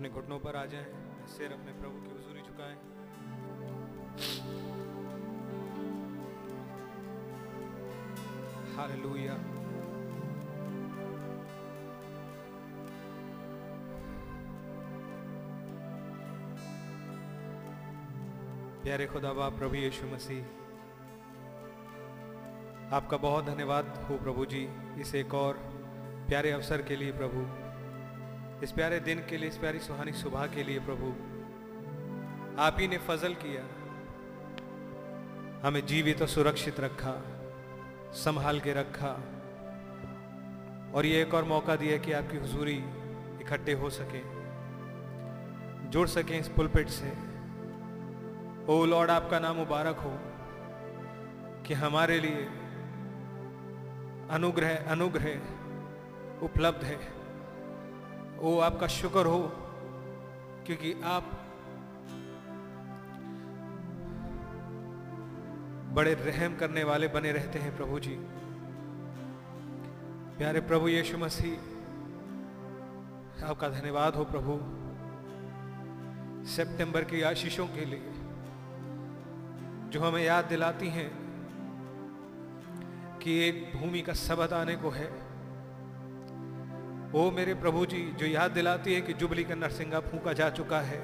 [0.00, 0.84] अपने घुटनों पर आ जाएँ,
[1.28, 2.76] सिर अपने प्रभु की हजूरी झुकाएँ।
[8.76, 9.34] हालेलुया।
[18.82, 20.42] प्यारे खुदा बाप प्रभु यीशु मसीह,
[22.96, 25.64] आपका बहुत धन्यवाद हो प्रभु जी, इस एक और
[26.28, 27.69] प्यारे अवसर के लिए प्रभु।
[28.62, 31.10] इस प्यारे दिन के लिए, इस प्यारी सुहानी सुबह के लिए, प्रभु,
[32.62, 33.62] आप ही ने फजल किया।
[35.68, 37.12] हमें जीवित और सुरक्षित रखा,
[38.14, 39.12] संभाल के रखा।
[40.94, 42.76] और ये एक और मौका दिया कि आपकी हुजूरी
[43.40, 44.22] इकट्ठे हो सके,
[45.90, 47.12] जुड़ सके इस पुलपिट से।
[48.68, 50.12] ओ लॉर्ड, आपका नाम मुबारक हो
[51.62, 52.48] कि हमारे लिए
[54.30, 57.19] अनुग्रह अनुग्रह उपलब्ध है।
[58.40, 59.40] ओ आपका शुक्र हो,
[60.66, 61.24] क्योंकि आप
[65.94, 68.16] बड़े रहम करने वाले बने रहते हैं प्रभु जी।
[70.38, 71.56] प्यारे प्रभु यीशु मसीह,
[73.44, 74.52] आपका धन्यवाद हो प्रभु।
[76.48, 78.12] सितंबर की आशीषों के लिए
[79.92, 81.10] जो हमें याद दिलाती हैं
[83.22, 85.08] कि एक भूमि का सबद आने को है
[87.12, 90.80] वो मेरे प्रभु जी जो याद दिलाती है कि जुबली का नरसिंगा फूका जा चुका
[90.80, 90.98] है।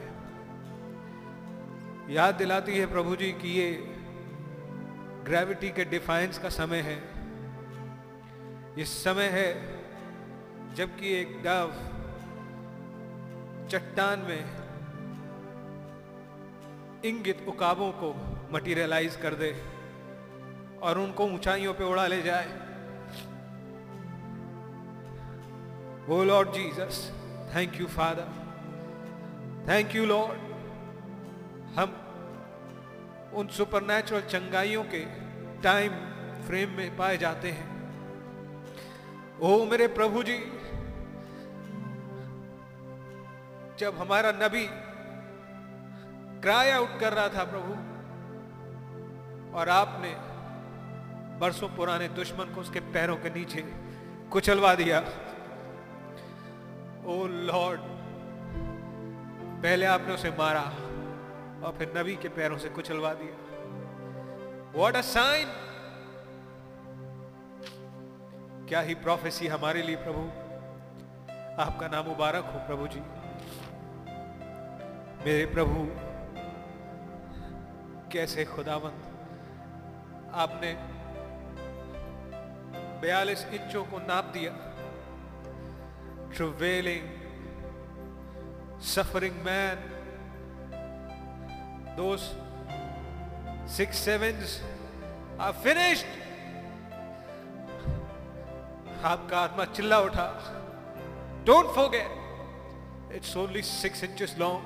[2.10, 3.70] याद दिलाती है प्रभु जी कि ये
[5.24, 6.96] ग्रेविटी के डिफाइंस का समय है।
[8.78, 9.48] ये समय है
[10.74, 11.72] जबकि एक डव
[13.70, 14.42] चट्टान में
[17.04, 18.12] इंगित उकाबों को
[18.52, 19.50] मटीरियलाइज कर दे
[20.82, 22.65] और उनको ऊंचाइयों पे उड़ा ले जाए।
[26.10, 26.98] ओ lord Jesus
[27.54, 28.26] thank you father
[29.68, 30.38] thank you lord
[31.78, 31.94] हम
[33.34, 35.00] उन सुपरनेचुरल चंगाइयों के
[35.62, 35.92] टाइम
[36.46, 37.68] फ्रेम में पाए जाते हैं।
[39.40, 40.38] ओ मेरे प्रभु जी,
[43.78, 44.66] जब हमारा नबी
[46.42, 47.72] क्राई आउट कर रहा था प्रभु,
[49.58, 50.14] और आपने
[51.40, 53.64] बरसों पुराने दुश्मन को उसके पैरों के नीचे
[54.32, 55.00] कुचलवा दिया
[57.06, 57.80] ओ लॉर्ड,
[59.62, 60.62] पहले आपने उसे मारा
[61.66, 63.36] और फिर नबी के पैरों से कुचलवा दिया।
[64.74, 65.48] वॉट अ साइन
[68.68, 70.22] क्या ही प्रोफेसी हमारे लिए, प्रभु।
[71.62, 73.00] आपका नाम मुबारक हो, प्रभु जी।
[75.24, 75.86] मेरे प्रभु,
[78.12, 79.02] कैसे खुदावंत।
[80.34, 80.72] आपने
[83.00, 84.65] बयालीस इंचों को नाप दिया।
[86.34, 87.06] Travelling
[88.94, 89.78] suffering man
[91.96, 92.24] those
[93.66, 94.50] six, sevens
[95.38, 96.10] are finished.
[99.02, 100.26] आपका आत्मा चिल्ला उठा।
[101.46, 102.10] Don't forget
[103.16, 104.64] it's only six inches long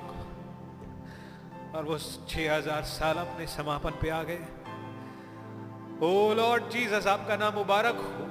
[1.75, 4.43] और वो छह हज़ार साल अपने समापन पे आ गए।
[6.03, 8.25] ओ लॉर्ड जीसस आपका नाम मुबारक हो।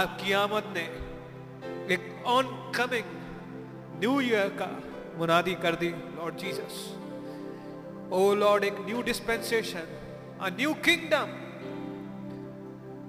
[0.00, 0.86] आपकी आमद ने
[1.92, 3.04] एक ऑन कमिंग
[4.00, 4.66] न्यू ईयर का
[5.18, 6.76] मुनादी कर दी लॉर्ड जीसस
[8.12, 9.86] ओ लॉर्ड एक new dispensation
[10.40, 11.36] a new kingdom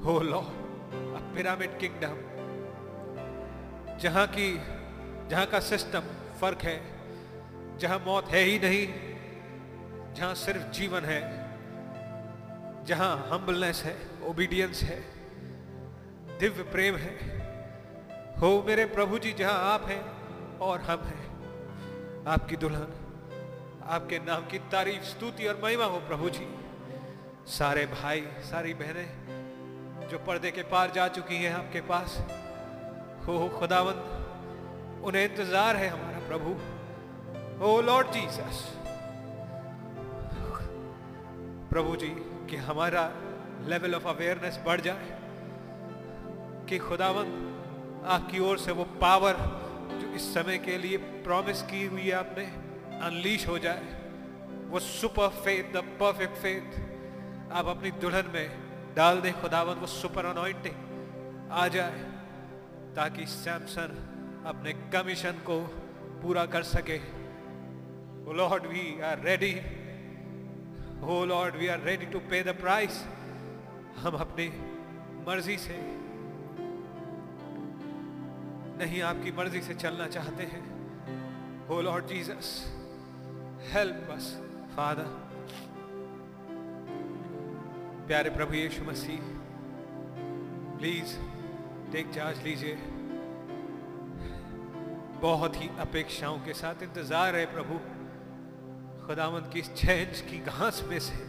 [0.05, 2.17] oh lord a pyramid kingdom
[4.01, 4.49] जहाँ की,
[5.29, 6.03] जहाँ का सिस्टम
[6.39, 6.79] फ़र्क है,
[7.79, 8.87] जहाँ मौत है ही नहीं,
[10.15, 11.19] जहाँ सिर्फ़ जीवन है,
[12.85, 13.95] जहाँ हम्बलनेस है
[14.29, 14.99] ओबीडियंस है,
[16.39, 17.40] दिव्य प्रेम है
[18.41, 22.93] हो मेरे प्रभु जी, जहाँ आप हैं और हम हैं। आपकी दुल्हन,
[23.87, 26.47] आपके नाम की तारीफ़, स्तुति और महिमा हो प्रभु जी।
[27.49, 32.17] सारे भाई, सारी बहनें जो पर्दे के पार जा चुकी हैं आपके पास,
[33.27, 34.01] हो खुदावंद,
[35.05, 36.55] उन्हें इंतज़ार है हमारा प्रभु।
[37.63, 38.63] ओ लॉर्ड जीसस,
[41.69, 42.09] प्रभु जी,
[42.49, 43.05] कि हमारा
[43.67, 45.05] लेवल ऑफ़ अवेयरनेस बढ़ जाए,
[46.69, 47.49] कि खुदावंद
[48.05, 49.37] आपकी ओर से वो पावर
[49.91, 52.45] जो इस समय के लिए प्रॉमिस की हुई है आपने
[52.99, 53.99] अनलीश हो जाए।
[54.69, 56.79] वो super faith the perfect faith
[57.51, 58.47] आप अपनी दुल्हन में
[58.95, 61.99] डाल दें खुदावंद वो सुपर अनॉइंटिंग आ जाए,
[62.95, 65.59] ताकि सैमसन अपने कमीशन को
[66.21, 66.97] पूरा कर सके।
[68.37, 69.53] Lord we are ready
[71.01, 73.03] oh lord we are ready to pay the price
[73.97, 74.47] हम अपनी
[75.27, 75.77] मर्ज़ी से
[78.81, 80.61] नहीं आपकी मर्ज़ी से चलना चाहते हैं।
[81.69, 82.47] Oh Lord Jesus,
[83.73, 84.29] help us,
[84.77, 85.05] Father.
[88.07, 89.19] प्यारे प्रभु Yeshu Masih
[90.79, 91.13] please
[91.91, 92.75] take charge लीजिए।
[95.21, 97.77] बहुत ही अपेक्षाओं के साथ इंतज़ार है प्रभु।
[99.05, 99.69] खुदावंत की इस
[100.29, 101.19] की घास में से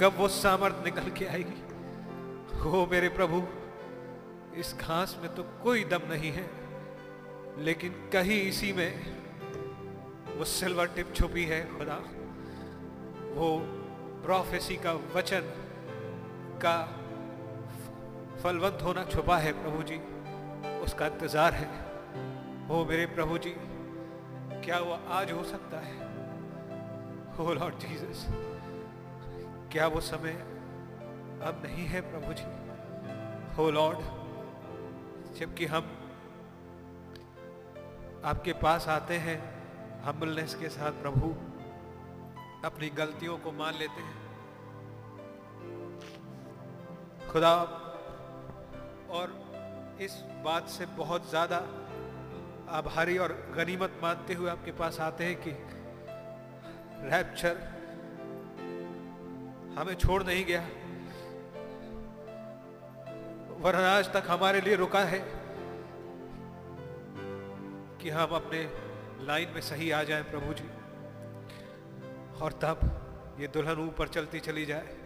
[0.00, 1.60] कब वो सामर्थ निकल के आएगी?
[2.60, 3.42] हो मेरे प्रभु
[4.60, 6.46] इस घास में तो कोई दम नहीं है।
[7.58, 8.92] लेकिन कहीं इसी में
[10.36, 11.96] वो सिल्वर टिप छुपी है खुदा।
[13.34, 13.48] वो
[14.24, 15.50] प्रोफेसी का वचन
[16.62, 16.76] का
[18.42, 19.98] फलवंत होना छुपा है प्रभु जी।
[20.80, 21.68] उसका इंतज़ार है।
[22.68, 23.54] हो मेरे प्रभु जी,
[24.64, 25.96] क्या वो आज हो सकता है?
[27.38, 28.26] हो लॉर्ड जीसस,
[29.72, 30.32] क्या वो समय
[31.42, 32.46] अब नहीं है प्रभु जी?
[33.56, 33.98] हो लॉर्ड,
[35.38, 35.90] जबकि हम
[38.24, 39.38] आपके पास आते हैं
[40.04, 41.34] हम्बलनेस के साथ प्रभु,
[42.64, 44.16] अपनी गलतियों को मान लेते हैं।
[47.30, 47.54] खुदा,
[49.10, 49.32] और
[50.00, 50.12] इस
[50.44, 51.56] बात से बहुत ज़्यादा
[52.68, 55.50] आभारी और गनीमत मानते हुए आपके पास आते हैं कि
[57.10, 57.56] रैप्चर
[59.78, 60.62] हमें छोड़ नहीं गया।
[63.60, 65.37] वरना आज तक हमारे लिए रुका है।
[68.02, 68.62] कि हम अपने
[69.26, 70.68] लाइन में सही आ जाएँ प्रभु जी।
[72.42, 74.96] और तब ये दुल्हन ऊपर चलती चली जाए,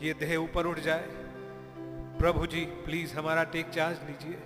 [0.00, 1.06] ये देह ऊपर उठ जाए।
[2.18, 4.42] प्रभु जी, प्लीज़ हमारा टेक चार्ज लीजिए।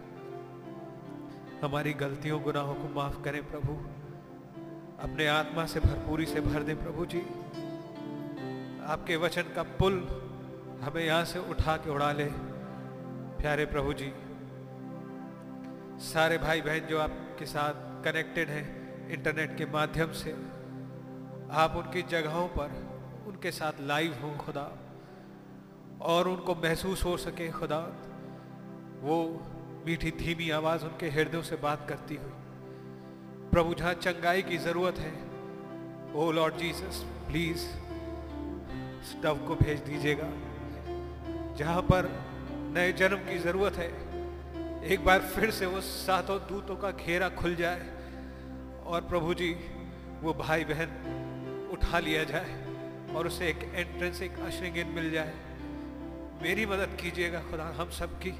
[1.62, 3.72] हमारी गलतियों, गुनाहों को माफ़ करें प्रभु।
[5.02, 7.20] अपने आत्मा से भरपूरी से भर दें प्रभु जी।
[8.86, 9.94] आपके वचन का पुल
[10.82, 12.28] हमें यहाँ से उठा के उड़ा ले।
[13.38, 14.12] प्यारे प्रभु जी
[15.98, 20.30] सारे भाई बहन जो आपके साथ कनेक्टेड हैं इंटरनेट के माध्यम से,
[21.52, 22.76] आप उनकी जगहों पर
[23.28, 24.66] उनके साथ लाइव हों खुदा,
[26.04, 27.80] और उनको महसूस हो सके खुदा।
[29.02, 29.18] वो
[29.86, 32.32] मीठी धीमी आवाज़ उनके हृदयों से बात करती हुई,
[33.52, 35.12] प्रभु, जहाँ चंगाई की ज़रूरत है,
[36.14, 37.68] ओ लॉर्ड जीसस प्लीज़
[39.10, 40.30] स्टव को भेज दीजिएगा।
[41.56, 42.10] जहाँ पर
[42.74, 43.90] नए जन्म की ज़रूरत है
[44.84, 47.80] एक बार फिर से वो सातों दूतों का घेरा खुल जाए
[48.86, 49.50] और प्रभु जी,
[50.22, 55.34] वो भाई बहन उठा लिया जाए और उसे एक एंट्रेंस एक अशरिंग मिल जाए।
[56.42, 58.30] मेरी मदद कीजिएगा खुदा, हम सब की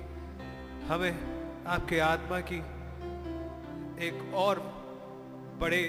[0.88, 2.58] हमें आपके आत्मा की
[4.06, 4.58] एक और
[5.60, 5.82] बड़े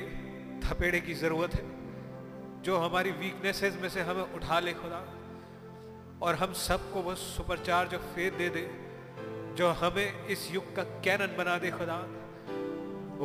[0.66, 1.64] थपेड़े की ज़रूरत है,
[2.64, 5.06] जो हमारी वीकनेसेस में से हमें उठा ले खुदा,
[6.22, 8.89] और हम सबको वो सुपरचार्ज ऑफ़ फेथ दे दे।
[9.60, 12.08] जो हमें इस युग का कैनन बना दे, खुदा।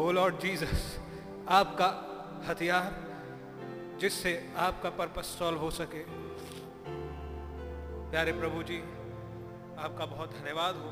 [0.01, 0.99] ओ लॉर्ड जीसस,
[1.49, 1.89] आपका
[2.49, 2.95] हथियार
[4.01, 6.05] जिससे आपका पर्पस सॉल्व हो सके।
[8.11, 8.79] प्यारे प्रभु जी,
[9.79, 10.89] आपका बहुत धन्यवाद हो।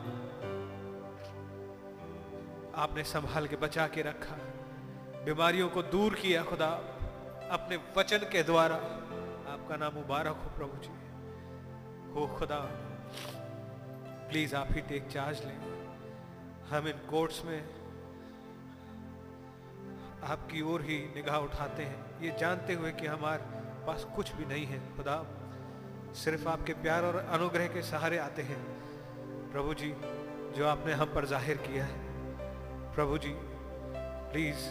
[2.82, 4.34] आपने संभाल के बचा के रखा।
[5.24, 6.68] बीमारियों को दूर किया, खुदा।
[7.50, 8.76] अपने वचन के द्वारा
[9.52, 10.90] आपका नाम मुबारक हो, प्रभु जी।
[12.12, 12.81] हो, खुदा।
[14.32, 15.56] प्लीज़ आप ही टेक चार्ज लें।
[16.70, 17.64] हम इन कोर्ट्स में
[20.24, 23.42] आपकी ओर ही निगाह उठाते हैं। ये जानते हुए कि हमारे
[23.86, 25.16] पास कुछ भी नहीं है, खुदा।
[26.14, 28.58] सिर्फ़ आपके प्यार और अनुग्रह के सहारे आते हैं।
[29.52, 29.92] प्रभु जी,
[30.56, 31.96] जो आपने हम पर ज़ाहिर किया है।
[32.94, 33.34] प्रभु जी,
[34.32, 34.68] प्लीज़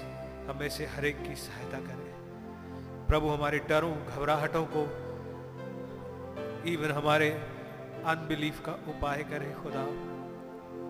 [0.49, 4.83] हमें से हर एक की सहायता करें। प्रभु, हमारे डरों, घबराहटों को
[6.69, 7.60] इवन हमारे
[8.03, 9.81] अनबिलीफ का उपाय करे खुदा।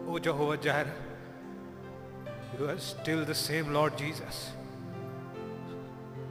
[0.07, 0.87] ओ जो हो ज़ाहिर
[2.59, 4.37] you are still the same lord Jesus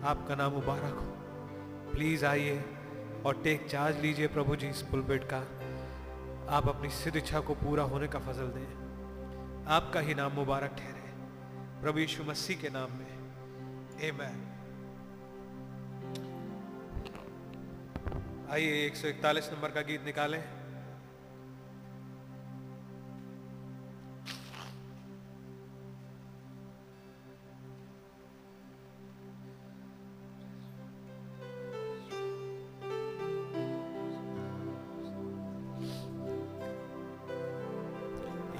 [0.04, 1.08] आपका नाम मुबारक हो।
[1.92, 2.62] प्लीज़ आइए
[3.26, 5.40] और टेक चार्ज लीजिए प्रभु जी इस पुलपेट का।
[6.56, 11.04] आप अपनी सिद्ध इच्छा को पूरा होने का फजल दें। आपका ही नाम मुबारक ठहरे।
[11.82, 13.12] प्रभु यीशु मसीह के नाम में।
[14.08, 14.40] आमेन
[18.52, 20.42] आइए 141 नंबर का गीत निकालें।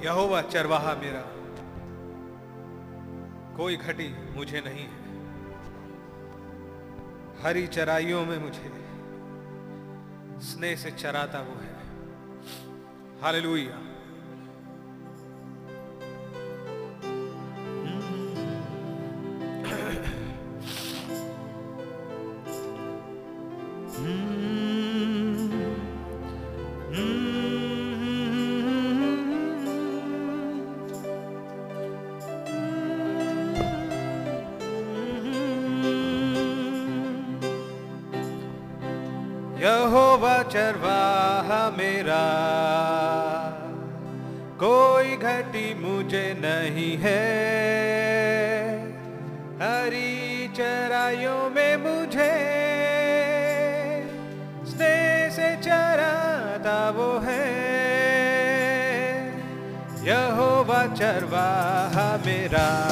[0.05, 1.23] यहोवा चरवाहा मेरा।
[3.57, 5.01] कोई घटी मुझे नहीं है।
[7.43, 8.81] हरी चराइयों में मुझे
[10.41, 11.81] स्नेह से चराता वो है।
[13.23, 13.87] हालेलुया।
[24.01, 24.21] Hmm.
[40.51, 42.25] चरवाहा मेरा।
[44.61, 47.51] कोई घटी मुझे नहीं है।
[49.57, 52.61] हरी चरायों में मुझे।
[54.67, 57.71] स्नेह से चराता वो है।
[60.07, 62.90] यहोवा चरवाहा मेरा।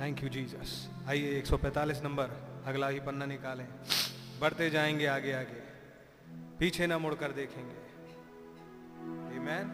[0.00, 2.30] थैंक यू जीसस आइए 145 नंबर।
[2.66, 3.68] अगला ही पन्ना निकालें।
[4.40, 5.60] बढ़ते जाएँगे आगे आगे।
[6.58, 7.90] पीछे ना मुड़कर देखेंगे।
[9.36, 9.66] Amen.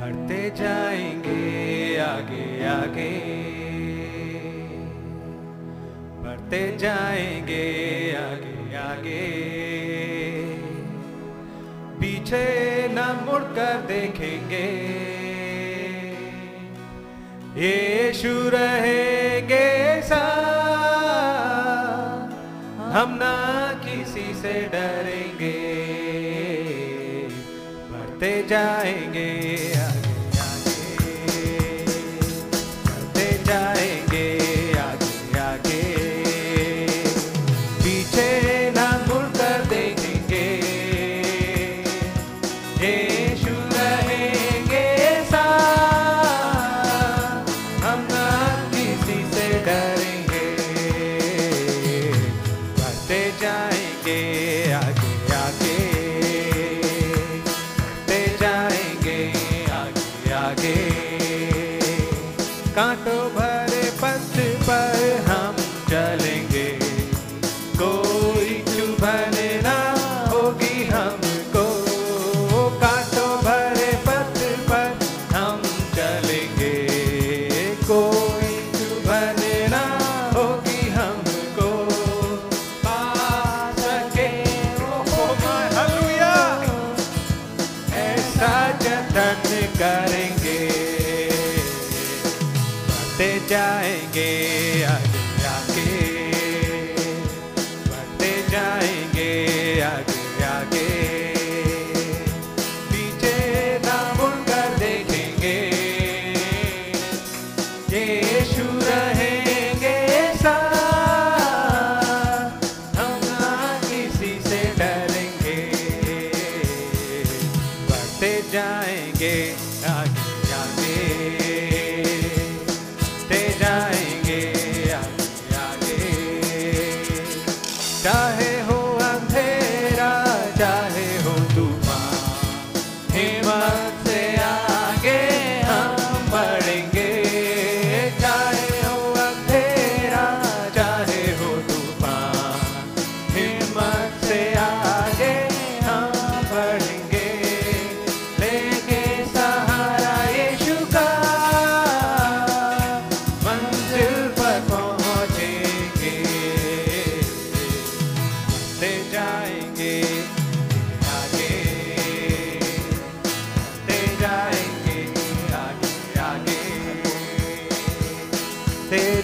[0.00, 3.41] बढ़ते जाएँगे आगे आगे।
[6.52, 7.66] बढ़ते जाएँगे
[8.12, 9.20] आगे आगे।
[12.00, 12.44] पीछे
[12.92, 14.66] न मुड़कर देखेंगे।
[17.56, 20.20] यीशु रहेंगे सा
[22.92, 23.34] हम ना
[23.84, 25.56] किसी से डरेंगे।
[27.92, 29.61] बढ़ते जाएँगे।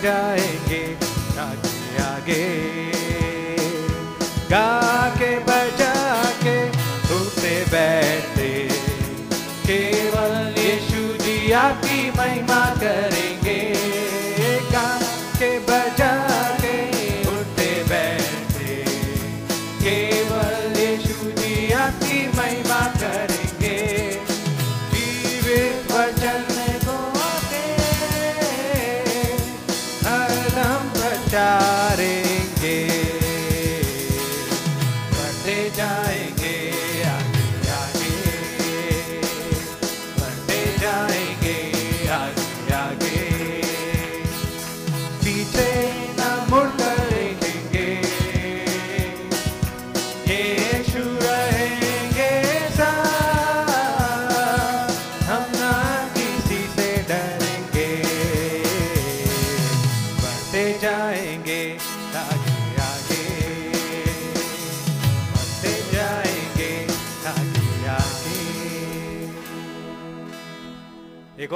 [0.03, 0.84] जाएँगे
[1.36, 2.57] ताकि आगे।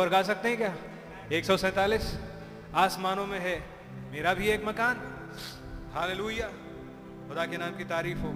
[0.03, 0.75] और गा सकते हैं क्या?
[1.33, 2.19] एक सौ सैतालीस
[2.75, 3.63] आसमानों में है।
[4.13, 4.97] मेरा भी एक मकान।
[5.95, 6.49] हालेलुया।
[7.29, 8.29] खुदा के नाम की तारीफ़ हो।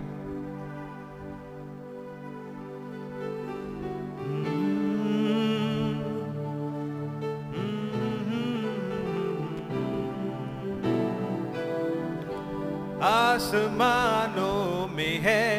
[13.06, 15.56] आसमानों में है।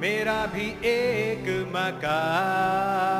[0.00, 3.19] मेरा भी एक मकान।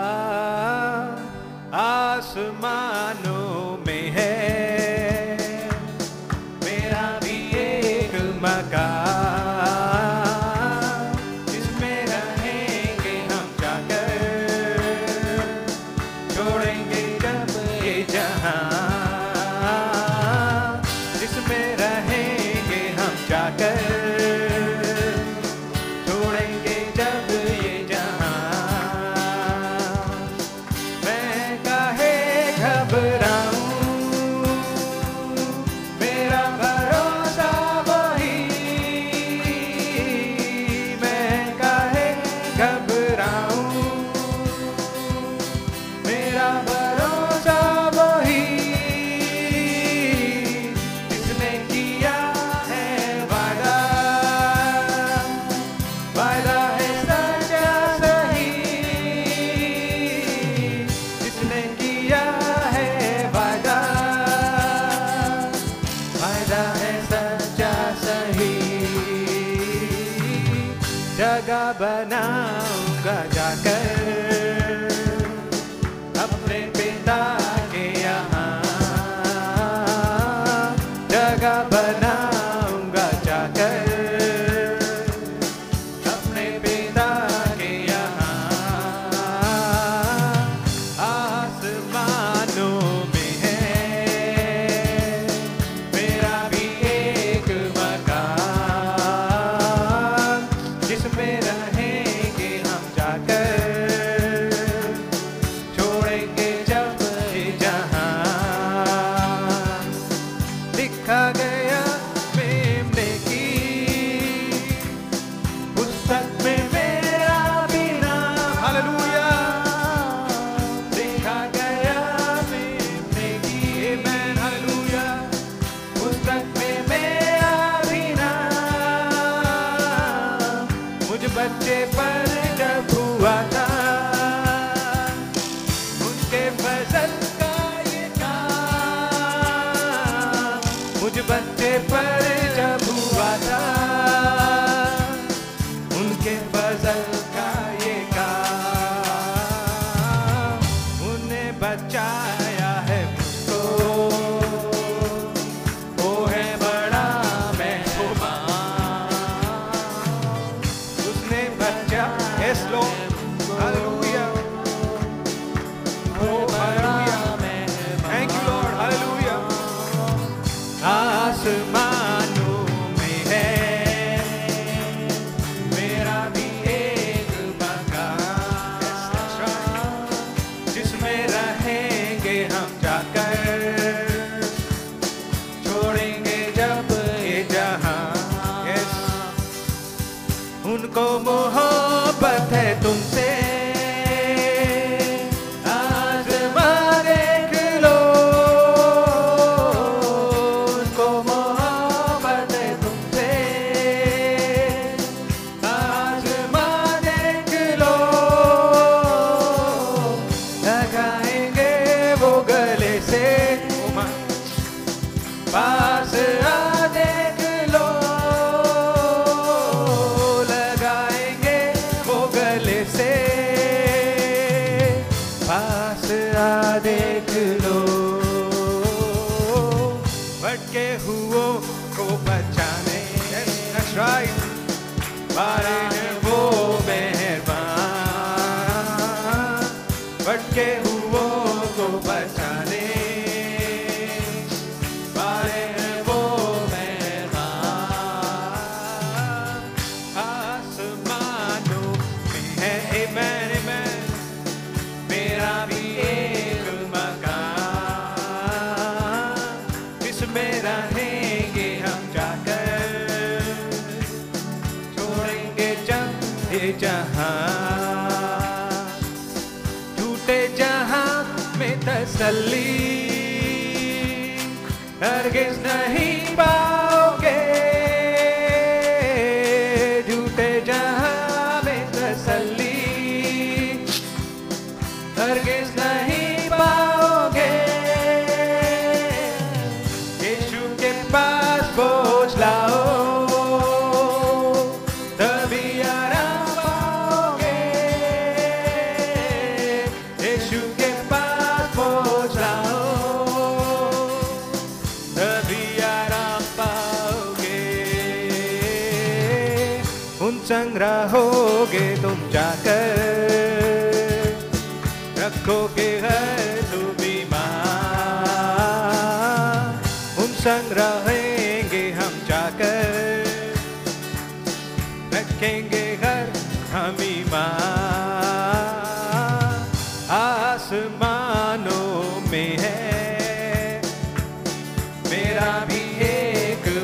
[2.61, 3.20] my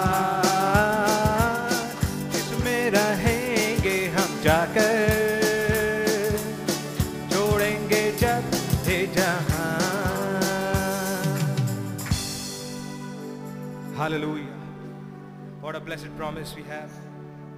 [16.16, 16.88] प्रॉमिस वी हैव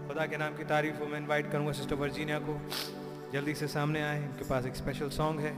[0.09, 2.61] खुदा के नाम की तारीफ़ हो। मैं इनवाइट करूँगा सिस्टर वर्जीनिया को।
[3.33, 5.57] जल्दी से सामने आए। इनके पास एक स्पेशल सॉन्ग है।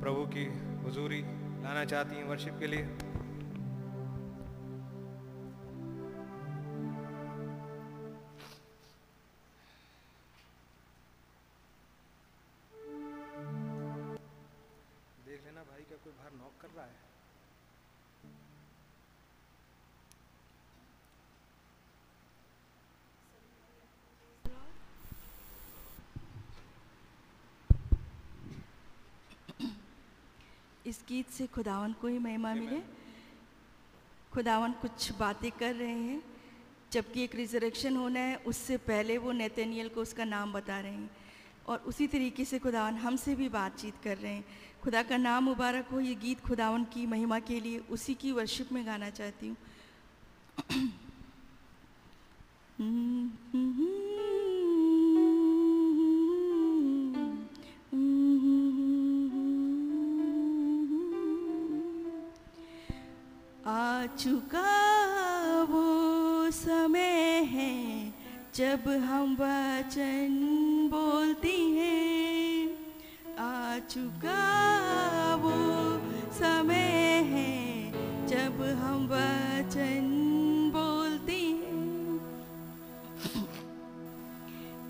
[0.00, 0.44] प्रभु की
[0.84, 1.20] हुजूरी
[1.64, 2.88] लाना चाहती हैं वर्शिप के लिए।
[30.96, 32.80] इस गीत से खुदावन को ही महिमा मिले।
[34.32, 36.22] खुदावन कुछ बातें कर रहे हैं।
[36.92, 41.10] जबकि एक रिजरेक्शन होना है उससे पहले वो नेतनियल को उसका नाम बता रहे हैं।
[41.66, 44.44] और उसी तरीके से खुदावन हमसे भी बातचीत कर रहे हैं।
[44.82, 48.72] खुदा का नाम मुबारक हो ये गीत खुदावन की महिमा के लिए उसी की वर्शिप
[48.72, 49.56] में गाना चाहती हूँ।
[64.06, 67.72] चुका वो समय है,
[68.54, 70.28] जब हम वचन
[70.90, 72.68] बोलती हैं।
[73.38, 74.44] आ चुका
[75.34, 75.52] वो
[76.32, 77.92] समय है,
[78.26, 80.08] जब हम वचन
[80.74, 82.18] बोलती हैं।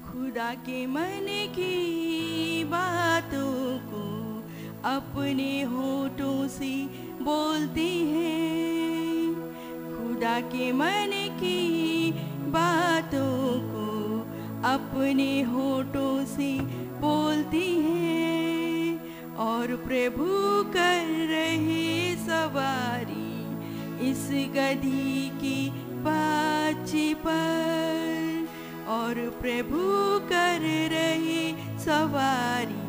[0.05, 4.05] खुदा के मन की बातों को
[4.85, 6.75] अपने होठों से
[7.23, 8.76] बोलती हैं।
[10.27, 12.11] खुदा के मन की
[12.51, 13.91] बातों को
[14.69, 16.49] अपने होठों से
[17.01, 20.27] बोलती हैं और प्रभु
[20.73, 23.29] कर रहे सवारी
[24.11, 25.61] इस गधी की
[26.07, 28.49] पाची पर।
[28.89, 29.85] और प्रभु
[30.29, 30.61] कर
[30.91, 31.45] रहे
[31.79, 32.85] सवारी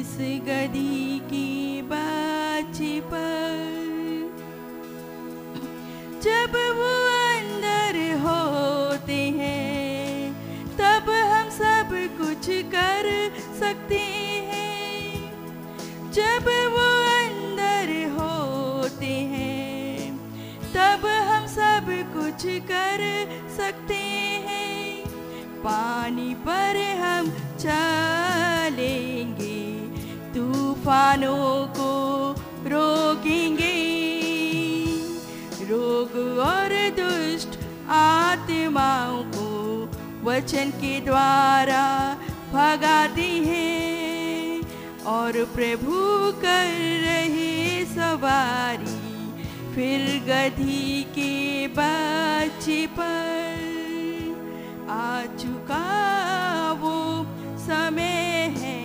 [0.00, 0.16] इस
[0.48, 3.55] गधी की बाची पर।
[6.26, 6.92] जब वो
[7.30, 10.32] अंदर होते हैं,
[10.76, 13.08] तब हम सब कुछ कर
[13.60, 13.98] सकते
[14.48, 20.18] हैं। जब वो अंदर होते हैं,
[20.74, 23.00] तब हम सब कुछ कर
[23.56, 24.00] सकते
[24.48, 25.04] हैं।
[25.60, 29.60] पानी पर हम चलेंगे,
[30.34, 31.48] तूफानों
[31.78, 31.92] को
[32.66, 33.65] रोकेंगे।
[36.42, 37.58] और दुष्ट
[37.96, 39.50] आत्माओं को
[40.24, 41.84] वचन के द्वारा
[42.52, 44.60] भगाती हैं।
[45.06, 45.96] और प्रभु
[46.42, 46.70] कर
[47.02, 48.96] रहे सवारी
[49.74, 51.34] फिर गधी के
[51.68, 53.54] बच्चे पर
[54.90, 55.84] आ चुका
[56.80, 56.96] वो
[57.66, 58.82] समय है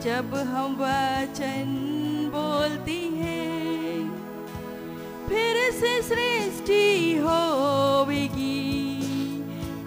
[0.00, 1.66] जब हम वचन
[2.34, 3.63] बोलती हैं।
[5.34, 8.50] फिर से सृष्टि होगी।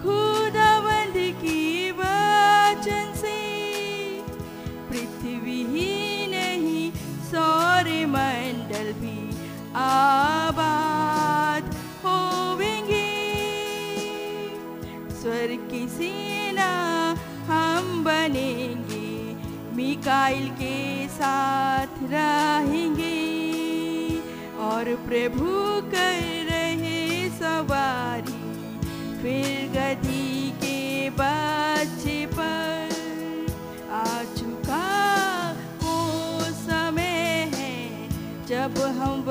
[0.01, 3.37] खुदावंद की वचन से
[4.89, 5.93] पृथ्वी ही
[6.27, 6.91] नहीं
[7.29, 9.15] सौर मंडल भी
[9.83, 11.73] आबाद
[12.03, 13.07] होवेंगे
[15.21, 16.71] स्वर्ग की सेना
[17.51, 19.07] हम बनेंगे,
[19.77, 20.77] मिकाइल के
[21.15, 23.16] साथ रहेंगे।
[24.77, 25.51] और प्रभु
[25.91, 26.19] कर
[26.49, 28.41] रहे सवारी
[29.21, 32.91] फिर गदी के बच्चे पर।
[33.91, 34.03] आ
[34.33, 34.83] चुका
[35.83, 35.95] वो
[36.59, 37.73] समय है
[38.49, 39.23] जब हम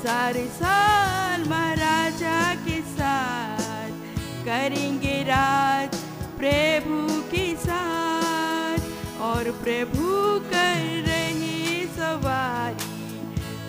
[0.00, 3.90] हज़ार साल महाराजा के साथ
[4.44, 5.96] करेंगे राज
[6.38, 8.86] प्रभु के साथ।
[9.22, 10.06] और प्रभु
[10.46, 12.88] कर रहे सवारी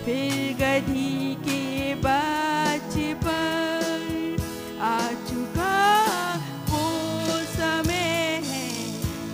[0.04, 1.60] फिर गधी के
[2.06, 4.40] बच्चे पर।
[4.82, 4.96] आ
[5.28, 5.76] चुका
[6.70, 6.84] वो
[7.52, 8.66] समय है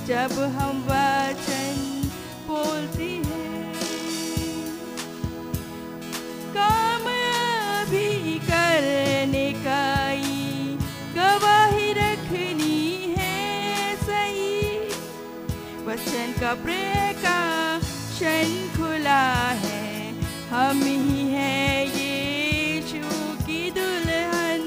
[0.07, 0.83] जब हम
[15.99, 19.23] वचन का प्रकाशन खुला
[19.63, 19.87] है।
[20.51, 23.09] हम ही हैं यीशु
[23.47, 24.63] की दुल्हन।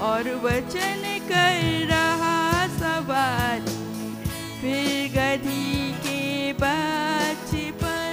[0.00, 2.40] और वचन कर रहा
[2.76, 3.62] सवाल,
[4.60, 6.20] फिर गधी के
[6.60, 8.12] बच्चे पर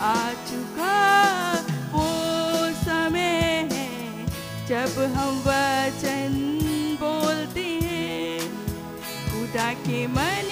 [0.00, 0.14] आ
[0.50, 1.00] चुका
[1.94, 2.06] वो
[2.84, 3.42] समय
[3.72, 3.90] है।
[4.68, 6.38] जब हम वचन
[7.00, 8.38] बोलते हैं,
[9.26, 10.49] खुदा के मन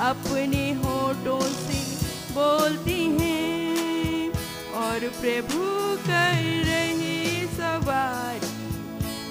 [0.00, 1.78] अपने होठों से
[2.34, 4.30] बोलती हैं,
[4.80, 5.64] और प्रभु
[6.06, 8.50] कर रहे सवारी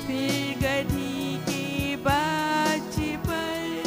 [0.05, 3.83] फिर गधी के बाज पर,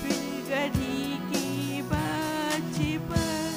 [0.00, 3.54] फिर गधी के बाज पर।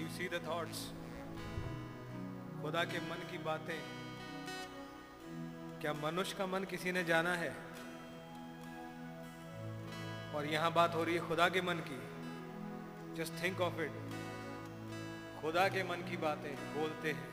[0.00, 0.88] यू सी द थॉट्स
[2.62, 3.78] खुदा के मन की बातें
[5.80, 7.56] क्या मनुष्य का मन किसी ने जाना है?
[10.34, 11.98] और यहाँ बात हो रही है खुदा के मन की।
[13.16, 13.92] जस्ट थिंक ऑफ़ इट
[15.42, 17.28] खुदा के मन की बातें बोलते हैं।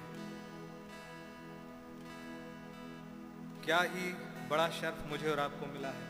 [3.66, 4.14] क्या ही
[4.50, 6.08] बड़ा शर्फ मुझे और आपको मिला है।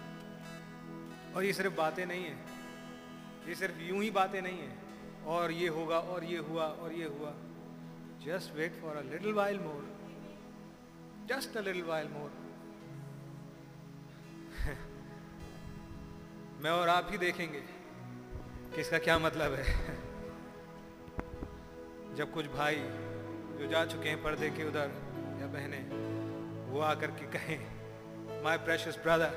[1.34, 2.46] और ये सिर्फ़ बातें नहीं है।
[3.48, 4.78] ये सिर्फ़ यूँ ही बातें नहीं है।
[5.26, 7.34] और ये होगा, और ये हुआ, और ये हुआ।
[8.26, 9.95] Just wait for a little while more
[11.28, 12.32] just a little while more
[16.62, 17.64] मैं और आप ही देखेंगे
[18.76, 19.64] कि इसका क्या मतलब है।
[22.16, 22.76] जब कुछ भाई
[23.60, 24.92] जो जा चुके हैं पर्दे के उधर,
[25.42, 25.90] या बहनें,
[26.72, 27.68] वो आकर के कहें
[28.44, 29.32] my precious brother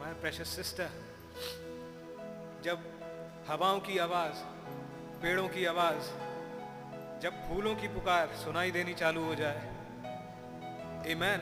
[0.00, 0.90] my precious sister
[2.64, 2.78] जब
[3.48, 4.34] हवाओं की आवाज़,
[5.22, 6.02] पेड़ों की आवाज़,
[7.22, 9.77] जब फूलों की पुकार सुनाई देनी चालू हो जाए
[11.12, 11.40] Amen.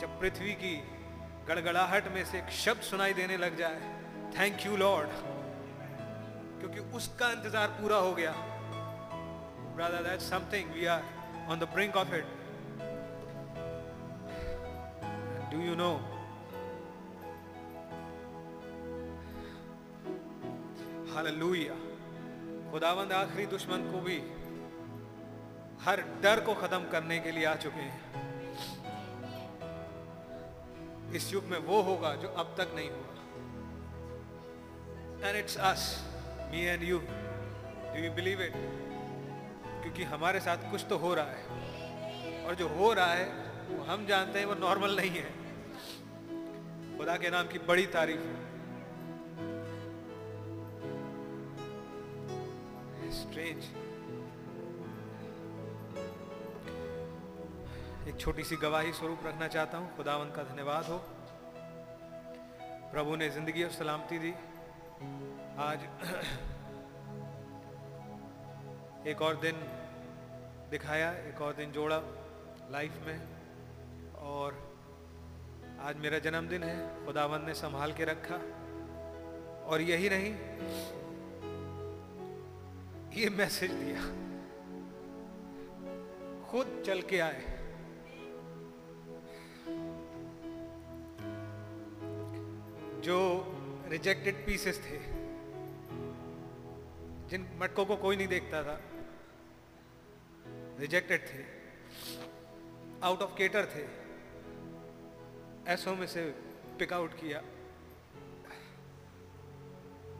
[0.00, 0.74] जब पृथ्वी की
[1.48, 3.80] गड़गड़ाहट में से एक शब्द सुनाई देने लग जाए
[4.38, 5.10] थैंक यू लॉर्ड
[6.60, 8.32] क्योंकि उसका इंतज़ार पूरा हो गया।
[9.76, 11.02] Brother that's something we are
[11.50, 12.26] on the brink of it
[15.54, 15.92] do you know
[21.14, 21.80] hallelujah
[22.72, 24.18] खुदावंद आखिरी दुश्मन को भी
[25.84, 28.00] हर डर को खत्म करने के लिए आ चुके हैं।
[31.12, 33.10] इस युग में वो होगा जो अब तक नहीं हुआ।
[35.28, 35.82] And it's us
[36.52, 38.52] me and you do you believe it
[39.82, 43.26] क्योंकि हमारे साथ कुछ तो हो रहा है। और जो हो रहा है,
[43.68, 45.30] वो हम जानते हैं, वो नॉर्मल नहीं है।
[46.98, 48.20] खुदा के नाम की बड़ी तारीफ़
[53.12, 53.64] स्ट्रेंज
[58.08, 61.04] एक छोटी सी गवाही स्वरूप रखना चाहता हूँ। खुदावन का धन्यवाद हो।
[62.92, 64.34] प्रभु ने ज़िंदगी और सलामती दी।
[65.58, 65.80] आज
[69.06, 69.56] एक और दिन
[70.70, 72.02] दिखाया, एक और दिन जोड़ा
[72.70, 73.22] लाइफ में।
[74.14, 74.74] और
[75.80, 78.40] आज मेरा जन्मदिन है। खुदावन ने संभाल के रखा।
[79.66, 80.34] और यही नहीं,
[83.22, 84.02] ये मैसेज दिया।
[86.50, 87.51] खुद चल के आए।
[93.02, 93.16] जो
[93.88, 94.98] रिजेक्टेड पीसेस थे,
[97.28, 98.80] जिन मटकों को कोई नहीं देखता था
[100.78, 101.44] रिजेक्टेड थे
[103.02, 103.84] आउट ऑफ़ केटर थे,
[105.72, 106.30] ऐसों में से
[106.78, 107.42] पिक आउट किया।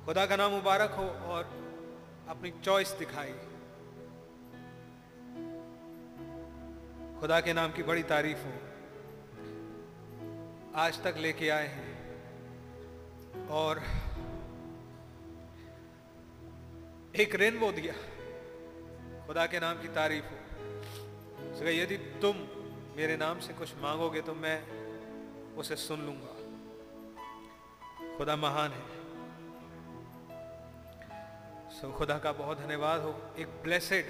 [0.06, 1.44] खुदा का नाम मुबारक हो और
[2.28, 3.32] अपनी चॉइस दिखाई।
[7.20, 8.52] खुदा के नाम की बड़ी तारीफ़ हो।
[10.74, 11.91] आज तक लेके आए हैं।
[13.50, 13.82] और
[17.16, 17.92] एक रेनबो दिया।
[19.26, 20.36] खुदा के नाम की तारीफ़ हो।
[21.52, 22.36] उसका यदि तुम
[22.96, 24.62] मेरे नाम से कुछ मांगोगे तो मैं
[25.54, 26.32] उसे सुन लूँगा।
[28.18, 29.02] खुदा महान है।
[31.70, 34.04] सो खुदा का बहुत धन्यवाद हो। एक ब्लेसेड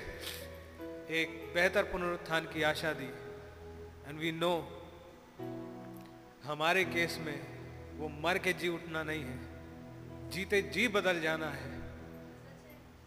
[1.10, 3.10] एक बेहतर पुनरुत्थान की आशा दी।
[4.08, 4.82] एंड वी नो
[6.44, 7.51] हमारे केस में
[8.02, 9.38] वो मर के जी उठना नहीं है।
[10.30, 11.82] जीते जी बदल जाना है।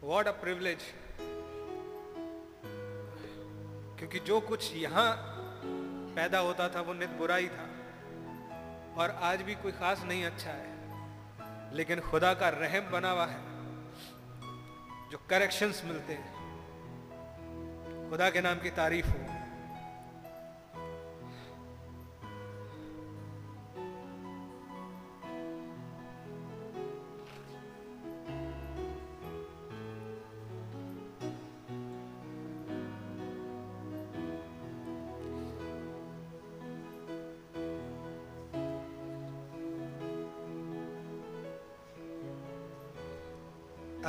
[0.02, 0.80] वॉट अ प्रिवलेज
[4.00, 5.16] क्योंकि जो कुछ यहाँ
[6.16, 7.70] पैदा होता था, वो नित बुरा ही था।
[8.98, 10.76] और आज भी कोई खास नहीं अच्छा है।
[11.76, 13.40] लेकिन खुदा का रहम बना हुआ है।
[15.10, 16.36] जो करेक्शंस मिलते हैं।
[18.10, 19.35] खुदा के नाम की तारीफ़ हो।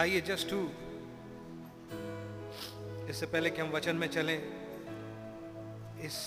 [0.07, 0.59] आइए जस्ट टू
[3.11, 4.39] इससे पहले कि हम वचन में चलें,
[6.07, 6.19] इस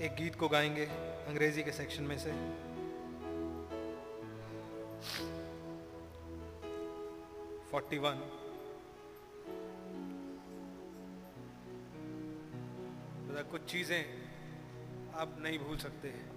[0.00, 2.32] एक गीत को गाएँगे अंग्रेज़ी के सेक्शन में से।
[7.72, 8.22] फोर्टी वन
[13.50, 14.00] कुछ चीज़ें
[15.14, 16.33] आप नहीं भूल सकते।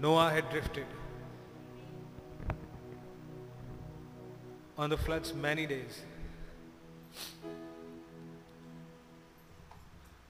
[0.00, 0.86] Noah had drifted
[4.76, 6.02] on the floods many days.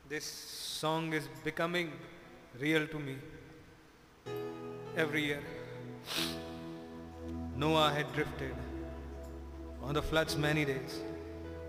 [0.08, 1.92] This song is becoming
[2.58, 3.16] real to me
[4.96, 5.42] every year.
[7.54, 8.54] Noah had drifted
[9.82, 11.00] on the floods many days.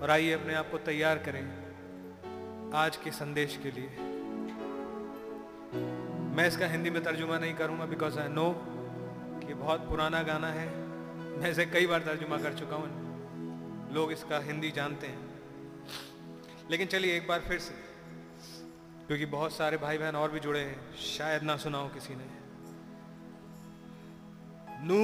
[0.01, 1.43] और आइए अपने आप को तैयार करें
[2.81, 4.08] आज के संदेश के लिए
[6.29, 8.51] मैं इसका हिंदी में तर्जुमा नहीं करूँगा बिकॉज़ आई नो
[9.47, 10.67] कि बहुत पुराना गाना है।
[11.39, 15.27] मैं इसे कई बार तर्जुमा कर चुका हूँ। लोग इसका हिंदी जानते हैं।
[16.71, 17.73] लेकिन चलिए एक बार फिर से,
[19.07, 22.27] क्योंकि बहुत सारे भाई बहन और भी जुड़े हैं, शायद ना सुना हो किसी ने।
[24.81, 25.01] नू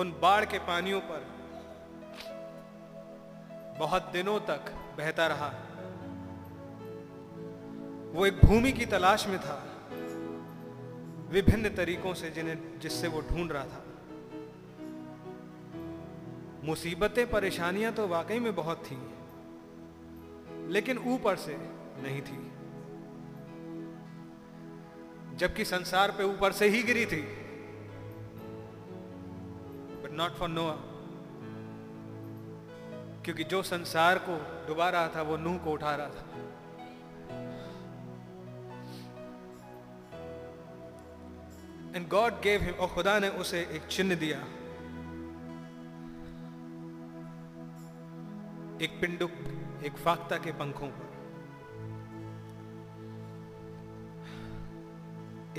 [0.00, 1.26] उन बाढ़ के पानियों पर
[3.78, 5.52] बहुत दिनों तक बहता रहा।
[8.12, 9.56] वो एक भूमि की तलाश में था,
[11.30, 13.84] विभिन्न तरीकों से जिन्हें, जिससे वो ढूंढ रहा था।
[16.64, 18.98] मुसीबतें, परेशानियाँ तो वाकई में बहुत थी,
[20.68, 21.56] लेकिन ऊपर से
[22.02, 22.38] नहीं थी।
[25.36, 27.22] जबकि संसार पे ऊपर से ही गिरी थी।
[30.02, 30.76] बट नॉट फॉर नोआ
[33.24, 34.36] क्योंकि जो संसार को
[34.66, 36.26] डुबा रहा था, वो नूह को उठा रहा था।
[41.96, 44.38] एंड गॉड गेव हिम और खुदा ने उसे एक चिन्ह दिया
[48.84, 49.32] एक पिंडुक
[49.84, 51.08] एक फाख्ता के पंखों पर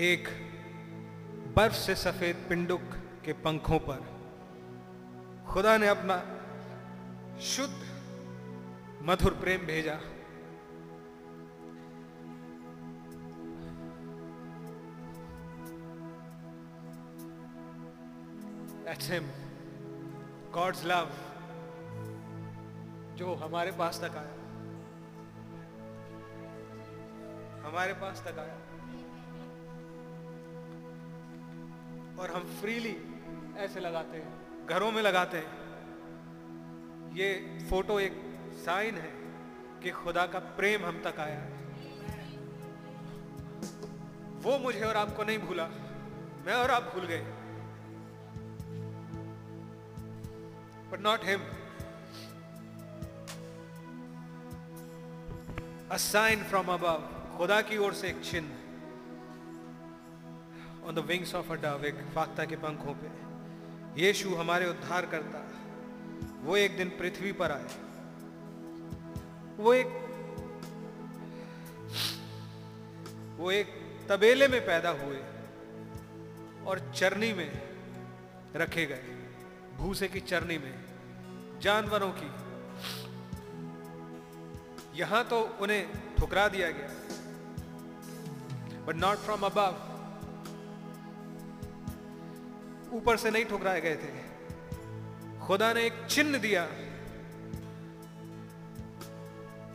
[0.02, 0.28] एक
[1.56, 4.00] बर्फ़ से सफ़ेद पिंडुक के पंखों पर
[5.48, 6.18] खुदा ने अपना
[7.46, 7.76] शुद्ध
[9.04, 10.00] मधुर प्रेम भेजा
[18.92, 19.24] That's him.
[20.54, 21.08] God's love.
[23.16, 24.34] जो हमारे पास तक आया।
[27.68, 28.54] हमारे पास तक आया।
[32.22, 32.98] और हम फ्रीली
[33.58, 35.52] ऐसे लगाते हैं, घरों में लगाते हैं।
[37.14, 38.22] ये फ़ोटो एक
[38.54, 39.12] साइन है
[39.84, 41.52] कि खुदा का प्रेम हम तक आया। है
[44.32, 45.68] वो मुझे और आपको नहीं भूला।
[46.46, 47.41] मैं और आप भूल गए।
[50.92, 51.42] But not him.
[55.90, 57.04] A sign from above.
[57.38, 58.50] खुदा की ओर से एक चिन्ह
[60.88, 63.10] on the wings of a dove एक फाख्ता के पंखों पे
[64.02, 65.40] यीशु हमारे उद्धार करता
[66.44, 67.70] वो एक दिन पृथ्वी पर आए
[69.58, 69.96] वो एक
[73.40, 73.74] वो एक
[74.10, 75.22] तबेले में पैदा हुए
[76.68, 77.50] और चरनी में
[78.56, 79.11] रखे गए
[79.82, 80.74] भूसे की चरनी में,
[81.62, 82.30] जानवरों की।
[85.00, 86.90] यहाँ तो उन्हें ठुकरा दिया गया।
[88.86, 89.74] बट नॉट फ्रॉम अबव
[92.94, 94.12] ऊपर से नहीं ठुकराए गए थे।
[95.40, 96.64] खुदा ने एक चिन्ह दिया।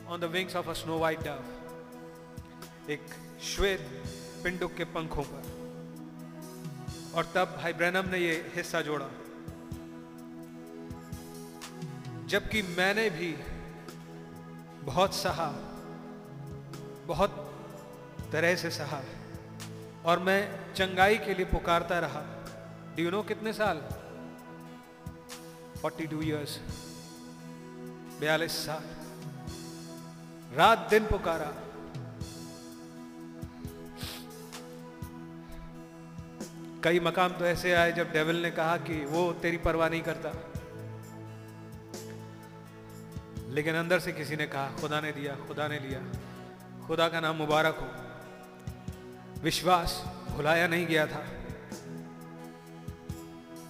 [0.09, 1.45] On the wings of a snow white dove
[2.91, 3.07] एक
[3.43, 3.81] श्वेत
[4.45, 5.43] पिंडुक के पंखों पर।
[7.15, 9.09] और तब भाई ब्रैनम ने ये हिस्सा जोड़ा।
[12.27, 13.33] जबकि मैंने भी
[14.83, 15.53] बहुत सहा,
[17.07, 17.31] बहुत
[18.33, 19.03] तरह से सहा
[20.05, 22.23] और मैं चंगाई के लिए पुकारता रहा।
[23.11, 23.83] डू कितने साल?
[25.83, 26.61] 42 टू ईयर्स
[28.21, 28.83] बयालीस साल।
[30.57, 31.55] रात दिन पुकारा।
[36.85, 40.56] कई मकाम तो ऐसे आए जब डेविल ने कहा कि वो तेरी परवाह नहीं करता।
[43.57, 46.01] लेकिन अंदर से किसी ने कहा, खुदा ने दिया, खुदा ने लिया।
[46.87, 47.89] खुदा का नाम मुबारक हो।
[49.43, 51.27] विश्वास भुलाया नहीं गया था।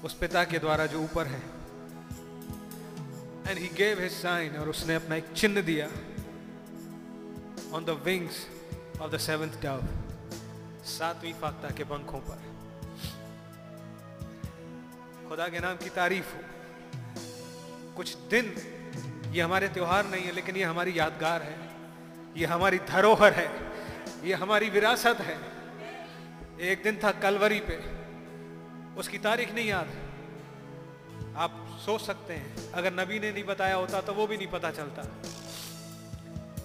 [0.04, 1.42] उस पिता के द्वारा जो ऊपर है।
[3.48, 5.86] And he gave his sign और उसने अपना एक चिन्ह दिया
[7.76, 8.46] on the wings
[9.00, 9.84] of the seventh dove
[10.84, 12.42] सातवीं फाख्ता के पंखों पर।
[15.28, 16.42] खुदा के नाम की तारीफ़ हो।
[17.96, 18.72] कुछ दिन
[19.36, 21.70] ये हमारे त्यौहार नहीं है, लेकिन ये हमारी यादगार है।
[22.36, 23.48] ये हमारी धरोहर है।
[24.28, 25.38] ये हमारी विरासत है।
[26.60, 27.96] एक दिन था कलवरी पे।
[28.96, 29.88] उसकी तारीख नहीं याद।
[31.36, 34.70] आप सोच सकते हैं। अगर नबी ने नहीं बताया होता तो वो भी नहीं पता
[34.70, 35.02] चलता।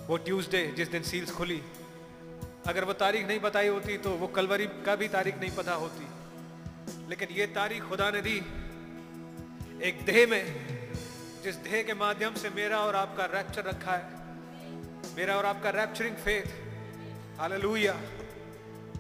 [0.08, 1.62] वो ट्यूसडे, जिस दिन सील्स खुली।
[2.68, 6.08] अगर वो तारीख नहीं बताई होती तो वो कलवरी का भी तारीख नहीं पता होती।
[7.10, 8.38] लेकिन ये तारीख खुदा ने दी।
[9.88, 10.72] एक देह में
[11.44, 14.06] जिस देह के माध्यम से मेरा और आपका रैप्चर रखा है,
[15.16, 17.94] मेरा और आपका रैप्चरिंग फेथ हालेलुया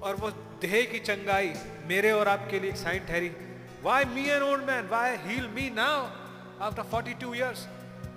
[0.01, 0.29] और वो
[0.61, 1.53] देह की चंगाई
[1.87, 3.31] मेरे और आपके लिए साइन ठहरी।
[3.83, 6.05] Why me an old man why heal me now
[6.61, 7.67] after 42 years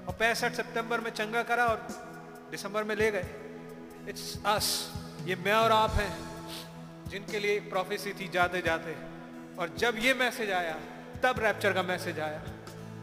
[0.08, 1.86] और पैंसठ सितंबर में चंगा करा और
[2.50, 3.28] दिसंबर में ले गए।
[4.08, 4.68] इट्स अस
[5.26, 6.12] ये मैं और आप हैं,
[7.08, 8.96] जिनके लिए प्रोफेसी थी जाते जाते।
[9.58, 10.76] और जब ये मैसेज आया,
[11.22, 12.38] तब रैप्चर का मैसेज आया,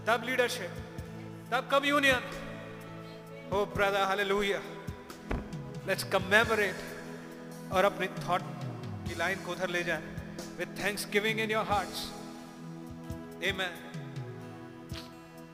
[0.08, 0.72] तब लीडरशिप
[1.52, 2.24] तब communion
[3.54, 4.60] oh brother hallelujah
[5.88, 8.42] let's commemorate और अपने थॉट
[9.08, 10.02] की लाइन को उधर ले जाए.
[10.58, 12.10] With thanksgiving in your hearts
[13.42, 13.72] Amen.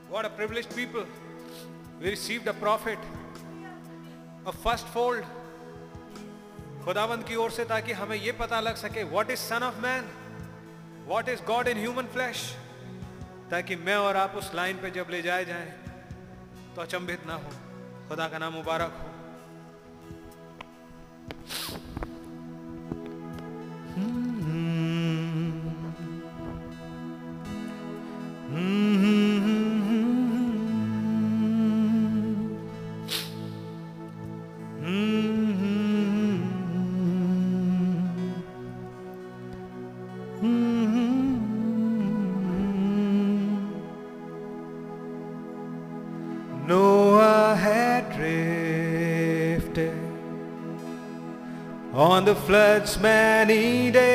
[0.10, 1.06] What a privileged people.
[2.02, 3.00] We received a prophet,
[4.46, 5.24] a first fold.
[6.84, 10.10] खुदावंद की ओर से ताकि हमें यह पता लग सके what is son of man
[11.08, 12.44] what is God in human flesh
[13.52, 15.87] ताकि मैं और आप उस लाइन पे जब ले जाए जाएँ
[16.78, 17.50] तो अचंभित ना हो।
[18.10, 19.08] खुदा का नाम मुबारक हो।
[28.50, 29.37] Noah
[52.48, 54.08] flood's many days.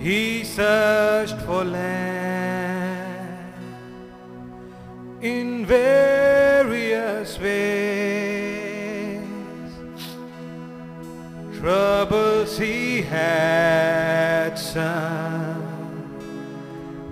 [0.00, 3.44] He searched for land
[5.20, 9.20] in various ways.
[11.60, 15.62] Troubles he had some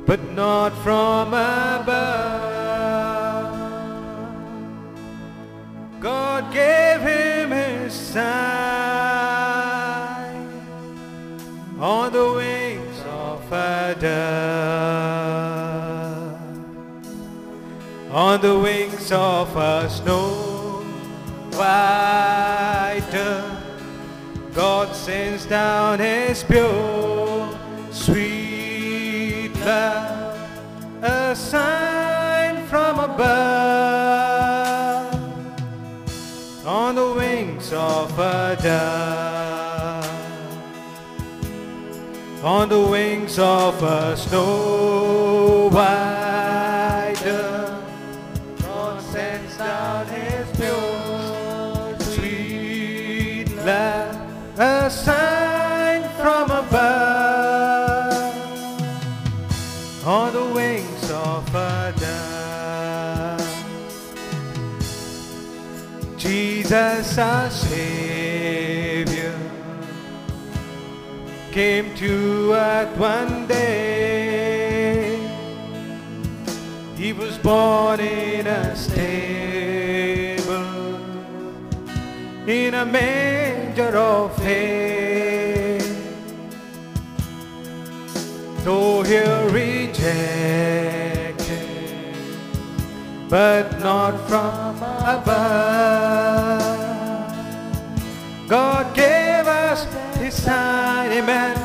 [0.07, 2.30] but not from above.
[18.31, 20.31] On the wings of a snow
[21.59, 23.03] white.
[24.55, 27.49] God sends down his pure,
[27.91, 30.39] sweet love,
[31.03, 34.23] a sign from above,
[36.65, 40.05] on the wings of a dove,
[42.45, 46.00] on the wings of a snow white
[66.71, 69.35] Jesus, our Savior,
[71.51, 75.19] came to earth one day.
[76.97, 80.55] He was born in a stable,
[82.47, 85.81] in a manger of hay.
[88.63, 89.19] Though he
[89.51, 90.07] rejected,
[93.29, 96.50] but not from above.
[98.51, 99.87] God gave us
[100.17, 101.57] His sign, amen,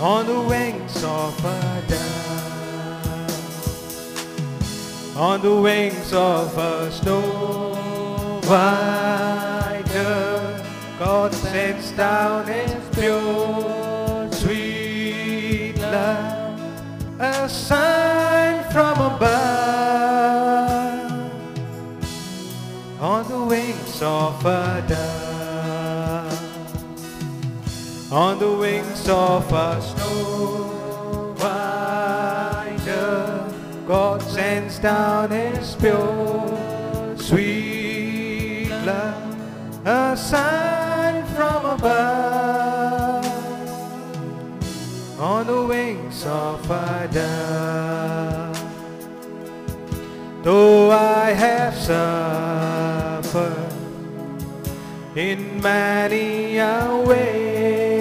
[0.00, 3.16] on the wings of a dove,
[5.18, 7.20] on the wings of a snow
[8.46, 10.66] white dove.
[10.98, 16.58] God sends down His pure, sweet love,
[17.18, 19.89] a sign from above,
[23.00, 26.32] on the wings of a dove,
[28.12, 33.54] on the wings of a snow white dove.
[33.88, 43.24] God sends down His pure, sweet love, a sign from above,
[45.18, 48.49] on the wings of a dove.
[50.42, 53.72] Though I have suffered
[55.14, 58.00] in many a way,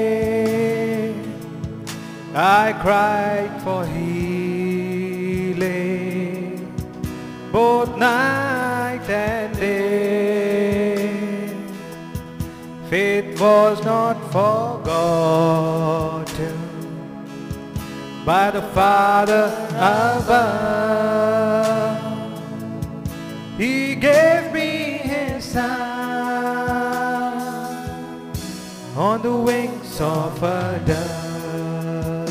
[2.33, 4.79] I cried for healing
[7.51, 11.09] both night and day.
[12.89, 14.89] Faith was not forgotten
[18.25, 21.09] by the Father above.
[23.60, 25.82] He gave me his son
[28.95, 32.30] on the wings of a dove,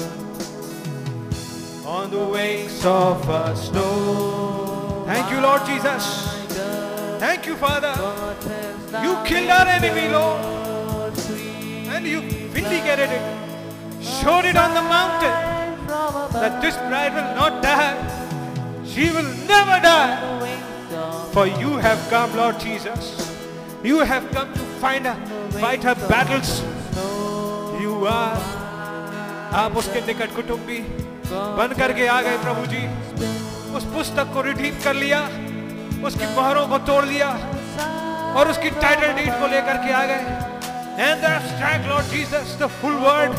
[1.87, 5.05] on the wings of a snow.
[5.05, 6.29] Thank you, Lord Jesus.
[7.19, 7.93] Thank you, Father.
[9.03, 11.13] You killed our enemy, Lord,
[11.93, 13.23] and you vindicated it.
[14.03, 15.87] Showed it on the mountain
[16.33, 17.99] that this bride will not die.
[18.87, 20.68] She will never die.
[21.39, 23.09] For you have come, Lord Jesus.
[23.85, 25.19] You have come to find her,
[25.61, 26.49] fight her battles.
[27.83, 28.41] You are.
[29.61, 30.79] आप उसके निकट कुटुंबी
[31.59, 32.83] बन करके आ गए प्रभु जी।
[33.77, 35.21] उस पुस्तक को redeem कर लिया।
[36.09, 37.31] उसकी मोहरों को तोड़ लिया।
[38.39, 43.31] और उसकी टाइटल डीड को लेकर के आ गए। Lord Jesus the full word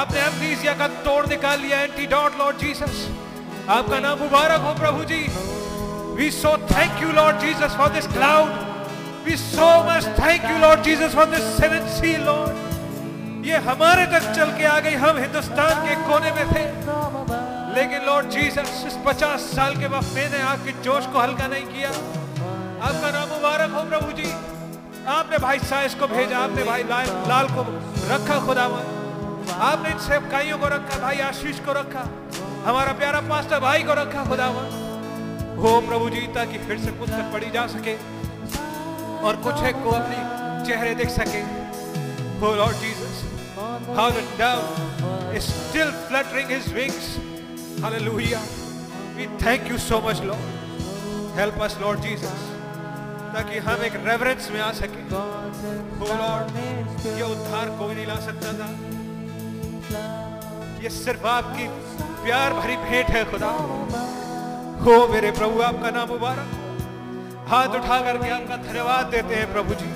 [0.00, 3.06] आपने का तोड़ निकाल लिया एंटीडोट लॉर्ड जीसस
[3.68, 5.24] आपका नाम मुबारक हो प्रभु जी।
[6.20, 8.50] We so thank you, Lord Jesus, for this cloud.
[9.26, 12.58] We so much thank you, Lord Jesus, for this seventh seal, Lord.
[13.46, 16.64] ये हमारे तक चल के आ गई हम हिंदुस्तान के कोने में थे।
[17.76, 21.88] लेकिन लॉर्ड जीसस इस पचास साल के वक्फे ने आपके जोश को हल्का नहीं किया।
[22.88, 24.30] आपका नाम मुबारक हो प्रभु जी।
[25.08, 27.66] आपने भाई साइस को भेजा आपने भाई लाल, लाल को
[28.12, 28.84] रखा खुदावन।
[29.60, 32.06] आपने इन सेवकाइयों को रखा भाई आशीष को रखा।
[32.70, 34.89] हमारा प्यारा पास्टर भाई को रखा खुदावन।
[35.62, 37.94] हो प्रभु जी, ताकि फिर से पुस्तक पढ़ी जा सके
[39.26, 40.20] और कुछ एक को अपनी
[40.66, 41.42] चेहरे देख सके।
[42.40, 43.16] हो lord Jesus
[43.96, 47.08] how the dove is still fluttering his wings
[47.82, 48.40] hallelujah
[49.16, 50.46] we thank you so much, lord.
[51.38, 52.46] Help us, lord jesus
[53.34, 55.02] ताकि हम एक रेवरेंस में आ सके।
[55.98, 56.56] हो लॉर्ड,
[57.18, 58.68] ये उद्धार कोई नहीं ला सकता था।
[60.82, 61.68] ये सिर्फ़ आपकी
[62.24, 63.50] प्यार भरी भेंट है, खुदा।
[64.80, 69.88] हो मेरे प्रभु, आपका नाम मुबारक। हाथ उठा करके आपका धन्यवाद देते हैं प्रभु जी।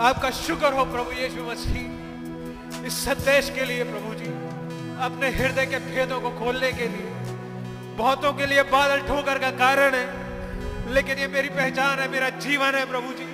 [0.00, 4.30] आपका शुक्र हो प्रभु यीशु मसीह। इस संदेश के लिए प्रभु जी,
[5.00, 7.10] अपने हृदय के भेदों को खोलने के लिए,
[7.98, 10.06] बहुतों के लिए बादल ठोकर का कारण है,
[10.94, 13.28] लेकिन ये मेरी पहचान है, मेरा जीवन है प्रभु जी।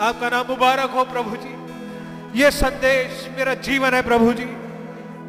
[0.00, 1.54] आपका नाम मुबारक हो प्रभु जी।
[2.40, 4.50] ये संदेश मेरा जीवन है प्रभु जी।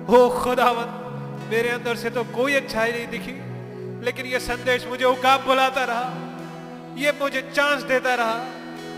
[0.09, 3.39] हो खुदावत मेरे अंदर से तो कोई अच्छाई नहीं दिखी।
[4.02, 8.46] लेकिन यह संदेश मुझे उकाब बुलाता रहा। ये मुझे चांस देता रहा।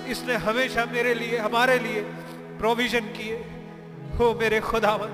[0.07, 2.01] इसने हमेशा मेरे लिए, हमारे लिए
[2.59, 3.35] प्रोविज़न किए।
[4.17, 5.11] हो मेरे खुदावन,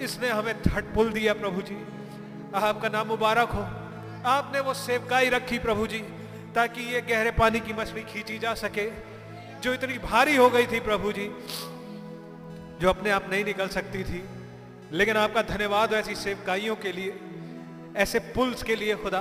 [0.00, 1.76] इसने हमें थट पुल दिया प्रभु जी।
[2.54, 3.62] आपका नाम मुबारक हो।
[4.30, 5.98] आपने वो सेवकाई रखी प्रभु जी,
[6.54, 8.90] ताकि ये गहरे पानी की मछली खींची जा सके,
[9.60, 11.30] जो इतनी भारी हो गई थी प्रभु जी,
[12.80, 14.24] जो अपने आप नहीं निकल सकती थी।
[14.92, 17.20] लेकिन आपका धन्यवाद ऐसी सेवकाइयों के लिए।
[17.96, 19.20] ऐसे पुल्स के लिए खुदा।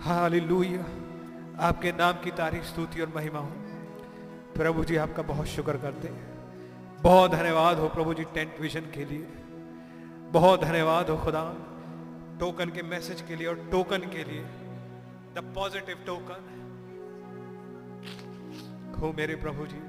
[0.00, 0.82] हालेलुया।
[1.60, 3.50] आपके नाम की तारीफ़, स्तुति और महिमा हो।
[4.54, 6.22] प्रभु जी, आपका बहुत शुक्र करते हैं।
[7.02, 9.26] बहुत धन्यवाद हो प्रभु जी, टेंट विजन के लिए।
[10.32, 11.42] बहुत धन्यवाद हो खुदा,
[12.40, 14.42] टोकन के मैसेज के लिए और टोकन के लिए।
[15.34, 16.48] The positive token.
[19.00, 19.80] हो मेरे प्रभु जी,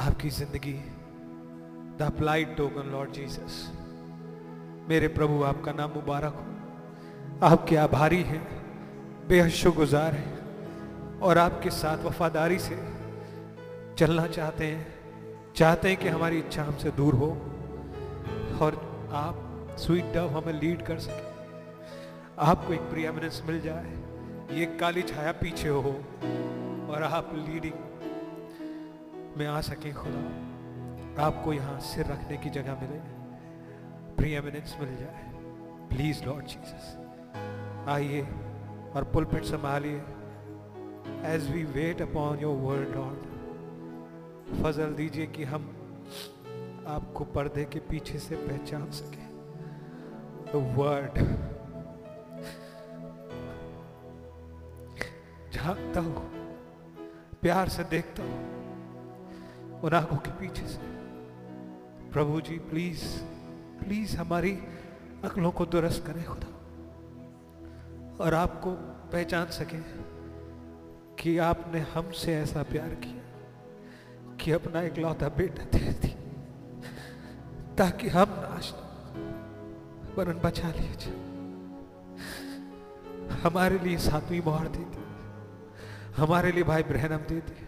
[0.00, 0.78] आपकी ज़िंदगी।
[1.98, 3.85] The applied token, lord Jesus.
[4.88, 8.42] मेरे प्रभु, आपका नाम मुबारक हो। आपके आभारी हैं,
[9.28, 12.76] बेहद शुक्रगुजार हैं और आपके साथ वफादारी से
[13.98, 17.30] चलना चाहते हैं चाहते हैं कि हमारी इच्छा हमसे दूर हो
[18.60, 18.78] और
[19.14, 21.34] आप स्वीट डव हमें लीड कर सके।
[22.42, 23.92] आपको एक प्रियमिनेंस मिल जाए,
[24.52, 25.94] ये काली छाया पीछे हो
[26.92, 27.78] और आप लीडिंग
[29.36, 33.15] में आ सकें खुदा। आपको यहाँ सिर रखने की जगह मिले।
[34.16, 35.24] प्रियमिनेंस मिल जाए।
[35.88, 36.96] प्लीज़ लॉर्ड जीसस
[37.88, 38.22] आइए
[38.96, 40.02] और pulpit संभालिए।
[41.24, 43.20] As we wait upon your word lord
[44.62, 45.62] फजल दीजिए कि हम
[46.88, 49.24] आपको पर्दे के पीछे से पहचान सके।
[50.76, 51.18] वर्ड
[55.52, 56.20] झांकता हूँ,
[57.42, 60.94] प्यार से देखता हूँ, उन आँखों के पीछे से।
[62.12, 63.04] प्रभु जी प्लीज़
[63.78, 64.52] प्लीज़ हमारी
[65.24, 66.50] अकलों को दुरुस्त करें खुदा।
[68.24, 68.70] और आपको
[69.12, 69.80] पहचान सके
[71.18, 73.22] कि आपने हमसे ऐसा प्यार किया
[74.36, 76.12] कि अपना इकलौता बेटा दे दी
[77.78, 78.72] ताकि हम नाश
[80.16, 81.14] वरन बचा लिए
[83.42, 85.02] हमारे लिए सातवीं मोहर दे दी,
[86.16, 87.64] हमारे लिए भाई ब्रहणम दे दिए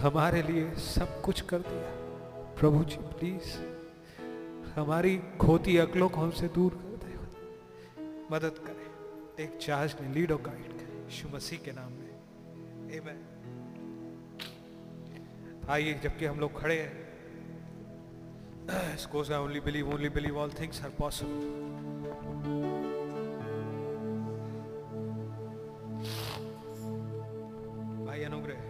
[0.00, 1.90] हमारे लिए सब कुछ कर दिया।
[2.60, 3.48] प्रभु जी, प्लीज़
[4.78, 7.14] हमारी खोती अकलों को हमसे दूर कर दे।
[8.34, 12.08] मदद करें एक चार्ज ने लीड गाइड करें यीशु मसीह के नाम में।
[13.00, 13.24] आमेन
[15.70, 17.08] आइए जबकि हम लोग खड़े हैं।
[18.98, 21.44] Scores I only believe, only believe all things are possible.
[28.06, 28.67] भाई अनुग्रह।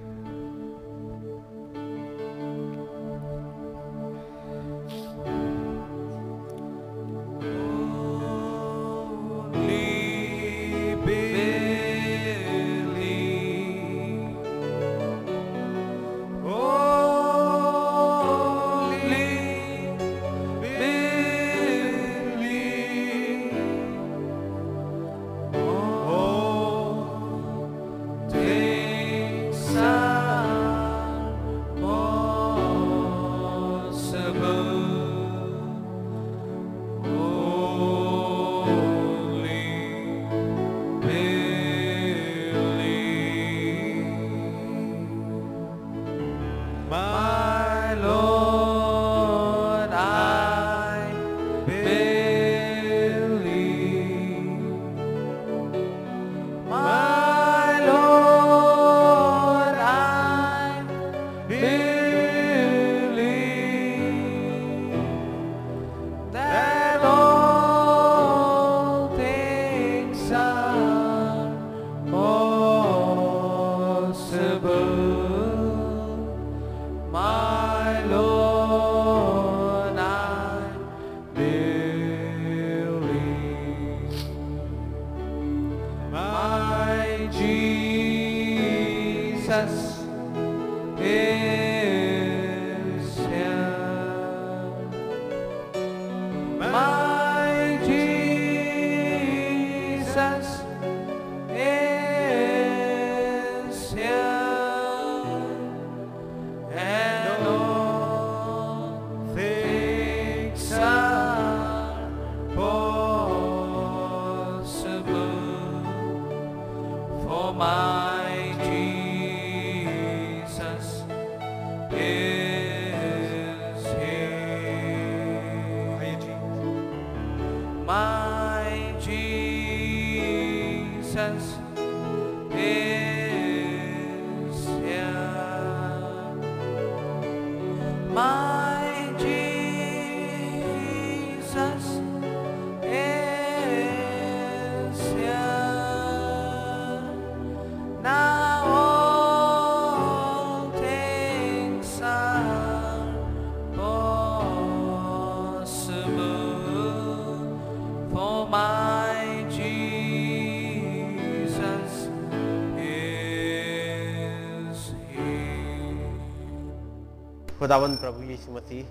[167.59, 168.87] खुदावंद प्रभु यीशु मसीह,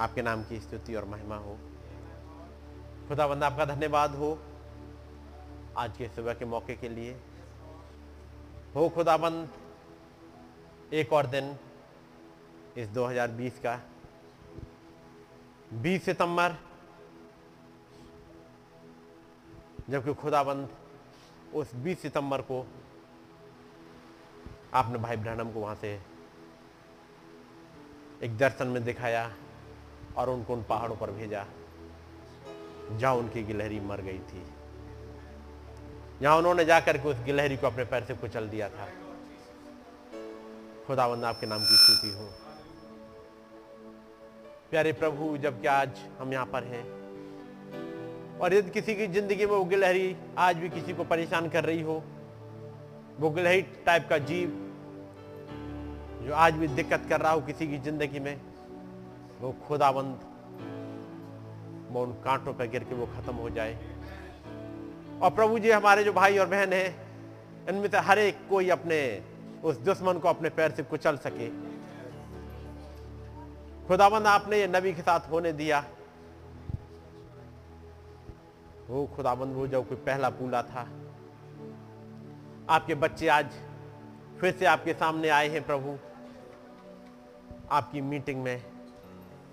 [0.00, 1.58] आपके नाम की स्तुति और महिमा हो।
[3.08, 4.38] खुदावंद, आपका धन्यवाद हो
[5.76, 7.20] आज के सुबह के मौके के लिए।
[8.74, 9.48] हो खुदाबंद
[10.92, 11.56] एक और दिन
[12.76, 13.80] इस 2020 का।
[15.72, 16.56] 20 सितंबर,
[19.90, 20.68] जबकि खुदाबंद
[21.54, 22.66] उस 20 सितंबर को
[24.74, 26.09] आपने भाई ब्रहणम को वहाँ से
[28.22, 29.30] एक दर्शन में दिखाया
[30.16, 31.44] और उनको उन पहाड़ों पर भेजा,
[32.92, 34.42] जहाँ उनकी गिलहरी मर गई थी।
[36.22, 38.88] जहाँ उन्होंने जाकर के उस गिलहरी को अपने पैर से कुचल दिया था।
[40.86, 42.28] खुदावंद आपके नाम की स्तुति हो।
[44.70, 46.84] प्यारे प्रभु, जबकि आज हम यहाँ पर हैं,
[48.38, 51.80] और यदि किसी की ज़िंदगी में वो गिलहरी आज भी किसी को परेशान कर रही
[51.82, 52.02] हो,
[53.20, 54.48] वो गिलहरी टाइप का जीव
[56.26, 58.40] जो आज भी दिक्कत कर रहा हो किसी की ज़िंदगी में,
[59.40, 60.20] वो खुदाबंद,
[61.90, 63.78] वो उन कांटों पर गिर के वो खत्म हो जाए।
[65.22, 66.96] और प्रभु जी, हमारे जो भाई और बहन हैं,
[67.68, 69.22] इनमें से हर एक कोई अपने,
[69.64, 71.48] उस दुश्मन को अपने पैर से कुचल सके।
[73.88, 75.84] खुदाबंद, आपने ये नबी के साथ होने दिया।
[78.88, 80.86] वो खुदाबंद, वो जब कोई पहला पूला था।
[82.70, 83.46] आपके बच्चे आज
[84.40, 85.96] फिर से आपके सामने आए हैं प्रभु।
[87.72, 88.62] आपकी मीटिंग में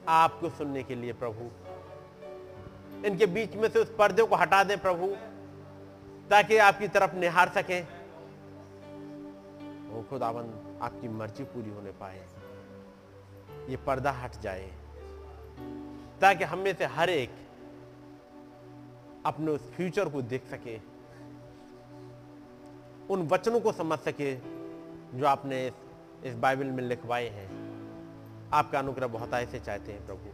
[0.08, 1.50] आपको सुनने के लिए प्रभु।
[3.08, 5.08] इनके बीच में से उस पर्दे को हटा दें प्रभु
[6.30, 7.88] ताकि आपकी तरफ़ निहार सकें।
[9.90, 12.26] वो खुदाबंद आपकी मर्ज़ी पूरी होने पाए।
[13.70, 14.68] ये पर्दा हट जाए
[16.22, 17.32] ताकि हम में से हर एक
[19.26, 20.78] अपने उस फ्यूचर को देख सके
[23.10, 24.36] उन वचनों को समझ सके
[25.14, 25.74] जो आपने इस,
[26.26, 27.57] इस बाइबल में लिखवाए हैं।
[28.54, 30.30] आपका अनुग्रह बहुत ऐसे चाहते हैं प्रभु।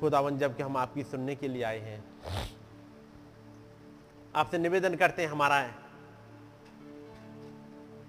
[0.00, 2.04] खुदावन जबकि हम आपकी सुनने के लिए आए हैं,
[4.34, 5.60] आपसे निवेदन करते हैं, हमारा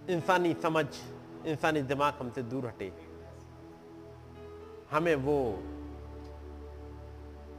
[0.10, 0.86] इंसानी समझ,
[1.46, 2.92] इंसानी दिमाग हमसे दूर हटे।
[4.92, 5.38] हमें वो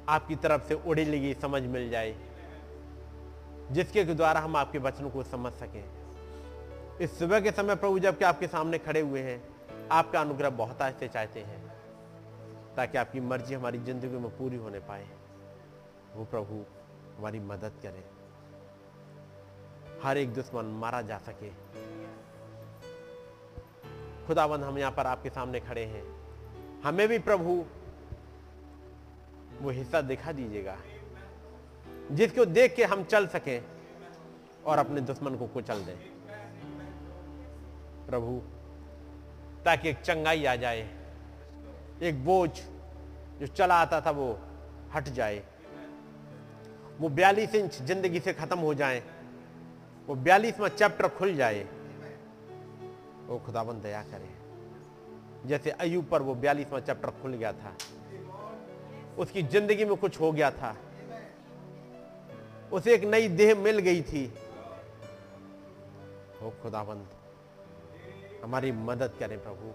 [0.08, 2.14] आपकी तरफ़ से उड़ी लगी समझ मिल जाए,
[3.70, 5.84] जिसके द्वारा हम आपके वचनों को समझ सकें।
[7.00, 9.57] इस सुबह के समय प्रभु, जबकि आपके सामने खड़े हुए हैं
[9.92, 11.60] आपका अनुग्रह बहुत ऐसे चाहते हैं,
[12.76, 15.06] ताकि आपकी मर्ज़ी हमारी ज़िंदगी में पूरी होने पाए।
[16.16, 16.64] वो प्रभु
[17.18, 18.02] हमारी मदद करें।
[20.02, 21.50] हर एक दुश्मन मारा जा सके।
[24.26, 26.04] खुदाबंद, हम यहाँ पर आपके सामने खड़े हैं।
[26.82, 27.64] हमें भी प्रभु
[29.60, 30.76] वो हिस्सा दिखा दीजिएगा,
[32.12, 33.64] जिसको देख के हम चल सकें
[34.66, 35.96] और अपने दुश्मन को कुचल दें।
[38.06, 38.40] प्रभु
[39.68, 40.80] ताकि एक चंगाई आ जाए,
[42.02, 42.50] एक बोझ
[43.40, 44.28] जो चला आता था वो
[44.94, 45.42] हट जाए।
[47.00, 49.02] वो बयालीस इंच ज़िंदगी से खत्म हो जाए,
[50.08, 51.62] वो बयालीसवा चैप्टर खुल जाए,
[53.26, 54.28] वो खुदाबंद दया करे।
[55.46, 57.76] जैसे अयुब पर वो बयालीसवा चैप्टर खुल गया था,
[59.18, 60.76] उसकी ज़िंदगी में कुछ हो गया था,
[62.72, 64.26] उसे एक नई देह मिल गई थी।
[66.42, 67.06] वो खुदाबंद
[68.44, 69.72] हमारी मदद करें प्रभु।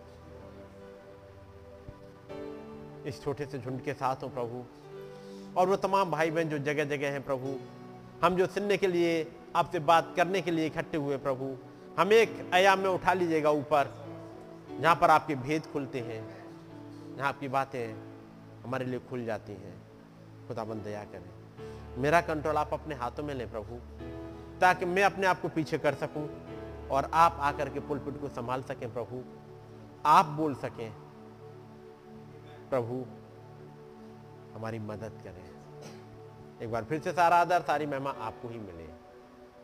[3.07, 4.63] इस छोटे से झुंड के साथ हो प्रभु।
[5.59, 7.59] और वो तमाम भाई बहन जो जगह जगह हैं प्रभु,
[8.23, 11.57] हम जो सुनने के लिए, आपसे बात करने के लिए इकट्ठे हुए प्रभु,
[11.99, 14.05] हमें एक आयाम में उठा लीजिएगा ऊपर,
[14.79, 16.45] जहाँ पर आपके भेद खुलते हैं,
[17.17, 17.93] जहाँ आपकी बातें
[18.63, 19.83] हमारे लिए खुल जाती हैं।
[20.47, 21.29] खुदाबंद दया करें।
[22.01, 23.75] मेरा कंट्रोल आप अपने हाथों में लें प्रभु,
[24.59, 26.29] ताकि मैं अपने आप को पीछे कर सकूँ।
[26.91, 29.23] और आप आकर के पुलपिट को संभाल सकें प्रभु।
[30.05, 30.93] आप बोल सकें,
[32.69, 33.05] प्रभु,
[34.55, 35.53] हमारी मदद करें।
[36.61, 38.89] एक बार फिर से सारा आदर, सारी महिमा आपको ही मिले।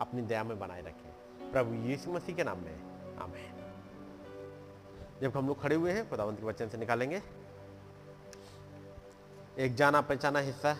[0.02, 1.12] अपनी दया में बनाए रखें।
[1.52, 2.76] प्रभु यीशु मसीह के नाम में,
[3.18, 3.56] आमेन।
[5.22, 7.22] जब हम लोग खड़े हुए हैं, खुदावंत के वचन से निकालेंगे।
[9.58, 10.78] एक जाना पहचाना हिस्सा।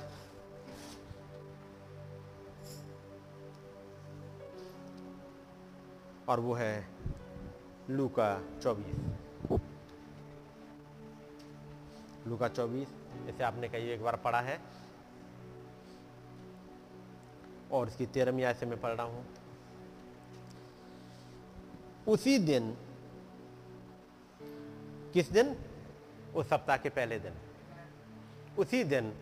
[6.30, 6.88] और वो है
[7.90, 8.96] लू का चौबीस।
[12.28, 12.88] लू का चौबीस,
[13.30, 14.62] इसे आपने कही एक बार पढ़ा है।
[17.72, 19.26] और इसकी तेरहवीं आय से मैं पढ़ रहा हूँ।
[22.08, 22.78] उसी दिन,
[25.14, 25.56] किस दिन?
[26.36, 27.34] उस सप्ताह के पहले दिन।
[28.60, 29.14] उसी दिन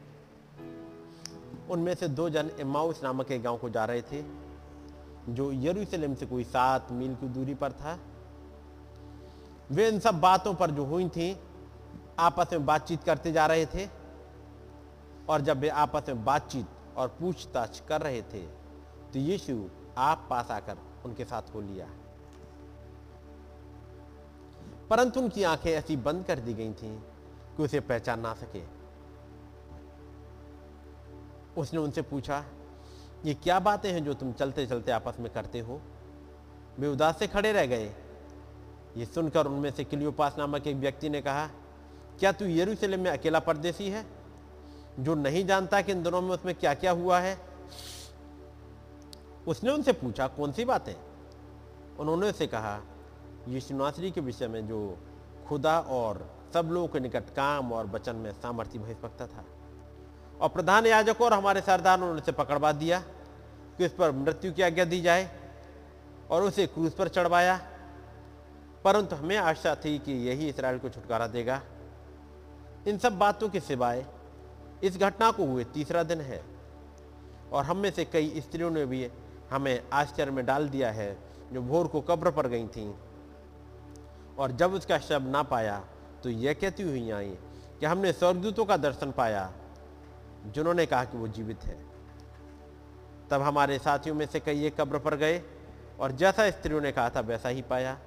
[1.69, 4.46] उनमें से दो जन इमाउस नामक एक गाँव को जा रहे थे।
[5.29, 7.97] जो यरूशलेम से कोई सात मील की दूरी पर था,
[9.71, 11.37] वे इन सब बातों पर जो हुई थी,
[12.19, 13.87] आपस में बातचीत करते जा रहे थे।
[15.29, 16.67] और जब वे आपस में बातचीत
[16.97, 18.45] और पूछताछ कर रहे थे
[19.13, 21.87] तो यीशु आप पास आकर उनके साथ हो लिया।
[24.89, 26.97] परंतु उनकी आँखें ऐसी बंद कर दी गई थीं
[27.57, 28.61] कि उसे पहचान ना सके।
[31.57, 32.43] उसने उनसे पूछा
[33.25, 35.81] ये क्या बातें हैं जो तुम चलते चलते आपस में करते हो?
[36.79, 37.93] वे उदास से खड़े रह गए।
[38.97, 41.47] ये सुनकर उनमें से किलियोपास नामक एक व्यक्ति ने कहा,
[42.19, 44.05] क्या तू यरूशलेम में अकेला परदेसी है,
[44.99, 47.37] जो नहीं जानता कि इन दोनों में उसमें क्या क्या हुआ है?
[49.47, 50.95] उसने उनसे पूछा, कौन सी बातें?
[51.99, 52.81] उन्होंने उसे कहा
[53.47, 54.97] यीशु के विषय में जो
[55.47, 59.45] खुदा और सब लोगों के निकट काम और वचन में सामर्थ्य भविष्यवक्ता था।
[60.41, 62.99] और प्रधान याजक और हमारे सरदार ने उनसे पकड़वा दिया,
[63.77, 65.29] कि उस पर मृत्यु की आज्ञा दी जाए
[66.31, 67.59] और उसे क्रूज पर चढ़वाया।
[68.85, 71.61] परंतु हमें आशा थी कि यही इसराइल को छुटकारा देगा।
[72.87, 74.05] इन सब बातों के सिवाय
[74.83, 76.41] इस घटना को हुए तीसरा दिन है
[77.51, 79.09] और हम में से कई स्त्रियों ने भी
[79.51, 81.17] हमें आश्चर्य में डाल दिया है,
[81.53, 82.93] जो भोर को कब्र पर गई थीं।
[84.39, 85.79] और जब उसका शब ना पाया
[86.23, 87.29] तो यह कहती हुई आई
[87.79, 89.49] कि हमने स्वर्गदूतों का दर्शन पाया
[90.51, 91.77] जिन्होंने कहा कि वो जीवित है।
[93.31, 95.41] तब हमारे साथियों में से कई एक कब्र पर गए
[95.99, 97.97] और जैसा स्त्रियों ने कहा था वैसा ही पाया,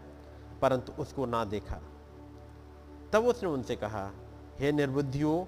[0.63, 1.81] परंतु उसको ना देखा।
[3.13, 4.11] तब उसने उनसे कहा,
[4.61, 5.45] हे निर्बुद्धियों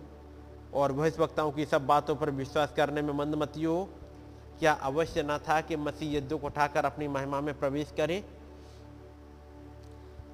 [0.74, 3.84] और भविष्यवक्ताओं की सब बातों पर विश्वास करने में मंदमतियों,
[4.58, 8.24] क्या अवश्य न था कि मसीह युद्धों को उठाकर अपनी महिमा में प्रवेश करे?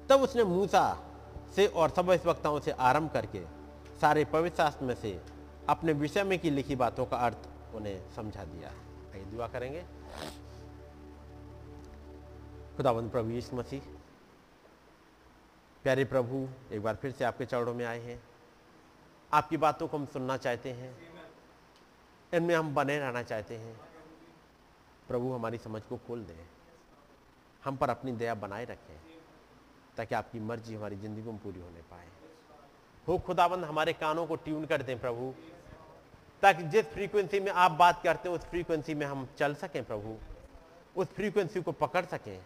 [0.09, 0.97] तब उसने मूसा
[1.55, 3.41] से और सब वक्ताओं से आरंभ करके
[4.01, 5.21] सारे पवित्र शास्त्र में से
[5.69, 8.69] अपने विषय में की लिखी बातों का अर्थ उन्हें समझा दिया
[9.13, 9.83] आइए दुआ करेंगे।
[12.77, 13.81] खुदावंद प्रभु यीशु मसीह,
[15.83, 18.21] प्यारे प्रभु, एक बार फिर से आपके चरणों में आए हैं।
[19.31, 20.95] आपकी बातों को हम सुनना चाहते हैं।
[22.33, 23.75] इनमें हम बने रहना चाहते हैं।
[25.07, 26.47] प्रभु, हमारी समझ को खोल दें।
[27.63, 28.97] हम पर अपनी दया बनाए रखें,
[29.97, 32.07] ताकि आपकी मर्ज़ी हमारी ज़िंदगी में पूरी होने पाए।
[33.07, 35.33] हो खुदाबंद हमारे कानों को ट्यून कर दें प्रभु।
[36.41, 40.17] ताकि जिस फ्रीक्वेंसी में आप बात करते हैं, उस फ्रीक्वेंसी में हम चल सकें प्रभु।
[40.97, 42.45] उस फ्रीक्वेंसी को पकड़ सकें।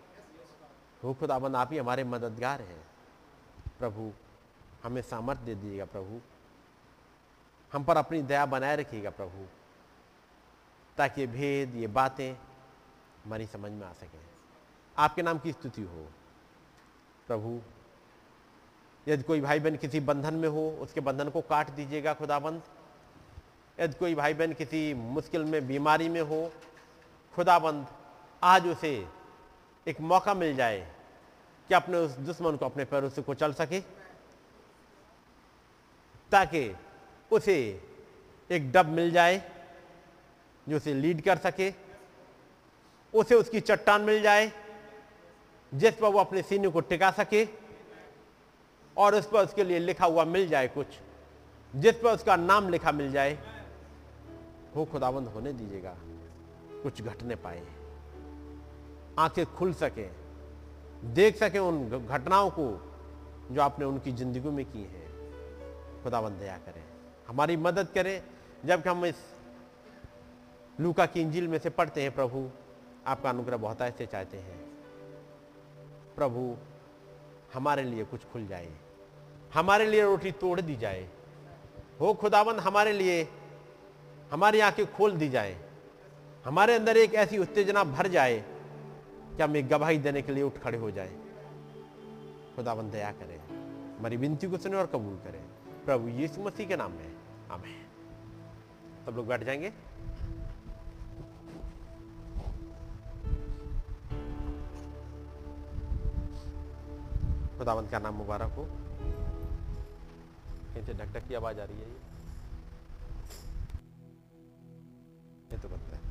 [1.03, 2.87] वो खुदाबंद आप ही हमारे मददगार हैं।
[3.79, 4.13] प्रभु,
[4.83, 6.21] हमें सामर्थ्य दे दीजिएगा प्रभु।
[7.73, 9.47] हम पर अपनी दया बनाए रखिएगा प्रभु,
[10.97, 12.33] ताकि ये भेद, ये बातें
[13.25, 14.19] हमारी समझ में आ सकें।
[14.97, 16.07] आपके नाम की स्तुति हो।
[17.27, 17.61] प्रभु,
[19.07, 22.61] यदि कोई भाई बहन किसी बंधन में हो, उसके बंधन को काट दीजिएगा खुदाबंद।
[23.77, 26.51] यदि कोई भाई बहन किसी मुश्किल में, बीमारी में हो,
[27.33, 27.85] खुदाबंद,
[28.43, 28.91] आज उसे
[29.87, 30.79] एक मौका मिल जाए
[31.69, 33.79] कि अपने उस दुश्मन को अपने पैरों से कुचल सके,
[36.31, 36.75] ताकि
[37.31, 37.55] उसे
[38.49, 39.41] एक डब मिल जाए
[40.67, 41.71] जो उसे लीड कर सके,
[43.13, 44.51] उसे उसकी चट्टान मिल जाए,
[45.71, 47.45] जिस पर वो अपने सीने को टिका सके
[48.97, 50.87] और उस पर उसके लिए लिखा हुआ मिल जाए कुछ,
[51.73, 53.37] जिस पर उसका नाम लिखा मिल जाए।
[54.75, 55.97] वो खुदाबंद होने दीजिएगा।
[56.83, 57.67] कुछ घटने पाए।
[59.19, 60.09] आँखें खुल सके।
[61.07, 62.95] देख सके उन घटनाओं को
[63.51, 65.07] जो आपने उनकी ज़िंदगी में की है।
[66.03, 66.83] खुदाबंद दया करें।
[67.27, 68.23] हमारी मदद करें।
[68.65, 69.15] जब हम इस
[70.79, 72.49] लूका की इंजिल में से पढ़ते हैं, प्रभु,
[73.07, 74.65] आपका अनुग्रह बहुत ऐसे चाहते हैं।
[76.15, 76.57] प्रभु,
[77.53, 78.71] हमारे लिए कुछ खुल जाए।
[79.53, 81.09] हमारे लिए रोटी तोड़ दी जाए।
[81.99, 83.27] हो खुदाबंद हमारे लिए
[84.33, 85.69] हमारी आँखें खोल दी जाए।
[86.45, 88.39] हमारे अंदर एक ऐसी उत्तेजना भर जाए
[89.37, 91.15] कि हम एक गवाही देने के लिए उठ खड़े हो जाए।
[92.55, 93.39] खुदाबंद दया करें।
[93.97, 95.41] हमारी विनती को सुने और कबूल करें।
[95.85, 97.15] प्रभु यीशु मसीह के नाम में।
[97.51, 97.85] आमेन।
[99.05, 99.69] सब लोग बैठ जाएँगे।
[107.57, 108.65] खुदावंत का नाम मुबारक हो।
[110.81, 112.02] ढक ढक की आवाज़ आ रही है
[115.53, 116.01] ये तो बनता है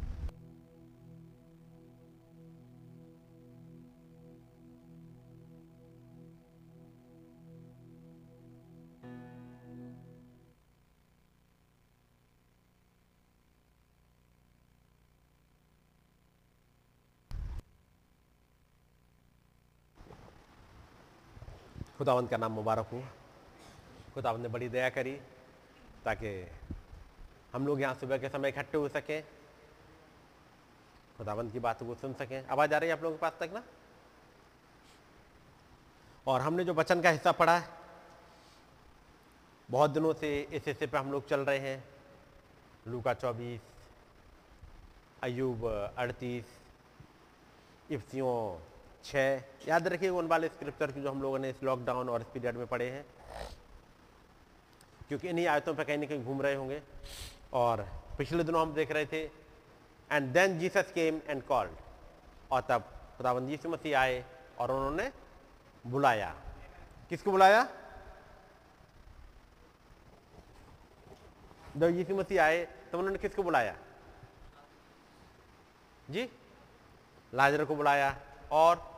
[21.98, 23.02] खुदावंत का नाम मुबारक हो।
[24.14, 25.12] खुदावंत ने बड़ी दया करी
[26.04, 26.30] ताकि
[27.52, 29.22] हम लोग यहाँ सुबह के समय इकट्ठे हो सकें।
[31.18, 33.50] खुदावंत की बातों को सुन सकें। आवाज़ आ रही है आप लोगों के पास तक
[33.54, 33.62] ना?
[36.26, 37.68] और हमने जो वचन का हिस्सा पढ़ा है,
[39.68, 41.82] बहुत दिनों से इस हिस्से पर हम लोग चल रहे हैं।
[42.88, 43.60] लूका चौबीस
[45.22, 45.64] अयूब
[45.98, 46.44] अड़तीस,
[47.90, 48.34] इफ्सियों
[49.04, 52.26] छः। याद रखिए उन वाले स्क्रिप्चर की जो हम लोगों ने इस लॉकडाउन और इस
[52.34, 53.04] पीरियड में पढ़े हैं,
[55.08, 56.82] क्योंकि इन्हीं आयतों पर कहीं ना कहीं घूम रहे होंगे।
[57.52, 57.82] और
[58.18, 59.22] पिछले दिनों हम देख रहे थे
[60.10, 61.76] and then Jesus came and called
[62.52, 62.82] और तब
[63.16, 64.24] खुदाबंद यीशु मसीह आए
[64.58, 65.10] और उन्होंने
[65.86, 66.34] बुलाया।
[67.10, 67.62] किसको बुलाया?
[71.76, 73.76] जब यीशु मसीह आए तो उन्होंने किसको बुलाया?
[76.10, 76.28] जी,
[77.32, 78.16] लाजर को बुलाया
[78.52, 78.90] और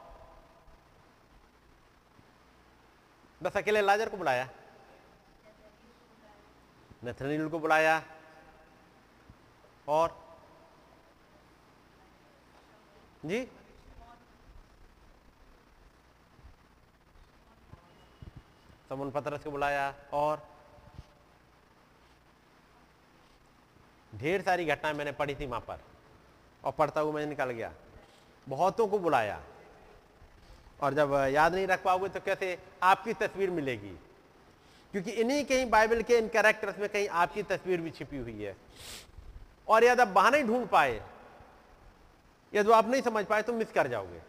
[3.40, 4.48] बस अकेले लाजर को बुलाया।
[7.04, 8.02] नथनील को बुलाया।
[9.88, 10.16] और
[13.26, 13.44] जी?
[18.88, 20.42] समन पत्रस को बुलाया और
[24.12, 25.80] ढेर सारी घटनाएँ मैंने पढ़ी थी वहाँ पर
[26.64, 27.72] और पढ़ता हुआ मैं निकल गया।
[28.46, 29.40] बहुतों को बुलाया।
[30.82, 33.96] और जब याद नहीं रख पाओगे तो कैसे आपकी तस्वीर मिलेगी?
[34.92, 38.56] क्योंकि इन्हीं कहीं बाइबल के इन कैरेक्टर्स में कहीं आपकी तस्वीर भी छिपी हुई है।
[39.68, 41.00] और यदि आप बहाने ढूंढ पाए
[42.52, 44.20] यदि आप नहीं समझ पाए तो मिस कर जाओगे।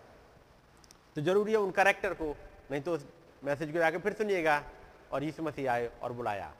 [1.15, 2.35] तो ज़रूरी है उन करेक्टर को,
[2.71, 3.05] नहीं तो उस
[3.43, 4.61] मैसेज को जाके फिर सुनिएगा
[5.11, 6.51] और यीशु मसीह आए और बुलाया।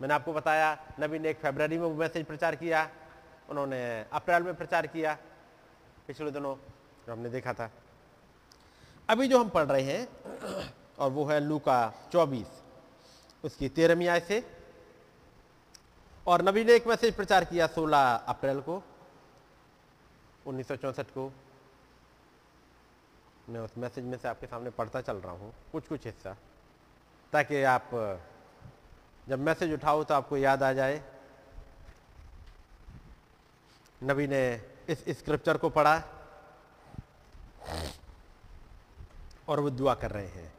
[0.00, 2.88] मैंने आपको बताया नबी ने एक फरवरी में वो मैसेज प्रचार किया,
[3.50, 3.80] उन्होंने
[4.12, 5.16] अप्रैल में प्रचार किया,
[6.06, 6.54] पिछले दिनों
[7.06, 7.70] जो हमने देखा था।
[9.08, 10.08] अभी जो हम पढ़ रहे हैं,
[10.98, 11.78] और वो है लू का
[12.12, 12.46] चौबीस,
[13.44, 14.40] उसकी तेरहवीं आय से
[16.28, 18.82] और नबी ने एक मैसेज प्रचार किया 16 अप्रैल को,
[20.46, 21.32] उन्नीस को।
[23.48, 26.36] मैं उस मैसेज में से आपके सामने पढ़ता चल रहा हूँ कुछ कुछ हिस्सा,
[27.32, 27.90] ताकि आप,
[29.28, 31.02] जब मैसेज उठाओ तो आपको याद आ जाए।
[34.00, 34.42] नबी ने
[34.88, 35.96] इस स्क्रिप्चर को पढ़ा
[39.48, 40.52] और वो दुआ कर रहे हैं।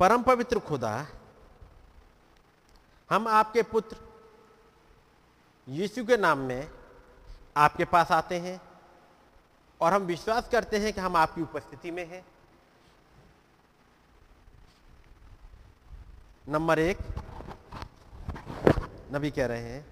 [0.00, 1.06] परम पवित्र खुदा,
[3.10, 3.96] हम आपके पुत्र
[5.66, 6.70] यीशु के नाम में
[7.56, 8.60] आपके पास आते हैं
[9.80, 12.24] और हम विश्वास करते हैं कि हम आपकी उपस्थिति में हैं।
[16.48, 16.98] नंबर एक,
[19.12, 19.84] नबी कह रहे हैं,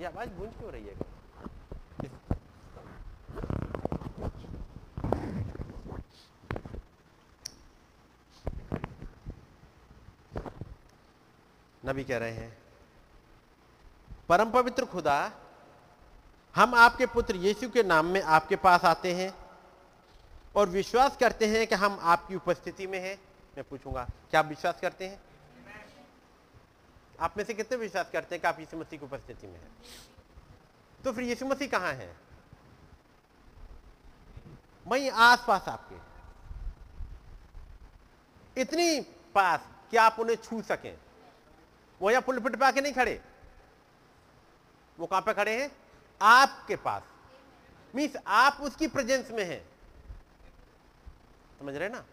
[0.00, 0.94] ये आवाज़ गूंज क्यों रही है?
[11.86, 12.58] नबी कह रहे हैं,
[14.28, 15.32] परम पवित्र खुदा,
[16.54, 19.32] हम आपके पुत्र यीशु के नाम में आपके पास आते हैं
[20.56, 23.16] और विश्वास करते हैं कि हम आपकी उपस्थिति में हैं।
[23.56, 25.20] मैं पूछूँगा, क्या आप विश्वास करते हैं?
[27.20, 29.70] आप में से कितने विश्वास करते हैं कि आप यीशु मसीह की उपस्थिति में हैं?
[31.04, 32.16] तो फिर यीशु मसीह कहाँ है?
[34.86, 35.96] वहीं आस पास आपके।
[38.60, 39.00] इतनी
[39.34, 39.60] पास
[39.90, 40.96] कि आप उन्हें छू सकें।
[42.00, 43.20] वो यहाँ पुलपिट पे आके नहीं खड़े।
[44.98, 45.70] वो कहाँ पे खड़े हैं?
[46.20, 47.02] आपके पास।
[47.94, 49.62] मीन्स आप उसकी प्रेजेंस में हैं।
[51.60, 52.04] समझ रहे ना?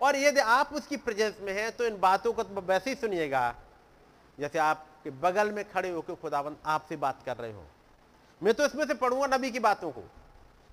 [0.00, 3.54] और यदि आप उसकी प्रेजेंस में हैं तो इन बातों को तो वैसे ही सुनिएगा,
[4.38, 7.66] जैसे आपके बगल में खड़े होकर खुदाबंद आपसे बात कर रहे हो।
[8.40, 10.02] मैं तो इसमें से पढ़ूँगा नबी की बातों को।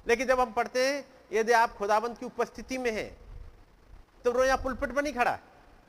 [0.07, 3.09] लेकिन जब हम पढ़ते हैं, यदि आप खुदाबंद की उपस्थिति में हैं
[4.25, 5.38] तो यहाँ पुलपिट पर नहीं खड़ा।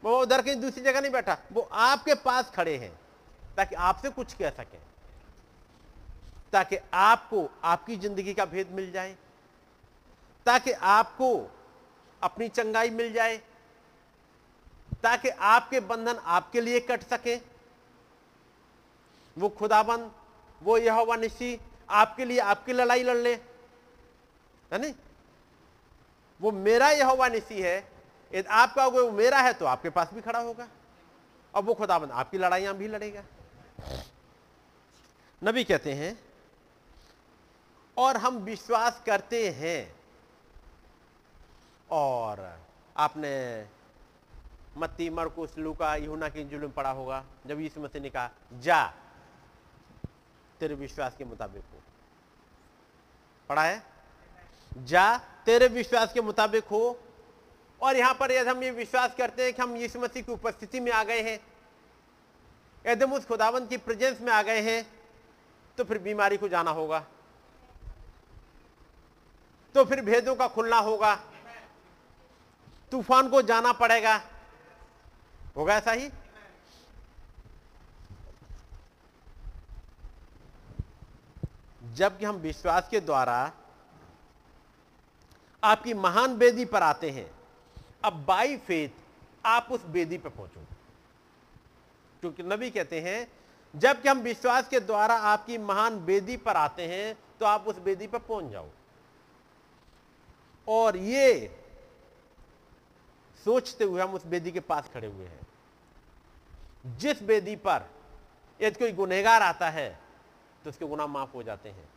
[0.02, 2.92] वो उधर कहीं दूसरी जगह नहीं बैठा। वो आपके पास खड़े हैं,
[3.56, 4.78] ताकि आपसे कुछ कह सके,
[6.52, 9.16] ताकि आपको आपकी ज़िंदगी का भेद मिल जाए,
[10.46, 11.30] ताकि आपको
[12.22, 13.36] अपनी चंगाई मिल जाए,
[15.02, 17.36] ताकि आपके बंधन आपके लिए कट सके।
[19.36, 20.10] वो खुदाबंद,
[20.60, 21.58] वो यह निशी
[21.88, 24.94] आपके लिए आपकी लड़ाई लड़ ले। है नहीं?
[26.40, 27.78] वो मेरा यह निशी है
[28.34, 30.68] यदि आपका वो मेरा है तो आपके पास भी खड़ा होगा।
[31.54, 33.24] अब वो खुदाबंद आपकी लड़ाइयाँ भी लड़ेगा।
[35.44, 36.20] नबी कहते हैं,
[37.96, 39.96] और हम विश्वास करते हैं।
[41.90, 42.60] और
[42.96, 43.66] आपने
[44.76, 48.86] मत्ती, मरकुस, लूका यूना की इंजुल में पढ़ा होगा, जब यीशु मसीह ने कहा, जा,
[50.60, 51.82] तेरे विश्वास के मुताबिक हो।
[53.48, 53.82] पढ़ा है?
[54.78, 57.00] जा, तेरे विश्वास के मुताबिक हो।
[57.80, 60.80] और यहाँ पर यदि हम ये विश्वास करते हैं कि हम यीशु मसीह की उपस्थिति
[60.80, 61.38] में आ गए हैं,
[62.84, 64.84] यदि हम उस खुदावंत की प्रेजेंस में आ गए हैं
[65.78, 67.04] तो फिर बीमारी को जाना होगा
[69.74, 71.14] तो फिर भेदों का खुलना होगा,
[72.92, 74.20] तूफ़ान को जाना पड़ेगा,
[75.56, 76.10] होगा ऐसा ही?
[81.94, 83.52] जबकि हम विश्वास के द्वारा
[85.62, 87.30] आपकी महान वेदी पर आते हैं
[88.08, 90.60] अब बाई फेथ आप उस बेदी पर पहुंचो
[92.22, 93.26] क्योंकि नबी कहते हैं,
[93.74, 98.06] जबकि हम विश्वास के द्वारा आपकी महान बेदी पर आते हैं तो आप उस बेदी
[98.06, 98.68] पर पहुँच जाओ
[100.66, 101.56] और ये
[103.44, 107.88] सोचते हुए हम उस बेदी के पास खड़े हुए हैं। जिस बेदी पर
[108.60, 109.88] यदि कोई गुनहगार आता है
[110.64, 111.88] तो उसके गुनाह माफ़ हो जाते हैं।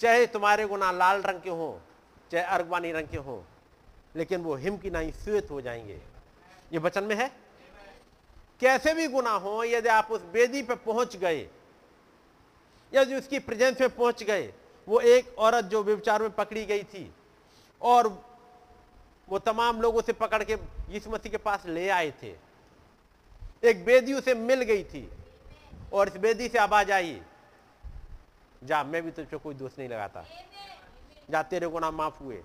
[0.00, 1.72] चाहे तुम्हारे गुनाह लाल रंग के हों
[2.32, 3.44] चाहे अर्गवानी रंग के हो,
[4.16, 6.00] लेकिन वो हिम की नहीं श्वेत हो जाएँगे।
[6.72, 7.30] ये वचन में है?
[8.60, 11.48] कैसे भी गुना हो, यदि आप उस बेदी पे पहुँच गए,
[12.92, 14.52] यदि उसकी प्रेजेंस में पहुँच गए,
[14.88, 17.10] वो एक औरत जो विचार में पकड़ी गई थी,
[17.82, 18.08] और
[19.28, 20.56] वो तमाम लोग उसे पकड़ के
[20.90, 22.34] यीशु मसीह के पास ले आए थे।
[23.64, 25.08] एक बेदी उसे मिल गई थी,
[25.92, 27.20] और इस बेदी से आवाज़ आई,
[28.64, 30.24] जा, मैं भी तुझको कोई दोष नहीं लगाता।
[31.30, 32.44] जा तेरे गुना माफ़ हुए।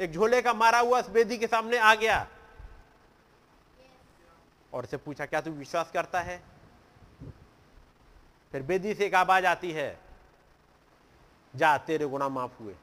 [0.00, 2.26] एक झोले का मारा हुआ उस बेदी के सामने आ गया।
[4.72, 6.42] और से पूछा, क्या तू विश्वास करता है?
[8.52, 10.00] फिर बेदी से एक आवाज़ आती है,
[11.56, 12.74] जा, तेरे गुना माफ़ हुए।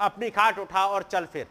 [0.00, 1.48] अपनी खाट उठा और चल फिर।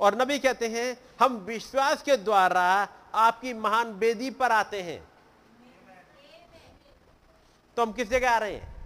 [0.00, 5.08] और नबी कहते हैं, हम विश्वास के द्वारा आपकी महान बेदी पर आते हैं।
[7.76, 8.79] तो हम किस जगह आ रहे हैं?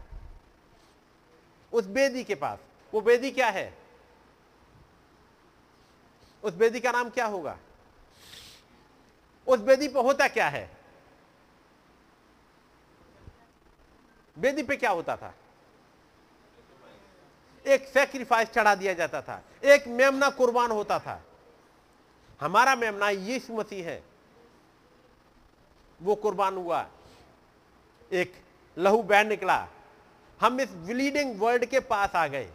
[1.75, 2.59] उस बेदी के पास।
[2.95, 3.79] वो बेदी क्या है?
[6.45, 7.59] उस बेदी का नाम क्या होगा?
[9.47, 10.77] उस बेदी पर होता क्या है?
[14.39, 15.35] बेदी पे क्या होता था?
[17.67, 21.23] एक सेक्रीफाइस चढ़ा दिया जाता था। एक मेमना कुर्बान होता था।
[22.41, 24.05] हमारा मेमना यीशु मसीह है।
[26.03, 26.91] वो कुर्बान हुआ।
[28.13, 28.45] एक
[28.79, 29.69] लहू बह निकला।
[30.41, 32.51] हम इस ब्लीडिंग वर्ल्ड के पास आ गए।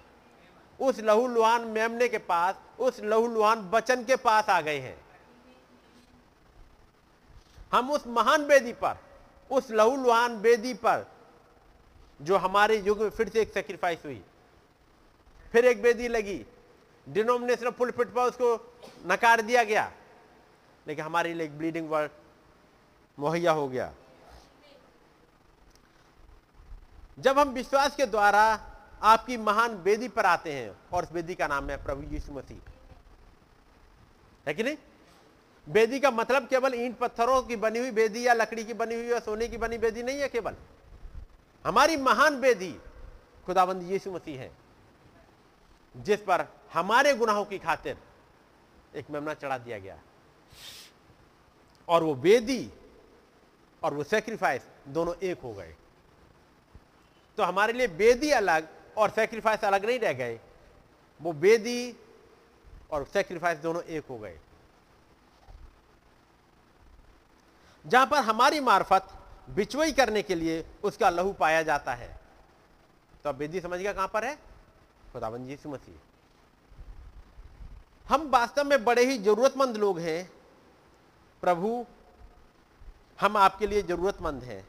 [0.81, 5.01] उस लहू लुहान मेमने के पास, उस लहू लुहान बचन के पास आ गए हैं।
[7.71, 8.97] हम उस महान बेदी पर,
[9.51, 11.11] उस लहू लुहान बेदी पर,
[12.21, 14.23] जो हमारे युग में फिर से एक सेक्रीफाइस हुई।
[15.51, 16.45] फिर एक बेदी लगी।
[17.09, 18.73] डिनोमिनेशन पुलपिट पर उसको
[19.05, 19.91] नकार दिया गया।
[20.87, 22.11] लेकिन हमारे लिए एक ब्लीडिंग वर्ड
[23.19, 23.93] मुहैया हो गया।
[27.19, 28.41] जब हम विश्वास के द्वारा
[29.03, 32.57] आपकी महान बेदी पर आते हैं, और उस बेदी का नाम है प्रभु यीशु मसीह।
[34.47, 34.77] है कि नहीं?
[35.67, 39.05] बेदी का मतलब केवल ईंट पत्थरों की बनी हुई बेदी या लकड़ी की बनी हुई
[39.05, 40.55] या सोने की बनी बेदी नहीं है केवल।
[41.65, 42.71] हमारी महान बेदी
[43.45, 44.51] खुदाबंद यीशु मसीह है,
[45.95, 47.97] जिस पर हमारे गुनाहों की खातिर
[48.95, 49.99] एक मेमना चढ़ा दिया गया।
[51.87, 52.71] और वो बेदी
[53.83, 55.75] और वो सेक्रीफाइस दोनों एक हो गए।
[57.39, 58.67] तो हमारे लिए बेदी अलग
[58.97, 60.39] और सेक्रीफाइस अलग नहीं रह गए।
[61.21, 61.95] वो बेदी
[62.91, 64.39] और सेक्रीफाइस दोनों एक हो गए।
[67.85, 69.07] जहाँ पर हमारी मार्फत
[69.49, 72.19] बिचवई करने के लिए उसका लहू पाया जाता है।
[73.23, 74.35] तो अब बेदी समझ गया कहाँ पर है?
[75.13, 75.95] खुदाबंद जी मसीह।
[78.13, 80.31] हम वास्तव में बड़े ही जरूरतमंद लोग हैं।
[81.41, 81.85] प्रभु,
[83.19, 84.67] हम आपके लिए जरूरतमंद हैं।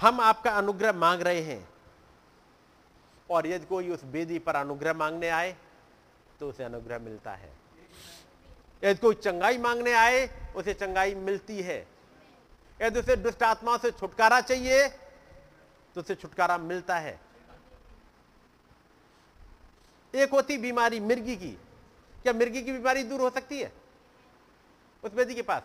[0.00, 1.68] हम आपका अनुग्रह मांग रहे हैं।
[3.30, 5.56] और यदि कोई उस बेदी पर अनुग्रह मांगने आए
[6.40, 7.52] तो उसे अनुग्रह मिलता है।
[8.84, 11.86] यदि कोई चंगाई मांगने आए, उसे चंगाई मिलती है।
[12.82, 14.88] यदि उसे दुष्ट आत्मा से छुटकारा चाहिए
[15.94, 17.20] तो उसे छुटकारा मिलता है।
[20.14, 21.50] एक होती बीमारी मिर्गी की।
[22.22, 23.72] क्या मिर्गी की बीमारी दूर हो सकती है?
[25.04, 25.62] उस बेदी के पास।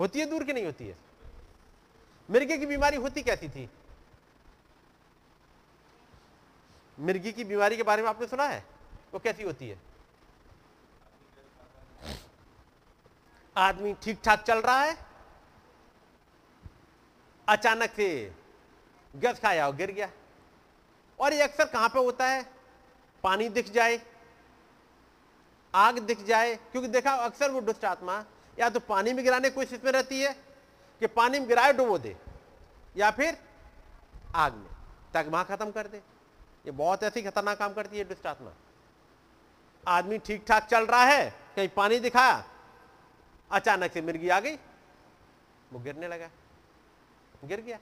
[0.00, 1.09] होती है दूर की नहीं होती है?
[2.30, 3.68] मिर्गी की बीमारी होती कैसी थी?
[6.98, 8.64] मिर्गी की बीमारी के बारे में आपने सुना है?
[9.12, 9.78] वो कैसी होती है?
[13.56, 14.96] आदमी ठीक ठाक चल रहा है।
[17.48, 18.34] अचानक से
[19.16, 20.10] गस खाया और गिर गया।
[21.18, 22.42] और ये अक्सर कहाँ पे होता है?
[23.24, 24.00] पानी दिख जाए,
[25.74, 28.24] आग दिख जाए, क्योंकि देखा अक्सर वो दुष्ट आत्मा
[28.58, 30.49] या तो पानी में गिराने की कोशिश में रहती है
[31.00, 32.16] कि पानी में गिराए डुबो दे,
[32.96, 33.36] या फिर
[34.36, 34.70] आग में,
[35.14, 36.02] ताकि वहाँ खत्म कर दे।
[36.66, 38.52] ये बहुत ऐसी खतरनाक काम करती है दुष्ट आत्मा।
[39.84, 42.44] आदमी ठीक ठाक चल रहा है, कहीं पानी दिखाया
[43.50, 44.54] अचानक से मिर्गी आ गई,
[45.72, 46.28] वो गिरने लगा।
[47.44, 47.78] गिर गया,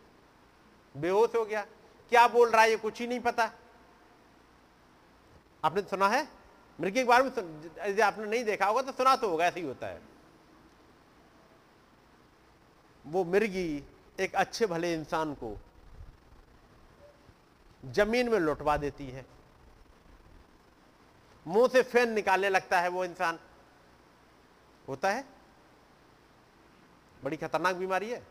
[0.95, 1.65] बेहोश हो गया।
[2.13, 3.51] क्या बोल रहा है ये कुछ ही नहीं पता।
[5.65, 6.27] आपने सुना है?
[6.79, 9.87] मृगी के बारे में आपने नहीं देखा होगा तो सुना तो होगा, ऐसे ही होता
[9.87, 10.01] है।
[13.09, 13.85] वो मिर्गी
[14.21, 15.57] एक अच्छे भले इंसान को
[17.85, 19.27] ज़मीन में लौटवा देती है।
[21.47, 23.39] मुँह से फ़ैन निकालने लगता है वो इंसान।
[24.89, 25.25] होता है?
[27.25, 28.27] बड़ी खतरनाक बीमारी है।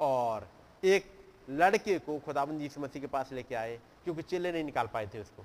[0.00, 0.48] और
[0.84, 1.12] एक
[1.50, 5.20] लड़के को खुदाबंद यीशु मसीह के पास लेके आए, क्योंकि चेले नहीं निकाल पाए थे
[5.20, 5.44] उसको।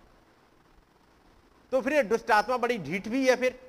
[1.71, 3.59] तो फिर ये दुष्ट आत्मा बड़ी ढीठ भी है फिर।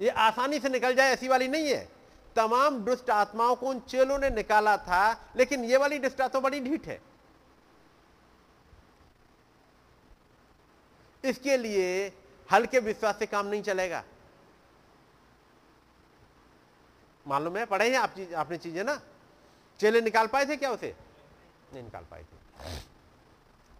[0.00, 1.99] ये आसानी से निकल जाए ऐसी वाली नहीं है।
[2.36, 6.60] तमाम दुष्ट आत्माओं को उन चेलों ने निकाला था, लेकिन ये वाली दुष्ट आत्मा बड़ी
[6.60, 7.00] ढीठ है।
[11.24, 12.12] इसके लिए
[12.48, 14.02] हल्के विश्वास से काम नहीं चलेगा।
[17.26, 17.64] मालूम है?
[17.66, 19.00] पढ़े हैं आप चीज़, आपने चीज़ें ना?
[19.80, 20.94] चेले निकाल पाए थे क्या उसे?
[21.72, 22.78] नहीं निकाल पाए थे।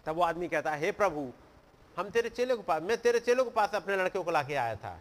[0.07, 1.33] तब वो आदमी कहता, है हे प्रभु,
[1.97, 4.77] हम तेरे चेले को पास मैं तेरे चेलों के पास अपने लड़के को लाके आया
[4.77, 5.01] था,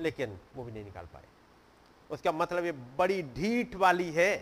[0.00, 1.24] लेकिन वो भी नहीं निकाल पाए।
[2.10, 4.32] उसका मतलब ये बड़ी ढीठ वाली है।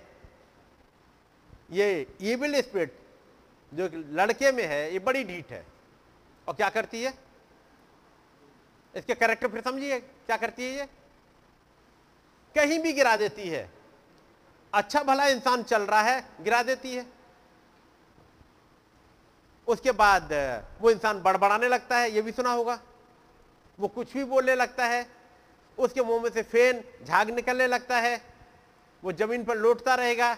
[1.70, 2.98] ये इविल स्पिरिट
[3.72, 5.66] जो लड़के में है, ये बड़ी ढीठ है।
[6.48, 7.12] और क्या करती है?
[8.94, 10.86] इसके कैरेक्टर फिर समझिए, क्या करती है ये?
[12.54, 13.70] कहीं भी गिरा देती है।
[14.72, 17.06] अच्छा भला इंसान चल रहा है, गिरा देती है।
[19.66, 20.32] उसके बाद
[20.80, 22.80] वो इंसान बड़बड़ाने लगता है, ये भी सुना होगा।
[23.78, 25.17] वो कुछ भी बोलने लगता है
[25.78, 28.20] उसके मुँह में से फेन झाग निकलने लगता है।
[29.02, 30.36] वो ज़मीन पर लौटता रहेगा।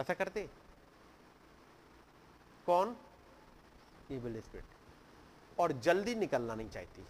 [0.00, 0.48] ऐसा करते?
[2.66, 2.96] कौन?
[4.10, 7.06] इविल स्पिरिट और जल्दी निकलना नहीं चाहती।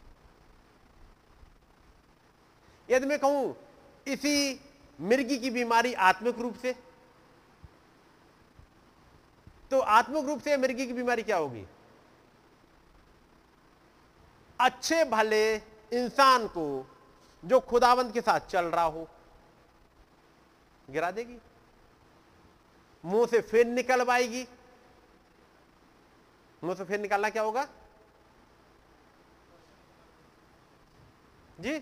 [2.89, 3.57] यदि मैं कहूँ,
[4.07, 4.61] इसी
[5.01, 6.75] मिर्गी की बीमारी आत्मिक रूप से
[9.71, 11.65] तो आत्मिक रूप से मिर्गी की बीमारी क्या होगी?
[14.61, 16.97] अच्छे भले इंसान को
[17.45, 19.09] जो खुदावंत के साथ चल रहा हो,
[20.91, 21.39] गिरा देगी।
[23.05, 24.49] मुँह से फिर निकलवाएगी।
[26.65, 27.69] मुँह से फिर निकालना क्या होगा?
[31.61, 31.79] जी?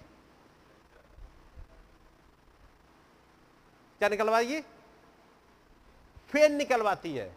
[3.98, 4.60] क्या निकलवाएगी?
[6.28, 7.36] फेन निकलवाती है।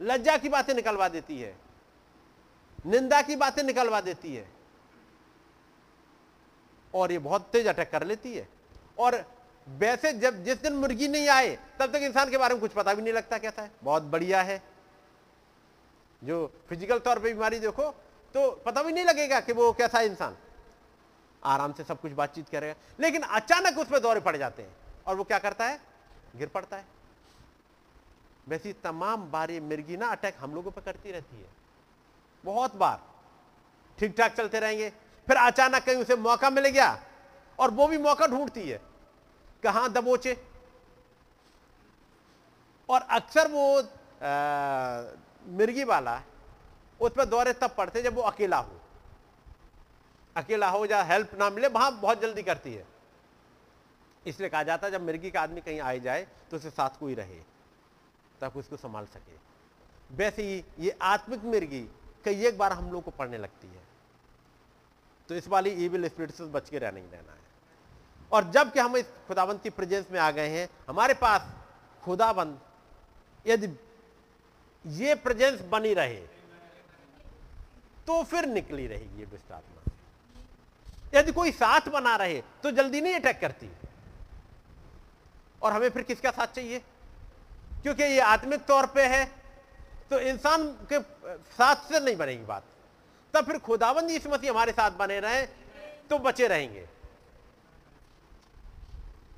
[0.00, 1.56] लज्जा की बातें निकलवा देती है।
[2.86, 4.55] निंदा की बातें निकलवा देती है।
[6.96, 8.48] और ये बहुत तेज अटैक कर लेती है।
[8.98, 9.24] और
[9.66, 12.94] वैसे जब जिस दिन मुर्गी नहीं आए, तब तक इंसान के बारे में कुछ पता
[12.94, 14.62] भी नहीं लगता कैसा है। बहुत बढ़िया है।
[16.22, 17.90] जो फ़िज़िकल तौर पे बीमारी देखो
[18.34, 20.36] तो पता भी नहीं लगेगा कि वो कैसा है इंसान।
[21.42, 25.16] आराम से सब कुछ बातचीत करेगा। लेकिन अचानक उस पर दौरे पड़ जाते हैं और
[25.16, 25.80] वो क्या करता है?
[26.36, 26.84] गिर पड़ता है।
[28.48, 31.48] वैसी तमाम बार मिर्गी ना अटैक हम लोगों पर करती रहती है।
[32.44, 33.00] बहुत बार।
[33.98, 34.92] ठीक ठाक चलते रहेंगे।
[35.28, 36.98] फिर अचानक कहीं उसे मौका मिल गया
[37.58, 38.80] और वो भी मौका ढूंढती है
[39.62, 40.36] कहाँ दबोचे।
[42.88, 45.02] और अक्सर वो आ,
[45.48, 46.20] मिर्गी वाला
[47.00, 48.80] उस पर दौरे तब पड़ते जब वो अकेला हो।
[50.36, 52.84] अकेला हो या हेल्प ना मिले वहाँ बहुत जल्दी करती है।
[54.24, 57.14] इसलिए कहा जाता है जब मिर्गी का आदमी कहीं आए जाए तो उसे साथ कोई
[57.14, 57.40] रहे
[58.40, 59.36] ताकि उसको संभाल सके।
[60.16, 61.82] वैसे ही ये आत्मिक मिर्गी
[62.24, 63.85] कई एक बार हम लोग को पढ़ने लगती है।
[65.28, 67.44] तो इस वाली ईविल स्पिरिट से बच के रहना रहना है।
[68.32, 71.52] और जब कि हम इस खुदाबंद की प्रेजेंस में आ गए हैं, हमारे पास
[72.02, 72.58] खुदाबंद,
[73.46, 73.68] यदि
[74.84, 76.20] ये प्रेजेंस बनी रहे
[78.06, 79.92] तो फिर निकली रहेगी ये दुष्ट आत्मा।
[81.14, 83.70] यदि कोई साथ बना रहे तो जल्दी नहीं अटैक करती।
[85.62, 86.78] और हमें फिर किसका साथ चाहिए?
[87.82, 89.24] क्योंकि ये आत्मिक तौर पे है
[90.10, 91.00] तो इंसान के
[91.52, 92.64] साथ से नहीं बनेगी बात।
[93.36, 95.42] तब फिर खुदाबंद इस मसीह हमारे साथ बने रहे
[96.10, 96.88] तो बचे रहेंगे।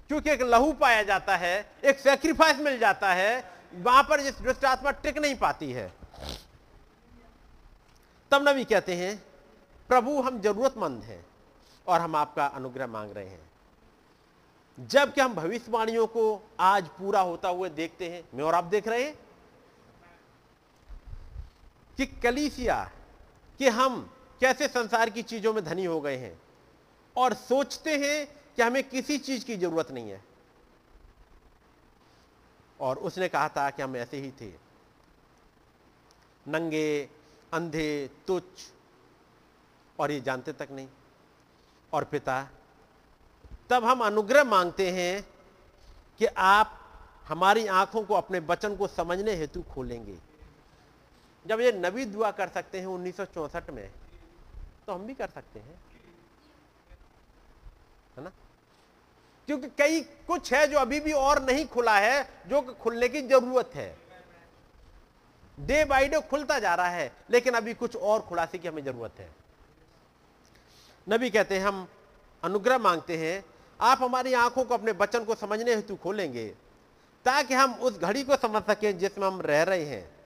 [0.08, 4.64] क्योंकि एक लहू पाया जाता है, एक सेक्रीफाइस मिल जाता है, वहाँ पर जिस दुष्ट
[4.64, 5.92] आत्मा टिक नहीं पाती है।
[8.30, 9.22] तब नबी कहते हैं,
[9.88, 11.26] प्रभु, हम जरूरतमंद हैं
[11.86, 13.50] और हम आपका अनुग्रह मांग रहे हैं।
[14.78, 19.04] जबकि हम भविष्यवाणियों को आज पूरा होता हुए देखते हैं, मैं और आप देख रहे
[19.04, 19.18] हैं
[21.96, 22.90] कि कलीसिया
[23.58, 26.42] कि हम कैसे संसार की चीज़ों में धनी हो गए हैं
[27.16, 28.26] और सोचते हैं
[28.56, 30.24] कि हमें किसी चीज़ की ज़रूरत नहीं है।
[32.80, 34.52] और उसने कहा था कि हम ऐसे ही थे।
[36.48, 37.08] नंगे,
[37.52, 38.72] अंधे, तुच्छ,
[39.98, 40.88] और ये जानते तक नहीं।
[41.92, 42.48] और पिता,
[43.70, 45.28] तब हम अनुग्रह मांगते हैं
[46.18, 46.80] कि आप
[47.24, 50.27] हमारी आँखों को, अपने वचन को समझने हेतु खोलेंगे।
[51.48, 53.20] जब ये नबी दुआ कर सकते हैं उन्नीस
[53.70, 53.90] में
[54.86, 55.80] तो हम भी कर सकते हैं।
[58.16, 58.30] है ना?
[59.46, 63.70] क्योंकि कई कुछ है जो अभी भी और नहीं खुला है, जो खुलने की ज़रूरत
[63.74, 63.98] है।
[65.60, 69.14] डे बाई डे खुलता जा रहा है, लेकिन अभी कुछ और खुलासे की हमें ज़रूरत
[69.18, 69.30] है।
[71.08, 71.88] नबी कहते हैं, हम
[72.42, 73.44] अनुग्रह मांगते हैं,
[73.80, 76.48] आप हमारी आँखों को अपने बचन को समझने हेतु खोलेंगे,
[77.24, 80.17] ताकि हम उस घड़ी को समझ सकें जिसमें हम रह रहे हैं।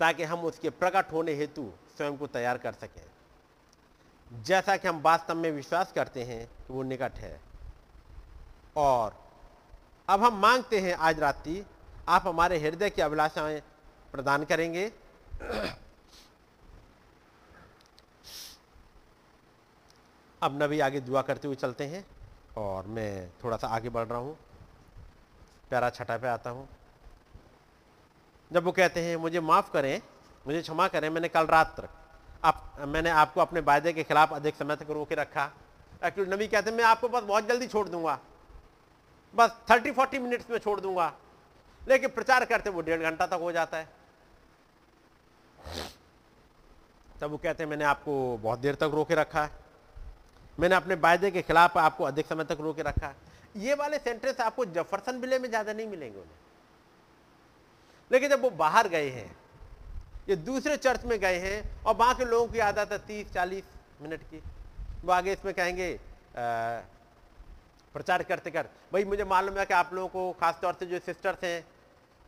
[0.00, 5.34] ताकि हम उसके प्रकट होने हेतु स्वयं को तैयार कर सकें। जैसा कि हम वास्तव
[5.34, 7.40] में विश्वास करते हैं कि वो निकट है।
[8.76, 9.16] और
[10.08, 11.64] अब हम मांगते हैं आज रात्रि
[12.08, 13.60] आप हमारे हृदय की अभिलाषाएँ
[14.12, 14.92] प्रदान करेंगे।
[20.42, 22.04] अब नबी आगे दुआ करते हुए चलते हैं
[22.58, 24.36] और मैं थोड़ा सा आगे बढ़ रहा हूँ।
[25.70, 26.68] प्यारा छठा पे आता हूँ।
[28.50, 30.00] जब वो कहते हैं, मुझे माफ़ करें,
[30.46, 31.88] मुझे क्षमा करें, मैंने कल रात
[32.44, 35.50] आप, मैंने आपको अपने वायदे के खिलाफ अधिक समय तक रोके रखा।
[36.04, 38.18] एक्चुअली नबी कहते हैं, मैं आपको बस बहुत जल्दी छोड़ दूँगा।
[39.34, 41.12] बस थर्टी फोर्टी मिनट्स में छोड़ दूँगा।
[41.82, 43.88] लेकिन प्रचार करते वो डेढ़ घंटा तक हो जाता है।
[47.20, 49.50] तब वो कहते हैं, मैंने आपको बहुत देर तक रोके रखा है।
[50.58, 53.16] मैंने अपने वायदे के खिलाफ आपको अधिक समय तक रोके रखा है।
[53.56, 56.36] ये वाले सेंटेंस आपको जफरसन विले में ज़्यादा नहीं मिलेंगे उन्हें।
[58.10, 59.36] लेकिन जब वो बाहर गए हैं,
[60.28, 63.64] ये दूसरे चर्च में गए हैं, और वहाँ के लोगों की आदत है तीस, चालीस
[64.02, 64.42] मिनट की,
[65.04, 65.98] वो आगे इसमें कहेंगे
[67.94, 71.44] प्रचार करते कर, भाई, मुझे मालूम है कि आप लोगों को खासतौर से जो सिस्टर्स
[71.44, 71.64] हैं,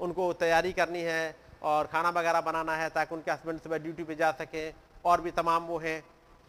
[0.00, 4.14] उनको तैयारी करनी है और खाना वगैरह बनाना है ताकि उनके हस्बैंड सुबह ड्यूटी पे
[4.14, 4.70] जा सके,
[5.04, 6.02] और भी तमाम वो हैं।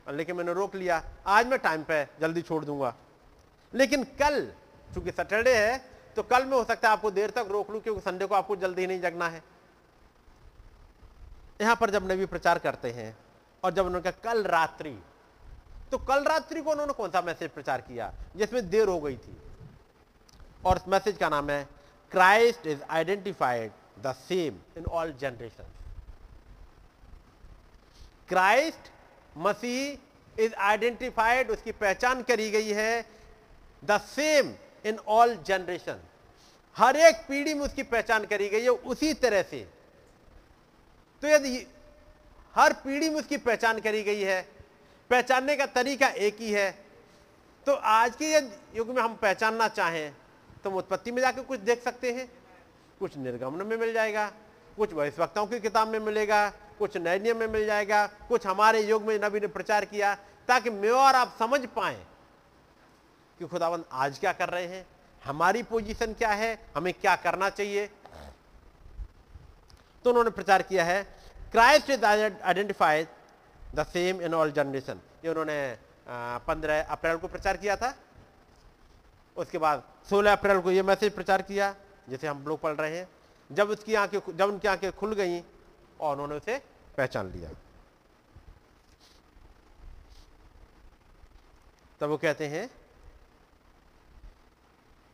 [0.08, 2.94] लेकिन मैंने रोक लिया, आज मैं टाइम पे, जल्दी छोड़ दूँगा।
[3.74, 4.48] लेकिन कल,
[4.94, 5.78] चूँकि सैटरडे है
[6.16, 8.56] तो कल में हो सकता है आपको देर तक रोक लूँ, क्योंकि संडे को आपको
[8.56, 9.44] जल्दी नहीं जगना है।
[11.62, 13.16] यहाँ पर जब नबी प्रचार करते हैं,
[13.64, 14.98] और जब उन्होंने कहा, कल रात्रि
[15.92, 18.12] तो कल रात्रि को उन्होंने कौन सा मैसेज प्रचार किया?
[18.38, 19.36] जिसमें देर हो गई थी।
[20.66, 21.68] और उस मैसेज का नाम है
[22.12, 23.72] Christ is identified
[24.04, 25.66] the same in all generation
[28.30, 28.92] Christ
[29.38, 33.06] Masih is identified उसकी पहचान करी गई है
[33.84, 34.54] the same
[34.86, 36.00] in all generation
[36.76, 39.60] हर एक पीढ़ी में उसकी पहचान करी गई है, उसी तरह से।
[41.24, 41.68] तो यदि
[42.56, 44.42] हर पीढ़ी में उसकी पहचान करी गई है,
[45.12, 46.70] पहचानने का तरीका एक ही है
[47.68, 48.38] तो आज के
[48.78, 50.14] युग में हम पहचानना चाहें
[50.64, 52.28] तो हम उत्पत्ति में जाकर कुछ देख सकते हैं।
[53.00, 54.26] कुछ निर्गमन में मिल जाएगा,
[54.78, 56.50] कुछ वक्ताओं की किताब में मिलेगा,
[56.80, 60.14] कुछ नए नियम में मिल जाएगा, कुछ हमारे युग में नबी ने प्रचार किया,
[60.50, 61.98] ताकि मैं और आप समझ पाए
[63.42, 64.86] कि खुदावंद आज क्या कर रहे हैं?
[65.24, 66.50] हमारी पोजीशन क्या है?
[66.76, 67.88] हमें क्या करना चाहिए?
[70.06, 71.04] तो उन्होंने प्रचार किया है।
[71.52, 73.08] Christ is identified
[73.76, 75.00] the same in all generation.
[75.26, 75.58] ये उन्होंने
[76.48, 77.94] पंद्रह अप्रैल को प्रचार किया था।
[79.38, 81.74] उसके बाद सोलह अप्रैल को ये मैसेज प्रचार किया,
[82.10, 83.08] जिसे हम लोग पढ़ रहे हैं।
[83.50, 85.40] जब उसकी आँखें जब उनकी आँखें खुल गई
[86.00, 86.58] और उन्होंने उसे
[86.98, 87.50] पहचान लिया।
[92.02, 92.70] तब वो कहते हैं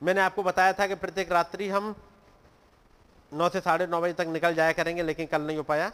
[0.04, 1.96] मैंने आपको बताया था कि प्रत्येक रात्रि हम
[3.34, 5.92] नौ से साढ़े नौ बजे तक निकल जाया करेंगे, लेकिन कल नहीं हो पाया।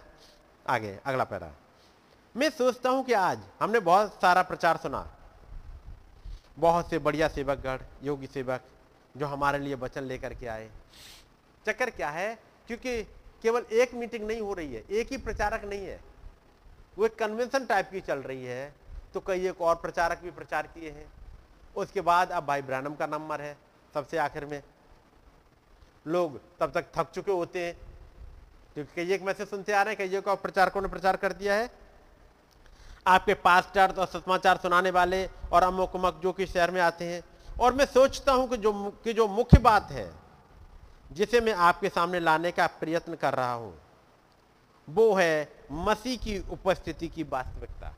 [0.69, 1.51] आगे, अगला पैरा।
[2.37, 5.07] मैं सोचता हूँ कि आज हमने बहुत सारा प्रचार सुना।
[6.59, 8.61] बहुत से बढ़िया सेवकगढ़ योगी सेवक,
[9.17, 10.69] जो हमारे लिए वचन लेकर के आए।
[11.67, 12.39] चक्कर क्या है?
[12.67, 13.03] क्योंकि
[13.41, 16.01] केवल एक मीटिंग नहीं हो रही है, एक ही प्रचारक नहीं है।
[16.97, 18.73] वो एक कन्वेंशन टाइप की चल रही है।
[19.13, 21.13] तो कई एक और प्रचारक भी प्रचार किए हैं।
[21.75, 23.57] उसके बाद अब भाई ब्रानम का नंबर है।
[23.93, 24.63] सबसे आखिर में
[26.07, 27.77] लोग तब तक थक चुके होते हैं।
[28.73, 31.53] क्योंकि कई एक मैसेज सुनते आ रहे हैं, कई और प्रचारकों ने प्रचार कर दिया
[31.53, 31.69] है?
[33.07, 37.23] आपके पास्टर और समाचार सुनाने वाले और अमुक उमक जो कि शहर में आते हैं।
[37.59, 40.13] और मैं सोचता हूँ कि जो कि जो मुख्य बात है,
[41.11, 43.81] जिसे मैं आपके सामने लाने का प्रयत्न कर रहा हूँ,
[44.89, 47.93] वो है मसीह की उपस्थिति की वास्तविकता।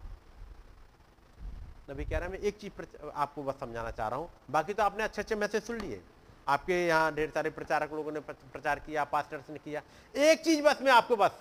[1.88, 2.72] नबी कह रहा है, मैं एक चीज़
[3.16, 6.02] आपको बस समझाना चाह रहा हूँ। बाकी तो आपने अच्छे अच्छे मैसेज सुन लिए।
[6.48, 9.82] आपके यहाँ ढेर सारे प्रचारक लोगों ने प्रचार किया पास्टर्स ने किया।
[10.16, 11.32] एक चीज़ बस मैं आपको बस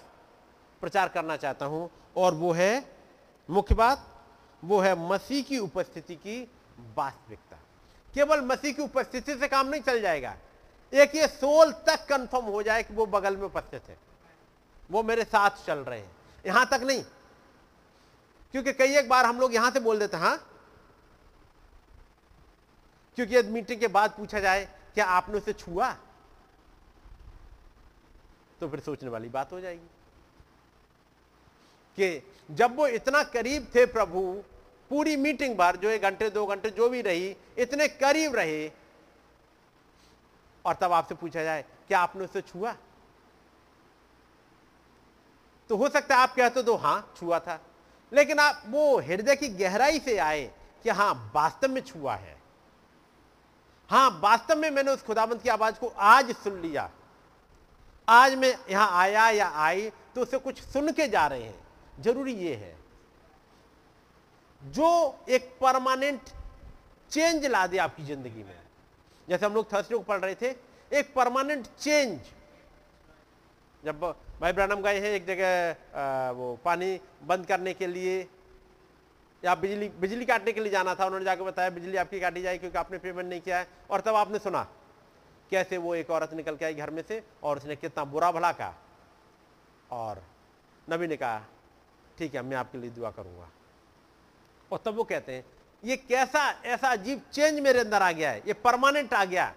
[0.82, 2.84] प्रचार करना चाहता हूँ, और वो है,
[3.48, 4.06] मुख्य बात,
[4.62, 6.40] वो है मसीह की उपस्थिति की
[6.96, 7.56] वास्तविकता।
[8.14, 10.36] केवल मसीह की उपस्थिति से काम नहीं चल जाएगा।
[10.92, 13.96] एक ये सोल तक कंफर्म हो जाए कि वो बगल में उपस्थित है।
[14.90, 16.10] वो मेरे साथ चल रहे हैं।
[16.44, 17.02] यहाँ तक नहीं
[18.54, 20.36] क्योंकि कई एक बार हम लोग यहाँ से बोल देते हैं हाँ?
[23.16, 24.64] क्योंकि यदि मीटिंग के बाद पूछा जाए,
[24.94, 25.90] क्या आपने उसे छुआ?
[28.60, 29.86] तो फिर सोचने वाली बात हो जाएगी
[31.98, 34.42] कि जब वो इतना करीब थे प्रभु,
[34.90, 38.72] पूरी मीटिंग भर जो एक घंटे, दो घंटे जो भी रही, इतने करीब रहे,
[40.64, 42.76] और तब आपसे पूछा जाए, क्या आपने उसे छुआ?
[45.68, 47.60] तो हो सकता है आप कहते तो हाँ, छुआ था।
[48.14, 50.44] लेकिन आप वो हृदय की गहराई से आए
[50.84, 52.36] कि हाँ, वास्तव में छुआ है।
[53.90, 56.90] हाँ, वास्तव में मैंने उस खुदाबंद की आवाज़ को आज सुन लिया।
[58.08, 62.32] आज मैं यहाँ आया या आई तो उसे कुछ सुन के जा रहे हैं। ज़रूरी
[62.34, 62.76] ये है,
[64.62, 66.20] जो एक परमानेंट
[67.10, 68.60] चेंज ला दे आपकी ज़िंदगी में।
[69.28, 70.54] जैसे हम लोग थर्सडे को पढ़ रहे थे,
[70.90, 72.18] एक परमानेंट चेंज।
[73.82, 78.20] जब भाई ब्रानम गए हैं, एक जगह वो पानी बंद करने के लिए,
[79.42, 82.58] या बिजली बिजली काटने के लिए जाना था, उन्होंने जाकर बताया बिजली आपकी काटी जाए
[82.58, 84.66] क्योंकि आपने पेमेंट नहीं किया है। और तब आपने सुना
[85.50, 88.52] कैसे वो एक औरत निकल के आई घर में से और उसने कितना बुरा भला
[88.52, 88.74] कहा।
[89.92, 90.22] और
[90.88, 91.42] नबी ने कहा,
[92.18, 93.48] ठीक है, मैं आपके लिए दुआ करूँगा।
[94.70, 95.44] और तब वो कहते हैं,
[95.82, 99.52] ये कैसा, ऐसा अजीब चेंज मेरे अंदर आ गया है, ये परमानेंट आ गया,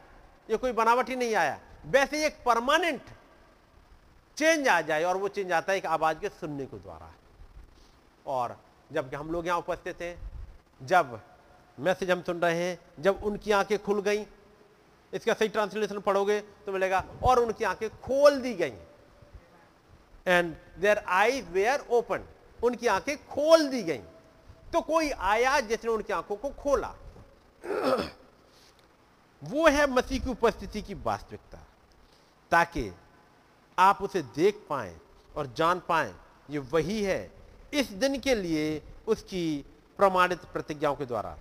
[0.49, 3.02] ये कोई बनावट ही नहीं आया। वैसे एक परमानेंट
[4.38, 7.11] चेंज आ जाए और वो चेंज आता है एक आवाज़ के सुनने के द्वारा।
[8.26, 8.57] और
[8.91, 10.18] जब हम लोग यहाँ उपस्थित हैं,
[10.81, 11.19] जब
[11.77, 14.26] मैसेज हम सुन रहे हैं, जब उनकी आँखें खुल गई,
[15.14, 18.73] इसका सही ट्रांसलेशन पढ़ोगे तो मिलेगा, और उनकी आँखें खोल दी गई।
[20.27, 22.23] And their eyes were open
[22.64, 24.01] उनकी आँखें खोल दी गई।
[24.73, 26.93] तो कोई आया जिसने उनकी आँखों को खोला।
[29.43, 31.57] वो है मसीह की उपस्थिति की वास्तविकता,
[32.51, 32.91] ताकि
[33.78, 34.95] आप उसे देख पाए
[35.36, 36.14] और जान पाए,
[36.49, 37.32] ये वही है
[37.74, 39.66] इस दिन के लिए उसकी
[39.99, 41.38] प्रमाणित प्रतिज्ञाओं के द्वारा।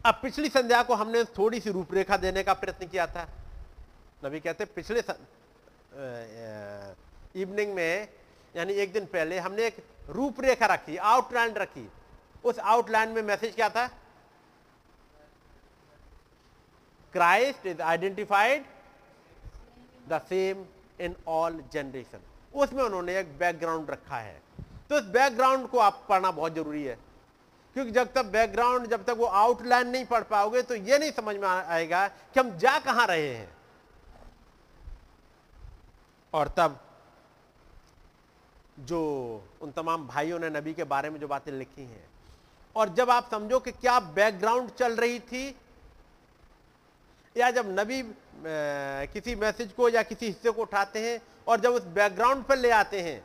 [0.00, 3.26] अब पिछली संध्या को हमने थोड़ी सी रूपरेखा देने का प्रयत्न किया था।
[4.22, 5.00] नबी कहते पिछले
[7.36, 8.08] इवनिंग में,
[8.54, 9.76] यानी एक दिन पहले हमने एक
[10.08, 11.88] रूपरेखा रखी आउटलाइन रखी।
[12.44, 13.86] उस आउटलाइन में मैसेज क्या था?
[17.14, 18.64] Christ is identified
[20.08, 20.64] the same
[21.00, 22.20] in all generation
[22.54, 24.40] उसमें उन्होंने एक बैकग्राउंड रखा है।
[24.90, 26.98] तो इस बैकग्राउंड को आप पढ़ना बहुत ज़रूरी है।
[27.76, 31.36] क्योंकि जब तक बैकग्राउंड जब तक वो आउटलाइन नहीं पढ़ पाओगे तो ये नहीं समझ
[31.36, 33.48] में आएगा कि हम जा कहाँ रहे हैं।
[36.34, 36.80] और तब
[38.78, 39.00] जो
[39.62, 42.04] उन तमाम भाइयों ने नबी के बारे में जो बातें लिखी हैं।
[42.76, 45.44] और जब आप समझो कि क्या बैकग्राउंड चल रही थी
[47.36, 48.02] या जब नबी
[49.12, 52.70] किसी मैसेज को या किसी हिस्से को उठाते हैं और जब उस बैकग्राउंड पर ले
[52.72, 53.22] आते हैं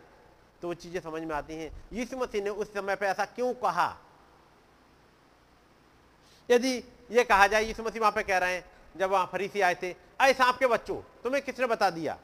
[0.62, 3.54] तो वो चीज़ें समझ में आती हैं। यीशु मसीह ने उस समय पर ऐसा क्यों
[3.54, 3.98] कहा?
[6.50, 6.76] यदि
[7.12, 8.64] ये कहा जाए, यीशु मसीह वहाँ पर कह रहे हैं,
[8.98, 12.18] जब वहाँ फरीसी आए थे अरे सांप के बच्चों, तुम्हें किसने बता दिया?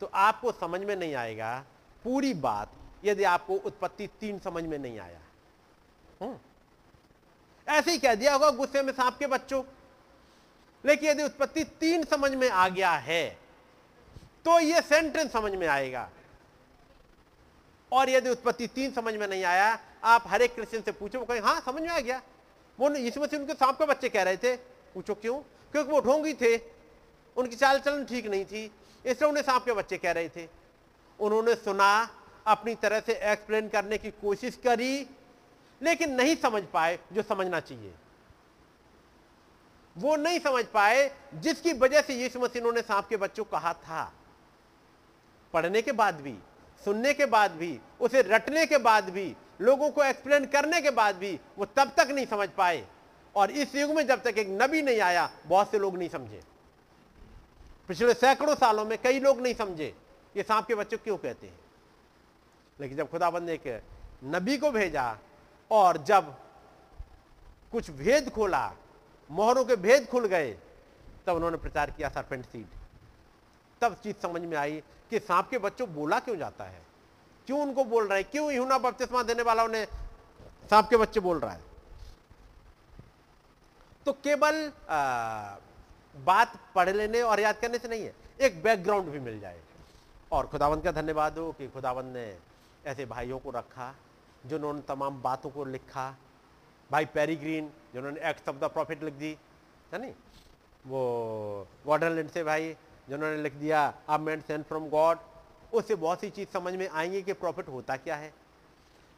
[0.00, 1.64] तो आपको समझ में नहीं आएगा।
[2.04, 2.72] पूरी बात
[3.04, 5.20] यदि आपको उत्पत्ति तीन समझ में नहीं आया।
[6.20, 6.38] हम्म।
[7.66, 9.62] ऐसे ही कह दिया होगा, गुस्से में सांप के बच्चों।
[10.84, 13.38] लेकिन यदि उत्पत्ति तीन समझ में आ गया है
[14.44, 16.08] तो यह सेंटेंस समझ में आएगा।
[17.92, 21.24] और यदि उत्पत्ति तीन समझ में नहीं आया, आप हर एक क्रिश्चियन से पूछो, वो
[21.24, 22.20] कहें हाँ समझ में आ गया।
[22.78, 24.56] वो यीशु मसीह उनके सांप के बच्चे कह रहे थे,
[24.94, 25.38] पूछो क्यों?
[25.72, 26.56] क्योंकि वो ढोंगी थे,
[27.36, 28.64] उनकी चाल चलन ठीक नहीं थी,
[29.04, 30.48] इसलिए उन्हें सांप के बच्चे कह रहे थे।
[31.18, 32.08] उन्होंने सुना,
[32.46, 35.06] अपनी तरह से एक्सप्लेन करने की कोशिश करी
[35.84, 37.94] लेकिन नहीं समझ पाए जो समझना चाहिए।
[39.96, 44.12] वो नहीं समझ पाए जिसकी वजह से यीशु मसीह ने सांप के बच्चों कहा था।
[45.52, 46.38] पढ़ने के बाद भी,
[46.84, 51.16] सुनने के बाद भी, उसे रटने के बाद भी, लोगों को एक्सप्लेन करने के बाद
[51.16, 52.86] भी वो तब तक नहीं समझ पाए।
[53.36, 56.42] और इस युग में जब तक एक नबी नहीं आया, बहुत से लोग नहीं समझे।
[57.88, 59.94] पिछले सैकड़ों सालों में कई लोग नहीं समझे
[60.36, 61.58] ये सांप के बच्चों क्यों कहते हैं।
[62.80, 63.82] लेकिन जब खुदाबंद ने एक
[64.24, 65.18] नबी को भेजा
[65.70, 66.34] और जब
[67.72, 68.72] कुछ भेद खोला,
[69.30, 70.50] मोहरों के भेद खुल गए,
[71.26, 72.66] तब उन्होंने प्रचार किया सरपेंट सीड
[73.82, 76.82] तब चीज़ समझ में आई कि सांप के बच्चों बोला क्यों जाता है?
[77.48, 78.22] क्यों उनको बोल रहा है?
[78.24, 79.86] क्यों यूना बपतिस्मा देने वाला उन्हें
[80.70, 81.62] सांप के बच्चे बोल रहा है?
[84.06, 84.70] तो केवल
[86.16, 89.60] बात पढ़ लेने और याद करने से नहीं है, एक बैकग्राउंड भी मिल जाए।
[90.32, 92.26] और खुदावंत का धन्यवाद हो कि खुदावंत ने
[92.86, 93.94] ऐसे भाइयों को रखा।
[94.46, 96.16] जिन्होंने तमाम बातों को लिखा,
[96.90, 99.38] भाई पेरी ग्रीन जिन्होंने एक्ट ऑफ़ द प्रॉफिट लिख दी,
[99.92, 100.14] है नहीं?
[100.86, 102.76] वो वॉडरलैंड से भाई,
[103.08, 105.18] जिन्होंने लिख दिया, अब मैन सेंड फ्रॉम गॉड
[105.72, 108.34] उससे बहुत सी चीज़ समझ में आएँगी कि प्रॉफिट होता क्या है।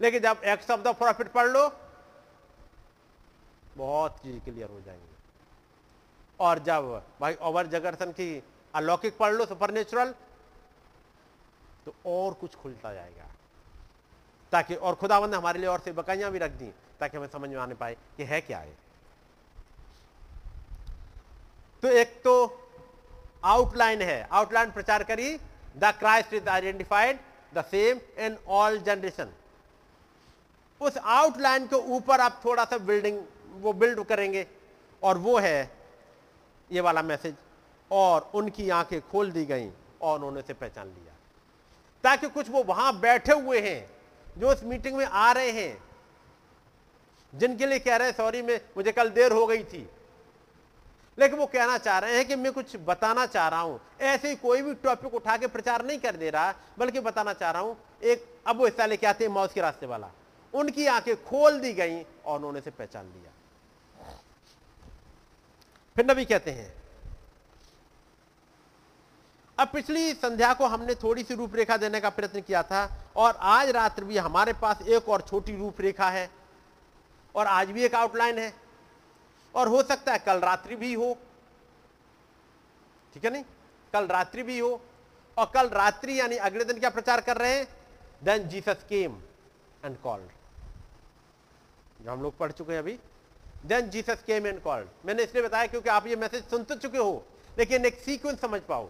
[0.00, 1.68] लेकिन जब एक्ट ऑफ़ द प्रॉफिट पढ़ लो,
[3.76, 5.14] बहुत चीज़ क्लियर हो जाएँगे।
[6.40, 8.42] और जब भाई ओवर जगरसन की
[8.74, 10.14] अलौकिक पढ़ लो सुपर नेचुरल
[11.84, 13.24] तो और कुछ खुलता जाएगा।
[14.52, 17.48] ताकि और खुदावंद ने हमारे लिए और से बकाइयाँ भी रख दी ताकि हमें समझ
[17.50, 18.76] में आने पाए कि है क्या है
[21.82, 22.34] तो एक तो
[23.44, 25.36] आउटलाइन है। आउटलाइन प्रचार करी
[25.76, 27.18] the Christ is identified
[27.54, 29.32] the same in all generation
[30.80, 33.20] उस आउटलाइन के ऊपर आप थोड़ा सा बिल्डिंग
[33.60, 34.46] वो बिल्ड करेंगे
[35.02, 35.70] और वो है
[36.72, 37.34] ये वाला मैसेज
[37.90, 39.70] और उनकी आँखें खोल दी गई
[40.02, 41.14] और उन्होंने से पहचान लिया।
[42.04, 43.95] ताकि कुछ वो वहाँ बैठे हुए हैं
[44.38, 45.82] जो इस मीटिंग में आ रहे हैं,
[47.34, 49.90] जिनके लिए कह रहे हैं, सॉरी, में, मुझे कल देर हो गई थी।
[51.18, 54.36] लेकिन वो कहना चाह रहे हैं कि मैं कुछ बताना चाह रहा हूँ। ऐसे ही
[54.36, 57.76] कोई भी टॉपिक उठा के प्रचार नहीं कर दे रहा, बल्कि बताना चाह रहा हूँ,
[58.02, 60.10] एक अब वो हिस्सा लेके आते हैं मौज के रास्ते वाला।
[60.54, 63.32] उनकी आँखें खोल दी गई और उन्होंने से पहचान लिया।
[65.96, 66.75] फिर नबी कहते हैं
[69.58, 73.68] अब पिछली संध्या को हमने थोड़ी सी रूपरेखा देने का प्रयत्न किया था और आज
[73.70, 76.28] रात्र भी हमारे पास एक और छोटी रूपरेखा है
[77.34, 78.52] और आज भी एक आउटलाइन है।
[79.54, 81.16] और हो सकता है कल रात्रि भी हो।
[83.14, 83.44] ठीक है नहीं?
[83.92, 84.80] कल रात्रि भी हो।
[85.36, 87.66] और कल रात्रि यानी अगले दिन क्या प्रचार कर रहे हैं?
[88.24, 89.16] Then Jesus came
[89.84, 90.30] and called
[92.04, 92.98] जो हम लोग पढ़ चुके हैं अभी।
[93.66, 96.98] Then Jesus came and called मैंने इसलिए बताया क्योंकि आप ये मैसेज सुन तो चुके
[96.98, 97.24] हो,
[97.58, 98.88] लेकिन एक सीक्वेंस समझ पाओ।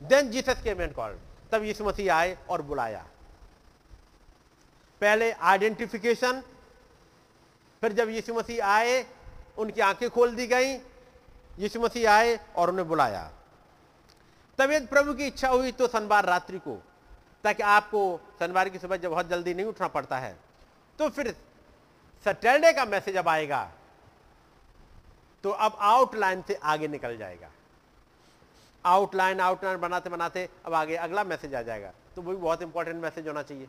[0.00, 1.18] Then Jesus came and called
[1.52, 3.04] तब यीशु मसीह आए और बुलाया।
[5.02, 6.42] पहले आइडेंटिफिकेशन
[7.82, 9.04] फिर जब यीशु मसीह आए,
[9.58, 10.72] उनकी आँखें खोल दी गई,
[11.58, 13.30] यीशु मसीह आए और उन्हें बुलाया।
[14.58, 16.74] तब यदि प्रभु की इच्छा हुई तो शनिवार रात्रि को,
[17.44, 20.36] ताकि आपको शनिवार की सुबह जब बहुत जल्दी नहीं उठना पड़ता है
[20.98, 21.34] तो फिर
[22.26, 23.62] सैटरडे का मैसेज अब आएगा
[25.44, 27.50] तो अब आउटलाइन से आगे निकल जाएगा।
[28.86, 33.02] आउटलाइन आउटलाइन बनाते बनाते अब आगे अगला मैसेज आ जाएगा। तो वो भी बहुत इंपॉर्टेंट
[33.02, 33.68] मैसेज होना चाहिए।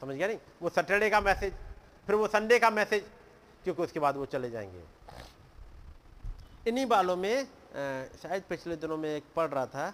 [0.00, 0.38] समझ गया नहीं?
[0.62, 1.52] वो सैटरडे का मैसेज
[2.06, 3.04] फिर वो संडे का मैसेज
[3.64, 4.82] क्योंकि उसके बाद वो चले जाएँगे।
[6.66, 7.34] इन्हीं बालों में
[7.72, 9.92] अ, शायद पिछले दिनों में एक पढ़ रहा था।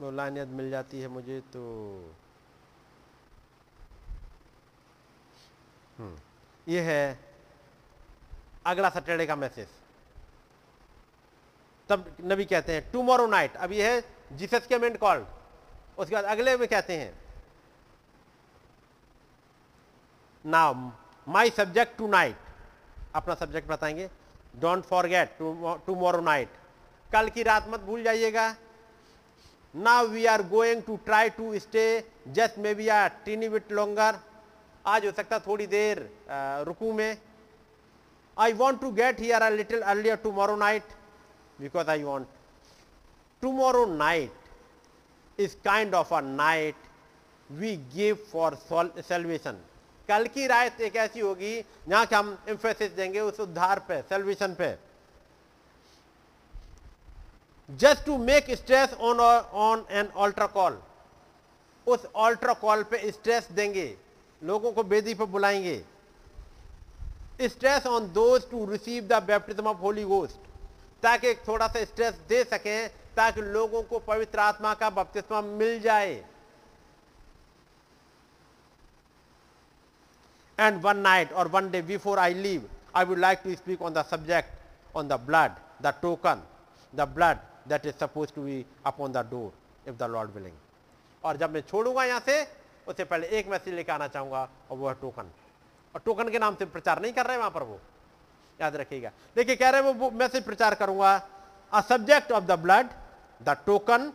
[0.00, 1.60] वो लाइन याद मिल जाती है मुझे तो
[5.98, 6.16] हम्म,
[6.68, 7.33] ये है
[8.66, 9.68] अगला सैटरडे का मैसेज।
[11.88, 15.24] तब नबी कहते हैं टुमारो नाइट अब ये है जीसस के मेंट कॉल्ड
[15.98, 17.12] उसके बाद अगले में कहते हैं
[20.44, 20.74] now
[21.26, 22.36] my subject tonight
[23.14, 24.08] अपना सब्जेक्ट बताएँगे।
[24.60, 25.36] डोंट फॉरगेट
[25.86, 26.48] टुमारो नाइट
[27.10, 28.54] कल की रात मत भूल जाइएगा।
[29.74, 31.86] Now we are going to try to stay
[32.30, 34.18] just maybe are tiny bit longer
[34.86, 36.08] आज हो सकता थोड़ी देर
[36.66, 37.16] रुकू में।
[38.38, 40.92] I want to get here a little earlier tomorrow night
[41.60, 42.26] because I want
[43.42, 46.74] tomorrow night is kind of a night
[47.50, 48.54] we give for
[48.98, 49.60] salvation
[50.08, 54.54] कल की रात एक ऐसी होगी, जहाँ कि हम एम्फेसिस देंगे उस उद्धार पे सेल्वेशन
[54.54, 54.76] पे।
[57.68, 60.78] Just to make stress on on an altar call
[61.86, 63.86] उस ऑल्ट्रा कॉल पे स्ट्रेस देंगे।
[64.42, 65.84] लोगों को बेदी पे बुलाएँगे।
[67.40, 70.52] Stress on those to receive the baptism of Holy Ghost
[71.02, 75.80] ताकि एक थोड़ा सा स्ट्रेस दे सके, ताकि लोगों को पवित्र आत्मा का बपतिस्मा मिल
[75.80, 76.14] जाए।
[80.58, 83.92] एंड वन नाइट और one day before I leave I would like to speak on
[83.94, 85.52] the subject on the blood
[85.82, 86.42] the token
[86.92, 87.38] the blood
[87.68, 90.56] that is suppose to be upon the door if the Lord willing
[91.24, 92.42] और जब मैं छोड़ूँगा यहाँ से,
[92.86, 95.43] उससे पहले एक message लेकर आना चाहूँगा, और वह टोकन है
[95.94, 97.80] और टोकन के नाम से प्रचार नहीं कर रहे वहाँ पर वो।
[98.60, 101.14] याद रखिएगा। देखिए, कह रहे हैं वो मैसेज प्रचार करूँगा।
[101.72, 102.86] A subject of the blood
[103.40, 104.12] the token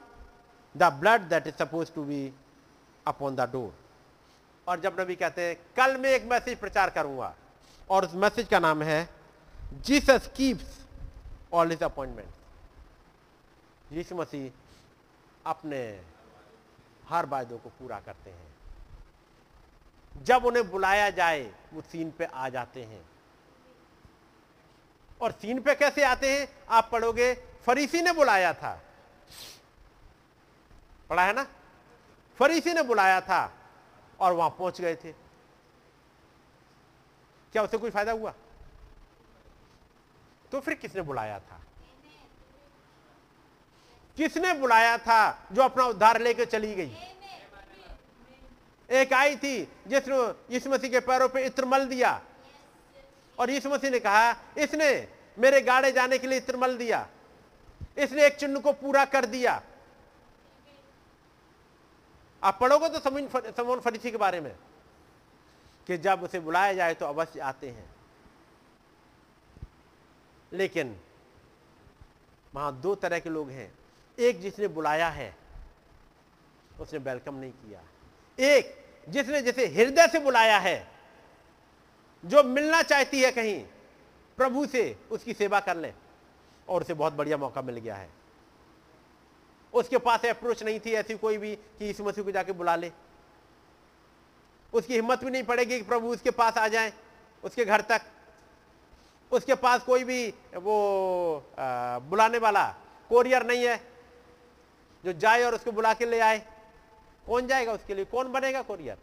[0.76, 2.34] the blood that is suppose to be
[3.06, 3.74] upon the door
[4.68, 7.34] और जब नबी कहते हैं, कल मैं एक मैसेज प्रचार करूँगा।
[7.90, 9.10] और उस मैसेज का नाम है
[9.86, 10.78] Jesus keeps
[11.54, 12.30] all his appointment
[13.94, 14.52] यीशु मसीह
[15.46, 15.80] अपने
[17.10, 18.48] हर वायदों को पूरा करते हैं।
[20.24, 23.10] जब उन्हें बुलाया जाए, वो सीन पे आ जाते हैं।
[25.22, 26.66] और सीन पे कैसे आते हैं?
[26.70, 27.34] आप पढ़ोगे,
[27.66, 28.82] फरीसी ने बुलाया था।
[31.10, 31.48] पढ़ा है ना?
[32.40, 33.54] फरीसी ने बुलाया था
[34.20, 35.12] और वहाँ पहुँच गए थे।
[37.52, 38.34] क्या उसे कोई फ़ायदा हुआ?
[40.52, 41.62] तो फिर किसने बुलाया था?
[44.18, 47.19] किसने बुलाया था जो अपना उद्धार लेकर चली गई?
[48.92, 50.18] एक आई थी, जिसने
[50.54, 52.22] यीशु मसीह के पैरों पे इत्र मल दिया।
[53.40, 55.08] और यीशु मसीह ने कहा, इसने
[55.40, 57.08] मेरे गाड़े जाने के लिए इत्र मल दिया।
[57.98, 59.62] इसने एक चिन्ह को पूरा कर दिया।
[62.44, 63.00] आप पढ़ोगे तो
[63.54, 64.56] समून फरीसी के बारे में,
[65.88, 67.96] कि जब उसे बुलाया जाए तो अवश्य आते हैं।
[70.54, 71.00] लेकिन,
[72.56, 73.72] वहाँ दो तरह के लोग हैं।
[74.20, 75.36] एक जिसने बुलाया है,
[76.80, 77.82] उसने वेलकम नहीं किया।
[78.40, 78.76] एक
[79.10, 80.88] जिसने जैसे हृदय से बुलाया है
[82.24, 83.60] जो मिलना चाहती है कहीं
[84.38, 85.94] प्रभु से उसकी सेवा कर ले।
[86.68, 88.10] और उसे बहुत बढ़िया मौका मिल गया है।
[89.74, 92.92] उसके पास अप्रोच नहीं थी ऐसी कोई भी कि यीशु मसीह को जाके बुला ले।
[94.74, 96.94] उसकी हिम्मत भी नहीं पड़ेगी कि प्रभु उसके पास आ जाए
[97.44, 98.02] उसके घर तक।
[99.32, 100.76] उसके पास कोई भी वो
[101.60, 102.68] आ, बुलाने वाला
[103.10, 103.78] कोरियर नहीं है
[105.04, 106.46] जो जाए और उसको बुला के ले आए।
[107.30, 108.06] कौन जाएगा उसके लिए?
[108.06, 108.98] कौन बनेगा कोरियर?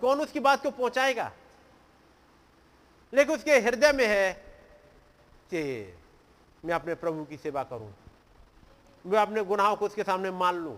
[0.00, 1.30] कौन उसकी बात को पहुंचाएगा?
[3.12, 4.32] लेकिन उसके हृदय में है
[5.50, 5.62] कि
[6.64, 7.92] मैं अपने प्रभु की सेवा करूँ।
[9.06, 10.76] मैं अपने गुनाहों को उसके सामने मान लूँ।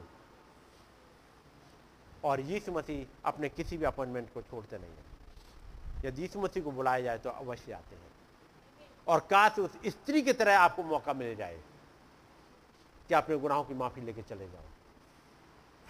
[2.24, 6.70] और यीशु मसीह अपने किसी भी अपॉइंटमेंट को छोड़ते नहीं है। यदि यीशु मसीह को
[6.70, 8.11] बुलाया जाए तो अवश्य आते हैं।
[9.09, 11.61] और काश उस स्त्री की तरह आपको मौका मिल जाए
[13.09, 14.72] कि अपने गुनाहों की माफ़ी लेके चले जाओ।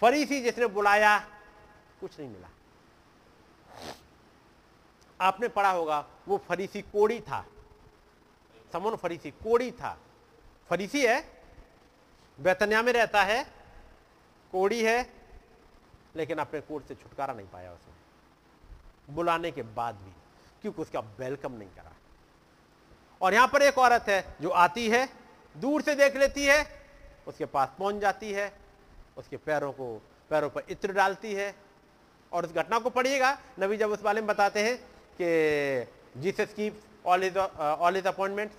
[0.01, 1.17] फरीसी जिसने बुलाया,
[2.01, 2.49] कुछ नहीं मिला।
[5.19, 7.45] आपने पढ़ा होगा, वो फरीसी कोड़ी था।
[8.73, 9.97] समन फरीसी कोड़ी था।
[10.69, 11.19] फरीसी है,
[12.39, 13.43] बेतनिया में रहता है,
[14.51, 15.13] कोड़ी है,
[16.15, 20.11] लेकिन अपने कोर्ट से छुटकारा नहीं पाया उसने बुलाने के बाद भी,
[20.61, 21.91] क्योंकि उसका वेलकम नहीं करा।
[23.21, 25.07] और यहाँ पर एक औरत है जो आती है,
[25.55, 26.83] दूर से देख लेती है,
[27.27, 28.62] उसके पास पहुँच जाती है।
[29.17, 31.53] उसके पैरों को, पैरों पर इत्र डालती है।
[32.31, 34.77] और उस घटना को पढ़िएगा। नबी जब उस बारे में बताते हैं
[35.21, 36.71] कि जीसस की
[37.05, 38.51] all is all is appointment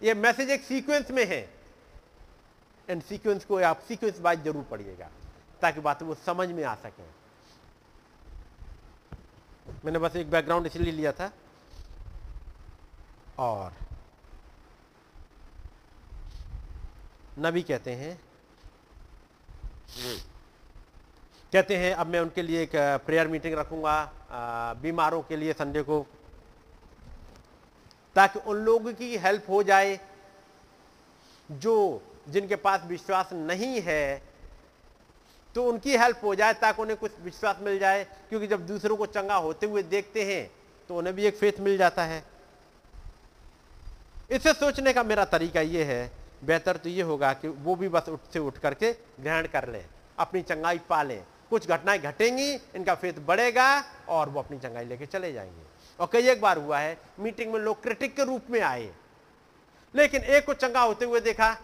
[0.00, 1.40] ये मैसेज एक सीक्वेंस में है।
[2.88, 5.08] एंड सीक्वेंस को आप सीक्वेंस वाइज ज़रूर पढ़िएगा,
[5.62, 7.02] ताकि बात वो समझ में आ सके।
[9.84, 11.32] मैंने बस एक बैकग्राउंड इसलिए लिया था।
[13.38, 13.72] और
[17.38, 18.18] नबी कहते हैं
[21.52, 22.70] कहते हैं, अब मैं उनके लिए एक
[23.06, 26.06] प्रेयर मीटिंग रखूँगा बीमारों के लिए संडे को,
[28.16, 29.98] ताकि उन लोगों की हेल्प हो जाए,
[31.48, 34.22] जो जिनके पास विश्वास नहीं है
[35.54, 39.06] तो उनकी हेल्प हो जाए, ताकि उन्हें कुछ विश्वास मिल जाए, क्योंकि जब दूसरों को
[39.08, 40.50] चंगा होते हुए देखते हैं
[40.88, 42.22] तो उन्हें भी एक फेथ मिल जाता है।
[44.30, 48.08] इसे सोचने का मेरा तरीका यह है बेहतर तो ये होगा कि वो भी बस
[48.08, 49.84] उठ से उठ करके ग्रहण कर लें,
[50.18, 55.06] अपनी चंगाई पा लें। कुछ घटनाएँ घटेंगी, इनका फेथ बढ़ेगा और वो अपनी चंगाई लेके
[55.06, 55.66] चले जाएँगे।
[55.98, 58.90] और कई एक बार हुआ है, मीटिंग में लोग क्रिटिक के रूप में आए।
[59.94, 61.56] लेकिन एक को चंगा होते हुए देखा,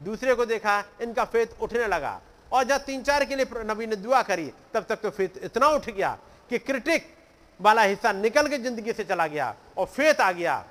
[0.00, 2.20] दूसरे को देखा, इनका फेथ उठने लगा।
[2.52, 5.68] और जब तीन चार के लिए नबी ने दुआ करी, तब तक तो फेथ इतना
[5.68, 6.18] उठ गया
[6.50, 7.14] कि क्रिटिक
[7.60, 10.64] वाला हिस्सा निकल के ज़िंदगी से चला गया और फेथ आ गया।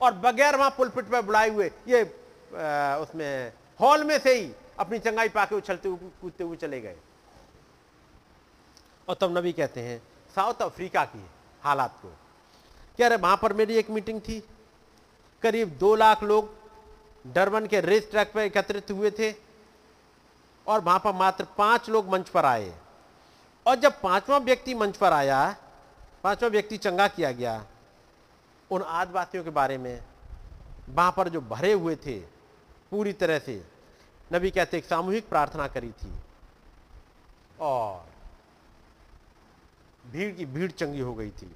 [0.00, 2.02] और बगैर वहाँ पुलपिट पर बुलाए हुए, ये
[2.52, 6.96] उसमें हॉल में से ही अपनी चंगाई पाके उछलते हुए कूदते हुए चले गए।
[9.08, 10.00] और तब नबी कहते हैं,
[10.34, 11.24] साउथ अफ्रीका की
[11.62, 12.08] हालात को।
[12.96, 14.42] क्या अरे वहाँ पर मेरी एक मीटिंग थी।
[15.42, 16.50] करीब दो लाख लोग
[17.24, 19.32] डरबन के रेस ट्रैक पर एकत्रित हुए थे
[20.66, 22.72] और वहाँ पर मात्र पाँच लोग मंच पर आए।
[23.66, 25.56] और जब पांचवा व्यक्ति मंच पर आया,
[26.24, 27.64] पांचवा व्यक्ति चंगा किया गया,
[28.70, 30.04] उन आदिवासियों के बारे में
[30.88, 32.31] वहाँ पर जो भरे हुए थे
[32.92, 33.54] पूरी तरह से।
[34.32, 36.12] नबी कहते, एक सामूहिक प्रार्थना करी थी।
[37.60, 38.04] और
[40.04, 41.54] भीड़ की, भीड़ चंगी हो गई थी।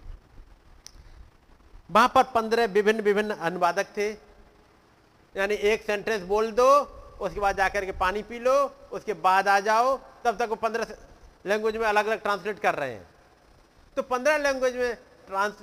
[1.90, 4.10] वहाँ पर पंद्रह विभिन्न विभिन्न अनुवादक थे।
[5.34, 6.68] यानी एक सेंटेंस बोल दो,
[7.20, 8.54] उसके बाद जाकर के पानी पी लो,
[8.92, 10.96] उसके बाद आ जाओ, तब तक वो पंद्रह
[11.46, 13.06] लैंग्वेज में अलग अलग ट्रांसलेट कर रहे हैं।
[13.96, 14.94] तो पंद्रह लैंग्वेज में
[15.26, 15.58] ट्रांस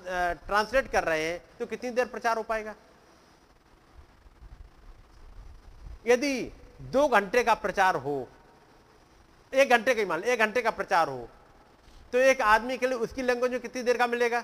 [0.45, 2.75] ट्रांसलेट कर रहे हैं तो कितनी देर प्रचार हो पाएगा?
[6.05, 6.51] यदि
[6.91, 8.27] दो घंटे का प्रचार हो,
[9.53, 11.29] एक घंटे का मान एक घंटे का प्रचार हो
[12.13, 14.43] तो एक आदमी के लिए उसकी लैंग्वेज में कितनी देर का मिलेगा?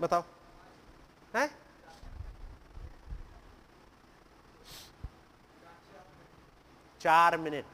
[0.00, 0.22] बताओ।
[1.36, 1.46] है?
[7.00, 7.64] चार मिनट।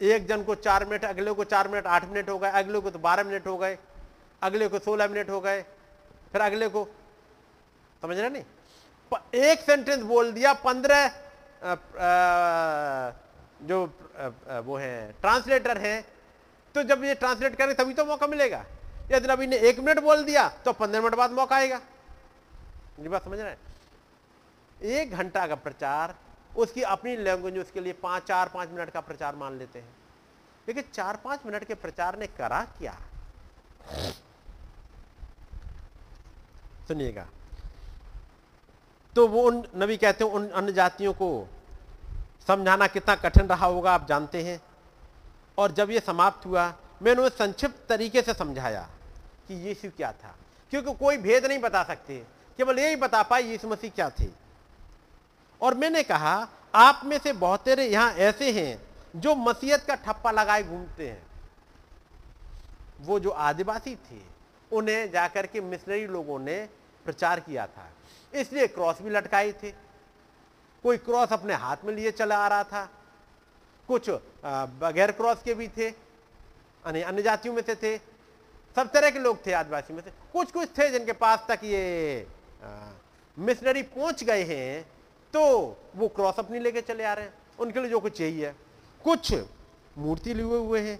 [0.00, 2.90] एक जन को चार मिनट, अगले को चार मिनट, आठ मिनट हो गए, अगले को
[2.90, 3.78] तो बारह मिनट हो गए,
[4.42, 5.62] अगले को सोलह मिनट हो गए,
[6.32, 6.84] फिर अगले को,
[8.02, 8.44] समझ रहे नहीं?
[9.34, 11.08] एक सेंटेंस बोल दिया, पंद्रह
[13.62, 13.84] जो
[14.62, 16.04] वो है ट्रांसलेटर हैं
[16.74, 18.64] तो जब ये ट्रांसलेट करें तभी तो मौका मिलेगा।
[19.10, 21.80] यदि नबी ने एक मिनट बोल दिया तो पंद्रह मिनट बाद मौका आएगा।
[23.00, 23.58] ये बात समझ रहे हैं?
[24.80, 26.14] एक घंटा का प्रचार,
[26.56, 29.96] उसकी अपनी लैंग्वेज उसके लिए पाँच, चार, पाँच मिनट का प्रचार मान लेते हैं।
[30.68, 32.98] लेकिन चार, पाँच मिनट के प्रचार ने करा क्या?
[36.88, 37.26] सुनिएगा।
[39.16, 41.48] तो वो उन नबी कहते हैं, उन अन्य जातियों को
[42.46, 44.60] समझाना कितना कठिन रहा होगा, आप जानते हैं।
[45.58, 48.88] और जब ये समाप्त हुआ, मैंने उन्हें संक्षिप्त तरीके से समझाया
[49.48, 50.34] कि यीशु क्या था।
[50.70, 52.24] क्योंकि कोई भेद नहीं बता सकते,
[52.56, 54.28] केवल यही बता पाए यीशु मसीह क्या थे।
[55.60, 58.82] और मैंने कहा, आप में से बहुत तेरे यहाँ ऐसे हैं
[59.16, 61.26] जो मसीहत का ठप्पा लगाए घूमते हैं।
[63.00, 64.20] वो जो आदिवासी थे,
[64.72, 66.68] उन्हें जाकर के मिशनरी लोगों ने
[67.04, 67.88] प्रचार किया था।
[68.34, 69.70] इसलिए क्रॉस भी लटकाए थे।
[70.84, 72.88] कोई क्रॉस अपने हाथ में लिए चला आ रहा था।
[73.88, 74.10] कुछ
[74.80, 75.90] बगैर क्रॉस के भी थे।
[76.84, 77.96] अन्य जातियों में से थे।
[78.76, 82.26] सब तरह के लोग थे, आदिवासी में से। कुछ कुछ थे जिनके पास तक ये
[83.36, 84.82] मिशनरी पहुँच गए हैं
[85.34, 85.40] तो
[85.96, 88.52] वो क्रॉस अपनी लेके चले आ रहे हैं। उनके लिए जो कुछ चाहिए
[89.04, 89.32] कुछ
[89.98, 90.98] मूर्ति लिए हुए हैं।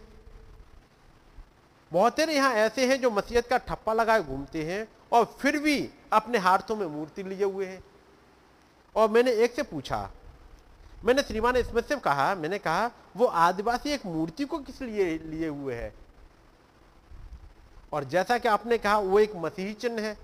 [1.93, 5.91] बहुत से यहाँ ऐसे हैं जो मसीहत का ठप्पा लगाए घूमते हैं और फिर भी
[6.13, 7.85] अपने हाथों में मूर्ति लिए हुए हैं।
[8.97, 10.11] और मैंने एक से पूछा,
[11.05, 15.49] मैंने श्रीमान स्मिथ से कहा, मैंने कहा, वो आदिवासी एक मूर्ति को किस लिए लिए
[15.49, 15.95] हुए है?
[17.93, 20.19] और जैसा कि आपने कहा, वो एक मसीही चिन्ह है।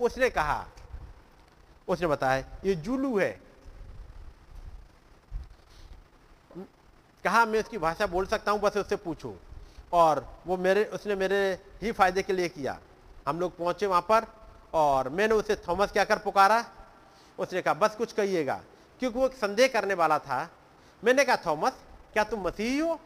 [0.00, 0.66] उसने कहा,
[1.88, 3.40] उसने बताया, ये जुलू है।
[7.24, 9.36] कहा, मैं उसकी भाषा बोल सकता हूँ, बस उससे पूछो।
[9.92, 12.80] और वो मेरे, उसने मेरे ही फ़ायदे के लिए किया।
[13.26, 14.26] हम लोग पहुँचे वहाँ पर,
[14.74, 16.64] और मैंने उसे थॉमस क्या कर पुकारा।
[17.38, 18.60] उसने कहा, बस कुछ कहिएगा,
[19.00, 20.48] क्योंकि वो संदेह करने वाला था।
[21.02, 21.72] मैंने कहा, थॉमस,
[22.12, 23.00] क्या तुम मसीही हो?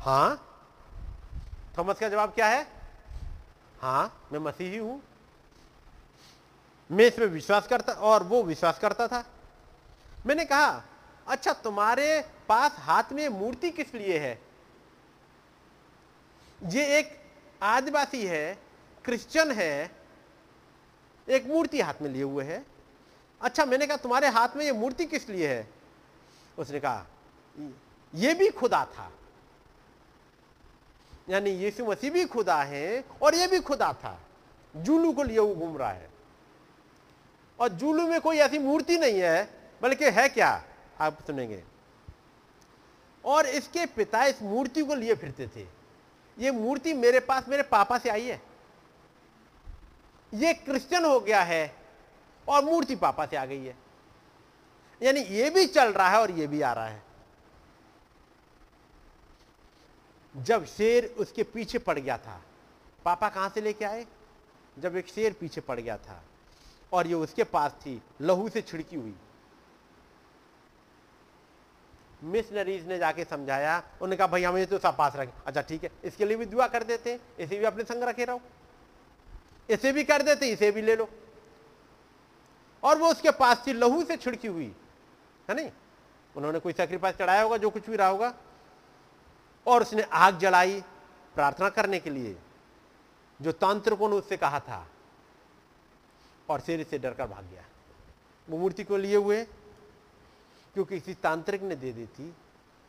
[0.00, 0.42] हाँ।
[1.78, 2.66] थॉमस का जवाब क्या है?
[3.80, 5.00] हाँ मैं मसीही हूँ।
[6.90, 9.24] मैं इसमें विश्वास करता, और वो विश्वास करता था।
[10.26, 10.82] मैंने कहा
[11.26, 14.45] अच्छा तुम्हारे पास हाथ में मूर्ति किस लिए है?
[16.64, 17.20] ये एक
[17.62, 18.58] आदिवासी है,
[19.04, 19.90] क्रिश्चियन है,
[21.28, 22.66] एक मूर्ति हाथ में लिए हुए है।
[23.42, 25.70] अच्छा मैंने कहा, तुम्हारे हाथ में ये मूर्ति किस लिए है?
[26.58, 27.06] उसने कहा,
[28.14, 29.12] ये भी खुदा था।
[31.28, 34.20] यानी यीशु मसीह भी खुदा है और ये भी खुदा था।
[34.76, 36.10] जूलू को लिए घूम रहा है।
[37.60, 39.50] और जूलू में कोई ऐसी मूर्ति नहीं है,
[39.82, 40.64] बल्कि है क्या?
[41.00, 41.64] आप सुनेंगे।
[43.24, 45.75] और इसके पिता इस मूर्ति को लिए फिरते थे।
[46.38, 48.42] ये मूर्ति मेरे पास मेरे पापा से आई है।
[50.32, 51.74] ये क्रिश्चियन हो गया है
[52.48, 53.76] और मूर्ति पापा से आ गई है।
[55.02, 57.02] यानी ये भी चल रहा है और ये भी आ रहा है।
[60.34, 62.40] जब शेर उसके पीछे पड़ गया था,
[63.04, 64.06] पापा कहाँ से लेके आए?
[64.78, 66.22] जब एक शेर पीछे पड़ गया था
[66.92, 69.14] और ये उसके पास थी, लहू से छिड़की हुई।
[72.26, 75.90] मिशनरीज ने जाके समझाया, उन्होंने कहा, भाई, हम तो सब पास रखें। अच्छा ठीक है,
[76.04, 78.40] इसके लिए भी दुआ कर देते हैं, इसे भी अपने संग रखे रहो।
[79.70, 81.08] इसे भी कर देते इसे भी ले लो।
[82.82, 84.74] और वो उसके पास थी लहू से छिड़की हुई,
[85.50, 85.70] है नहीं?
[86.36, 88.34] उन्होंने कोई सेक्रीफाइस चढ़ाया होगा, जो कुछ भी रहा होगा।
[89.66, 90.80] और उसने आग जलाई
[91.34, 92.36] प्रार्थना करने के लिए,
[93.42, 94.86] जो तांत्रिकों ने उससे कहा था।
[96.50, 97.64] और शेर से डरकर भाग गया।
[98.50, 99.46] वो मूर्ति को लिए हुए
[100.76, 102.34] क्योंकि किसी तांत्रिक ने दे दी थी।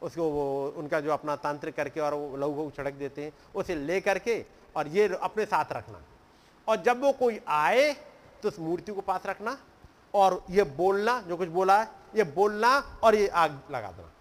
[0.02, 3.76] उसको वो, उनका जो अपना तांत्रिक करके और वो लहू को छिड़क देते हैं, उसे
[3.76, 4.46] ले करके
[4.76, 6.02] और ये अपने साथ रखना।
[6.68, 7.94] और जब वो कोई आए
[8.44, 9.58] तो उस मूर्ति को पास रखना
[10.14, 14.12] और ये बोलना, जो कुछ बोला है, ये बोलना और ये आग लगा देना।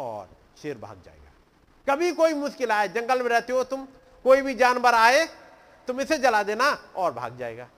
[0.00, 0.28] और
[0.62, 1.30] शेर भाग जाएगा।
[1.86, 3.86] कभी कोई मुश्किल आए, जंगल में रहते हो तुम,
[4.24, 5.26] कोई भी जानवर आए,
[5.88, 7.68] तुम इसे जला देना और भाग जाएगा।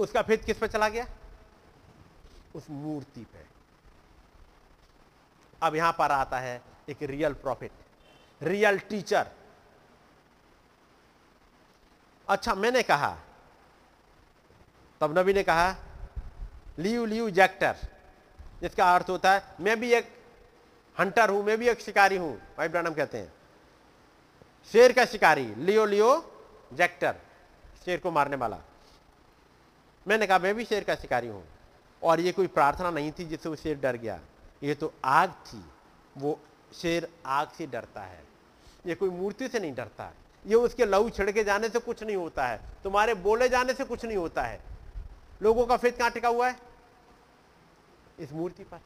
[0.00, 1.06] उसका फेद किस पे चला गया?
[2.54, 3.44] उस मूर्ति पे।
[5.62, 7.70] अब यहाँ पर आता है एक रियल प्रॉफिट
[8.40, 9.26] रियल टीचर
[12.28, 13.10] अच्छा मैंने कहा,
[15.00, 15.74] तब नबी ने कहा,
[16.78, 17.76] लियू लियू जैक्टर,
[18.60, 20.12] जिसका अर्थ होता है, मैं भी एक
[20.96, 23.32] हंटर हूँ, मैं भी एक शिकारी हूँ। भाई ब्रानम कहते हैं।
[24.70, 26.10] शेर का शिकारी, लियो लियो
[26.72, 27.16] जैक्टर,
[27.84, 28.60] शेर को मारने वाला।
[30.08, 31.44] मैंने कहा, मैं भी शेर का शिकारी हूँ।
[32.02, 34.20] और ये कोई प्रार्थना नहीं थी जिससे वो शेर डर गया।
[34.62, 35.64] ये तो आग थी।
[36.18, 36.38] वो
[36.74, 38.22] शेर आग से डरता है।
[38.86, 40.12] ये कोई मूर्ति से नहीं डरता।
[40.46, 44.04] ये उसके लहू छिड़के जाने से कुछ नहीं होता है। तुम्हारे बोले जाने से कुछ
[44.04, 44.60] नहीं होता है।
[45.42, 46.56] लोगों का फेत कहाँ टिका हुआ है?
[48.18, 48.80] इस मूर्ति पर।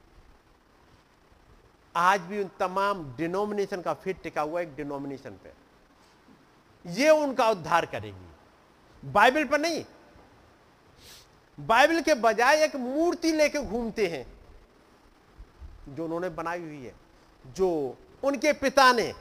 [1.96, 5.52] आज भी उन तमाम डिनोमिनेशन का फिट टिका हुआ एक डिनोमिनेशन पे।
[6.90, 9.84] ये उनका उद्धार करेगी। बाइबल पर नहीं
[11.58, 14.26] बाइबल के बजाय एक मूर्ति लेके घूमते हैं,
[15.88, 16.94] जो उन्होंने बनाई हुई है,
[17.46, 19.12] जो उनके पिता ने।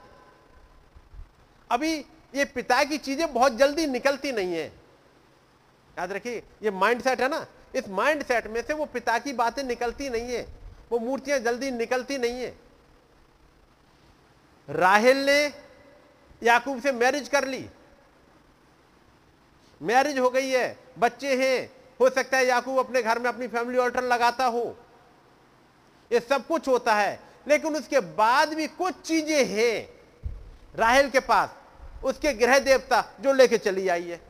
[1.69, 1.93] अभी
[2.33, 4.65] ये पिता की चीज़ें बहुत जल्दी निकलती नहीं है।
[5.97, 7.45] याद रखिए, ये माइंड सेट है ना?
[7.75, 10.47] इस माइंड सेट में से वो पिता की बातें निकलती नहीं है।
[10.91, 12.55] वो मूर्तियाँ जल्दी निकलती नहीं है।
[14.69, 15.53] राहेल ने
[16.41, 17.65] याकूब से मैरिज कर ली।
[19.81, 23.77] मैरिज हो गई है, बच्चे हैं। हो सकता है याकूब अपने घर में अपनी फैमिली
[23.79, 24.63] ऑल्टर लगाता हो।
[26.11, 29.89] ये सब कुछ होता है, लेकिन उसके बाद भी कुछ चीज़ें हैं
[30.75, 31.49] राहेल के पास,
[32.03, 34.21] उसके गृह देवता जो लेके चली आई है।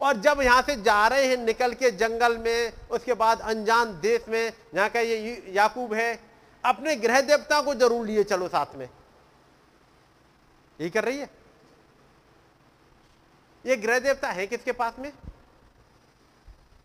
[0.00, 4.28] और जब यहाँ से जा रहे हैं निकल के जंगल में, उसके बाद अनजान देश
[4.28, 6.18] में जहाँ का ये याकूब है,
[6.64, 8.88] अपने गृह देवता को ज़रूर लिए चलो साथ में।
[10.78, 11.28] यही कर रही है?
[13.66, 15.12] ये गृह देवता है किसके पास में?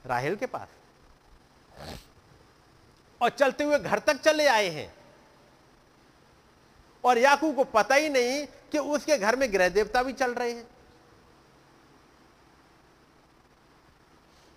[0.05, 0.67] राहेल के पास।
[3.21, 4.95] और चलते हुए घर तक चले आए हैं।
[7.05, 10.51] और याकूब को पता ही नहीं कि उसके घर में ग्रह देवता भी चल रहे
[10.51, 10.67] हैं।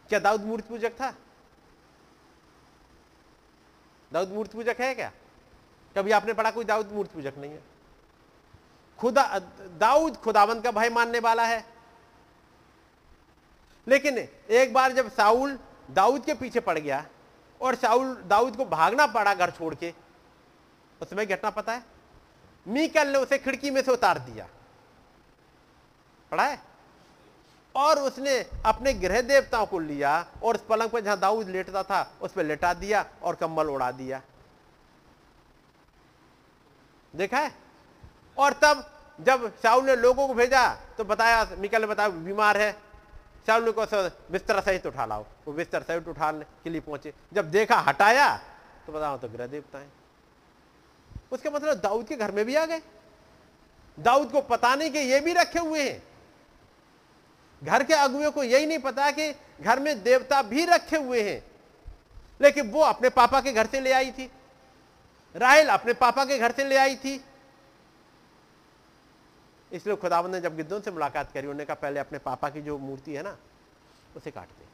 [0.08, 1.14] क्या दाऊद मूर्ति पूजक था?
[4.12, 5.12] दाऊद मूर्ति पूजक है क्या?
[5.96, 7.62] कभी आपने पढ़ा कोई दाऊद मूर्ति पूजक नहीं है?
[8.98, 11.73] खुदा, दाऊद खुदावंत का भय मानने वाला है।
[13.86, 14.18] लेकिन
[14.50, 15.58] एक बार जब साउल
[15.90, 17.04] दाऊद के पीछे पड़ गया
[17.60, 19.92] और साउल दाऊद को भागना पड़ा घर छोड़ के
[21.02, 21.82] उसमें घटना पता है?
[22.66, 24.46] मीकल ने उसे खिड़की में से उतार दिया।
[26.32, 26.62] पढ़ा है?
[27.74, 32.12] और उसने अपने गृह देवताओं को लिया और उस पलंग पर जहाँ दाऊद लेटता था,
[32.22, 34.20] उस पर लेटा दिया और कंबल उड़ा दिया।
[37.14, 37.54] देखा है?
[38.38, 38.90] और तब
[39.20, 42.83] जब शाहुल ने लोगों को भेजा तो बताया, मिकल ने बताया, बीमार है।
[43.46, 43.84] शाहुल को
[44.32, 48.36] बिस्तर सहित उठा लाओ। वो बिस्तर सहित उठाने के लिए पहुँचे। जब देखा हटाया
[48.86, 49.88] तो बताओ तो गृह देवता है।
[51.32, 52.80] उसका मतलब दाऊद के घर में भी आ गए।
[53.98, 56.02] दाऊद को पता नहीं कि ये भी रखे हुए हैं।
[57.62, 59.30] घर के अगुए को यही नहीं पता कि
[59.60, 61.42] घर में देवता भी रखे हुए हैं।
[62.40, 64.30] लेकिन वो अपने पापा के घर से ले आई थी।
[65.34, 67.16] राहल अपने पापा के घर से ले आई थी।
[69.74, 72.78] इसलिए खुदावन ने जब गिद्धों से मुलाकात करी, उन्होंने कहा, पहले अपने पापा की जो
[72.78, 73.36] मूर्ति है ना,
[74.16, 74.66] उसे काट दे,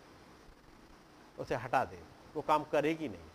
[1.38, 1.98] उसे हटा दे,
[2.34, 3.28] वो काम करेगी नहीं।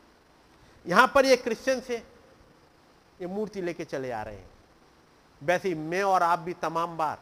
[0.86, 1.96] यहाँ पर ये क्रिश्चियन से
[3.20, 4.50] ये मूर्ति लेके चले आ रहे हैं।
[5.42, 7.20] वैसे ही मैं और आप भी तमाम बार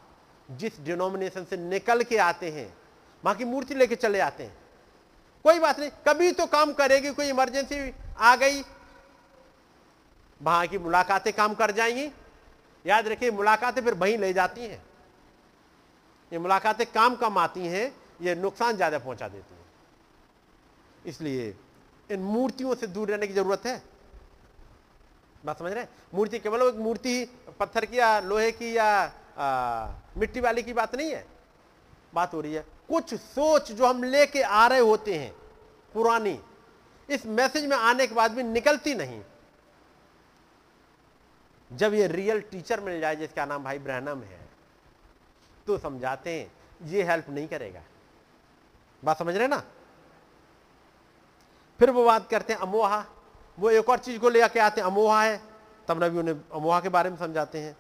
[0.51, 2.73] जिस डिनोमिनेशन से निकल के आते हैं,
[3.23, 4.57] वहाँ की मूर्ति लेके चले आते हैं।
[5.45, 8.61] कोई बात नहीं, कभी तो काम करेगी, कोई इमरजेंसी आ गई,
[10.41, 12.07] वहाँ की मुलाकातें काम कर जाएँगी।
[12.85, 14.81] याद रखिए मुलाकातें फिर वहीं ले जाती हैं।
[16.31, 17.91] ये मुलाकातें काम कम आती हैं
[18.21, 19.61] ये नुकसान ज़्यादा पहुँचा देती हैं।
[21.05, 21.55] इसलिए
[22.09, 23.81] इन मूर्तियों से दूर रहने की ज़रूरत है।
[25.43, 27.25] बात समझ रहे मूर्ति केवल एक मूर्ति
[27.59, 29.87] पत्थर की या लोहे की या आ,
[30.17, 31.25] मिट्टी वाली की बात नहीं है।
[32.13, 35.31] बात हो रही है कुछ सोच जो हम लेके आ रहे होते हैं
[35.93, 36.37] पुरानी
[37.09, 39.21] इस मैसेज में आने के बाद भी निकलती नहीं।
[41.73, 44.39] जब ये रियल टीचर मिल जाए जिसका नाम भाई ब्रहणम है
[45.67, 46.51] तो समझाते हैं,
[46.89, 47.81] ये हेल्प नहीं करेगा।
[49.03, 49.63] बात समझ रहे ना?
[51.79, 53.05] फिर वो बात करते हैं, अमोहा।
[53.57, 55.41] वो एक और चीज़ को ले आके आते हैं, अमोहा है।
[55.87, 57.75] तब नबी उन्हें अमोहा के बारे में समझाते हैं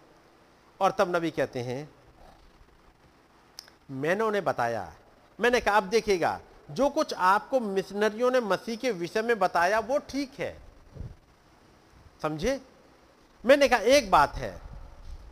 [0.79, 1.89] और तब नबी कहते हैं,
[3.91, 4.91] मैंने उन्हें बताया।
[5.39, 6.39] मैंने कहा, अब देखिएगा,
[6.71, 10.57] जो कुछ आपको मिशनरियों ने मसीह के विषय में बताया, वो ठीक है।
[12.21, 12.61] समझे?
[13.43, 14.55] मैंने कहा, एक बात है,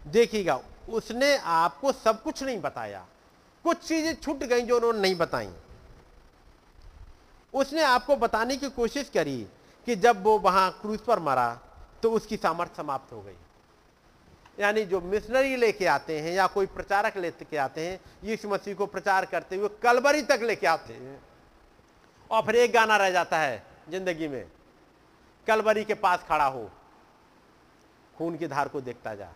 [0.08, 0.60] देखिएगा,
[0.90, 3.06] उसने आपको सब कुछ नहीं बताया।
[3.66, 5.50] कुछ चीज़ें छूट गई जो उन्होंने नहीं बताई।
[7.54, 9.38] उसने आपको बताने की कोशिश करी
[9.88, 11.60] कि जब वो वहाँ क्रूज पर मरा
[12.04, 13.36] तो उसकी सामर्थ्य समाप्त हो गई।
[14.60, 18.86] यानी जो मिशनरी लेके आते हैं या कोई प्रचारक लेके आते हैं, यीशु मसीह को
[18.88, 21.20] प्रचार करते हुए कलबरी तक लेके आते हैं।
[22.30, 24.46] और फिर एक गाना रह जाता है ज़िंदगी में,
[25.48, 26.70] कलबरी के पास खड़ा हो।
[28.16, 29.30] खून की धार को देखता जा।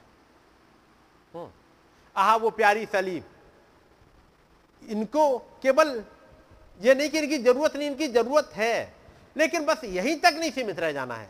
[1.33, 1.49] हम्म।
[2.15, 3.23] आहा वो प्यारी सलीब
[4.81, 6.03] इनको केवल
[6.79, 8.93] ये नहीं कि इनकी ज़रूरत नहीं इनकी ज़रूरत है
[9.35, 11.29] लेकिन बस यहीं तक नहीं सीमित रह जाना है।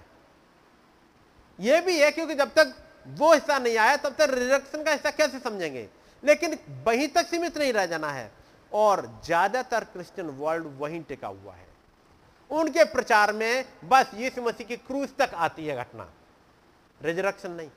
[1.59, 2.73] यह भी है क्योंकि जब तक
[3.07, 5.87] वो हिस्सा नहीं आया तब तक रिजर्वेशन का हिस्सा कैसे समझेंगे?
[6.23, 8.31] लेकिन वहीं तक सीमित नहीं रह जाना है
[8.71, 11.67] और ज़्यादातर क्रिश्चियन वर्ल्ड वहीं टिका हुआ है।
[12.49, 16.09] उनके प्रचार में बस यीशु मसीह की क्रूज तक आती है घटना।
[17.05, 17.69] रिजरक्शन नहीं।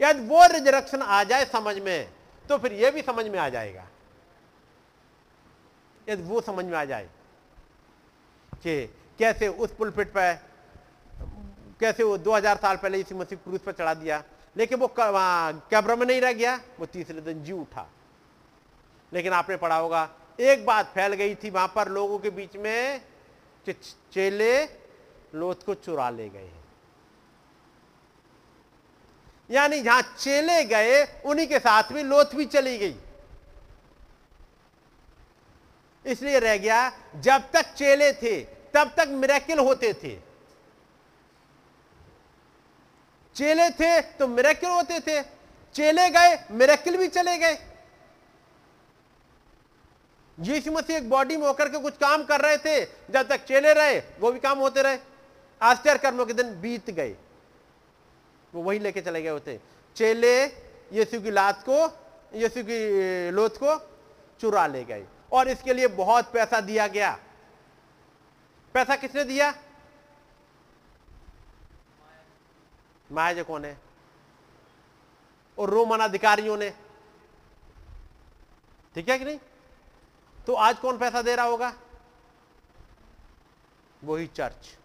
[0.00, 2.08] यदि वो रिजरक्शन आ जाए समझ में
[2.44, 3.86] तो फिर यह भी समझ में आ जाएगा।
[6.06, 7.08] यदि वो समझ में आ जाए
[8.54, 8.86] कि
[9.18, 10.32] कैसे उस पुलपिट पर
[11.80, 14.22] कैसे वो 2000 साल पहले इसी मसीह क्रूज पर चढ़ा दिया,
[14.56, 17.86] लेकिन वो कैब्र में नहीं रह गया, वो तीसरे दिन जी उठा।
[19.12, 20.08] लेकिन आपने पढ़ा होगा,
[20.40, 23.00] एक बात फैल गई थी, वहाँ पर लोगों के बीच में
[23.66, 24.64] चेले
[25.34, 26.50] लोथ को चुरा ले गए
[29.50, 32.94] यानी जहाँ चेले गए, उन्हीं के साथ में लोथ भी चली गई।
[36.04, 38.40] इसलिए रह गया, जब तक चेले थे,
[38.74, 40.16] तब तक मिरेकिल होते थे।
[43.36, 45.20] चेले थे तो मिरेकिल होते थे,
[45.74, 47.58] चेले गए मिरेकिल भी चले गए।
[50.38, 53.72] यीशु मसीह एक बॉडी में होकर के कुछ काम कर रहे थे, जब तक चेले
[53.72, 54.98] रहे, वो भी काम होते रहे।
[55.60, 57.14] आश्चर्य कर्मों के दिन बीत गए।
[58.54, 59.60] वो वही लेके चले गए होते।
[59.96, 60.44] चेले
[60.92, 61.78] यीशु की लात को,
[62.34, 63.90] यीशु की लोथ को
[64.40, 67.18] चुरा ले गए और इसके लिए बहुत पैसा दिया गया।
[68.74, 69.54] पैसा किसने दिया?
[73.12, 73.80] माया कौन है?
[75.58, 76.70] और रोमन अधिकारियों ने।
[78.94, 79.38] ठीक है कि नहीं?
[80.46, 81.74] तो आज कौन पैसा दे रहा होगा?
[84.04, 84.78] वही चर्च।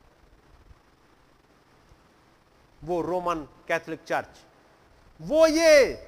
[2.85, 3.35] वो रोमन
[3.67, 4.37] कैथोलिक चर्च।
[5.21, 6.07] वो ये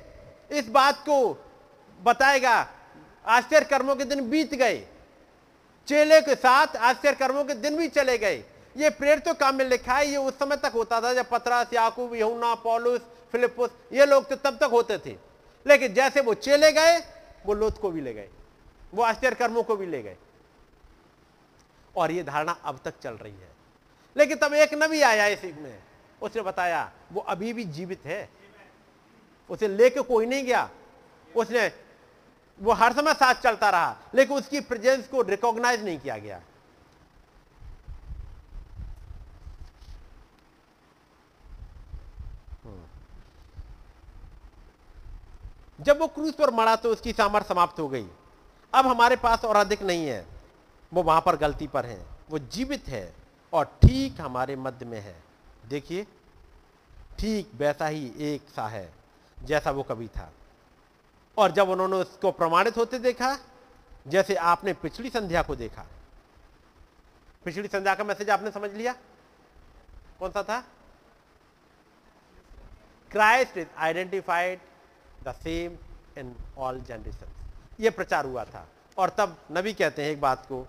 [0.51, 1.17] इस बात को
[2.01, 2.67] बताएगा,
[3.25, 4.87] आश्चर्य कर्मों के दिन बीत गए।
[5.87, 8.43] चेले के साथ आश्चर्य कर्मों के दिन भी चले गए।
[8.77, 11.73] ये प्रेर तो काम में लिखा है, ये उस समय तक होता था जब पतरस,
[11.73, 13.01] याकूब यहुना पौलुस
[13.31, 15.15] फिलिपुस ये लोग तो तब तक होते थे।
[15.65, 16.99] लेकिन जैसे वो चेले गए,
[17.45, 18.29] वो लोथ को भी ले गए,
[18.93, 20.17] वो आश्चर्य कर्मों को भी ले गए।
[21.95, 23.51] और ये धारणा अब तक चल रही है।
[24.17, 25.83] लेकिन तब एक नबी आया इस में।
[26.21, 28.27] उसने बताया वो अभी भी जीवित है।
[29.49, 30.69] उसे लेके कोई नहीं गया।
[31.35, 31.71] उसने
[32.59, 36.41] वो हर समय साथ चलता रहा लेकिन उसकी प्रेजेंस को रिकॉग्नाइज नहीं किया गया।
[45.79, 48.07] जब वो क्रूज पर मरा तो उसकी सामर्थ समाप्त हो गई।
[48.73, 50.25] अब हमारे पास और अधिक नहीं है।
[50.91, 51.99] वो वहाँ पर गलती पर है।
[52.29, 53.13] वो जीवित है
[53.53, 55.15] और ठीक हमारे मध्य में है।
[55.67, 56.07] देखिए,
[57.19, 58.93] ठीक वैसा ही एक सा है,
[59.43, 60.31] जैसा वो कभी था।
[61.37, 63.37] और जब उन्होंने उसको प्रमाणित होते देखा,
[64.07, 65.85] जैसे आपने पिछली संध्या को देखा।
[67.45, 68.93] पिछली संध्या का मैसेज आपने समझ लिया?
[70.19, 70.59] कौन सा था?
[73.11, 74.59] Christ is identified
[75.23, 75.77] the same
[76.17, 77.29] in all generation
[77.79, 78.67] ये प्रचार हुआ था।
[78.97, 80.67] और तब नबी कहते हैं एक बात को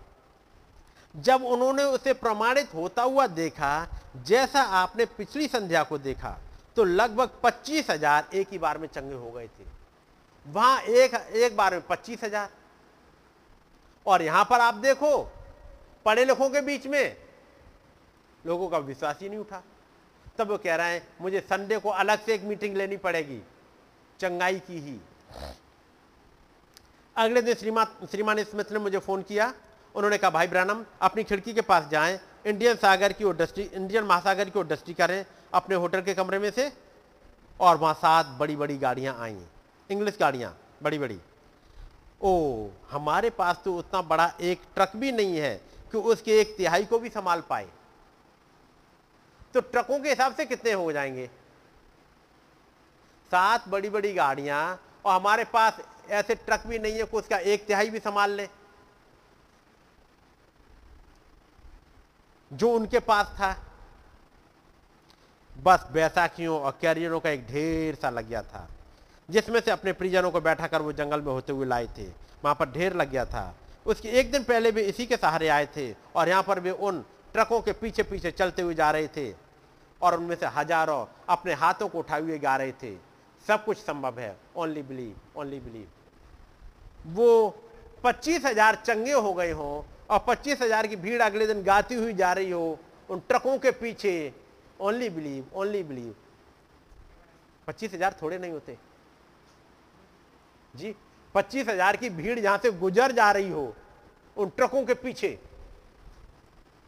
[1.15, 3.87] जब उन्होंने उसे प्रमाणित होता हुआ देखा,
[4.19, 6.39] जैसा आपने पिछली संध्या को देखा
[6.77, 9.65] तो लगभग पच्चीस हज़ार एक ही बार में चंगे हो गए थे।
[10.47, 12.49] वहाँ एक एक बार में पच्चीस हज़ार।
[14.07, 15.19] और यहाँ पर आप देखो,
[16.07, 17.17] पढ़े लिखों के बीच में
[18.45, 19.63] लोगों का विश्वास ही नहीं उठा।
[20.39, 23.41] तब वो कह रहे हैं, मुझे संडे को अलग से एक मीटिंग लेनी पड़ेगी,
[24.21, 24.99] चंगाई की ही।
[27.17, 29.53] अगले दिन श्रीमान श्रीमान स्मिथ ने मुझे फ़ोन किया
[29.95, 34.51] उन्होंने कहा, भाई ब्रानम अपनी खिड़की के पास जाएँ, इंडियन सागर की दृष्टि, इंडियन महासागर
[34.51, 35.25] की दृष्टि करें
[35.55, 36.71] अपने होटल के कमरे में से।
[37.61, 39.37] और वहाँ सात बड़ी बड़ी गाड़ियाँ आई,
[39.91, 41.19] इंग्लिश गाड़ियाँ बड़ी बड़ी
[42.21, 45.55] ओ, हमारे पास तो उतना बड़ा एक ट्रक भी नहीं है
[45.93, 47.69] कि उसके एक तिहाई को भी संभाल पाए।
[49.55, 51.27] तो ट्रकों के हिसाब से कितने हो जाएँगे?
[53.33, 55.79] सात बड़ी बड़ी गाड़ियाँ, और हमारे पास
[56.11, 58.49] ऐसे ट्रक भी नहीं है कि उसका एक तिहाई भी संभाल ले।
[62.51, 63.57] जो उनके पास था।
[65.53, 68.69] बस बैसाखियों और कैरियरों का एक ढेर सा लग गया था,
[69.29, 72.07] जिसमें से अपने परिजनों को बैठा कर वो जंगल में होते हुए लाए थे।
[72.45, 73.55] वहाँ पर ढेर लग गया था।
[73.87, 77.05] उसके एक दिन पहले भी इसी के सहारे आए थे, और यहाँ पर वे उन
[77.35, 79.33] ट्रकों के पीछे पीछे चलते हुए जा रहे थे,
[80.01, 82.95] और उनमें से हज़ारों अपने हाथों को उठाए हुए गा रहे थे।
[83.47, 85.87] सब कुछ संभव है। ओनली बिलीव ओनली बिलीव
[87.13, 87.49] वो
[88.05, 92.13] पच्चीस हज़ार चंगे हो गए हों और पच्चीस हज़ार की भीड़ अगले दिन गाती हुई
[92.15, 92.79] जा रही हो,
[93.11, 94.33] उन ट्रकों के पीछे।
[94.81, 96.15] ओनली बिलीव ओनली बिलीव
[97.69, 98.77] पच्चीस हज़ार थोड़े नहीं होते।
[100.75, 100.95] जी,
[101.35, 103.75] पच्चीस हज़ार की भीड़ जहाँ से गुजर जा रही हो,
[104.37, 105.39] उन ट्रकों के पीछे।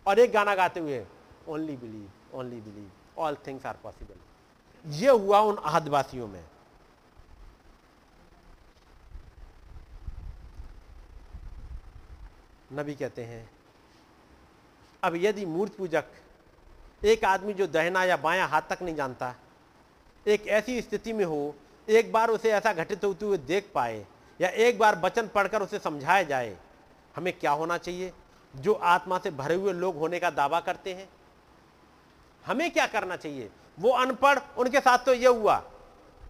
[0.07, 1.05] और एक गाना गाते हुए
[1.49, 6.45] only believe only believe all things are possible ये हुआ उन आहदवासियों में।
[12.73, 13.49] नबी कहते हैं,
[15.03, 16.05] अब यदि मूर्ति पूजक
[17.05, 19.35] एक आदमी जो दहना या बायां हाथ तक नहीं जानता,
[20.27, 21.55] एक ऐसी स्थिति में हो,
[21.89, 24.05] एक बार उसे ऐसा घटित होते हुए देख पाए
[24.41, 26.57] या एक बार वचन पढ़कर उसे समझाया जाए,
[27.17, 28.13] हमें क्या होना चाहिए?
[28.55, 31.09] जो आत्मा से भरे हुए लोग होने का दावा करते हैं,
[32.45, 33.51] हमें क्या करना चाहिए?
[33.79, 35.63] वो अनपढ़, उनके साथ तो यह हुआ,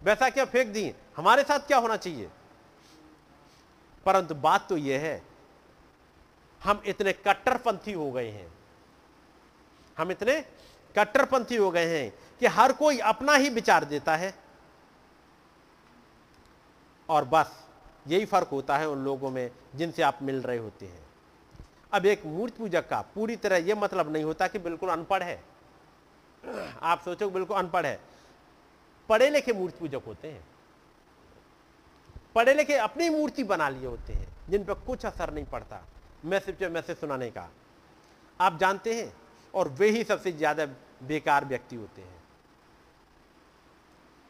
[0.03, 0.93] वैसा क्या फेंक दी?
[1.17, 2.29] हमारे साथ क्या होना चाहिए?
[4.05, 5.30] परंतु बात तो यह है
[6.63, 8.53] हम इतने कट्टरपंथी हो गए हैं।
[9.97, 10.41] हम इतने
[10.95, 14.35] कट्टरपंथी हो गए हैं कि हर कोई अपना ही विचार देता है।
[17.09, 17.67] और बस
[18.07, 21.05] यही फ़र्क होता है उन लोगों में जिनसे आप मिल रहे होते हैं।
[21.91, 25.43] अब एक मूर्ति पूजक का पूरी तरह यह मतलब नहीं होता कि बिल्कुल अनपढ़ है।
[26.81, 27.99] आप सोचो बिल्कुल अनपढ़ है।
[29.09, 30.45] पढ़े लिखे मूर्ति पूजक होते हैं।
[32.35, 35.85] पढ़े लिखे अपनी मूर्ति बना लिए होते हैं, जिन पर कुछ असर नहीं पड़ता।
[36.23, 37.49] मैसेज मैसेज सुनाने का।
[38.39, 39.11] आप जानते हैं
[39.53, 40.65] और वे ही सबसे ज़्यादा
[41.03, 42.19] बेकार व्यक्ति होते हैं।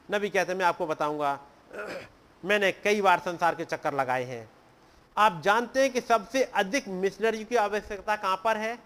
[0.09, 1.39] नबी कहते मैं आपको बताऊँगा,
[2.43, 4.49] मैंने कई बार संसार के चक्कर लगाए हैं।
[5.18, 8.77] आप जानते हैं कि सबसे अधिक मिशनरी की आवश्यकता कहाँ पर है?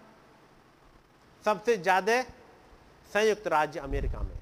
[1.44, 2.22] सबसे ज़्यादा
[3.10, 4.36] संयुक्त राज्य अमेरिका में।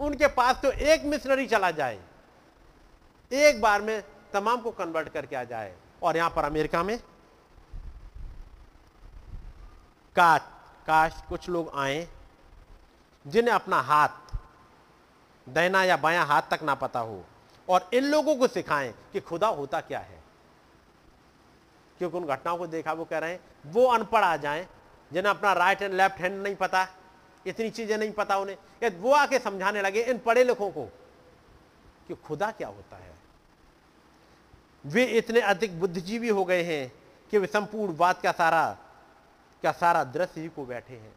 [0.00, 1.98] उनके पास तो एक मिशनरी चला जाए,
[3.30, 4.02] एक बार में
[4.32, 6.98] तमाम को कन्वर्ट करके आ जाए। और यहाँ पर अमेरिका में।
[10.16, 10.40] काश
[10.86, 12.06] काश कुछ लोग आए
[13.24, 14.08] जिन्हें अपना हाथ,
[15.46, 17.24] दाहिना या बायां हाथ तक ना पता हो
[17.68, 20.18] और इन लोगों को सिखाएँ कि खुदा होता क्या है।
[21.98, 24.66] क्योंकि उन घटनाओं को देखा, वो कह रहे हैं, वो अनपढ़ आ जाएँ
[25.10, 26.86] जिन्हें अपना राइट एंड लेफ़्ट हैंड नहीं पता,
[27.46, 30.84] इतनी चीज़ें नहीं पता उन्हें। वो आके समझाने लगे इन पढ़े लिखों को
[32.08, 33.07] कि खुदा क्या होता है।
[34.84, 36.92] वे इतने अधिक बुद्धिजीवी हो गए हैं
[37.32, 38.66] कि वे संपूर्ण बात का सारा
[39.62, 41.14] का सारा दृश्य ही को बैठे हैं।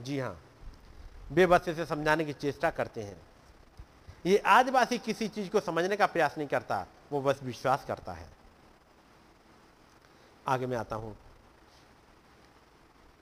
[0.00, 0.36] जी हाँ
[1.32, 3.16] वे बस इसे समझाने की चेष्टा करते हैं।
[4.26, 8.28] ये आदिवासी किसी चीज़ को समझने का प्रयास नहीं करता, वो बस विश्वास करता है।
[10.46, 11.16] आगे मैं आता हूँ।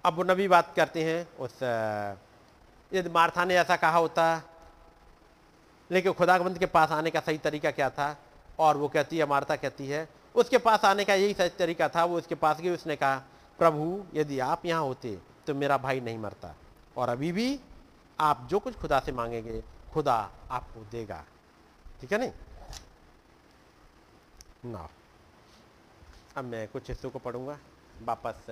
[0.05, 1.63] अब वो नबी बात करते हैं, उस
[2.93, 4.43] यदि मार्था ने ऐसा कहा होता,
[5.91, 8.17] लेकिन खुदाबंद के पास आने का सही तरीका क्या था?
[8.59, 12.19] और वो कहती है मार्था कहती है। उसके पास आने का यही तरीका था, वो
[12.19, 13.23] उसके पास गई, उसने कहा,
[13.59, 16.55] प्रभु, यदि आप यहाँ होते तो मेरा भाई नहीं मरता।
[16.97, 17.61] और अभी भी
[18.21, 19.63] आप जो कुछ खुदा से मांगेंगे,
[19.93, 20.15] खुदा
[20.51, 21.25] आपको देगा।
[22.01, 22.33] ठीक है नहीं?
[24.65, 24.89] ना।
[26.37, 27.59] अब मैं कुछ हिस्सों को पढ़ूँगा।
[28.03, 28.47] वापस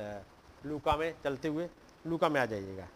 [0.66, 1.68] लूका में चलते हुए,
[2.06, 2.88] लूका में आ जाइएगा।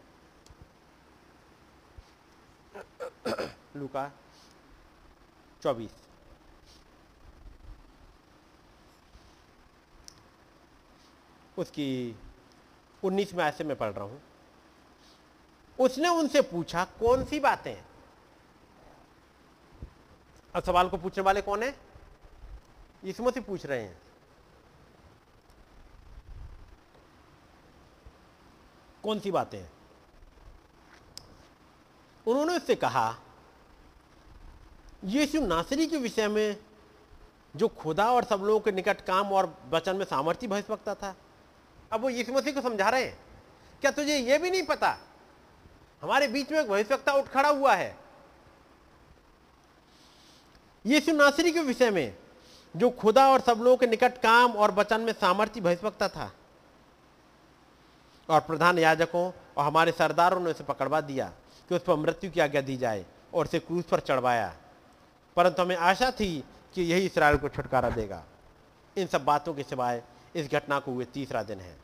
[3.76, 4.10] लूका
[5.62, 6.05] चौबीस।
[11.58, 12.16] उसकी
[13.02, 14.20] उन्नीस में ऐसे में पढ़ रहा हूँ।
[15.78, 17.76] उसने उनसे पूछा, कौन सी बातें?
[20.54, 21.74] अब सवाल को पूछने वाले कौन है?
[23.04, 23.98] इसमें से पूछ रहे हैं।
[29.02, 29.64] कौन सी बातें
[32.26, 33.16] उन्होंने उससे कहा,
[35.04, 36.56] यीशु नासरी के विषय में
[37.56, 41.14] जो खुदा और सब लोगों के निकट काम और वचन में सामर्थ्य भविष्यवक्ता था।
[41.92, 43.18] अब वो यीशु मसीह को समझा रहे हैं।
[43.80, 44.98] क्या तुझे ये भी नहीं पता?
[46.02, 47.96] हमारे बीच में एक भविष्यवक्ता उठ खड़ा हुआ है।
[50.86, 52.16] यीशु नासरी के विषय में,
[52.76, 56.32] जो खुदा और सब लोगों के निकट काम और वचन में सामर्थ्य भविष्यवक्ता था।
[58.30, 61.32] और प्रधान याजकों और हमारे सरदारों ने उसे पकड़वा दिया
[61.68, 64.56] कि उस पर मृत्यु की आज्ञा दी जाए और उसे क्रूज पर चढ़वाया।
[65.36, 68.24] परंतु हमें आशा थी कि यही इसराइल को छुटकारा देगा।
[68.96, 70.02] इन सब बातों के सिवाय
[70.36, 71.76] इस घटना को हुए तीसरा दिन है।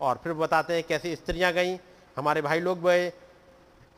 [0.00, 1.76] और फिर बताते हैं कैसे स्त्रियाँ गई।
[2.16, 3.10] हमारे भाई लोग गए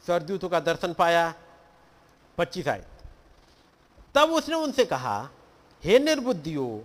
[0.06, 1.34] सरदूतों का दर्शन पाया,
[2.38, 2.84] पच्चीस आए।
[4.14, 5.30] तब उसने उनसे कहा,
[5.82, 6.80] हे निर्बुद्धियों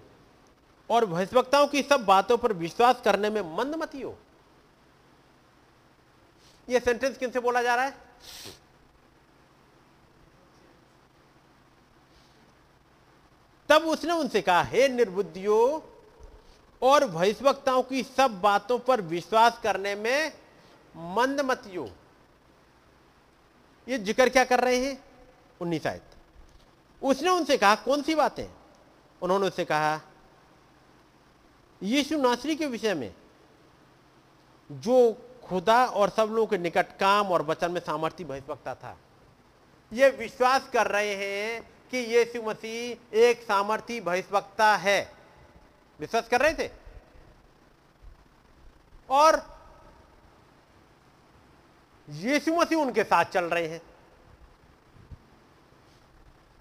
[0.89, 4.17] और भविष्यवक्ताओं की सब बातों पर विश्वास करने में मंद मती हो
[6.67, 7.95] यह सेंटेंस किन से बोला जा रहा है?
[13.69, 15.79] तब उसने उनसे कहा, हे निर्बुद्धियों
[16.81, 20.31] और भविष्यवक्ताओं की सब बातों पर विश्वास करने में
[20.95, 21.89] मंद मतियो
[23.87, 24.97] ये ज़िक्र क्या कर रहे हैं?
[25.61, 26.15] उन्नीस आयत।
[27.01, 28.47] उसने उनसे कहा, कौन सी बातें?
[29.21, 30.01] उन्होंने उससे कहा,
[31.81, 33.13] यीशु नासरी के विषय में,
[34.69, 38.97] जो खुदा और सब लोगों के निकट काम और वचन में सामर्थ्य भविष्यवक्ता था,
[39.91, 45.16] ये विश्वास कर रहे हैं कि यीशु मसीह एक सामर्थ्य भविष्यवक्ता है।
[45.99, 46.71] विश्वास कर रहे थे?
[49.09, 49.57] और
[52.09, 53.81] यीशु मसीह उनके साथ चल रहे हैं।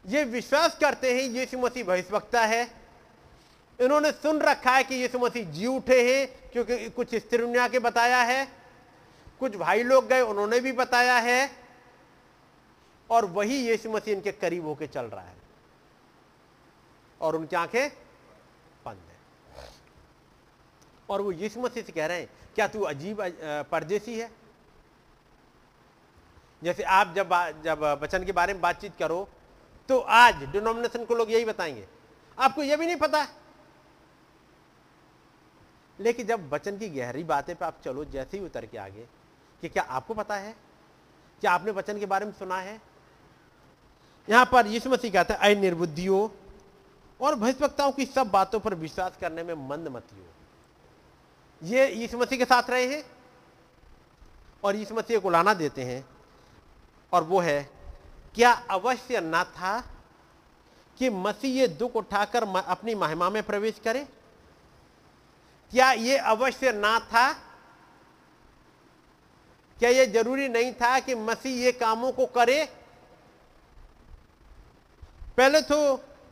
[0.06, 2.70] ये विश्वास करते हैं, यीशु मसीह भविष्यवक्ता है।
[3.80, 7.78] इन्होंने सुन रखा है कि यीशु मसीह जी उठे हैं, क्योंकि कुछ स्त्री ने आके
[7.78, 8.52] बताया है।
[9.40, 11.50] कुछ भाई लोग गए, उन्होंने भी बताया है।
[13.10, 15.36] और वही यीशु मसीह इनके करीब होके चल रहा है।
[17.20, 17.90] और उनकी आँखें
[18.84, 19.16] बंद है
[21.08, 23.18] और वो यीशु मसीह से कह रहे हैं, क्या तू अजीब
[23.70, 24.30] परदेसी है?
[26.62, 27.30] जैसे आप जब
[27.64, 29.28] जब वचन के बारे में बातचीत करो
[29.88, 31.86] तो आज डिनोमिनेशन को लोग यही बताएँगे।
[32.38, 33.26] आपको यह भी नहीं पता।
[35.98, 39.06] लेकिन जब वचन की गहरी बातें पे आप चलो, जैसे ही उतर के आगे,
[39.62, 40.54] कि क्या आपको पता है?
[41.42, 42.80] क्या आपने वचन के बारे में सुना है?
[44.28, 46.28] यहाँ पर यीशु मसीह कहता है अय निर्बुद्धियों
[47.20, 50.25] और भविष्यवक्ताओं की सब बातों पर विश्वास करने में मंद मत हो
[51.62, 53.02] ये यीशु मसीह के साथ रहे हैं
[54.64, 56.04] और यीशु मसीह को लाना देते हैं।
[57.12, 57.62] और वो है,
[58.34, 59.78] क्या अवश्य ना था
[60.98, 64.04] कि मसीह ये दुख उठाकर अपनी महिमा में प्रवेश करे?
[65.72, 67.32] क्या ये अवश्य ना था?
[69.78, 72.64] क्या यह ज़रूरी नहीं था कि मसीह ये कामों को करे?
[75.36, 75.78] पहले तो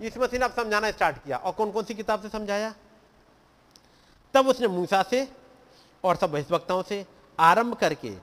[0.00, 2.74] इस मसीह ने आप समझाना स्टार्ट किया। और कौन कौन सी किताब से समझाया?
[4.34, 5.32] तब उसने मूसा से
[6.04, 7.06] और सब भविष्यवक्ताओं से
[7.38, 8.16] आरंभ करके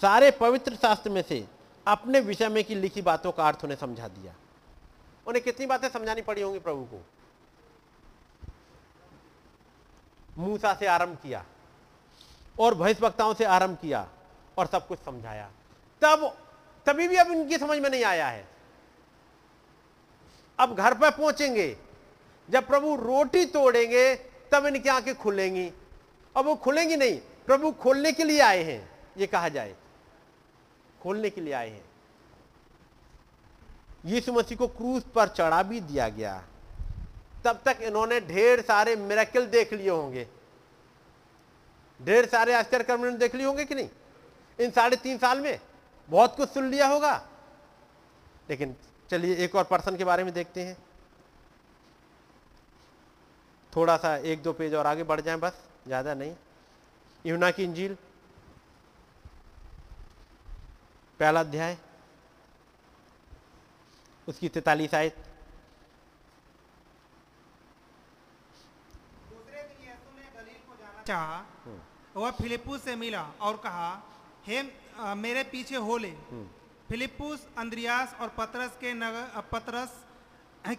[0.00, 1.48] सारे पवित्र शास्त्र में से
[1.86, 4.34] अपने विषय में की लिखी बातों का अर्थ उन्हें समझा दिया।
[5.26, 7.04] उन्हें कितनी बातें समझानी पड़ी होंगी प्रभु को?
[10.38, 11.44] मूसा से आरंभ किया
[12.60, 14.08] और भविष्यवक्ताओं से आरंभ किया
[14.58, 15.50] और सब कुछ समझाया।
[16.02, 16.38] तब,
[16.86, 18.48] तभी भी अब इनकी समझ में नहीं आया है।
[20.58, 21.76] अब घर पर पहुँचेंगे,
[22.50, 25.72] जब प्रभु रोटी तोड़ेंगे तब इनकी आँखें खुलेंगी।
[26.36, 29.76] अब वो खुलेंगी नहीं, प्रभु खोलने के लिए आए हैं, ये कहा जाए।
[31.02, 31.84] खोलने के लिए आए हैं।
[34.04, 36.44] यीशु मसीह को क्रूज पर चढ़ा भी दिया गया।
[37.44, 40.28] तब तक इन्होंने ढेर सारे मिरेकल देख लिए होंगे।
[42.02, 43.88] ढेर सारे आश्चर्य कर्म देख लिए होंगे कि नहीं?
[44.60, 45.60] इन साढ़े तीन साल में
[46.08, 47.28] बहुत कुछ सुन लिया होगा।
[48.50, 48.76] लेकिन
[49.10, 50.76] चलिए एक और पर्सन के बारे में देखते हैं।
[53.72, 56.34] थोड़ा सा एक दो पेज और आगे बढ़ जाएँ बस ज़्यादा नहीं।
[57.24, 57.96] यूना की इंजील।
[61.20, 61.76] पहला अध्याय।
[64.28, 65.16] उसकी तैतालीस आयत।
[71.06, 71.44] चाहा
[72.16, 73.90] वह फिलिपुस से मिला और कहा
[74.46, 74.62] हे
[75.16, 76.10] मेरे पीछे हो ले।
[76.88, 79.96] फिलिपुस अंद्रियास और पतरस के नगर पतरस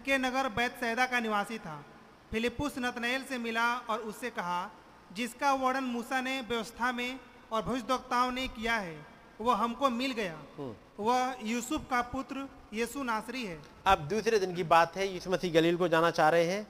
[0.06, 1.84] के नगर बैतसैदा का निवासी था।
[2.34, 4.70] फिलिपुस नतनएल से मिला और उससे कहा
[5.14, 7.20] जिसका वर्णन मूसा ने व्यवस्था में
[7.52, 8.96] और भविष्यवक्ताओं ने किया है
[9.42, 10.38] वह हमको मिल गया।
[11.00, 15.54] वह यूसुफ का पुत्र यीशु नासरी है। अब दूसरे दिन की बात है यीशु मसीह
[15.54, 16.66] गलील को जाना चाह रहे हैं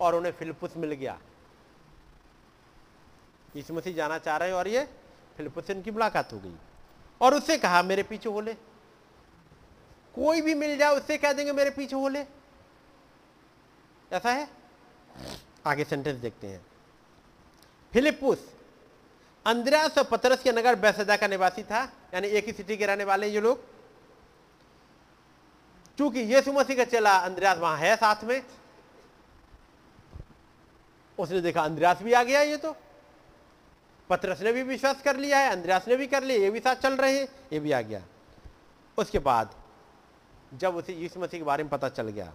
[0.00, 1.18] और उन्हें फिलिपुस मिल गया।
[3.56, 4.88] यीशु मसीह जाना चाह रहे हैं और ये
[5.36, 6.56] फिलिपुस से इनकी मुलाकात हो गई।
[7.20, 8.54] और उससे कहा मेरे पीछे हो ले।
[10.14, 12.26] कोई भी मिल जाए उससे कह देंगे मेरे पीछे हो ले।
[14.10, 14.63] ऐसा है?
[15.66, 16.64] आगे सेंटेंस देखते हैं।
[17.92, 18.38] फिलिपुस
[19.46, 21.82] अंद्रयास और पतरस के नगर बैसदा का निवासी था,
[22.14, 23.64] यानी एक ही सिटी के रहने वाले ये लोग।
[25.98, 28.42] चूँकि यीशु मसीह का चेला अंद्रयास वहाँ है साथ में,
[31.18, 32.74] उसने देखा अंद्रयास भी आ गया ये तो।
[34.10, 36.76] पतरस ने भी विश्वास कर लिया है अंद्रयास ने भी कर लिया, ये भी साथ
[36.76, 38.02] चल रहे हैं, ये भी आ गया।
[38.98, 39.54] उसके बाद,
[40.54, 42.32] जब उसे यीशु मसीह के बारे में पता चल गया,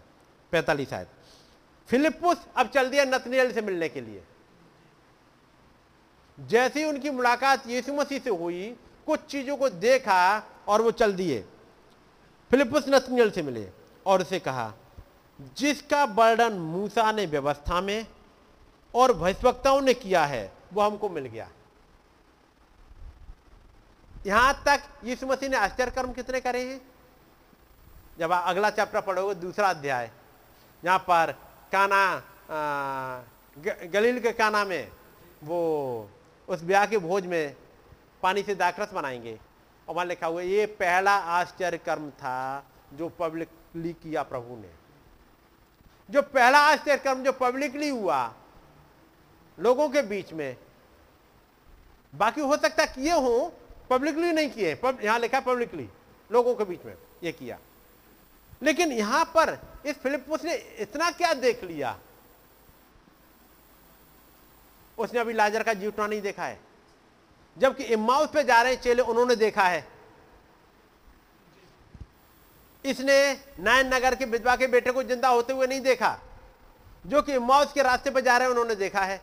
[0.53, 1.07] पैंतालीस शायद
[1.89, 4.23] फिलिपुस अब चल दिया नतनेल से मिलने के लिए।
[6.37, 11.13] जैसे ही उनकी मुलाकात यीशु मसीह से हुई, कुछ चीज़ों को देखा और वो चल
[11.13, 11.45] दिए।
[12.51, 13.69] फिलिपुस नतनियल से मिले
[14.05, 14.73] और उसे कहा,
[15.57, 18.05] जिसका वर्णन मूसा ने व्यवस्था में
[18.95, 21.49] और भविष्यवक्ताओं ने किया है, वो हमको मिल गया।
[24.27, 26.81] यहाँ तक यीशु मसीह ने आश्चर्य कर्म कितने करे हैं?
[28.19, 30.11] जब अगला चैप्टर पढ़ोगे, दूसरा अध्याय,
[30.85, 32.01] यहाँ पर काना
[33.93, 34.91] गलील के काना में,
[35.43, 36.09] वो,
[36.47, 37.55] उस ब्याह के भोज में
[38.23, 39.37] पानी से दाखरस बनाएँगे।
[39.87, 44.69] और वहाँ लिखा हुआ ये पहला आश्चर्य कर्म था जो पब्लिकली किया प्रभु ने।
[46.09, 48.33] जो पहला आश्चर्य कर्म जो पब्लिकली हुआ
[49.57, 50.55] लोगों के बीच में,
[52.15, 53.51] बाकी हो सकता किए हो,
[53.89, 55.89] पब्लिकली नहीं किए यहाँ लिखा पब्लिकली,
[56.29, 57.57] लोगों के बीच में ये किया।
[58.61, 61.97] लेकिन यहाँ पर इस फिलिपुस ने इतना क्या देख लिया?
[64.97, 66.59] उसने अभी लाजर का जीवटना नहीं देखा है।
[67.57, 69.87] जबकि इमाउस पे जा रहे चेले उन्होंने देखा है।
[72.83, 73.17] इसने
[73.59, 76.17] नायन नगर के विधवा के बेटे को ज़िंदा होते हुए नहीं देखा।
[77.05, 79.21] जो कि इमाउस के रास्ते पर जा रहे उन्होंने देखा है,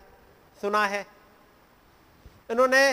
[0.59, 1.07] सुना है।
[2.51, 2.93] इन्होंने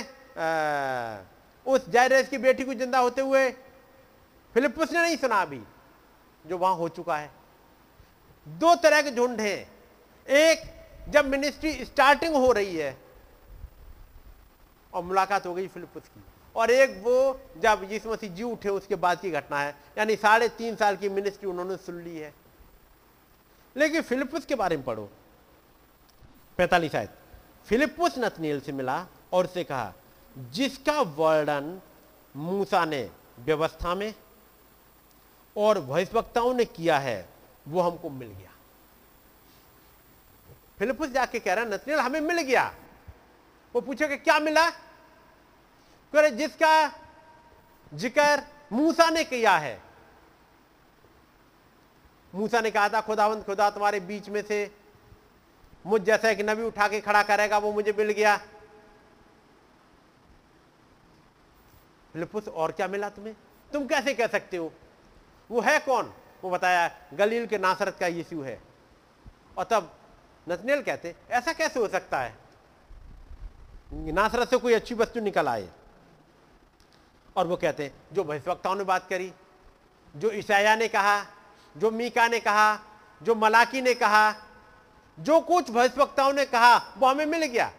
[1.65, 3.49] उस जायरेस की बेटी को ज़िंदा होते हुए
[4.53, 5.61] फिलिपुस ने नहीं सुना अभी।
[6.47, 7.31] जो वहाँ हो चुका है।
[8.47, 9.71] दो तरह के झुंड हैं।
[10.29, 12.97] एक, जब मिनिस्ट्री स्टार्टिंग हो रही है,
[14.93, 16.23] और मुलाकात हो गई फिलिपुस की,
[16.55, 20.49] और एक वो जब यीशु मसीह जी उठे, उसके बाद की घटना है। यानी साढ़े
[20.49, 22.33] तीन साल की मिनिस्ट्री उन्होंने सुन ली है।
[23.77, 25.09] लेकिन फिलिपुस के बारे में पढ़ो।
[26.57, 27.09] पैतालीस आयत।
[27.65, 29.93] फिलिपुस नतनील से मिला और उससे कहा,
[30.37, 31.81] जिसका वर्णन
[32.35, 34.13] मूसा ने व्यवस्था में
[35.55, 37.29] और भविष्यवक्ताओं ने किया है,
[37.67, 38.51] वो हमको मिल गया।
[40.79, 42.71] फिलिपुस जाके कह रहा नतनील हमें मिल गया।
[43.75, 44.69] वो पूछे कि क्या मिला?
[46.13, 46.91] कह जिसका
[47.93, 49.81] ज़िक्र मूसा ने किया है।
[52.33, 54.59] मूसा ने कहा था खुदावंत खुदा तुम्हारे बीच में से
[55.85, 58.37] मुझ जैसा एक नबी उठा के खड़ा करेगा, वो मुझे मिल गया।
[62.13, 63.35] फिलिपुस और क्या मिला तुम्हें?
[63.71, 64.71] तुम कैसे कह सकते हो?
[65.53, 66.13] वो है कौन?
[66.43, 68.61] वो बताया, गलील के नासरत का यीशु है।
[69.57, 69.97] और तब
[70.49, 72.35] नतनेल कहते, ऐसा कैसे हो सकता है?
[73.93, 75.69] नासरत से कोई अच्छी वस्तु निकल आए।
[77.35, 79.33] और वो कहते, जो भविष्यवक्ताओं ने बात करी,
[80.15, 81.25] जो ईसाया ने कहा,
[81.77, 82.79] जो मीका ने कहा,
[83.23, 84.35] जो मलाकी ने कहा,
[85.19, 87.71] जो कुछ भविष्यवक्ताओं ने कहा, वो हमें मिल गया।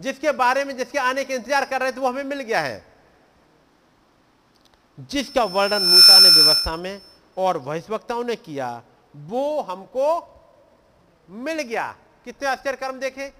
[0.00, 2.93] जिसके बारे में, जिसके आने के इंतज़ार कर रहे थे, वो हमें मिल गया है।
[5.00, 7.02] जिसका वर्णन मूसा ने व्यवस्था में
[7.38, 8.82] और भविष्यवक्ताओं ने किया,
[9.16, 10.34] वो हमको
[11.30, 13.30] मिल गया। कितने आश्चर्य कर्म देखे?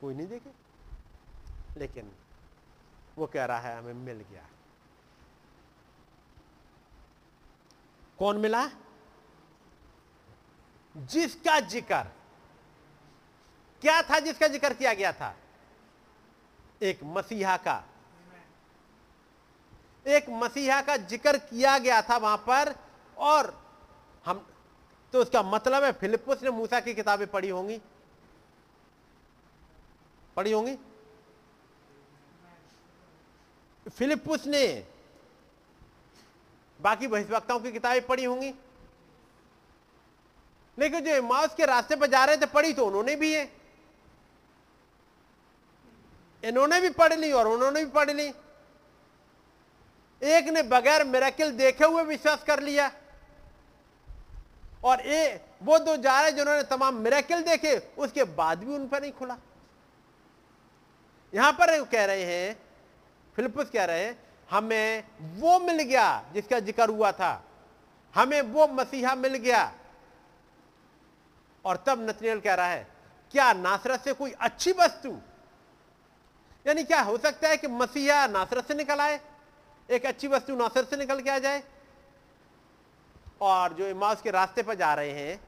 [0.00, 0.50] कोई नहीं देखे।
[1.80, 2.12] लेकिन
[3.18, 4.48] वो कह रहा है, हमें मिल गया।
[8.18, 8.70] कौन मिला?
[10.96, 12.02] जिसका ज़िक्र।
[13.80, 15.36] क्या था जिसका ज़िक्र किया गया था?
[16.82, 17.84] एक मसीहा का
[20.06, 22.74] एक मसीहा का ज़िक्र किया गया था वहाँ पर,
[23.16, 23.54] और
[24.24, 24.46] हम
[25.12, 27.80] तो उसका मतलब है फिलिपुस ने मूसा की किताबें पढ़ी होंगी।
[30.36, 30.76] पढ़ी होंगी?
[33.86, 34.66] फिलिपुस ने
[36.80, 38.52] बाकी भविष्यवक्ताओं की किताबें पढ़ी होंगी।
[40.78, 43.50] लेकिन जो माउस के रास्ते पर जा रहे थे, पढ़ी तो उन्होंने भी है।
[46.42, 48.32] इन्होंने भी पढ़ ली और उन्होंने भी पढ़ ली।
[50.22, 52.90] एक ने बगैर मेरेकिल देखे हुए विश्वास कर लिया।
[54.84, 59.00] और ए, वो दो जा रहे जिन्होंने तमाम मेरेकिल देखे, उसके बाद भी उन पर
[59.00, 59.36] नहीं खुला।
[61.32, 62.56] यहाँ पर कह रहे हैं
[63.36, 64.18] फिलिपस कह रहे हैं,
[64.50, 65.04] हमें
[65.36, 67.42] वो मिल गया जिसका ज़िक्र हुआ था।
[68.14, 69.72] हमें वो मसीहा मिल गया।
[71.64, 72.86] और तब नतनियल कह रहा है,
[73.32, 75.16] क्या नासरत से कोई अच्छी वस्तु?
[76.66, 79.20] यानी क्या हो सकता है कि मसीहा नासरत से निकल आए?
[79.90, 81.62] एक अच्छी वस्तु नासरत से निकल के आ जाए।
[83.40, 85.40] और जो इमास के रास्ते पर जा रहे हैं,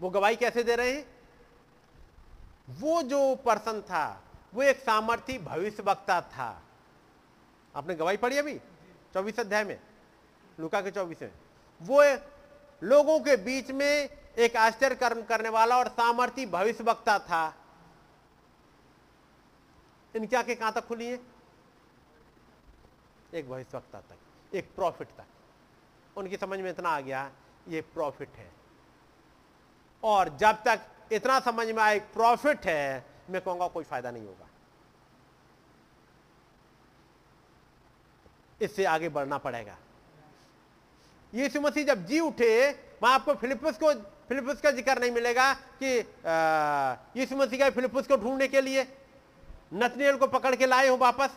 [0.00, 1.20] वो गवाही कैसे दे रहे हैं?
[2.70, 4.22] वो जो पर्सन था,
[4.54, 6.62] वो एक सामर्थी भविष्य वक्ता था।
[7.76, 8.58] आपने गवाही पढ़ी अभी?
[9.14, 9.80] चौबीस अध्याय में।
[10.60, 11.32] लुका के चौबीस में।
[11.82, 12.02] वो
[12.82, 17.54] लोगों के बीच में एक आश्चर्य कर्म करने वाला और सामर्थी भविष्य वक्ता था।
[20.16, 21.39] इनकी आँखें कहाँ तक खुली है?
[23.34, 27.30] एक भविष्य वक्ता तक, एक प्रॉफिट तक। उनकी समझ में इतना आ गया,
[27.68, 28.50] ये प्रॉफिट है।
[30.02, 30.80] और जब तक
[31.12, 34.46] इतना समझ में आए, प्रॉफिट है, मैं कहूँगा कोई फ़ायदा नहीं होगा।
[38.60, 39.76] इससे आगे बढ़ना पड़ेगा।
[41.32, 42.70] यीशु मसीह जब जी उठे,
[43.02, 43.92] वहाँ आपको फिलिपस को
[44.28, 45.52] फिलिपस का ज़िक्र नहीं मिलेगा
[45.82, 45.98] कि
[47.20, 48.82] यीशु मसीह का फिलिपस को ढूँढने के लिए।
[49.74, 51.36] नतनियल को पकड़ के लाए हो वापस।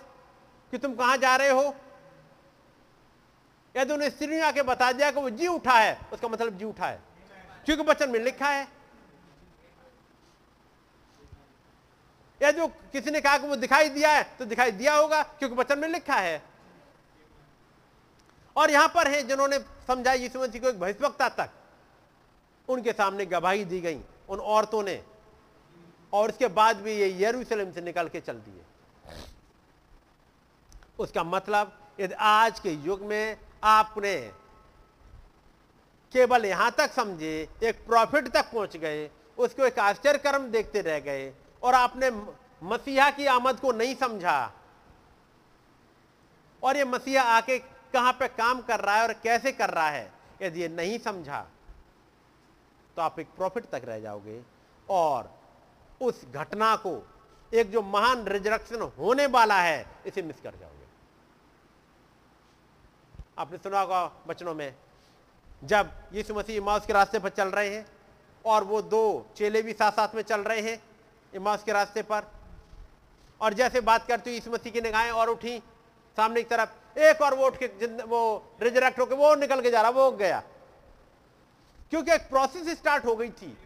[0.74, 1.64] कि तुम कहाँ जा रहे हो?
[3.76, 6.88] यदि उन्हें स्त्री आके बता दिया कि वो जी उठा है, उसका मतलब जी उठा
[6.88, 7.02] है।
[7.66, 8.68] क्योंकि बचन में लिखा है।
[12.42, 15.56] या जो किसी ने कहा कि वो दिखाई दिया है तो दिखाई दिया होगा, क्योंकि
[15.56, 16.42] वचन में लिखा है।
[18.56, 21.50] और यहाँ पर है जिन्होंने समझा यीशु मसीह को एक भविष्यवक्ता तक।
[22.70, 25.04] उनके सामने गवाही दी गई उन औरतों ने।
[26.14, 28.63] और उसके बाद भी ये यरूशलेम से निकल के चल दिए।
[31.00, 34.16] उसका मतलब यदि आज के युग में आपने
[36.14, 41.00] केवल यहाँ तक समझे, एक प्रॉफिट तक पहुँच गए, उसको एक आश्चर्य कर्म देखते रह
[41.00, 41.32] गए,
[41.64, 42.10] और आपने
[42.62, 44.52] मसीहा की आमद को नहीं समझा,
[46.64, 47.58] और ये मसीहा आके
[47.94, 51.46] कहाँ पे काम कर रहा है और कैसे कर रहा है, यदि ये नहीं समझा
[52.98, 54.42] तो आप एक प्रॉफिट तक रह जाओगे,
[54.88, 55.32] और
[56.02, 57.02] उस घटना को,
[57.52, 60.73] एक जो महान रिजरक्शन होने वाला है, इसे मिस कर जाओगे।
[63.38, 64.76] आपने सुना होगा बचनों में,
[65.64, 67.86] जब यीशु मसीह इमाउस के रास्ते पर चल रहे हैं
[68.46, 70.82] और वो दो चेले भी साथ साथ में चल रहे हैं
[71.34, 72.24] इमाउस के रास्ते पर,
[73.42, 75.58] और जैसे बात करती हुई यीशु मसीह की निगाहें और उठी,
[76.18, 77.68] सामने की तरफ़ एक और वो उठ के
[78.04, 78.22] वो
[78.62, 80.44] रिजरेक्ट होकर वो निकल के जा रहा, वो गया।
[81.92, 83.58] क्योंकि एक प्रोसेस स्टार्ट हो गई थी।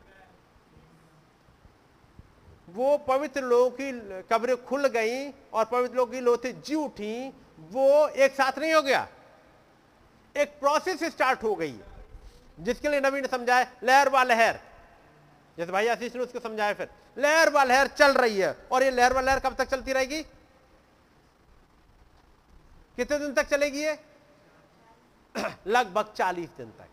[2.70, 3.92] वो पवित्र लोगों की
[4.32, 7.30] कब्रें खुल गई और पवित्र लोगों की लोथे जी उठी,
[7.72, 9.08] वो एक साथ नहीं हो गया।
[10.38, 11.86] एक प्रोसेस स्टार्ट हो गई है,
[12.60, 14.60] जिसके लिए नबी ने समझाया, लहर व लहर।
[15.58, 18.92] जैसे भाई आशीष ने उसको समझाया फिर, लहर व लहर चल रही है, और ये
[18.92, 20.24] लहर व लहर कब तक चलती रहेगी?
[22.96, 24.00] कितने दिन तक चलेगी ये?
[25.68, 26.88] लगभग चालीस दिन तक।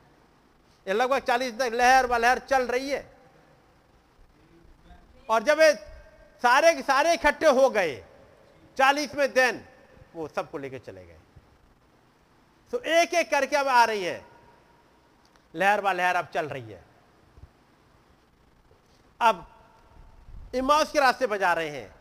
[0.89, 3.13] ये लगभग चालीस दिन तक लहर व लहर चल रही है।
[5.31, 5.75] और जब ये
[6.43, 8.05] सारे सारे इकट्ठे हो गए,
[8.79, 9.65] चालीसवें दिन,
[10.15, 11.19] वो सबको लेकर चले गए।
[12.75, 14.25] तो एक एक करके अब आ रही है।
[15.55, 16.83] लहर व लहर अब चल रही है।
[19.21, 19.47] अब
[20.55, 21.95] इमाउस के रास्ते बजा रहे हैं।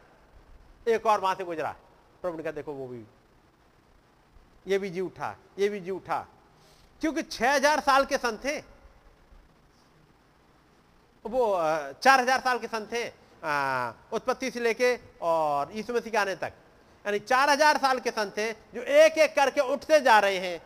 [0.88, 1.72] एक और वहाँ से गुजरा।
[2.22, 3.04] प्रभु ने कहा, देखो, वो भी,
[4.66, 6.20] ये भी जी उठा, ये भी जी उठा।
[7.02, 8.58] क्योंकि छह हज़ार साल के सन थे
[11.26, 11.46] वो
[12.04, 13.08] चार हज़ार साल के सन थे
[14.14, 16.54] उत्पत्ति से लेके और यीशु मसीह के आने तक।
[17.06, 20.62] यानी चार हज़ार साल के सन थे जो एक एक करके उठते जा रहे हैं।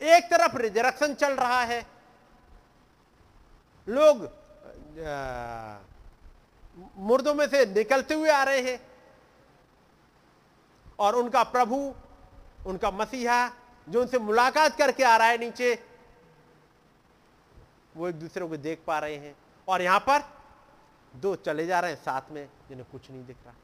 [0.00, 1.80] एक तरफ़ रिजरक्शन चल रहा है।
[3.86, 4.28] लोग
[6.98, 8.80] मुर्दों में से निकलते हुए आ रहे हैं।
[10.98, 11.76] और उनका प्रभु,
[12.66, 13.50] उनका मसीहा,
[13.86, 15.78] जो उनसे मुलाकात करके आ रहा है नीचे,
[17.96, 19.34] वो एक दूसरे को देख पा रहे हैं।
[19.68, 20.24] और यहाँ पर
[21.14, 23.54] दो चले जा रहे हैं साथ में, जिन्हें कुछ नहीं दिख रहा।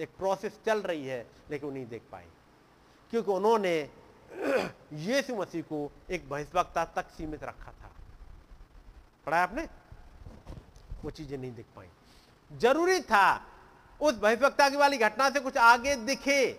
[0.00, 2.26] एक प्रोसेस चल रही है, लेकिन वो नहीं देख पाए
[3.10, 3.90] क्योंकि उन्होंने
[4.92, 7.90] यीशु मसीह को एक बहिष्वक्ता तक सीमित रखा था।
[9.26, 9.68] पढ़ा आपने?
[11.04, 11.88] वो चीज़ें नहीं दिख पाई।
[12.50, 13.46] ज़रूरी था
[14.00, 16.52] उस बहिष्वक्ता की वाली घटना से कुछ आगे दिखे।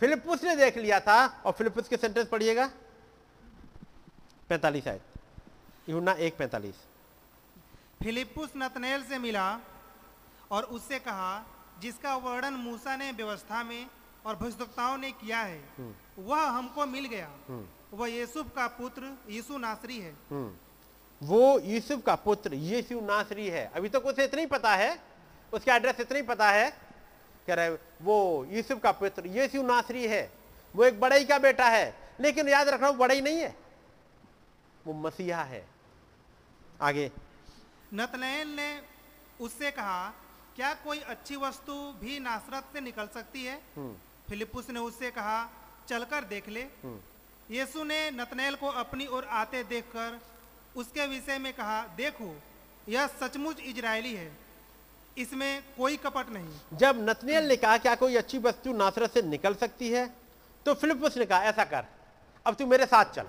[0.00, 2.70] फिलिपुस ने देख लिया था, और फिलिपुस के सेंटेंस पढ़िएगा।
[4.48, 5.02] पैंतालीस आयत।
[5.88, 6.74] यूना एक पैंतालीस।
[8.02, 9.60] फिलिपुस नतनेल से मिला
[10.50, 11.38] और उससे कहा
[11.80, 13.86] जिसका वर्णन मूसा ने व्यवस्था में
[14.26, 15.62] और भविष्यवक्ताओं ने किया है
[16.18, 17.30] वह हमको मिल गया।
[17.92, 20.14] वह यीसुफ का पुत्र यीशु नासरी है।
[21.20, 24.90] वो यूसुफ का पुत्र यीशु नासरी है। अभी तक तो उसे इतना ही पता है
[25.52, 26.70] उसका एड्रेस इतना ही पता है
[27.46, 27.70] कह रहे
[28.02, 30.30] वो यूसुफ का पुत्र यीशु नासरी है।
[30.74, 33.54] वो एक बड़ई का बेटा है लेकिन याद रखना वो बड़ई नहीं है।
[34.86, 35.66] वो मसीहा है।
[36.82, 37.10] आगे।
[37.94, 38.70] नतनैल ने
[39.40, 40.12] उससे कहा
[40.58, 43.54] क्या कोई अच्छी वस्तु भी नासरत से निकल सकती है?
[44.28, 45.36] फिलिपुस ने उससे कहा
[45.88, 46.60] चलकर देख ले।
[47.50, 50.18] यीशु ने नतनैल को अपनी ओर आते देखकर
[50.76, 52.34] उसके विषय में कहा देखो
[52.88, 54.30] यह सचमुच इजरायली है।
[55.16, 59.54] इसमें कोई कपट नहीं। जब नतनेल ने कहा क्या कोई अच्छी वस्तु नासरत से निकल
[59.54, 60.06] सकती है?
[60.66, 61.84] तो फिलिपुस ने कहा ऐसा कर
[62.46, 63.28] अब तू मेरे साथ चल।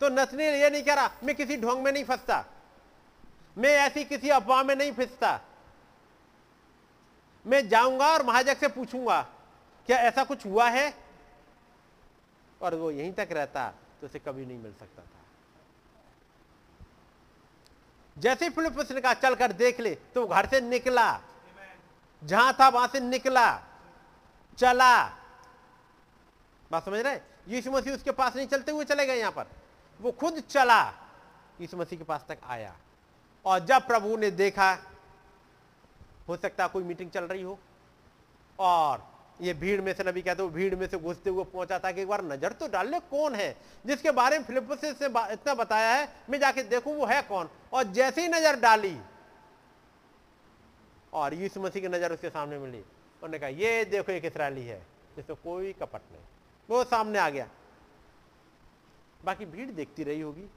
[0.00, 2.44] तो नतनेल ये नहीं कह रहा मैं किसी ढोंग में नहीं फंसता।
[3.56, 5.40] मैं ऐसी किसी अफवाह में नहीं फिसता।
[7.44, 9.20] मैं जाऊँगा और महाजक से पूछूँगा,
[9.88, 10.94] क्या ऐसा कुछ हुआ है?
[12.60, 13.68] और वो यहीं तक रहता
[14.00, 15.22] तो उसे कभी नहीं मिल सकता था।
[18.16, 21.20] जैसे फिलिपस ने कहा, चल कर देख ले तो घर से निकला।
[22.22, 23.46] जहाँ था, वहाँ से निकला।
[24.58, 25.04] चला।
[26.70, 27.18] बात समझ रहे
[27.48, 29.46] यीशु मसीह उसके पास नहीं चलते हुए चले गए यहाँ पर।
[30.00, 30.82] वो खुद चला।
[31.60, 32.74] यीशु मसीह के पास तक आया।
[33.44, 34.70] और जब प्रभु ने देखा,
[36.28, 37.58] हो सकता कोई मीटिंग चल रही हो,
[38.58, 39.02] और
[39.40, 42.00] ये भीड़ में से नबी कहते हो भीड़ में से घुसते हुए पहुँचा था कि
[42.00, 45.94] एक बार नज़र तो डाल ले कौन है, जिसके बारे में फिलिप से इतना बताया
[45.94, 48.96] है, मैं जाके देखूँ वो है कौन। और जैसे ही नज़र डाली,
[51.12, 54.78] और यीशु मसीह की नज़र उसके सामने मिली, उन्होंने कहा, ये देखो, एक इसराइली है
[55.16, 56.22] जिसमें कोई कपट नहीं।
[56.68, 57.48] वो सामने आ गया।
[59.20, 60.48] बाकी भीड़ देखती रही होगी।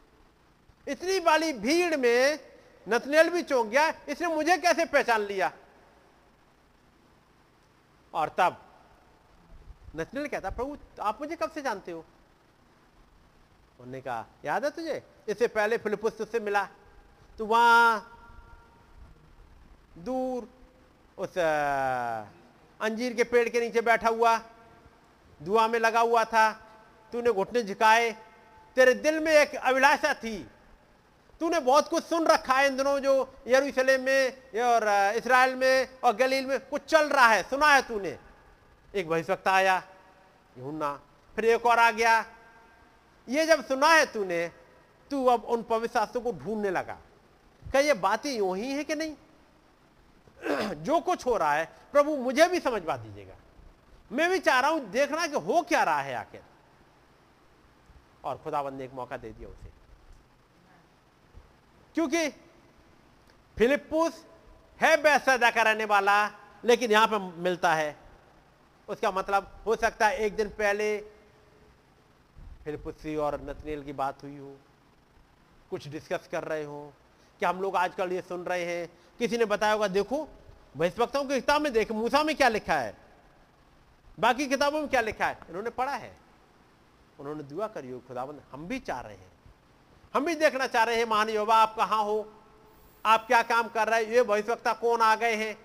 [0.87, 2.39] इतनी वाली भीड़ में
[2.87, 5.51] नतनेल भी चौंक गया, इसने मुझे कैसे पहचान लिया?
[8.13, 8.61] और तब,
[9.95, 11.99] नथनेल कहता, प्रभु, आप मुझे कब से जानते हो?
[13.79, 15.03] उन्होंने कहा, याद है तुझे?
[15.27, 16.67] इससे पहले फिलिपुस तुझसे मिला।
[17.37, 18.13] तो वहाँ,
[19.97, 20.49] दूर,
[21.17, 21.37] उस
[22.81, 24.37] अंजीर के पेड़ के नीचे बैठा हुआ
[25.41, 26.51] दुआ में लगा हुआ था।
[27.11, 28.11] तूने घुटने झुकाए।
[28.75, 30.37] तेरे दिल में एक अभिलाषा थी।
[31.41, 36.15] तूने बहुत कुछ सुन रखा है इन दिनों जो यरूशलेम में और इसराइल में और
[36.15, 38.17] गलील में, कुछ चल रहा है, सुना है तूने।
[38.95, 39.83] एक भविष्यवक्ता आया
[40.57, 40.99] यूना
[41.35, 42.25] फिर एक और आ गया।
[43.29, 44.51] ये जब सुना है तूने,
[45.11, 46.97] तू अब उन पवित्र शास्त्रों को ढूँढने लगा।
[47.63, 49.15] क्या ये बातें यूँ ही है कि नहीं?
[50.83, 53.35] जो कुछ हो रहा है, प्रभु मुझे भी समझवा दीजिएगा।
[54.11, 56.41] मैं भी चाह रहा हूँ देखना कि हो क्या रहा है आखिर।
[58.23, 59.76] और खुदाबंद ने एक मौका दे दिया उसे।
[61.97, 62.29] क्योंकि
[63.57, 64.25] फिलिपुस
[64.81, 66.27] है बैसदा कराने वाला,
[66.65, 67.97] लेकिन यहाँ पर मिलता है।
[68.89, 70.99] उसका मतलब हो सकता है एक दिन पहले
[72.63, 74.55] फिलिपुसी और नतनेल की बात हुई हो,
[75.69, 76.93] कुछ डिस्कस कर रहे हो।
[77.39, 78.87] कि हम लोग आजकल ये सुन रहे हैं?
[79.19, 80.27] किसी ने बताया होगा, देखो
[80.77, 82.97] भविष्यवक्ताओं की किताब में देख, मूसा में क्या लिखा है?
[84.19, 85.39] बाकी किताबों में क्या लिखा है?
[85.49, 86.17] इन्होंने पढ़ा है।
[87.19, 89.36] उन्होंने दुआ करी हो खुदाबंद हम भी चाह रहे हैं।
[90.17, 92.33] हम भी देखना चाह रहे हैं, महान योबा आप कहाँ हो?
[93.05, 94.11] आप क्या काम कर रहे हैं?
[94.11, 95.57] ये भविष्यवक्ता कौन आ गए हैं?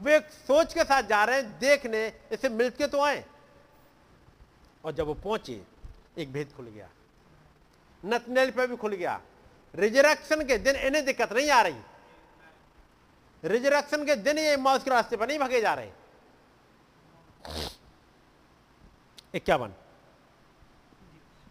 [0.00, 3.24] वे एक सोच के साथ जा रहे हैं, देखने इसे मिलके तो आए।
[4.84, 5.60] और जब वो पहुँचे,
[6.18, 6.88] एक भेद खुल गया।
[8.04, 9.20] नतनेल पे भी खुल गया।
[9.74, 11.80] रिजरेक्शन के दिन इन्हें दिक्कत नहीं आ रही।
[13.44, 15.90] रिजरेक्शन के दिन ये मौत के रास्ते पर नहीं भगे जा रहे।
[19.34, 19.74] इक्यावन।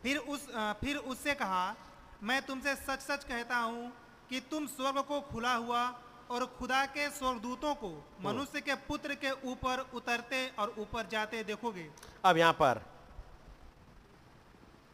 [0.04, 1.76] फिर उस, फिर उससे कहा
[2.24, 3.92] मैं तुमसे सच सच कहता हूँ
[4.30, 5.84] कि तुम स्वर्ग को खुला हुआ
[6.32, 7.90] और खुदा के स्वर्गदूतों को
[8.22, 11.90] मनुष्य के पुत्र के ऊपर उतरते और ऊपर जाते देखोगे।
[12.26, 12.82] अब यहाँ पर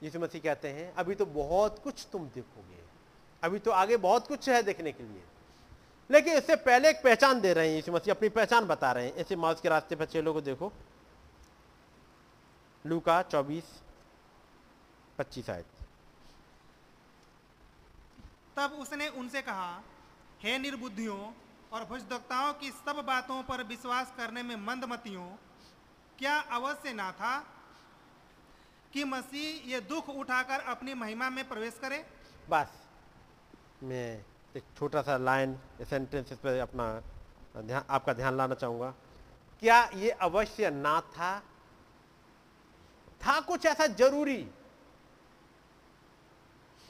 [0.03, 2.79] यीशु मसीह कहते हैं अभी तो बहुत कुछ तुम देखोगे।
[3.43, 5.23] अभी तो आगे बहुत कुछ है देखने के लिए।
[6.09, 9.15] लेकिन इससे पहले एक पहचान दे रहे हैं यीशु मसीह अपनी पहचान बता रहे हैं।
[9.15, 10.71] ऐसे माउस के रास्ते पर चेलों को देखो।
[12.85, 13.63] लूका चौबीस
[15.17, 15.65] पच्चीस आयत।
[18.57, 19.81] तब उसने उनसे कहा,
[20.43, 21.19] हे निर्बुद्धियों
[21.71, 25.27] और भुजदक्ताओं की सब बातों पर विश्वास करने में मंदमतियों
[26.19, 27.37] क्या अवश्य ना था
[28.93, 32.05] कि मसीह ये दुख उठाकर अपनी महिमा में प्रवेश करे?
[32.49, 32.67] बस,
[33.83, 35.57] मैं एक छोटा सा लाइन
[35.89, 36.87] सेंटेंस इस पर अपना
[37.57, 38.89] ध्यान, आपका ध्यान लाना चाहूँगा।
[39.61, 41.39] क्या ये अवश्य ना था?
[43.21, 44.47] था कुछ ऐसा ज़रूरी?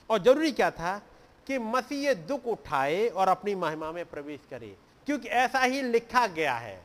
[0.10, 1.02] और ज़रूरी क्या था?
[1.48, 4.76] कि मसीह दुख उठाए और अपनी महिमा में प्रवेश करे,
[5.08, 6.80] क्योंकि ऐसा ही लिखा गया है।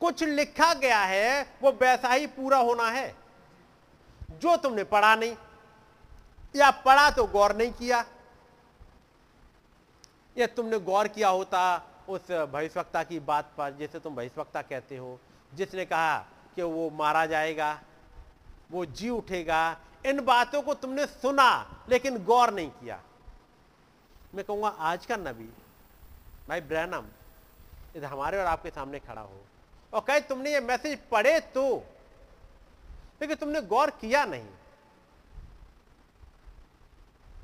[0.00, 3.14] कुछ लिखा गया है, वो वैसा ही पूरा होना है।
[4.32, 5.36] जो तुमने पढ़ा नहीं,
[6.56, 8.04] या पढ़ा तो गौर नहीं किया,
[10.36, 11.60] या तुमने गौर किया होता
[12.08, 15.18] उस भविष्यवक्ता की बात पर, जैसे तुम भविष्यवक्ता कहते हो,
[15.52, 16.18] जिसने कहा
[16.56, 17.78] कि वो मारा जाएगा,
[18.70, 21.50] वो जी उठेगा, इन बातों को तुमने सुना,
[21.88, 23.00] लेकिन गौर नहीं किया।
[24.34, 25.52] मैं कहूँगा, आज का नबी,
[26.48, 27.06] भाई ब्रैनम,
[27.96, 29.40] इधर हमारे और आपके सामने खड़ा हो।
[29.94, 31.76] और कहे, तुमने ये मैसेज पढ़े तो?
[33.20, 34.48] लेकिन तुमने गौर किया नहीं।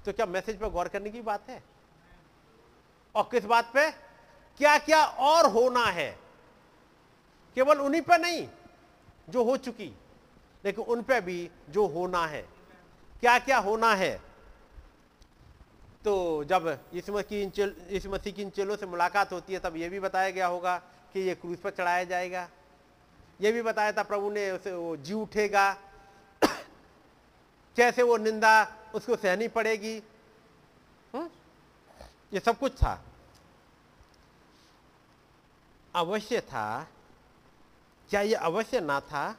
[0.05, 1.63] तो क्या मैसेज पर गौर करने की बात है?
[3.15, 3.91] और किस बात पे?
[4.59, 6.19] क्या क्या और होना है?
[7.55, 8.49] केवल उन्हीं पर नहीं,
[9.29, 9.93] जो हो चुकी।
[10.65, 12.43] लेकिन उन पर भी जो होना है।
[13.21, 14.34] क्या क्या होना है?
[16.05, 19.53] तो जब यीशु मसीह की इन चेल- यीशु मसीह की इन चेलों से मुलाकात होती
[19.53, 20.79] है, तब यह भी बताया गया होगा
[21.13, 22.49] कि ये क्रूज पर चढ़ाया जाएगा।
[23.41, 25.73] यह भी बताया था प्रभु ने, उसे वो जी उठेगा।
[27.77, 30.03] कैसे वो निंदा, उसको सहनी पड़ेगी।
[31.15, 31.31] हम्म?
[32.33, 33.05] ये सब कुछ था।
[35.95, 36.89] अवश्य था।
[38.11, 39.39] क्या ये अवश्य ना था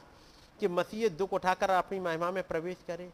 [0.60, 3.10] कि मसीह दुख उठाकर अपनी महिमा में प्रवेश करे?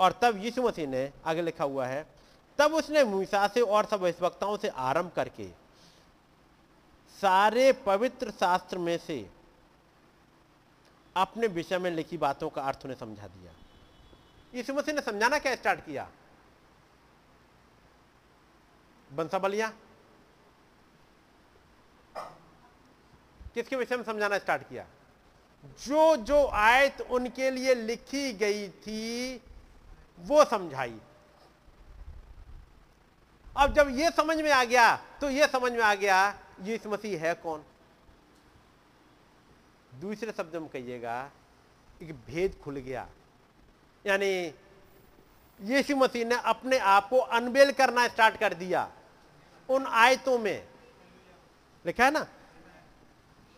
[0.00, 2.19] और तब यीशु मसीह ने, आगे लिखा हुआ है
[2.60, 5.48] तब उसने मूसा से और सब भविष्यवक्ताओं से आरंभ करके
[7.20, 9.30] सारे पवित्र शास्त्र में से
[11.16, 13.52] अपने विषय में लिखी बातों का अर्थ उन्हें समझा दिया।
[14.54, 16.08] यीशु मसीह ने समझाना क्या स्टार्ट किया?
[19.12, 19.72] बंसा बलिया
[23.54, 24.86] किसके विषय में समझाना स्टार्ट किया?
[25.64, 29.36] जो जो आयत उनके लिए लिखी गई थी,
[30.18, 31.00] वो समझाई।
[33.54, 36.18] अब जब ये समझ में आ गया तो ये समझ में आ गया,
[36.62, 37.62] यीशु मसीह है कौन?
[39.92, 41.30] दूसरे शब्द में कहिएगा,
[42.02, 43.06] एक भेद खुल गया।
[44.04, 44.30] यानी
[45.60, 48.88] यीशु मसीह ने अपने आप को अनबेल करना स्टार्ट कर दिया,
[49.68, 50.68] उन आयतों में।
[51.84, 52.26] लिखा है ना?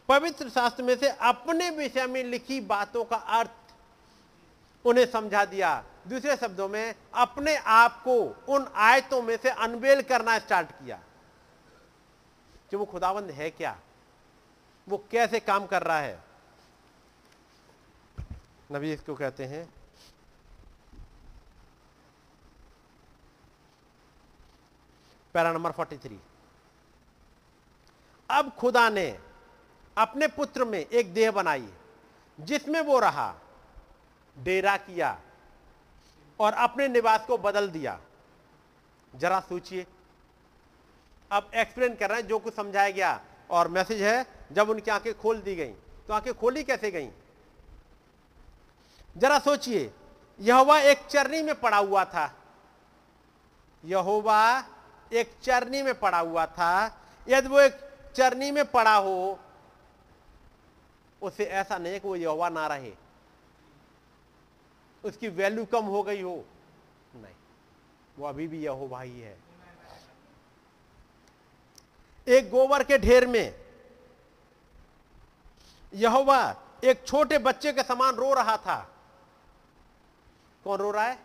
[0.08, 3.50] पवित्र शास्त्र में से अपने विषय में लिखी बातों का अर्थ
[4.84, 10.38] उन्हें समझा दिया। दूसरे शब्दों में, अपने आप को उन आयतों में से अनबेल करना
[10.38, 11.00] स्टार्ट किया।
[12.70, 13.80] कि वो खुदाबंद है क्या?
[14.88, 16.24] वो कैसे काम कर रहा है?
[18.72, 19.74] नबी इसको कहते हैं,
[25.34, 26.18] पैरा नंबर 43
[28.30, 29.18] अब खुदा ने
[29.98, 31.68] अपने पुत्र में एक देह बनाई,
[32.40, 33.34] जिसमें वो रहा,
[34.38, 35.20] डेरा किया
[36.42, 38.00] और अपने निवास को बदल दिया।
[39.14, 39.86] जरा सोचिए।
[41.30, 45.14] अब एक्सप्लेन कर रहे हैं, जो कुछ समझाया गया और मैसेज है, जब उनकी आँखें
[45.18, 45.72] खोल दी गई
[46.08, 47.08] तो आँखें खोली कैसे गई?
[49.16, 49.92] जरा सोचिए,
[50.40, 52.34] यहोवा एक चरनी में पड़ा हुआ था।
[53.84, 54.64] यहोवा
[55.12, 56.72] एक चरनी में पड़ा हुआ था।
[57.28, 57.78] यदि वो एक
[58.16, 59.38] चरनी में पड़ा हो,
[61.22, 62.92] उसे ऐसा नहीं कि वो यहोवा ना रहे।
[65.04, 66.44] उसकी वैल्यू कम हो गई हो।
[67.14, 67.34] नहीं,
[68.18, 69.38] वो अभी भी यहोवा ही है।
[72.28, 73.64] एक गोबर के ढेर में
[75.94, 78.80] यहोवा एक छोटे बच्चे के समान रो रहा था।
[80.64, 81.18] कौन रो रहा है?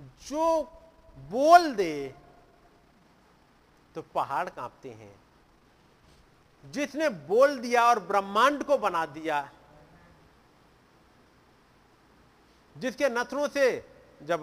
[0.00, 0.62] जो
[1.18, 2.14] बोल दे
[3.94, 5.14] तो पहाड़ कांपते हैं।
[6.64, 9.52] जिसने बोल दिया और ब्रह्मांड को बना दिया
[12.76, 14.42] जिसके नथनों से जब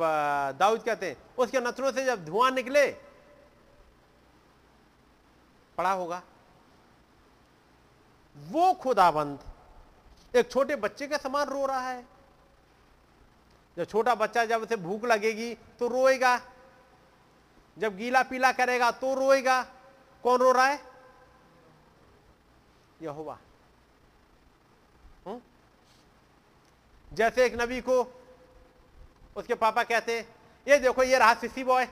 [0.60, 2.92] दाऊद कहते हैं, उसके नथनों से जब धुआँ निकले,
[5.78, 6.22] पड़ा होगा।
[8.38, 9.40] वो खुदाबंद,
[10.36, 12.08] एक छोटे बच्चे के समान रो रहा है।
[13.78, 16.42] जब छोटा बच्चा जब उसे भूख लगेगी तो रोएगा।
[17.78, 19.64] जब गीला पीला करेगा तो रोएगा।
[20.24, 20.80] कौन रो रहा है?
[23.02, 23.38] यहोवा।
[25.28, 25.42] हम्म?
[27.14, 28.23] जैसे एक नबी को
[29.36, 30.30] उसके पापा कहते,
[30.68, 31.88] ये देखो, ये रहा सिसी बॉय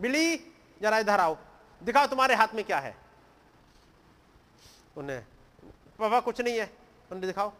[0.00, 0.36] बिली
[0.82, 1.36] जरा इधर आओ।
[1.82, 2.96] दिखाओ तुम्हारे हाथ में क्या है।
[4.96, 5.26] उन्हें,
[5.98, 6.76] पापा, कुछ नहीं है।
[7.10, 7.52] उन्हें दिखाओ।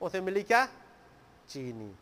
[0.00, 0.68] उसे मिली क्या?
[1.48, 1.94] चीनी।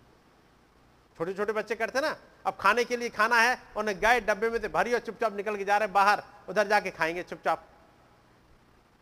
[1.19, 2.17] छोटे छोटे बच्चे करते ना,
[2.47, 5.57] अब खाने के लिए खाना है, उन्हें गए डब्बे में से भरी और चुपचाप निकल
[5.57, 7.69] के जा रहे बाहर। उधर जाके खाएँगे चुपचाप।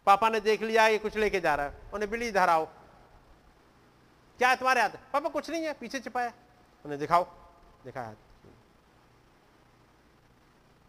[0.06, 2.68] पापा ने देख लिया, ये कुछ लेके जा रहा है। उन्हें बिली इधर आओ।
[4.38, 4.90] क्या है तुम्हारे हाथ?
[5.12, 6.32] पापा, कुछ नहीं है, पीछे छिपाया।
[6.84, 7.24] उन्हें दिखाओ।
[7.84, 8.16] दिखाया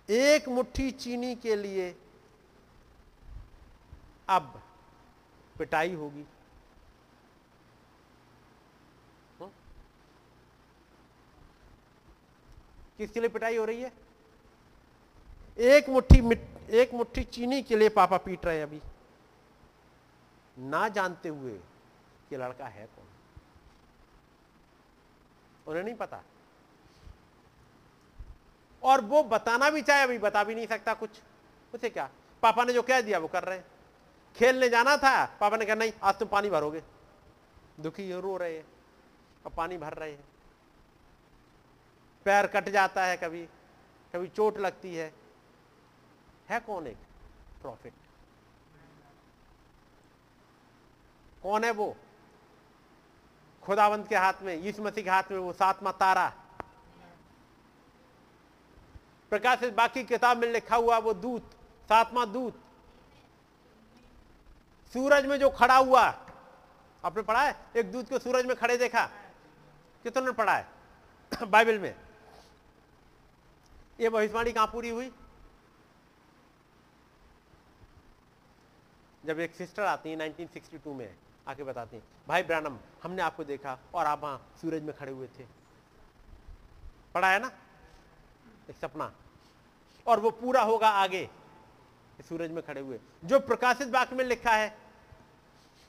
[0.09, 1.95] एक मुट्ठी चीनी के लिए
[4.29, 4.61] अब
[5.57, 6.25] पिटाई होगी?
[12.97, 13.91] किसके लिए पिटाई हो रही है?
[15.57, 16.19] एक मुट्ठी
[16.69, 18.81] एक मुट्ठी चीनी के लिए पापा पीट रहे हैं अभी।
[20.57, 21.57] ना जानते हुए
[22.29, 23.08] कि लड़का है कौन?
[25.69, 26.23] उन्हें नहीं पता।
[28.83, 31.09] और वो बताना भी चाहे, अभी बता भी नहीं सकता कुछ।
[31.75, 32.09] उसे क्या?
[32.41, 33.65] पापा ने जो कह दिया, वो कर रहे हैं।
[34.35, 36.83] खेलने जाना था, पापा ने कहा, नहीं, आज तुम पानी भरोगे।
[37.79, 38.67] दुखी रो रहे हैं।
[39.45, 40.27] अब पानी भर रहे हैं।
[42.25, 43.49] पैर कट जाता है कभी।
[44.13, 45.13] कभी चोट लगती है।
[46.49, 46.97] है कौन एक?
[47.61, 47.93] प्रॉफिट।
[51.43, 51.97] कौन है वो?
[53.63, 56.33] खुदावंत के हाथ में, यीशु मसीह के हाथ में वो सातवा तारा।
[59.29, 61.51] प्रकाश बाकी किताब में लिखा हुआ वो दूत,
[61.89, 62.63] सातवां दूत।
[64.93, 66.01] सूरज में जो खड़ा हुआ,
[67.05, 67.55] आपने पढ़ा है?
[67.75, 69.05] एक दूत को सूरज में खड़े देखा।
[70.03, 70.67] कितनों ने पढ़ा है?
[71.43, 71.95] बाइबल में।
[73.99, 75.11] ये भविष्यवाणी कहाँ पूरी हुई?
[79.25, 81.15] जब एक सिस्टर आती है 1962 में।
[81.49, 85.27] आके बताती हैं, भाई ब्रानम हमने आपको देखा और आप वहाँ सूरज में खड़े हुए
[85.27, 85.45] थे।
[87.13, 87.51] पढ़ा है ना?
[88.69, 89.11] एक सपना।
[90.07, 91.29] और वो पूरा होगा आगे
[92.21, 94.77] सूरज में खड़े हुए। जो प्रकाशित वाक्य में लिखा है,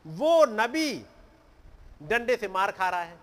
[0.06, 1.06] वो नबी
[2.02, 3.18] डंडे से मार खा रहा है।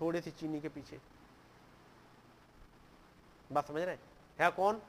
[0.00, 1.00] थोड़ी सी चीनी के पीछे।
[3.52, 3.96] बात समझ रहे
[4.40, 4.50] हैं?
[4.52, 4.80] कौन?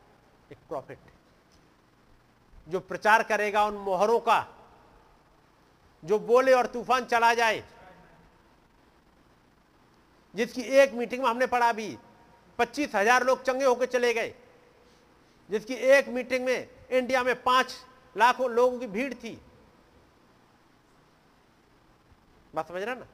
[0.51, 0.99] एक प्रॉफिट
[2.67, 4.39] जो प्रचार करेगा उन मोहरों का
[6.03, 7.64] जो बोले और तूफ़ान चला जाए।
[10.34, 11.98] जिसकी एक मीटिंग में हमने पढ़ा भी,
[12.60, 14.34] पच्चीस हज़ार लोग चंगे होकर चले गए।
[15.50, 17.76] जिसकी एक मीटिंग में इंडिया में पाँच
[18.16, 19.40] लाखों लोगों की भीड़ थी।
[22.53, 23.06] बात समझ रहे ना?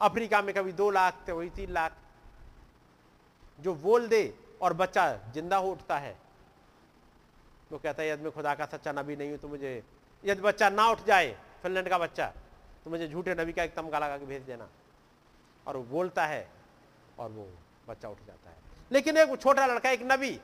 [0.00, 1.96] अफ्रीका में कभी दो लाख थे वही तीन लाख।
[3.58, 6.18] जो बोल दे और बच्चा ज़िंदा हो उठता है। वो
[7.70, 9.82] तो कहता है, यदि मैं खुदा का सच्चा नबी नहीं हूँ तो मुझे,
[10.24, 12.26] यदि बच्चा ना उठ जाए फिनलैंड का बच्चा
[12.84, 14.68] तो मुझे झूठे नबी का एक तमगा लगा के भेज देना।
[15.66, 16.48] और वो बोलता है
[17.18, 17.48] और वो
[17.88, 18.56] बच्चा उठ जाता है।
[18.90, 20.38] लेकिन एक छोटा लड़का, एक नबी,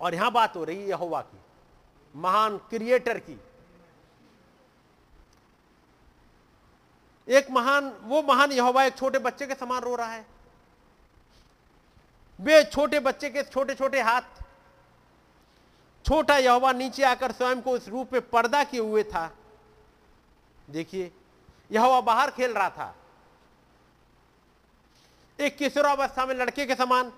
[0.00, 1.38] और यहाँ बात हो रही है यहोवा की,
[2.14, 3.38] महान क्रिएटर की।
[7.28, 10.26] एक महान, वो महान यहोवा एक छोटे बच्चे के समान रो रहा है।
[12.38, 14.22] वे छोटे बच्चे के छोटे छोटे हाथ
[16.08, 19.34] छोटा यहोवा नीचे आकर स्वयं को उस रूप में पर्दा किए हुए था।
[20.70, 21.12] देखिए,
[21.72, 22.94] यहोवा बाहर खेल रहा था।
[25.40, 27.12] एक किशोरावस्था में लड़के के समान।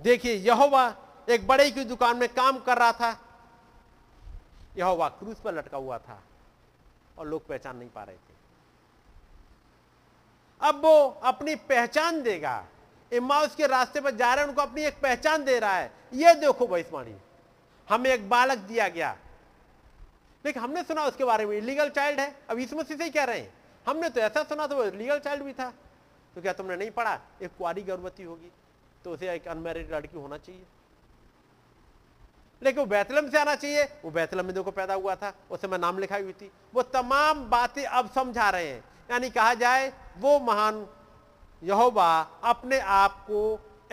[0.00, 0.94] देखिए, यहोवा
[1.28, 3.20] एक बड़े की दुकान में काम कर रहा था।
[4.76, 6.22] यहोवा क्रूज पर लटका हुआ था
[7.18, 8.34] और लोग पहचान नहीं पा रहे थे।
[10.60, 12.66] अब वो अपनी पहचान देगा।
[13.12, 16.34] इमाउस के रास्ते पर जा रहे हैं, उनको अपनी एक पहचान दे रहा है। ये
[16.34, 17.16] देखो भविष्यवाणी
[17.88, 19.16] हमें एक बालक दिया गया।
[20.46, 23.24] लेकिन हमने सुना उसके बारे में लीगल चाइल्ड है। अब इस मसीह से ही कह
[23.24, 23.54] रहे हैं।
[23.86, 25.72] हमने तो ऐसा सुना तो वो लीगल चाइल्ड भी था।
[26.34, 27.18] तो क्या तुमने नहीं पढ़ा?
[27.42, 28.52] एक कुआरी गर्भवती होगी
[29.04, 30.62] तो उसे एक अनमेरिड लड़की होना चाहिए।
[32.62, 35.78] लेकिन वो बैतलम से आना चाहिए। वो बैतलम में देखो पैदा हुआ था, उसे मैं
[35.78, 40.38] नाम लिखाई हुई थी। वो तमाम बातें अब समझा रहे हैं। यानी कहा जाए, वो
[40.40, 40.86] महान
[41.62, 43.40] यहोवा अपने आप को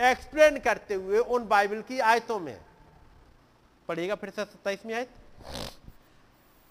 [0.00, 2.60] एक्सप्लेन करते हुए उन बाइबल की आयतों में।
[3.88, 5.10] पढ़िएगा फिर से सत्ताईसवीं आयत।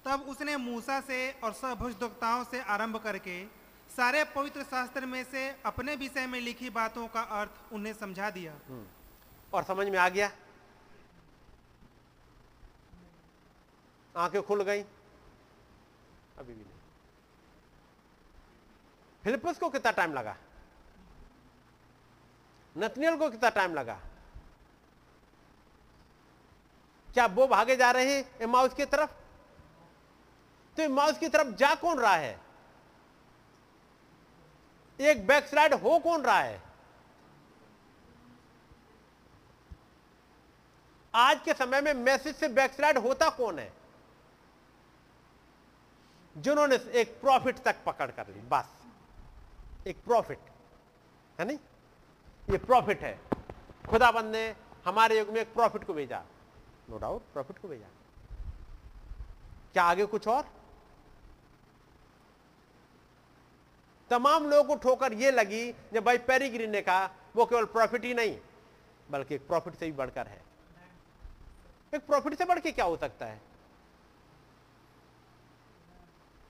[0.06, 3.44] तब उसने मूसा से और सब भविष्यवक्ताओं से आरंभ करके
[3.90, 8.54] सारे पवित्र शास्त्र में से अपने विषय में लिखी बातों का अर्थ उन्हें समझा दिया।
[9.54, 10.32] और समझ में आ गया?
[14.16, 14.82] आँखें खुल गई।
[16.38, 16.78] अभी भी नहीं।
[19.24, 20.36] फिलिपस को कितना टाइम लगा?
[22.78, 24.00] नतनियल को कितना टाइम लगा?
[27.14, 29.12] क्या वो भागे जा रहे हैं एमाउस की तरफ़?
[30.78, 32.40] तो एमाउस की तरफ़ जा कौन रहा है?
[35.00, 36.70] एक बैक स्लाइड हो कौन रहा है?
[41.16, 43.74] आज के समय में मैसेज से बैकस्लाइड होता कौन है?
[46.38, 48.70] जिन्होंने एक प्रॉफिट तक पकड़ कर ली, बस।
[49.88, 50.40] एक प्रॉफिट
[51.40, 51.60] है नहीं?
[52.50, 53.20] ये प्रॉफिट है।
[53.90, 54.56] खुदाबंद ने
[54.86, 56.24] हमारे युग में एक प्रॉफिट को भेजा।
[56.90, 57.88] नो डाउट प्रॉफिट को भेजा।
[59.74, 60.48] क्या आगे कुछ और?
[64.10, 68.14] तमाम लोगों को ठोकर ये लगी, जब भाई पेरीग्रीन ने कहा, वो केवल प्रॉफिट ही
[68.14, 68.40] नहीं,
[69.12, 70.42] बल्कि एक प्रॉफिट से भी बढ़कर है।
[71.94, 73.42] एक प्रॉफिट से बढ़ के क्या हो सकता है?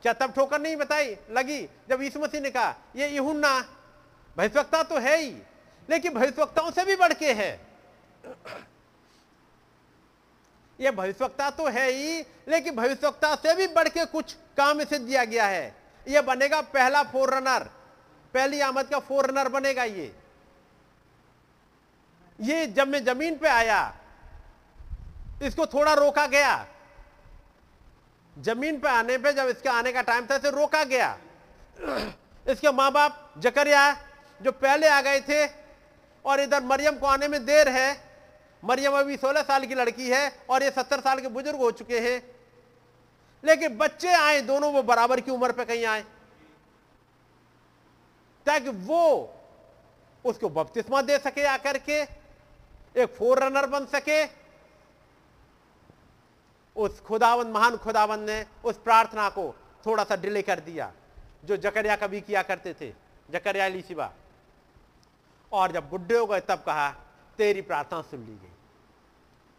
[0.02, 1.18] क्या तब ठोकर नहीं बताई?
[1.30, 3.60] लगी, जब यीशु मसीह ने कहा, ये यूहन्ना
[4.38, 5.32] भविष्यवक्ता तो है ही।
[5.90, 7.50] लेकिन भविष्यवक्ताओं से भी बढ़ के है।
[10.80, 15.26] यह भविष्यवक्ता तो है ही, लेकिन भविष्यवक्ता से भी बढ़ के कुछ काम इसे दिया
[15.26, 15.76] गया है।
[16.08, 17.64] यह बनेगा पहला फोर रनर
[18.34, 20.14] पहली आमद का फोर रनर बनेगा ये।
[22.40, 23.96] ये जब मैं ज़मीन पे आया,
[25.44, 26.66] इसको थोड़ा रोका गया।
[28.36, 31.18] ज़मीन पे आने पे जब इसके आने का टाइम था, इसे रोका गया।
[32.46, 33.92] इसके माँ बाप जकरिया,
[34.42, 35.46] जो पहले आ गए थे
[36.30, 38.10] और इधर मरियम को आने में देर है।
[38.64, 42.00] मरियम अभी 16 साल की लड़की है और ये 70 साल के बुज़ुर्ग हो चुके
[42.00, 42.36] हैं।
[43.44, 46.02] लेकिन बच्चे आए, दोनों वो बराबर की उम्र पे कहीं आए।
[48.46, 49.34] ताकि वो
[50.26, 52.02] उसको बपतिस्मा दे सके आकर के,
[52.98, 54.26] एक फोर रनर बन सके।
[56.76, 60.92] उस खुदावन महान खुदावन ने उस प्रार्थना को थोड़ा सा डिले कर दिया,
[61.46, 62.94] जो जकरिया कभी किया करते थे,
[63.30, 64.14] जकरिया लिसिबा
[65.52, 66.90] और जब बुढ़े हो गए तब कहा
[67.38, 68.52] तेरी प्रार्थना सुन ली गई।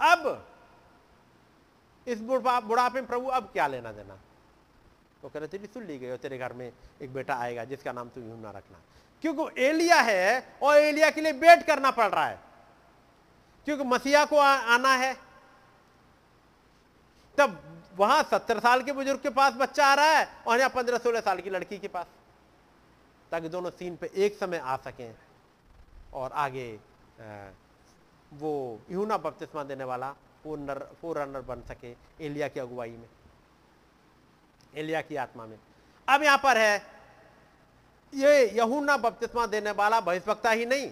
[0.00, 0.46] अब
[2.06, 4.18] इस बुढ़ापे में प्रभु अब क्या लेना देना?
[5.22, 7.92] तो कह रहे तेरी सुन ली गई और तेरे घर में एक बेटा आएगा जिसका
[7.92, 8.78] नाम तू यूँ ना रखना।
[9.22, 12.38] क्योंकि एलिया है और एलिया के लिए वेट करना पड़ रहा है।
[13.64, 15.14] क्योंकि मसीहा को आ, आना है।
[17.38, 17.62] तब
[17.96, 21.20] वहाँ सत्तर साल के बुज़ुर्ग के पास बच्चा आ रहा है और यहाँ पंद्रह सोलह
[21.20, 22.06] साल की लड़की के पास।
[23.30, 25.14] ताकि दोनों सीन पे एक समय आ सकें।
[26.12, 26.68] और आगे
[28.32, 30.14] वो यूना बपतिस्मा देने वाला
[30.46, 33.08] नर फोर रनर बन सके एलिया की अगुवाई में,
[34.74, 35.58] एलिया की आत्मा में।
[36.08, 36.76] अब यहाँ पर है,
[38.12, 40.90] ये यहूना बपतिस्मा देने वाला भविष्यवक्ता ही नहीं,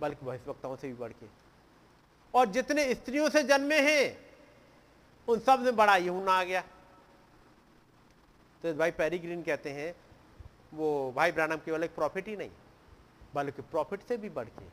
[0.00, 1.26] बल्कि भविष्यवक्ताओं से भी बढ़ के।
[2.34, 4.16] और जितने स्त्रियों से जन्मे हैं,
[5.28, 6.60] उन सब में बड़ा यहूना आ गया।
[8.64, 9.94] तो भाई पेरीग्रीन कहते हैं,
[10.74, 12.50] वो भाई ब्रानम केवल एक प्रॉफिट ही नहीं
[13.34, 14.64] बल्कि प्रॉफिट से भी बढ़ के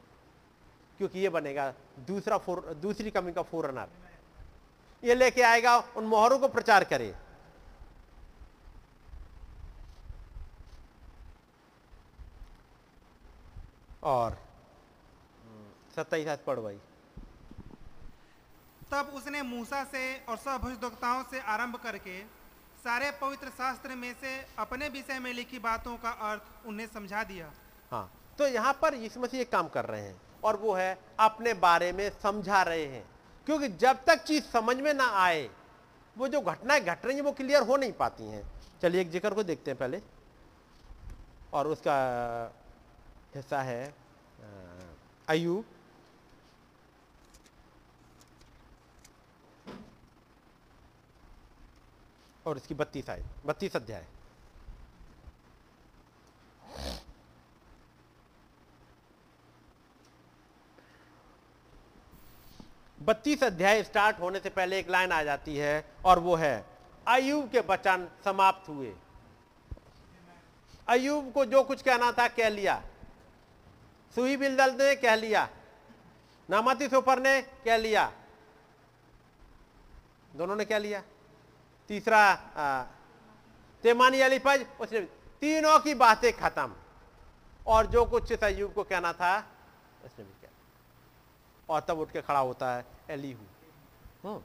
[0.99, 1.71] क्योंकि ये बनेगा
[2.07, 3.87] दूसरा फोर दूसरी कमी का फोर रनर
[5.03, 7.13] ये लेके आएगा उन मोहरों को प्रचार करे।
[14.03, 14.37] और
[15.95, 16.79] सत्ताईस हाथ पढ़ भाई
[18.91, 22.19] तब उसने मूसा से और सब भविष्यवक्ताओं से आरंभ करके
[22.83, 27.51] सारे पवित्र शास्त्र में से अपने विषय में लिखी बातों का अर्थ उन्हें समझा दिया।
[27.91, 28.09] हाँ।
[28.40, 31.91] तो यहाँ पर यीशु मसीह एक काम कर रहे हैं और वो है अपने बारे
[31.91, 33.03] में समझा रहे हैं।
[33.48, 35.49] क्योंकि जब तक चीज़ समझ में ना आए
[36.16, 38.43] वो जो घटनाएँ घट रही हैं वो क्लियर हो नहीं पाती हैं।
[38.82, 40.01] चलिए एक ज़िक्र को देखते हैं पहले।
[41.53, 41.95] और उसका
[43.35, 43.93] हिस्सा है अ,
[45.27, 45.66] अय्यूब।
[52.45, 54.06] और इसकी बत्तीस आय बत्तीस अध्याय।
[63.00, 66.66] बत्तीस अध्याय स्टार्ट होने से पहले एक लाइन आ जाती है, और वो है
[67.08, 68.93] अयुब के वचन समाप्त हुए।
[70.88, 72.82] अयुब को जो कुछ कहना था, कह लिया।
[74.16, 75.48] सुही बिलदल ने कह लिया।
[76.50, 78.11] नामाती सोपर ने कह लिया।
[80.32, 81.01] दोनों ने क्या लिया।
[81.90, 82.22] तीसरा
[83.84, 85.00] तेमानी अलीफज, उसने
[85.42, 86.76] तीनों की बातें खत्म।
[87.67, 89.38] और जो कुछ अयूब को कहना था,
[90.06, 90.36] उसने भी कहा
[91.69, 93.45] और तब उठ के खड़ा होता है एलीहू।
[94.23, 94.43] हाँ।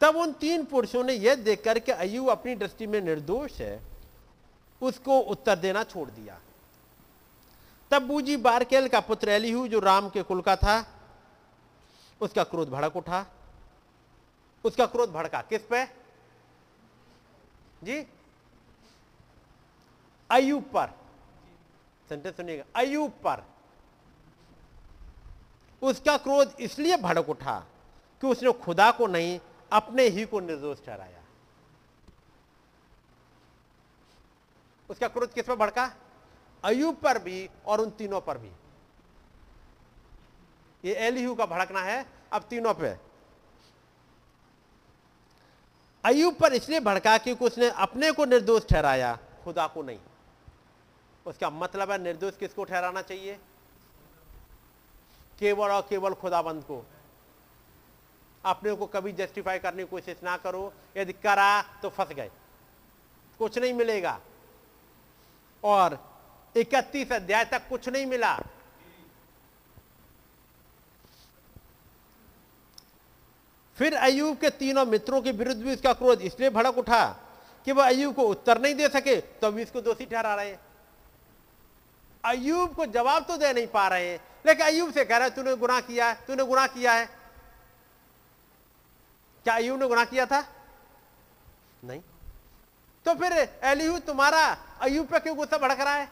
[0.00, 3.80] तब उन तीन पुरुषों ने यह देखकर कि अयूब अपनी दृष्टि में निर्दोष है
[4.80, 6.40] उसको उत्तर देना छोड़ दिया।
[7.90, 10.84] तब बूजी बारकेल का पुत्र एलीहू जो राम के कुल का था
[12.20, 13.24] उसका क्रोध भड़क उठा।
[14.64, 15.84] उसका क्रोध भड़का किस पे?
[17.84, 18.06] जी
[20.30, 20.94] अयूब पर।
[22.10, 23.44] सेंटेंस सुनिएगा अयूब पर।
[25.82, 27.58] उसका क्रोध इसलिए भड़क उठा
[28.20, 29.40] कि उसने खुदा को नहीं,
[29.72, 31.22] अपने ही को निर्दोष ठहराया।
[34.90, 35.90] उसका क्रोध किस पर भड़का?
[36.64, 38.50] अयुब पर भी और उन तीनों पर भी।
[40.84, 42.96] ये एलिहू का भड़कना है, अब तीनों पे।
[46.04, 49.98] अयुब पर इसलिए भड़का क्योंकि उसने अपने को निर्दोष ठहराया, खुदा को नहीं।
[51.26, 53.38] उसका मतलब है निर्दोष किसको ठहराना चाहिए?
[55.38, 56.84] केवल और केवल खुदाबंद को।
[58.44, 62.30] अपने को कभी जस्टिफाई करने की कोशिश ना करो। यदि करा तो फंस गए।
[63.38, 64.18] कुछ नहीं मिलेगा।
[65.64, 65.98] और
[66.56, 68.36] इकतीस अध्याय तक कुछ नहीं मिला।
[73.78, 77.06] फिर अयूब के तीनों मित्रों के विरुद्ध भी उसका क्रोध, इसलिए भड़क उठा
[77.66, 80.65] कि वह अयूब को उत्तर नहीं दे सके तो भी इसको दोषी ठहरा रहे। हैं
[82.26, 85.56] अयूब को जवाब तो दे नहीं पा रहे हैं। लेकिन अयूब से कह रहे तूने
[85.56, 87.06] गुनाह किया है, तूने गुनाह किया है।
[89.44, 90.40] क्या अयूब ने गुनाह किया था?
[91.84, 92.00] नहीं।
[93.06, 93.32] तो फिर
[93.62, 94.46] एलिहू तुम्हारा
[94.80, 96.08] अयूब पे क्यों गुस्सा भड़क रहा है,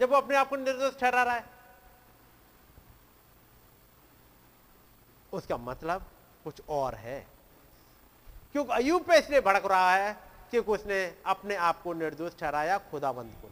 [0.00, 1.44] जब वो अपने आप को निर्दोष ठहरा रहा है?
[5.32, 6.06] उसका मतलब
[6.44, 7.26] कुछ और है।
[8.52, 10.16] क्योंकि अयूब पे इसलिए भड़क रहा है
[10.50, 13.48] क्योंकि उसने अपने आप को निर्दोष ठहराया, खुदाबंद को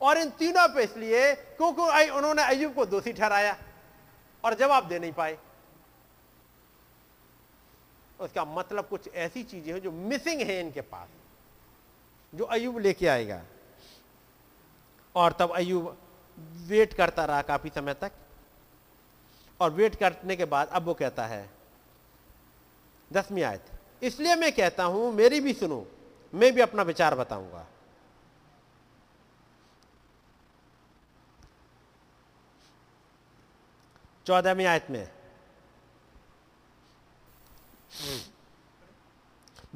[0.00, 3.56] और इन तीनों पे इसलिए क्योंकि उन्होंने अयुब को दोषी ठहराया
[4.44, 5.38] और जवाब दे नहीं पाए।
[8.20, 11.08] उसका मतलब कुछ ऐसी चीज़ें हैं जो मिसिंग है इनके पास,
[12.32, 13.40] जो अयुब लेके आएगा।
[15.14, 15.96] और तब अयुब
[16.68, 18.12] वेट करता रहा काफ़ी समय तक
[19.60, 21.48] और वेट करने के बाद अब वो कहता है,
[23.10, 23.66] दसवीं आयत,
[24.02, 25.86] इसलिए मैं कहता हूँ, मेरी भी सुनो,
[26.32, 27.66] मैं भी अपना विचार बताऊँगा।
[34.26, 35.08] चौदहवीं आयत में।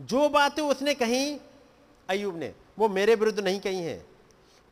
[0.01, 1.39] जो बातें उसने कही
[2.09, 4.05] अयूब ने, वो मेरे विरुद्ध नहीं कही हैं,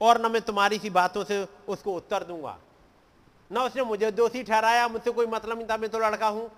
[0.01, 2.57] और ना मैं तुम्हारी सी बातों से उसको उत्तर दूँगा।
[3.51, 6.51] ना उसने मुझे दोषी ठहराया, मुझसे कोई मतलब नहीं था, मैं तो लड़का हूँ।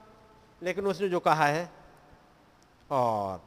[0.62, 1.70] लेकिन उसने जो कहा है,
[2.90, 3.40] और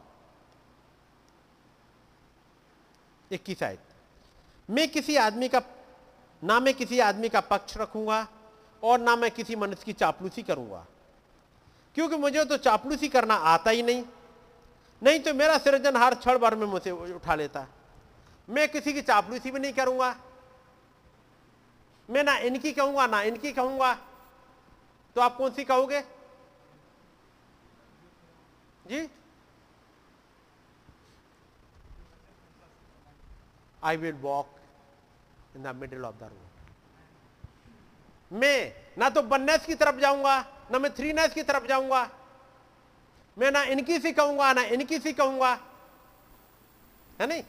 [3.32, 3.80] इक्कीस आयत।
[4.70, 5.62] मैं किसी आदमी का,
[6.44, 8.28] ना मैं किसी आदमी का पक्ष रखूँगा
[8.84, 10.86] और ना मैं किसी मनुष्य की चापलूसी करूँगा।
[11.96, 14.04] क्योंकि मुझे तो चापलूसी करना आता ही नहीं।
[15.02, 17.68] नहीं तो मेरा सृजन हर क्षण भर में मुझे उठा लेता।
[18.50, 20.16] मैं किसी की चापलूसी भी नहीं करूँगा।
[22.10, 23.94] मैं ना इनकी कहूँगा, ना इनकी कहूँगा।
[25.16, 26.02] तो आप कौन सी कहोगे?
[28.88, 29.10] जी?
[33.84, 34.56] I will walk
[35.56, 36.51] in the middle of the road
[38.32, 42.10] मैं, ना तो बन्नेस की तरफ़ जाऊँगा, ना मैं थ्री नेस की तरफ़ जाऊँगा।
[43.38, 45.60] मैं ना इनकी सी कहूँगा, ना इनकी सी कहूँगा।
[47.22, 47.44] है नहीं?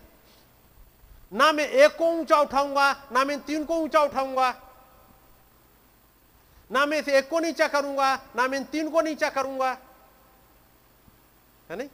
[1.33, 4.62] ना मैं एक को ऊँचा उठाऊँगा, ना मैं तीन को ऊँचा उठाऊँगा।
[6.73, 9.78] ना मैं इसे एक को नीचा करूँगा, ना मैं तीन को नीचा करूँगा।
[11.70, 11.89] है नहीं?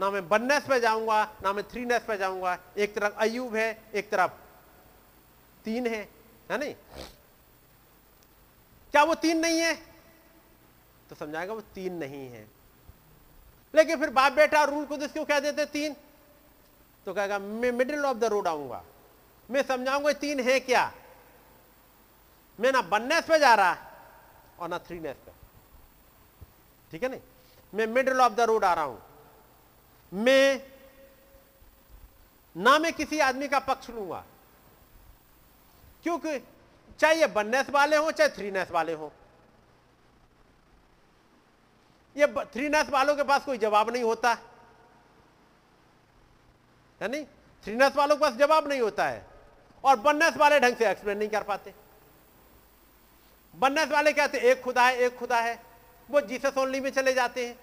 [0.00, 3.90] ना मैं बन्नेस पे जाऊँगा, ना मैं थ्री नेस पे जाऊँगा। एक तरफ़ अयुब है,
[3.94, 4.30] एक तरफ़
[5.64, 6.17] तीन है।
[6.50, 6.74] है नहीं
[8.92, 9.74] क्या वो तीन नहीं है?
[11.10, 12.46] तो समझाएगा वो तीन नहीं है।
[13.74, 15.96] लेकिन फिर बाप बेटा रूल को क्यों कह देते तीन?
[17.06, 18.82] तो कहेगा, मैं मिडिल ऑफ़ द रोड आऊँगा।
[19.50, 20.92] मैं समझाऊँगा तीन है क्या?
[22.58, 23.76] मैं ना बननेस पे जा रहा
[24.58, 25.32] और ना थ्री नेस पे।
[26.90, 27.20] ठीक है नहीं
[27.72, 29.02] मैं मिडिल ऑफ़ द रोड आ रहा हूँ।
[30.12, 30.60] मैं,
[32.56, 34.24] ना मैं किसी आदमी का पक्ष लूँगा।
[36.02, 36.48] क्योंकि
[37.00, 39.12] चाहे ये बननेस वाले हो, चाहे थ्री नेस वाले हो।
[42.16, 44.38] ये थ्री नेस वालों के पास कोई जवाब नहीं होता।
[47.02, 47.24] है नहीं?
[47.64, 49.26] थ्री नेस वालों के पास जवाब नहीं होता है।
[49.84, 51.74] और बननेस वाले ढंग से एक्सप्लेन नहीं कर पाते।
[53.56, 55.62] बननेस वाले कहते एक खुदा है, एक खुदा है।
[56.10, 57.60] वो जीसस ओनली में चले जाते हैं।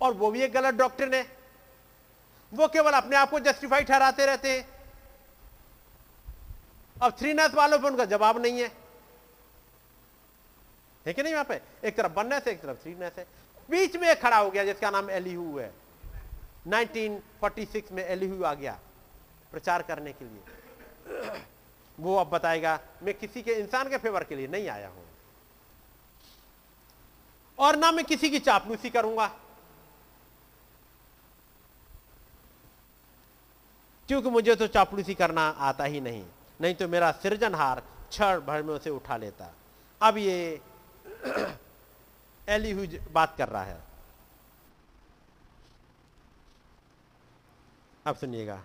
[0.00, 1.38] और वो भी एक गलत डॉक्टर है।
[2.54, 4.77] वो केवल अपने आप को जस्टिफाई ठहराते रहते हैं।
[7.02, 8.72] अब थ्रीनेस वालों पर उनका जवाब नहीं है।
[11.06, 11.60] है कि नहीं वहाँ पे?
[11.84, 13.26] एक तरफ़ वननेस है एक तरफ़ थ्रीनेस है
[13.70, 15.74] बीच में खड़ा हो गया जिसका नाम एलिहू है।
[16.68, 18.78] 1946 में एलिहू आ गया
[19.50, 20.40] प्रचार करने के लिए।
[22.00, 25.04] वो अब बताएगा, मैं किसी के, इंसान के फेवर के लिए नहीं आया हूँ।
[27.58, 29.26] और ना मैं किसी की चापलूसी करूँगा।
[34.08, 36.24] क्योंकि मुझे तो चापलूसी करना आता ही नहीं।
[36.60, 37.80] नहीं तो मेरा सृजनहार
[38.10, 39.54] क्षण भर में उसे उठा लेता।
[40.02, 40.60] अब ये
[42.48, 43.80] एली बात कर रहा है।
[48.06, 48.64] अब सुनिएगा।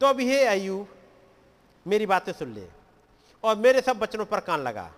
[0.00, 0.84] तो अब हे आयु,
[1.86, 2.66] मेरी बातें सुन ले
[3.44, 4.92] और मेरे सब बचनों पर कान लगा।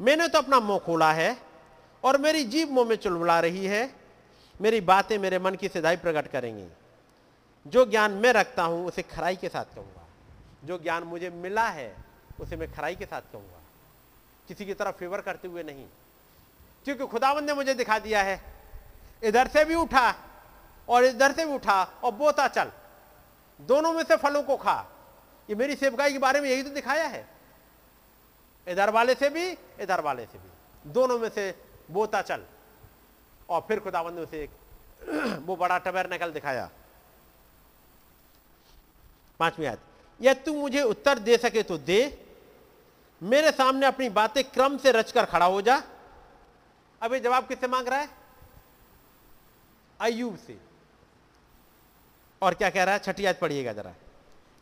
[0.00, 1.36] मैंने तो अपना मुँह खोला है
[2.04, 3.94] और मेरी जीव मुँह में चुलबुला रही है।
[4.60, 6.68] मेरी बातें मेरे मन की सिधाई प्रकट करेंगी।
[7.66, 10.05] जो ज्ञान मैं रखता हूँ, उसे खराई के साथ कहूँगा।
[10.66, 11.96] जो ज्ञान मुझे मिला है,
[12.40, 13.60] उसे मैं खराई के साथ कहूँगा।
[14.48, 15.86] किसी की तरफ़ फेवर करते हुए नहीं।
[16.84, 18.44] क्योंकि खुदावन ने मुझे दिखा दिया है,
[19.22, 20.14] इधर से भी उठा
[20.88, 22.72] और इधर से भी उठा और बोता चल।
[23.60, 24.86] दोनों में से फलों को खा।
[25.50, 27.28] ये मेरी सेवकाई के बारे में यही तो दिखाया है।
[28.68, 30.48] इधर वाले से भी, इधर वाले से भी।
[30.90, 32.44] दोनों में से बोता चल।
[33.48, 34.50] और फिर खुदावन ने उसे एक
[35.46, 36.70] वो बड़ा टबर निकल दिखाया।
[39.38, 39.80] पांचवी आयत।
[40.20, 41.98] या तू मुझे उत्तर दे सके तो दे।
[43.20, 45.82] मेरे सामने अपनी बातें क्रम से रचकर खड़ा हो जा।
[47.02, 48.08] अब ये जवाब किससे मांग रहा है?
[50.00, 50.58] अयूब से।
[52.42, 53.00] और क्या कह रहा है?
[53.00, 53.94] छठी आयत पढ़िएगा जरा।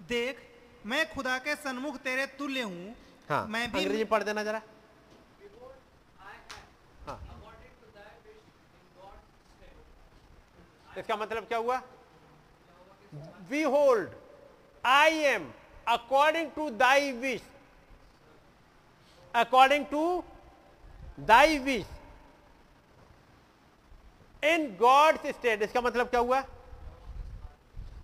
[0.09, 0.43] देख
[0.87, 2.95] मैं खुदा के सन्मुख तेरे तुल्य हूँ।
[3.29, 4.61] हाँ मैं भी अंग्रेज़ी पढ़ देना जरा।
[7.07, 7.19] हाँ।
[10.99, 11.81] इसका मतलब क्या हुआ?
[13.51, 14.11] We hold
[14.85, 15.51] I am
[15.89, 17.43] according to thy wish
[19.35, 20.03] according to
[21.21, 21.87] thy wish
[24.43, 26.43] in God state इसका मतलब क्या हुआ?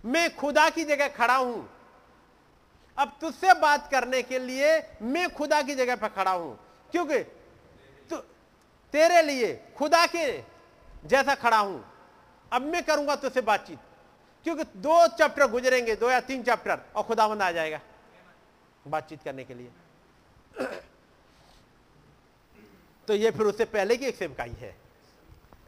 [0.05, 1.69] मैं खुदा की जगह खड़ा हूँ।
[2.97, 6.57] अब तुझसे बात करने के लिए मैं खुदा की जगह पर खड़ा हूँ।
[6.91, 7.19] क्योंकि
[8.93, 10.25] तेरे लिए खुदा के
[11.05, 11.83] जैसा खड़ा हूँ।
[12.51, 13.79] अब मैं करूँगा तुझसे बातचीत।
[14.45, 17.79] क्योंकि दो चैप्टर गुजरेंगे, दो या तीन चैप्टर, और खुदावंद आ जाएगा
[18.85, 19.69] बातचीत करने के लिए।
[23.07, 24.75] तो ये फिर उससे पहले की एक सेवकाई है।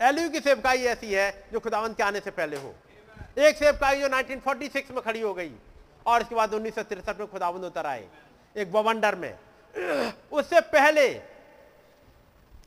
[0.02, 2.74] एलयू की सेवकाई ऐसी है जो खुदावंत के आने से पहले हो।
[3.38, 5.52] एक सेवकाई जो 1946 में खड़ी हो गई,
[6.06, 8.08] और इसके बाद उन्नीस में खुदावंद उतर आए,
[8.56, 9.38] एक बवंडर में।
[10.32, 11.08] उससे पहले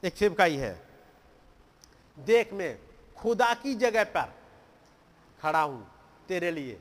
[0.04, 0.74] एक सेवकाई है।
[2.16, 2.78] देख में
[3.16, 4.32] खुदा की जगह पर
[5.38, 5.86] खड़ा हूँ।
[6.28, 6.80] तेरे लिए।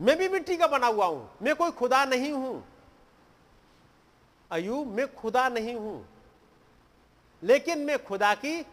[0.00, 2.64] मैं भी मिट्टी का बना हुआ हूँ। मैं कोई खुदा नहीं हूँ।
[4.50, 6.08] अयूब मैं खुदा नहीं हूँ।
[7.42, 8.66] लेकिन मैं खुदा की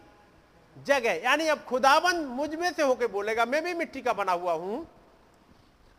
[0.78, 4.86] जगह, यानी अब खुदाबंद मुझमें से होके बोलेगा, मैं भी मिट्टी का बना हुआ हूँ।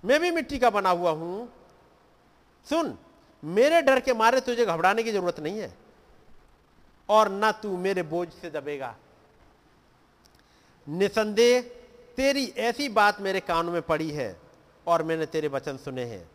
[0.06, 1.54] मैं भी मिट्टी का बना हुआ हूँ।
[2.70, 2.98] सुन,
[3.44, 5.74] मेरे डर के मारे तुझे घबराने की ज़रूरत नहीं है।
[7.10, 8.96] और ना तू मेरे बोझ से दबेगा।
[10.92, 11.62] निसंदेह,
[12.16, 14.42] तेरी ऐसी बात मेरे कानों में पड़ी है
[14.88, 16.30] और मैंने तेरे वचन सुने हैं।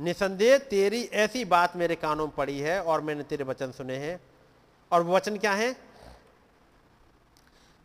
[0.00, 4.20] निसंदेह, तेरी ऐसी बात मेरे कानों में पड़ी है और मैंने तेरे वचन सुने हैं।
[4.92, 5.76] और वो वचन क्या है?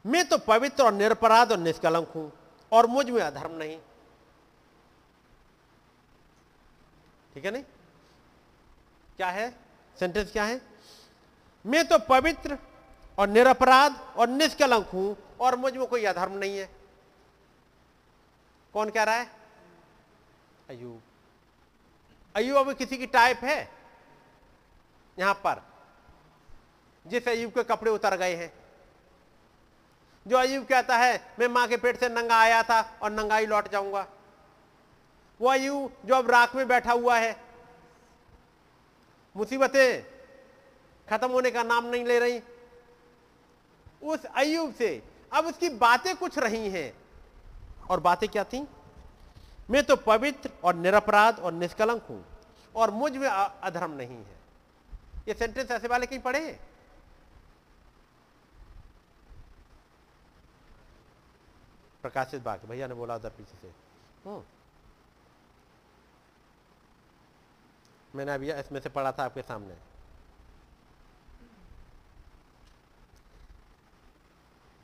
[0.05, 2.31] मैं तो पवित्र और निरपराध और निष्कलंक हूँ
[2.71, 3.79] और मुझमें अधर्म नहीं।
[7.33, 7.63] ठीक है नहीं?
[9.17, 9.55] क्या है?
[9.99, 10.61] सेंटेंस क्या है?
[11.65, 12.57] मैं तो पवित्र
[13.17, 16.69] और निरपराध और निष्कलंक हूँ, और मुझमें कोई अधर्म नहीं है।
[18.73, 19.29] कौन कह रहा है?
[20.69, 21.01] अयूब
[22.35, 23.57] अयूब अभी किसी की टाइप है?
[25.17, 25.61] यहाँ पर,
[27.05, 28.51] जिस अयूब के कपड़े उतर गए हैं।
[30.25, 33.45] जो अयूब कहता है, मैं माँ के पेट से नंगा आया था और नंगा ही
[33.45, 34.05] लौट जाऊँगा।
[35.39, 37.35] वो अयूब जो अब राख में बैठा हुआ है,
[39.35, 40.03] मुसीबतें
[41.07, 42.39] खत्म होने का नाम नहीं ले रही।
[44.03, 45.03] उस अयूब से।
[45.33, 46.93] अब उसकी बातें कुछ रही हैं।
[47.89, 48.67] और बातें क्या थी?
[49.69, 52.25] मैं तो पवित्र और निरपराध और निष्कलंक हूँ
[52.75, 54.37] और मुझमें अधर्म नहीं है।
[55.27, 56.59] ये सेंटेंस ऐसे वाले कहीं पढ़े?
[62.01, 63.67] प्रकाशित बाग, भैया ने बोला उधर पीछे से।
[64.29, 64.43] हम्म।
[68.15, 69.96] मैंने अभी इसमें से पढ़ा था आपके सामने।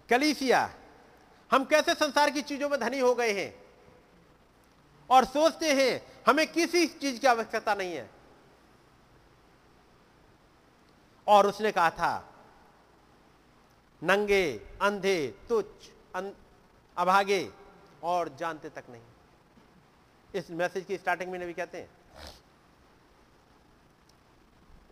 [0.09, 0.69] कलीसिया,
[1.51, 3.53] हम कैसे संसार की चीज़ों में धनी हो गए हैं?
[5.09, 8.09] और सोचते हैं, हमें किसी चीज़ की आवश्यकता नहीं है।
[11.27, 12.29] और उसने कहा था,
[14.01, 15.89] नंगे, अंधे, तुच्छ
[16.97, 17.49] अभागे
[18.03, 19.01] और जानते तक नहीं।
[20.35, 21.89] इस मैसेज की स्टार्टिंग में भी कहते हैं,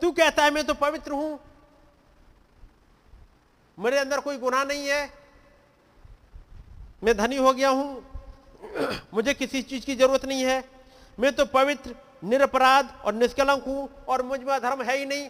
[0.02, 1.40] तू कहता है मैं तो पवित्र हूँ
[3.82, 5.14] मेरे अंदर कोई गुनाह नहीं है।
[7.04, 8.06] मैं धनी हो गया हूँ।
[9.14, 10.70] मुझे किसी चीज़ की ज़रूरत नहीं है।
[11.20, 15.30] मैं तो पवित्र, निरपराध और निष्कलंक हूँ और मुझमें धर्म है ही नहीं।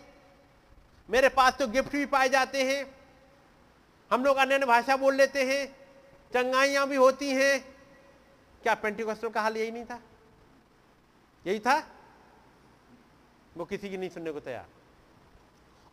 [1.10, 2.96] मेरे पास तो गिफ्ट भी पाए जाते हैं।
[4.12, 5.68] हम लोग अन्य भाषा बोल लेते हैं।
[6.34, 7.76] चंगाइयाँ भी होती हैं।
[8.64, 10.00] क्या पेंटिकॉस्टल का हाल यही नहीं था?
[11.48, 11.88] यही था?
[13.58, 14.81] वो किसी की नहीं सुनने को तैयार।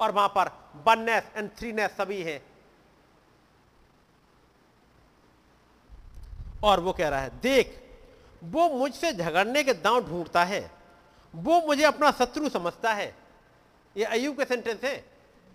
[0.01, 0.51] और वहाँ पर
[0.87, 2.43] वननेस एंड थ्रीनेस सभी है।
[6.65, 7.83] और वो कह रहा है, देख,
[8.45, 10.71] वो मुझसे झगड़ने के दांव ढूंढता है,
[11.35, 13.15] वो मुझे अपना शत्रु समझता है।
[13.97, 15.05] ये अयुब के सेंटेंस है,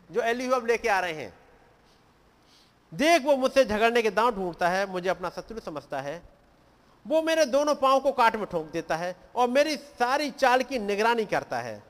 [0.09, 1.33] जो एलिहू अब लेके आ रहे हैं।
[2.93, 6.21] देख, वो मुझसे झगड़ने के दांव ढूंढता है, मुझे अपना शत्रु समझता है।
[7.07, 10.79] वो मेरे दोनों पाँव को काट में ठोंक देता है और मेरी सारी चाल की
[10.79, 11.83] निगरानी करता है।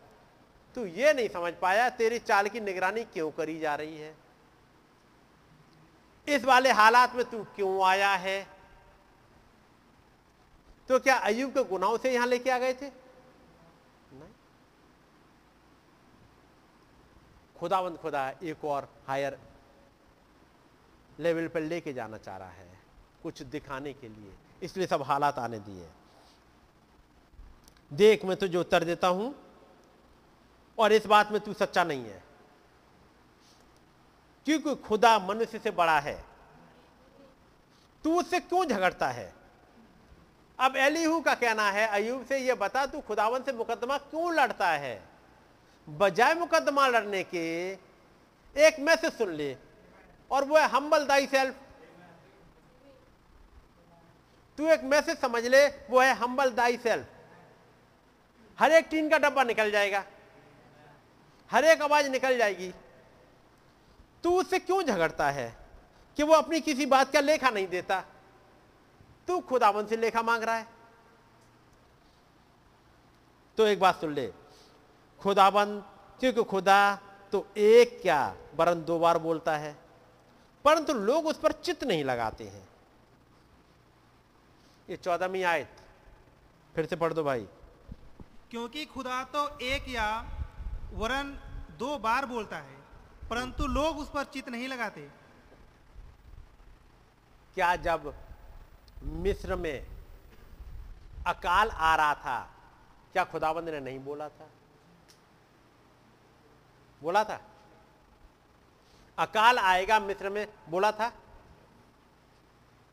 [0.76, 4.16] तू ये नहीं समझ पाया तेरी चाल की निगरानी क्यों करी जा रही है?
[6.28, 8.48] इस वाले हालात में तू क्यों आया है?
[10.90, 12.88] तो क्या अयुब के गुनाहों से यहाँ लेके आ गए थे?
[14.14, 14.32] नहीं।
[17.56, 19.38] खुदावंद खुदा एक और हायर
[21.20, 22.80] लेवल पर लेके जाना चाह रहा है,
[23.24, 25.88] कुछ दिखाने के लिए। इसलिए सब हालात आने दिए
[27.92, 29.34] देख, मैं तुझे उत्तर देता हूँ।
[30.80, 32.24] और इस बात में तू सच्चा नहीं है।
[34.46, 36.26] क्योंकि खुदा मनुष्य से बड़ा है।
[38.04, 39.34] तू उससे क्यों झगड़ता है?
[40.60, 44.70] अब एलिहू का कहना है अयूब से यह बता, तू खुदावन से मुकदमा क्यों लड़ता
[44.70, 45.04] है?
[45.90, 47.72] बजाय मुकदमा लड़ने के,
[48.58, 49.58] एक मैसेज सुन ले,
[50.32, 51.56] और वो है हम्बल दाई सेल्फ
[54.58, 57.06] तू एक मैसेज समझ ले, वो है हम्बल दाई सेल्फ
[58.60, 60.04] हर एक टीन का डब्बा निकल जाएगा।
[61.54, 62.72] हर एक आवाज़ निकल जाएगी।
[64.24, 65.48] तू उससे क्यों झगड़ता है
[66.18, 68.04] कि वो अपनी किसी बात का लेखा नहीं देता?
[69.28, 70.68] तू खुदावन से लेखा मांग रहा है।
[73.58, 74.32] तो एक बात सुन ले।
[75.22, 75.80] खुदावन
[76.20, 77.00] क्योंकि खुदा
[77.32, 79.76] तो एक क्या वरन दो बार बोलता है,
[80.66, 82.68] परंतु लोग उस पर चित नहीं लगाते हैं।
[84.88, 85.82] ये चौदहवीं आयत,
[86.76, 87.48] फिर से पढ़ दो भाई।
[88.52, 90.08] क्योंकि खुदा तो एक या
[90.94, 91.30] वरन
[91.80, 92.78] दो बार बोलता है,
[93.30, 95.02] परंतु लोग उस पर चित नहीं लगाते।
[97.56, 98.14] क्या जब
[99.04, 99.88] मिस्र में
[101.28, 102.40] अकाल आ रहा था,
[103.14, 104.50] क्या खुदाबंद ने नहीं बोला था?
[107.02, 107.40] बोला था?
[109.18, 111.12] अकाल आएगा मिस्र में, बोला था?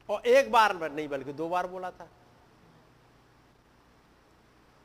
[0.09, 2.09] और एक बार नहीं, बल्कि दो बार बोला था।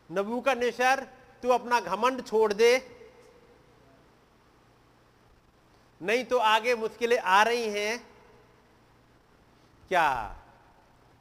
[0.10, 1.04] नबू का निशर
[1.44, 2.78] तू अपना घमंड छोड़ दे
[6.02, 8.08] नहीं तो आगे मुश्किलें आ रही हैं।
[9.88, 10.36] क्या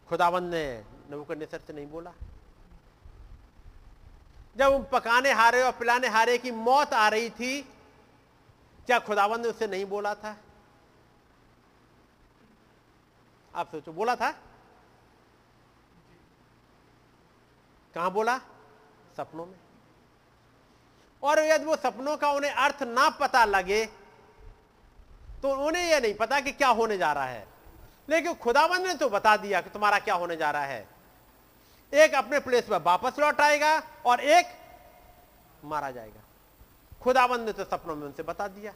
[0.09, 2.13] खुदावंद ने नबूकनेसर से नहीं बोला?
[4.57, 7.63] जब पकाने हारे और पिलाने हारे की मौत आ रही थी,
[8.87, 10.37] क्या खुदावंद ने उससे नहीं बोला था?
[13.55, 14.31] आप सोचो, बोला था?
[17.95, 18.39] कहाँ बोला?
[19.17, 19.59] सपनों में।
[21.23, 24.04] और यदि वो सपनों का उन्हें अर्थ ना पता लगे
[25.45, 27.49] तो उन्हें यह नहीं पता कि क्या होने जा रहा है।
[28.09, 30.89] लेकिन खुदाबंद ने तो बता दिया कि तुम्हारा क्या होने जा रहा है।
[31.95, 34.47] एक अपने प्लेस पर वापस लौट आएगा और एक
[35.65, 36.21] मारा जाएगा।
[37.03, 38.73] खुदाबंद ने तो सपनों में उनसे बता दिया।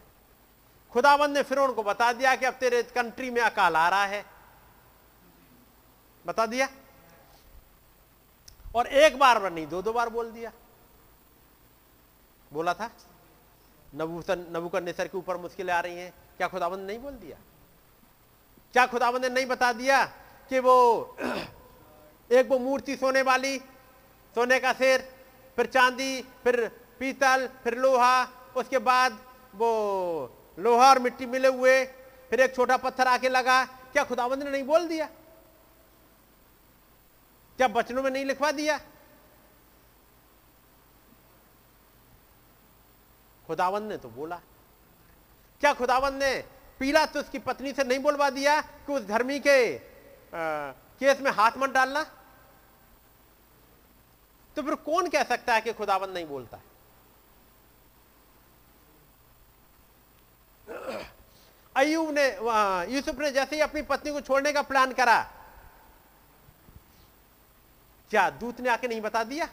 [0.92, 4.24] खुदाबंद ने फिर उनको बता दिया कि अब तेरे कंट्री में अकाल आ रहा है।
[6.26, 6.68] बता दिया।
[8.74, 10.52] और एक बार नहीं दो दो बार बोल दिया।
[12.52, 12.90] बोला था
[13.94, 17.36] नबूसन नबूकर के ऊपर मुश्किलें आ रही हैं। क्या खुदाबंद नहीं बोल दिया?
[18.72, 20.04] क्या खुदाबंद ने नहीं बता दिया
[20.48, 21.16] कि वो
[22.32, 23.58] एक वो मूर्ति सोने वाली,
[24.34, 25.00] सोने का शेर,
[25.56, 26.68] फिर चांदी, फिर
[26.98, 28.24] पीतल, फिर लोहा,
[28.56, 29.18] उसके बाद
[29.54, 29.70] वो
[30.58, 31.84] लोहा और मिट्टी मिले हुए,
[32.30, 35.06] फिर एक छोटा पत्थर आके लगा। क्या खुदाबंद ने नहीं बोल दिया?
[37.56, 38.78] क्या बचनों में नहीं लिखवा दिया?
[43.46, 44.40] खुदावंद ने तो बोला।
[45.60, 46.34] क्या खुदावन ने
[46.80, 50.70] पीला तो उसकी पत्नी से नहीं बोलवा दिया कि उस धर्मी के आ,
[51.00, 52.02] केस में हाथ मत डालना?
[54.56, 56.60] तो फिर कौन कह सकता है कि खुदावन नहीं बोलता?
[60.68, 61.06] है
[61.76, 62.26] अयूब ने
[62.94, 65.20] यूसुफ ने जैसे ही अपनी पत्नी को छोड़ने का प्लान करा
[68.10, 69.48] क्या दूत ने आके नहीं बता दिया?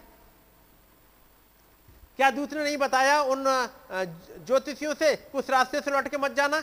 [2.17, 3.43] क्या दूत ने नहीं बताया उन
[3.91, 6.61] ज्योतिषियों से, उस रास्ते से लौट के मत जाना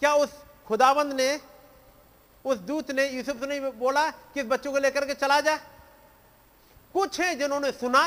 [0.00, 0.32] क्या उस
[0.66, 1.40] खुदावंद ने,
[2.44, 5.56] उस दूत ने यूसुफ से नहीं बोला कि इस बच्चों को लेकर के चला जा?
[6.94, 8.02] कुछ है जिन्होंने सुना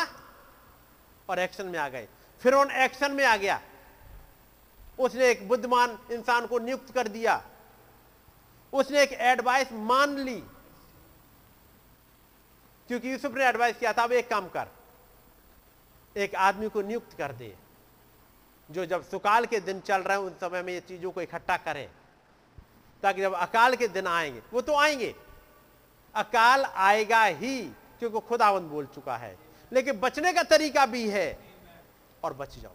[1.29, 2.07] और एक्शन में आ गए।
[2.41, 3.59] फिर उन एक्शन में आ गया।
[4.99, 7.41] उसने एक बुद्धिमान इंसान को नियुक्त कर दिया।
[8.73, 10.43] उसने एक एडवाइस मान ली।
[12.87, 14.67] क्योंकि यूसुफ ने एडवाइस किया था, अब एक काम कर।
[16.17, 17.55] एक आदमी को नियुक्त कर दे,
[18.69, 21.57] जो जब सुकाल के दिन चल रहे हैं, उन समय में ये चीज़ों को इकट्ठा
[21.57, 21.89] करें,
[23.03, 25.15] ताकि जब अकाल के दिन आएँगे, वो तो आएँगे।
[26.15, 27.63] अकाल आएगा ही,
[27.99, 29.37] क्योंकि खुदावंद बोल चुका है।
[29.73, 31.39] लेकिन बचने का तरीका भी है,
[32.23, 32.71] और बच जाओ।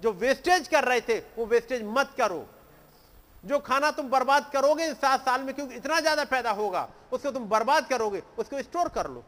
[0.00, 2.46] जो वेस्टेज कर रहे थे, वो वेस्टेज मत करो।
[3.44, 7.48] जो खाना तुम बर्बाद करोगे सात साल में, क्योंकि इतना ज़्यादा पैदा होगा, उसको तुम
[7.48, 9.24] बर्बाद करोगे, उसको स्टोर कर लो।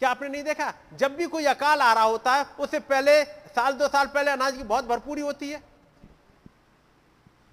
[0.00, 0.72] क्या आपने नहीं देखा?
[0.96, 3.22] जब भी कोई अकाल आ रहा होता है उससे पहले
[3.52, 5.62] साल दो साल पहले अनाज की बहुत भरपूरी होती है।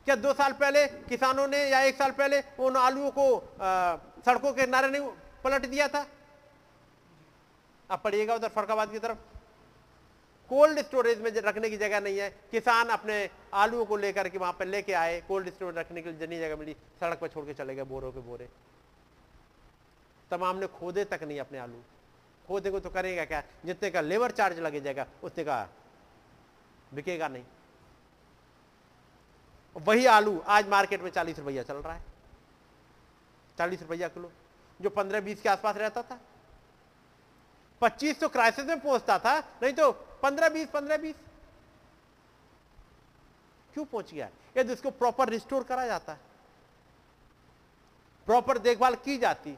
[0.05, 3.95] क्या दो साल पहले किसानों ने या एक साल पहले उन आलुओं को आ,
[4.25, 5.09] सड़कों के किनारे नहीं
[5.43, 6.05] पलट दिया था?
[7.89, 9.17] अब पढ़िएगा उधर फरकाबाद की तरफ़।
[10.49, 14.53] कोल्ड स्टोरेज में रखने की जगह नहीं है। किसान अपने आलुओं को लेकर के वहाँ
[14.53, 17.53] पर लेके आए कोल्ड स्टोरेज रखने के लिए जनी जगह मिली सड़क पर छोड़ के
[17.53, 18.49] चले गए बोरों के बोरे।
[20.31, 21.83] तमाम ने खोदे तक नहीं अपने आलू।
[22.47, 23.43] खोदे को तो करेगा क्या?
[23.65, 25.69] जितने का लेबर चार्ज लगे जाएगा, उतने का
[26.93, 27.43] बिकेगा नहीं।
[29.77, 32.03] वही आलू, आज मार्केट में चालीस रुपया चल रहा है।
[33.57, 34.31] चालीस रुपया किलो,
[34.81, 36.19] जो पंद्रह बीस के आसपास रहता था।
[37.81, 41.15] पच्चीस तो क्राइसिस में पहुँचता था, नहीं तो पंद्रह बीस पंद्रह बीस।
[43.73, 44.29] क्यों पहुँच गया?
[44.57, 46.19] यदि उसको प्रॉपर रिस्टोर करा जाता। है
[48.25, 49.57] प्रॉपर देखभाल की जाती।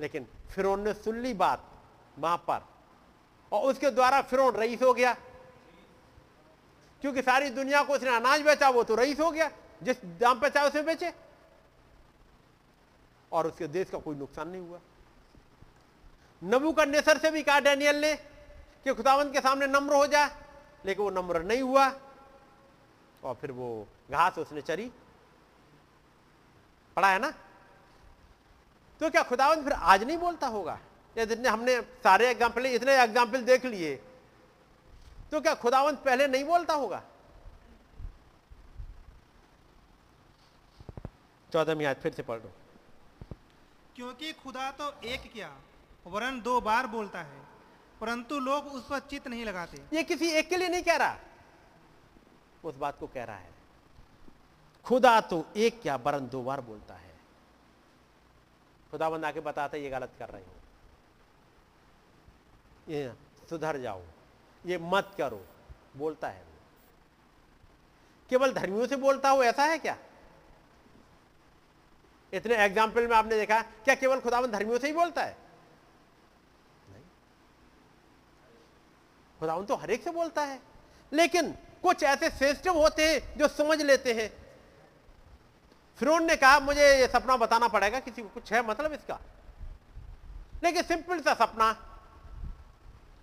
[0.00, 1.64] लेकिन फिर ने सुन ली बात
[2.18, 2.66] वहाँ पर
[3.52, 5.16] और उसके द्वारा फिर रईस हो गया।
[7.00, 9.50] क्योंकि सारी दुनिया को उसने अनाज बेचा, वो तो रईस हो गया,
[9.82, 11.12] जिस दाम पे चाहे उसे बेचे।
[13.32, 14.78] और उसके देश का कोई नुकसान नहीं हुआ।
[16.44, 18.14] नबू का नेसर से भी कहा डैनियल ने
[18.84, 20.30] कि खुदावंत के सामने नम्र हो जाए
[20.86, 21.88] लेकिन वो नम्र नहीं हुआ।
[23.24, 24.92] और फिर वो घास उसने चरी।
[26.96, 27.32] पढ़ा है ना?
[29.00, 30.78] तो क्या खुदावंत फिर आज नहीं बोलता होगा?
[31.16, 33.94] या जितने हमने सारे एग्ज़ाम्पल इतने एग्ज़ाम्पल देख लिए।
[35.30, 37.02] तो क्या खुदावंत पहले नहीं बोलता होगा?
[41.52, 42.50] चौदह आज फिर से पढ़ लो।
[43.96, 45.50] क्योंकि खुदा तो एक क्या
[46.06, 47.40] वरन दो बार बोलता है
[48.00, 51.16] परंतु लोग उस पर चित नहीं लगाते। ये किसी एक के लिए नहीं कह रहा।
[52.64, 53.54] उस बात को कह रहा है।
[54.86, 57.05] खुदा तो एक क्या वरन दो बार बोलता है।
[58.90, 60.54] खुदा बंद आके बताता ये गलत कर रहे हो।
[62.88, 63.12] ये
[63.50, 64.02] सुधर जाओ।
[64.64, 65.44] ये मत करो।
[65.96, 66.44] बोलता है
[68.30, 69.96] केवल धर्मियों से बोलता हो, ऐसा है क्या?
[72.32, 75.36] इतने एग्ज़ाम्पल में आपने देखा, क्या केवल खुदावन धर्मियों से ही बोलता है?
[76.90, 77.02] नहीं।
[79.40, 80.60] खुदावन तो हर एक से बोलता है।
[81.12, 84.30] लेकिन कुछ ऐसे सेंसिटिव होते हैं जो समझ लेते हैं।
[85.98, 89.18] फिर ने कहा, मुझे ये सपना बताना पड़ेगा, किसी को कुछ है मतलब इसका?
[90.64, 91.70] लेकिन सिंपल सा सपना,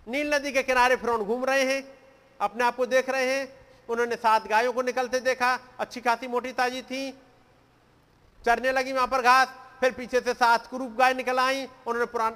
[0.06, 1.82] नील नदी के किनारे फिर घूम रहे हैं,
[2.40, 3.48] अपने आप को देख रहे हैं,
[3.88, 7.10] उन्होंने सात गायों को निकलते देखा, अच्छी खासी मोटी ताजी थी,
[8.44, 9.48] चरने लगी वहाँ पर घास,
[9.80, 12.34] फिर पीछे से सात कुरूप गाय निकल आई, उन्होंने पुरान,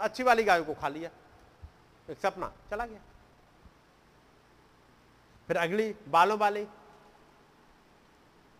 [0.00, 1.10] अच्छी वाली गायों को खा लिया,
[2.08, 3.00] एक सपना चला गया।
[5.48, 6.64] फिर अगली बालों वाली,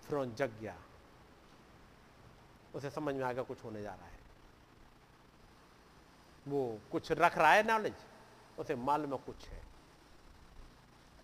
[0.09, 0.75] फिर जग गया।
[2.77, 4.19] उसे समझ में आ गया कुछ होने जा रहा है।
[6.47, 7.95] वो कुछ रख रहा है नॉलेज
[8.59, 9.63] उसे मालूम में कुछ है।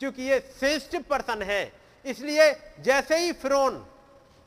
[0.00, 1.72] क्योंकि ये सेंसिटिव पर्सन है,
[2.04, 3.78] इसलिए जैसे ही फिरौन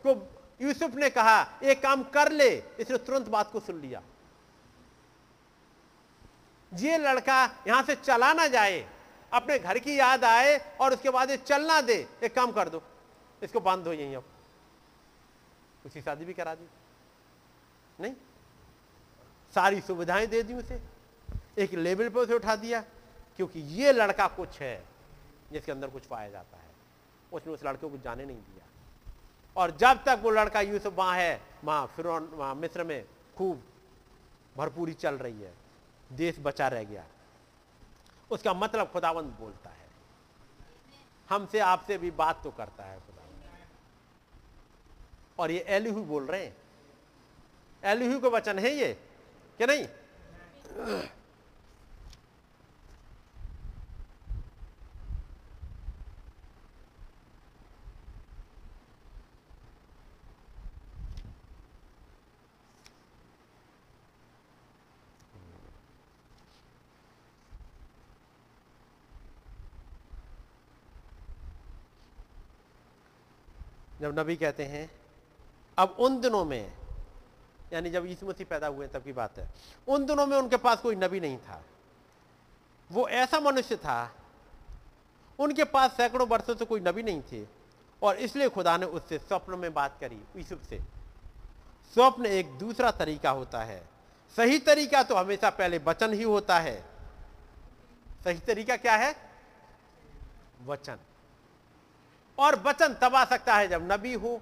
[0.06, 0.16] को
[0.62, 4.02] यूसुफ ने कहा, एक काम कर ले, इसने तुरंत बात को सुन लिया।
[6.72, 8.80] ये लड़का यहाँ से चला ना जाए,
[9.34, 12.82] अपने घर की याद आए और उसके बाद ये चलना दे, एक काम कर दो,
[13.42, 14.24] इसको बाँध दो यहीं अब।
[15.86, 16.68] उसी शादी भी करा दी।
[18.00, 18.14] नहीं?
[19.54, 20.82] सारी सुविधाएँ दे दी उसे।
[21.58, 22.82] एक लेवल पर उसे उठा दिया,
[23.38, 24.86] क्योंकि ये लड़का कुछ है
[25.52, 26.72] जिसके अंदर कुछ पाया जाता है।
[27.34, 28.66] उसने उस लड़के को जाने नहीं दिया।
[29.56, 33.06] और जब तक वो लड़का यूसुफ वहाँ है, वहाँ फिर वहाँ मिस्र में
[33.38, 33.64] खूब
[34.58, 35.54] भरपूरी चल रही है,
[36.14, 37.06] देश बचा रह गया।
[38.32, 39.88] उसका मतलब खुदावंत बोलता है।
[41.30, 43.44] हमसे आपसे भी बात तो करता है खुदावंत
[45.40, 46.58] और ये एलिहू बोल रहे हैं।
[47.86, 48.94] एलिहू का वचन है ये,
[49.60, 49.86] कि नहीं?
[74.02, 74.90] जब नबी कहते हैं,
[75.78, 76.85] अब उन दिनों में
[77.76, 79.50] यानी जब यीशु मसीह पैदा हुए तब की बात है।
[79.88, 81.64] उन दिनों में उनके पास कोई नबी नहीं था।
[82.92, 84.16] वो ऐसा मनुष्य था,
[85.40, 87.48] उनके पास सैकड़ों वर्षों से कोई नबी नहीं थे,
[88.04, 90.80] और इसलिए खुदा ने उससे स्वप्न में बात करी यूसुफ से।
[91.94, 93.88] स्वप्न एक दूसरा तरीका होता है।
[94.36, 96.86] सही तरीका तो हमेशा पहले वचन ही होता है।
[98.24, 99.16] सही तरीका क्या है?
[100.66, 100.98] वचन।
[102.38, 104.42] और वचन तब आ सकता है जब नबी हो।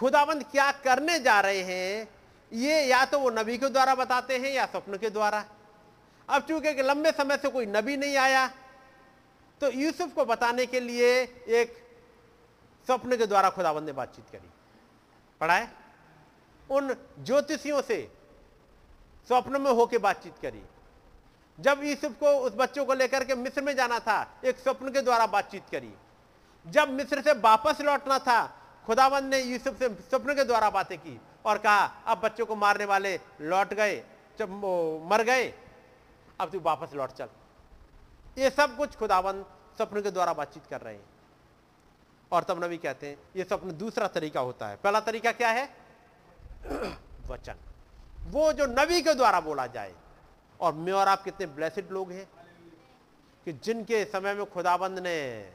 [0.00, 2.08] खुदाबंद क्या करने जा रहे हैं,
[2.52, 5.44] ये या तो वो नबी के द्वारा बताते हैं या स्वप्न के द्वारा।
[6.28, 8.46] अब चूँकि लंबे समय से कोई नबी नहीं आया
[9.60, 11.10] तो यूसुफ को बताने के लिए
[11.52, 11.76] एक
[12.86, 14.48] स्वप्न के द्वारा खुदाबंद ने बातचीत करी।
[15.40, 15.68] पढ़ाए?
[16.70, 18.00] उन ज्योतिषियों से
[19.28, 20.62] स्वप्न में होकर बातचीत करी।
[21.58, 25.00] जब यूसुफ को उस बच्चों को लेकर के मिस्र में जाना था, एक स्वप्न के
[25.00, 25.92] द्वारा बातचीत करी।
[26.64, 28.40] जब मिस्र से वापस लौटना था
[28.90, 32.84] खुदावंद ने यूसुफ से स्वप्न के द्वारा बातें की और कहा, अब बच्चों को मारने
[32.84, 34.04] वाले लौट गए,
[34.38, 34.50] जब
[35.10, 35.54] मर गए,
[36.40, 37.28] अब तू वापस लौट चल।
[38.38, 39.46] ये सब कुछ खुदावंद
[39.76, 41.04] स्वप्न के द्वारा बातचीत कर रहे हैं।
[42.32, 45.74] और तब नबी कहते हैं, ये स्वप्न दूसरा तरीका होता है। पहला तरीका क्या है?
[47.26, 47.56] वचन।
[48.20, 49.94] वो जो नबी के द्वारा बोला जाए।
[50.60, 52.30] और मैं और आप कितने ब्लेसिड लोग हैं
[53.44, 55.50] कि जिनके समय में खुदाबंद ने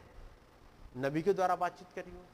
[0.98, 2.26] नबी के द्वारा बातचीत करी हो।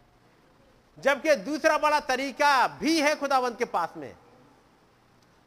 [0.98, 4.14] जबकि दूसरा बड़ा तरीका भी है खुदावंत के पास में।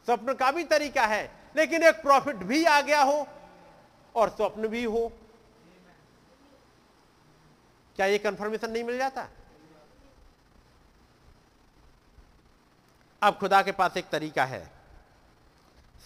[0.07, 3.27] स्वप्न का भी तरीका है, लेकिन एक प्रॉफिट भी आ गया हो
[4.15, 5.11] और स्वप्न भी हो,
[7.97, 9.27] क्या ये कंफर्मेशन नहीं मिल जाता?
[13.23, 14.65] अब खुदा के पास एक तरीका है,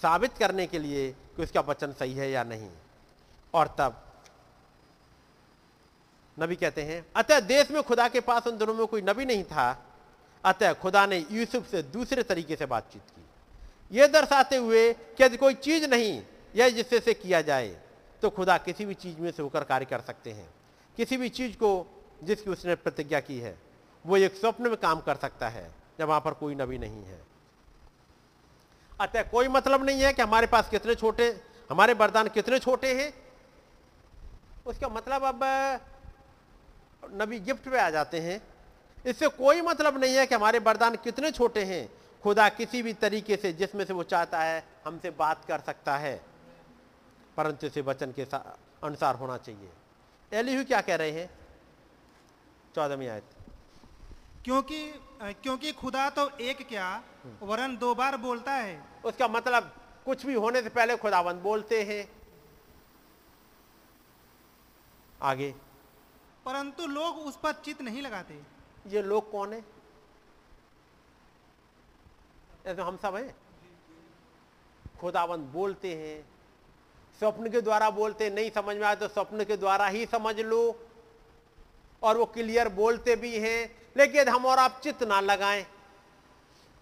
[0.00, 2.70] साबित करने के लिए कि उसका वचन सही है या नहीं,
[3.54, 4.04] और तब
[6.38, 9.44] नबी कहते हैं, अतः देश में खुदा के पास उन दिनों में कोई नबी नहीं
[9.44, 9.84] था।
[10.44, 13.24] अतः खुदा ने यूसुफ से दूसरे तरीके से बातचीत की।
[13.92, 16.22] यह दर्शाते हुए कि यदि कोई चीज़ नहीं
[16.56, 17.76] यह जिससे से किया जाए
[18.22, 20.48] तो खुदा किसी भी चीज़ में से होकर कार्य कर सकते हैं।
[20.96, 21.70] किसी भी चीज़ को
[22.24, 23.58] जिसकी उसने प्रतिज्ञा की है,
[24.04, 27.20] वो एक स्वप्न में काम कर सकता है, जब वहाँ पर कोई नबी नहीं है।
[29.00, 31.28] अतः कोई मतलब नहीं है कि हमारे पास कितने छोटे,
[31.70, 33.12] हमारे वरदान कितने छोटे हैं।
[34.66, 35.44] उसका मतलब अब
[37.02, 38.40] नबी गिफ्ट पे आ जाते हैं।
[39.06, 41.88] इससे कोई मतलब नहीं है कि हमारे वरदान कितने छोटे हैं।
[42.22, 46.20] खुदा किसी भी तरीके से जिसमें से वो चाहता है हमसे बात कर सकता है।
[47.36, 48.26] परंतु इसे वचन के
[48.84, 49.70] अनुसार होना चाहिए।
[50.32, 51.28] एलिहू क्या कह रहे हैं?
[52.74, 53.24] चौदहवीं आयत।
[54.44, 54.80] क्योंकि
[55.22, 57.02] क्योंकि खुदा तो एक क्या?
[57.42, 59.72] वरन दो बार बोलता है। उसका मतलब
[60.04, 62.08] कुछ भी होने से पहले खुदावंद बोलते हैं।
[65.22, 65.54] आगे।
[66.48, 68.34] परंतु लोग उस पर चित नहीं लगाते।
[68.86, 69.64] ये लोग कौन है?
[72.66, 73.34] ऐसे हम सब हैं।
[75.00, 76.24] खुदावंद बोलते हैं,
[77.20, 80.60] स्वप्न के द्वारा बोलते नहीं समझ में आए तो स्वप्न के द्वारा ही समझ लो।
[82.02, 83.60] और वो क्लियर बोलते भी हैं,
[83.96, 85.62] लेकिन हम और आप चित ना लगाएँ।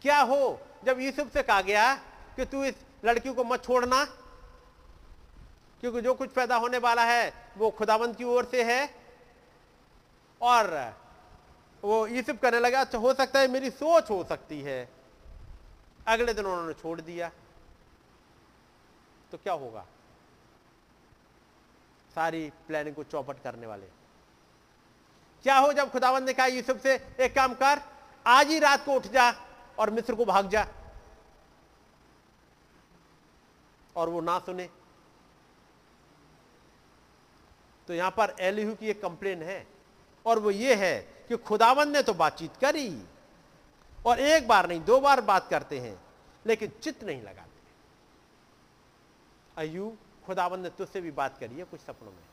[0.03, 0.61] क्या हो?
[0.85, 1.95] जब यूसुफ से कहा गया
[2.37, 4.05] कि तू इस लड़की को मत छोड़ना,
[5.81, 9.06] क्योंकि जो कुछ पैदा होने वाला है, वो खुदावंत की ओर से है।
[10.43, 10.95] और
[11.85, 14.89] वो यूसुफ करने लगा अच्छा हो सकता है मेरी सोच हो सकती है।
[16.07, 17.31] अगले दिन उन्होंने छोड़ दिया।
[19.31, 19.87] तो क्या होगा?
[22.15, 23.87] सारी प्लानिंग को चौपट करने वाले।
[25.43, 27.81] क्या हो जब खुदावंत ने कहा यूसुफ से एक काम कर,
[28.27, 29.31] आज ही रात को उठ जा
[29.79, 30.67] और मिस्र को भाग जा।
[33.97, 34.71] और वो ना सुने।
[37.89, 39.76] तो यहाँ पर एलिहू की एक कंप्लेन है।
[40.27, 40.99] और वो ये है
[41.29, 43.03] कि खुदावन ने तो बातचीत करी
[44.07, 45.99] और एक बार नहीं, दो बार बात करते हैं,
[46.47, 47.45] लेकिन चित्त नहीं लगाते।
[49.57, 49.97] अयू
[50.27, 52.25] खुदावन ने तुझसे भी बात करी है कुछ सपनों में।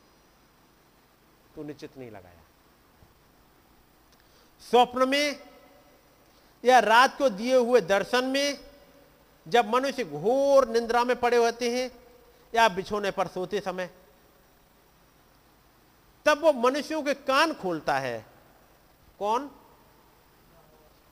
[1.54, 2.42] तूने चित नहीं लगाया।
[4.62, 5.40] स्वप्न में
[6.64, 8.58] या रात को दिए हुए दर्शन में
[9.46, 11.90] जब मनुष्य घोर निंद्रा में पड़े होते हैं
[12.54, 13.90] या बिछोने पर सोते समय
[16.26, 18.24] तब वो मनुष्यों के कान खोलता है।
[19.18, 19.50] कौन?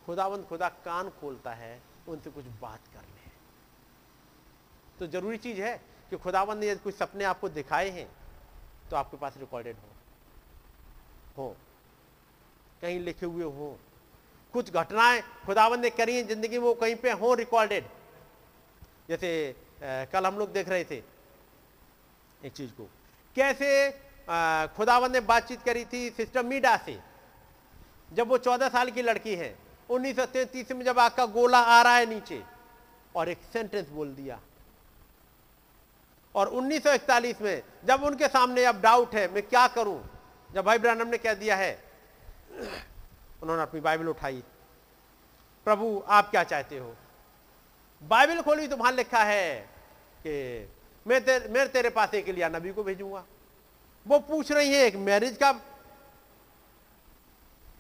[0.07, 3.31] खुदावंद खुदा कान खोलता है उनसे कुछ बात कर ले
[4.99, 5.77] तो ज़रूरी चीज़ है
[6.11, 8.09] कि खुदावंद ने यदि कुछ सपने आपको दिखाए हैं
[8.91, 9.89] तो आपके पास रिकॉर्डेड हो।
[11.39, 11.57] हो।
[12.83, 13.79] कहीं लिखे हुए हो।
[14.55, 17.85] कुछ घटनाएँ खुदावंद ने करी हैं ज़िंदगी में वो कहीं पे हो रिकॉर्डेड
[19.09, 21.03] जैसे आ, कल हम लोग देख रहे थे
[22.43, 22.89] एक चीज़ को।
[23.37, 23.69] कैसे
[24.77, 26.99] खुदावंद ने बातचीत करी थी सिस्टर मीडा से।
[28.13, 29.55] जब वो चौदह साल की लड़की है,
[29.91, 32.43] उन्नीस सौ तैतीस में जब आग का गोला आ रहा है नीचे,
[33.17, 34.39] और एक सेंटेंस बोल दिया।
[36.35, 40.01] और 1941 में जब उनके सामने अब डाउट है, मैं क्या करूँ?
[40.51, 41.73] जब भाई ब्रानम ने कह दिया है,
[43.43, 44.43] उन्होंने अपनी बाइबल उठाई।
[45.67, 46.95] प्रभु, आप क्या चाहते हो?
[48.03, 49.55] बाइबल खोली तो वहाँ लिखा है
[50.27, 50.69] कि
[51.07, 53.25] मैं तेरे मैं तेरे पास एक लिया नबी को भेजूँगा।
[54.07, 55.51] वो पूछ रही है, एक मैरिज का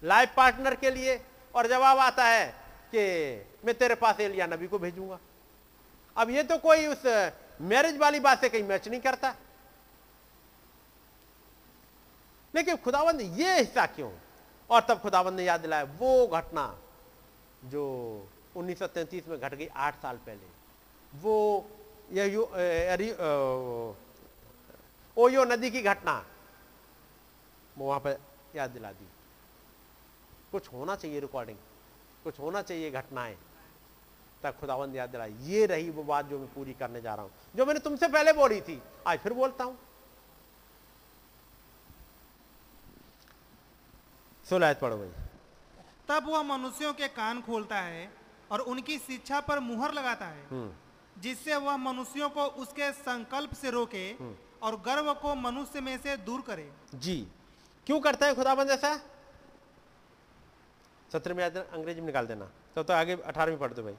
[0.02, 1.20] लाइफ पार्टनर के लिए?
[1.54, 2.46] और जवाब आता है
[2.94, 5.18] कि, मैं तेरे पास एलिया नबी को भेजूँगा।
[6.16, 7.02] अब ये तो कोई उस
[7.60, 9.34] मैरिज वाली बात से कहीं मैच नहीं करता।
[12.54, 14.10] लेकिन खुदावंद ये हिस्सा क्यों?
[14.70, 16.78] और तब खुदावंद ने याद दिलाया, वो घटना
[17.64, 17.84] जो
[18.56, 20.46] 1933 में घट गई आठ साल पहले,
[21.12, 21.66] वो
[25.16, 26.14] ओयो नदी की घटना।
[27.78, 28.18] वो वहाँ पर
[28.56, 29.06] याद दिला दी।
[30.52, 31.58] कुछ होना चाहिए रिकॉर्डिंग
[32.24, 33.36] कुछ होना चाहिए घटनाएँ।
[34.42, 37.32] तब खुदावंद याद दिला ये रही वो बात जो मैं पूरी करने जा रहा हूँ।
[37.54, 39.78] जो मैंने तुमसे पहले बोली थी आज फिर बोलता हूँ।
[44.46, 45.10] सोलायत पढ़ो भाई।
[46.08, 48.10] तब वह मनुष्यों के कान खोलता है
[48.50, 53.70] और उनकी शिक्षा पर मुहर लगाता है हम्म। जिससे वह मनुष्यों को उसके संकल्प से
[53.70, 57.26] रोके हम्म। और गर्व को मनुष्य में से दूर करे। जी।
[57.86, 58.94] क्यों करता है खुदाबंद ऐसा?
[61.12, 63.96] सत्र में अंग्रेज़ी में निकाल देना। तब तो आगे अठारहवीं पढ़ दो भाई।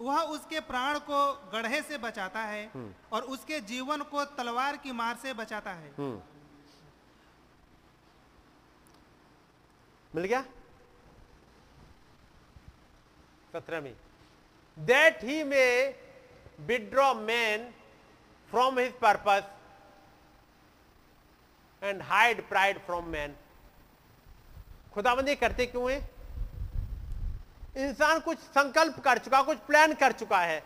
[0.00, 4.92] वह उसके प्राण को गढ़े से बचाता है हम्म। और उसके जीवन को तलवार की
[4.92, 6.22] मार से बचाता है। हम्म।
[10.14, 10.44] मिल गया?
[13.52, 13.96] सत्रह में
[14.78, 15.94] that he may
[16.60, 17.70] withdraw man
[18.50, 19.57] from his purpose
[21.82, 23.34] and hide pride from man
[24.94, 25.98] खुदाबंदी करते क्यों है?
[27.78, 30.62] इंसान कुछ संकल्प कर चुका, कुछ प्लान कर चुका है,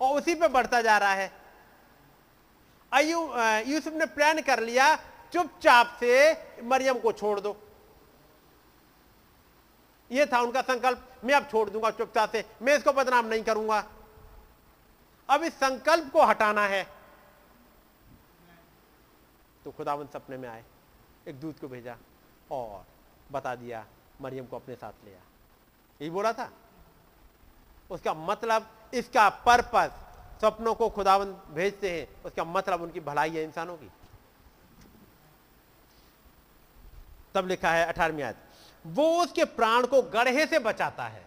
[0.00, 1.30] और उसी पे बढ़ता जा रहा है।
[2.92, 3.20] अयू
[3.66, 4.94] यूसुफ ने प्लान कर लिया,
[5.32, 7.56] चुपचाप से मरियम को छोड़ दो।
[10.10, 13.84] यह था उनका संकल्प, मैं अब छोड़ दूँगा चुपचाप से, मैं इसको बदनाम नहीं करूँगा।
[15.28, 16.84] अब इस संकल्प को हटाना है।
[19.66, 20.62] तो खुदावन सपने में आए,
[21.28, 21.96] एक दूध को भेजा
[22.50, 22.84] और
[23.32, 23.84] बता दिया,
[24.22, 25.18] मरियम को अपने साथ लिया
[26.00, 26.48] यही बोला था।
[27.90, 30.04] उसका मतलब इसका पर्पस
[30.42, 33.90] सपनों को खुदावन भेजते हैं, उसका मतलब उनकी भलाई है इंसानों की।
[37.34, 38.36] तब लिखा है अठारहवीं आयत,
[38.84, 41.26] वो उसके प्राण को गढ़े से बचाता है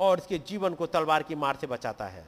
[0.00, 2.24] और उसके जीवन को तलवार की मार से बचाता है।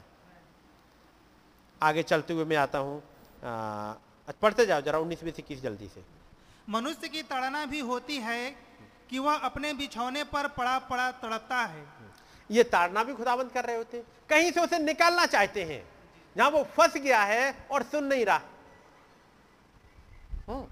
[1.80, 3.02] आगे चलते हुए मैं आता हूँ
[3.46, 6.02] पढ़ते जाओ जरा उन्नीस से इक्कीस जल्दी से।
[6.68, 8.50] मनुष्य की तड़ना भी होती है
[9.10, 11.84] कि वह अपने बिछौने पर पड़ा पड़ा तड़पता है।
[12.50, 15.82] ये ताड़ना भी खुदाबंद कर रहे होते कहीं से उसे निकालना चाहते हैं
[16.36, 18.40] जहाँ वो फंस गया है और सुन नहीं रहा।
[20.48, 20.66] हम्म।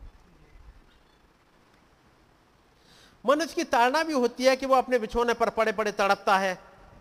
[3.24, 6.54] मनुष्य की ताड़ना भी होती है कि वो अपने बिछोने पर पड़े पड़े तड़पता है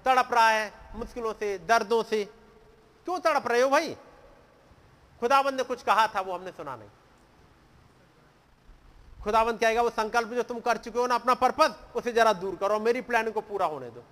[0.06, 2.24] तड़प रहा है मुश्किलों से दर्दों से।
[3.08, 3.95] क्यों तड़प रहे हो भाई?
[5.24, 6.90] खुदाबंद ने कुछ कहा था, वो हमने सुना नहीं।
[9.24, 12.56] खुदाबंद कहेगा, वो संकल्प जो तुम कर चुके हो ना, अपना पर्पज उसे जरा दूर
[12.56, 14.03] करो, मेरी प्लानिंग को पूरा होने दो।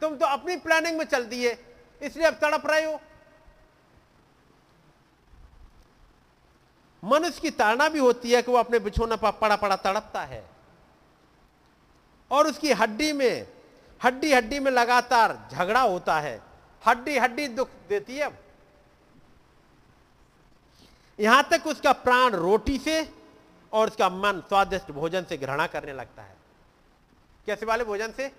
[0.00, 1.66] तुम तो अपनी प्लानिंग में चल दिए,
[2.02, 3.00] इसलिए अब तड़प रहे हो।
[7.04, 10.50] मनुष्य की ताड़ना भी होती है कि वो अपने बिछोना पर पड़ा पड़ा तड़पता है।
[12.30, 13.46] और उसकी हड्डी में,
[14.04, 16.42] हड्डी हड्डी में लगातार झगड़ा होता है।
[16.86, 18.43] हड्डी हड्डी दुख देती है।
[21.20, 23.14] यहाँ तक उसका प्राण रोटी से
[23.72, 26.36] और उसका मन स्वादिष्ट भोजन से घृणा करने लगता है।
[27.46, 28.32] कैसे वाले भोजन से?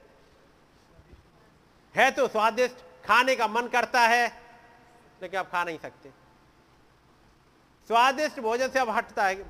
[1.96, 4.28] है तो स्वादिष्ट, खाने का मन करता है,
[5.22, 6.10] लेकिन आप खा नहीं सकते।
[7.88, 9.46] स्वादिष्ट भोजन से अब हटता है।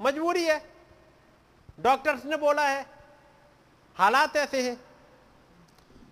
[0.00, 0.58] मजबूरी है।
[1.80, 2.86] डॉक्टर्स ने बोला है,
[3.96, 4.76] हालात ऐसे हैं।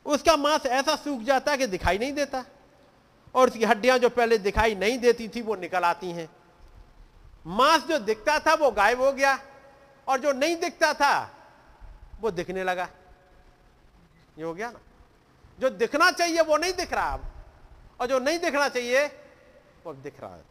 [0.07, 2.45] उसका मांस ऐसा सूख जाता है कि दिखाई नहीं देता।
[3.35, 6.29] और उसकी हड्डियाँ जो पहले दिखाई नहीं देती थी, वो निकल आती हैं।
[7.47, 9.39] मांस जो दिखता था, वो गायब हो गया।
[10.09, 11.31] और जो नहीं दिखता था,
[12.21, 12.89] वो दिखने लगा।
[14.39, 14.79] ये हो गया ना?
[15.61, 17.25] जो दिखना चाहिए, वो नहीं दिख रहा अब।
[18.01, 19.07] और जो नहीं दिखना चाहिए,
[19.85, 20.43] वो अब दिख रहा है।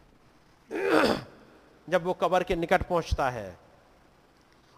[1.89, 3.57] जब वो कबर के निकट पहुँचता है,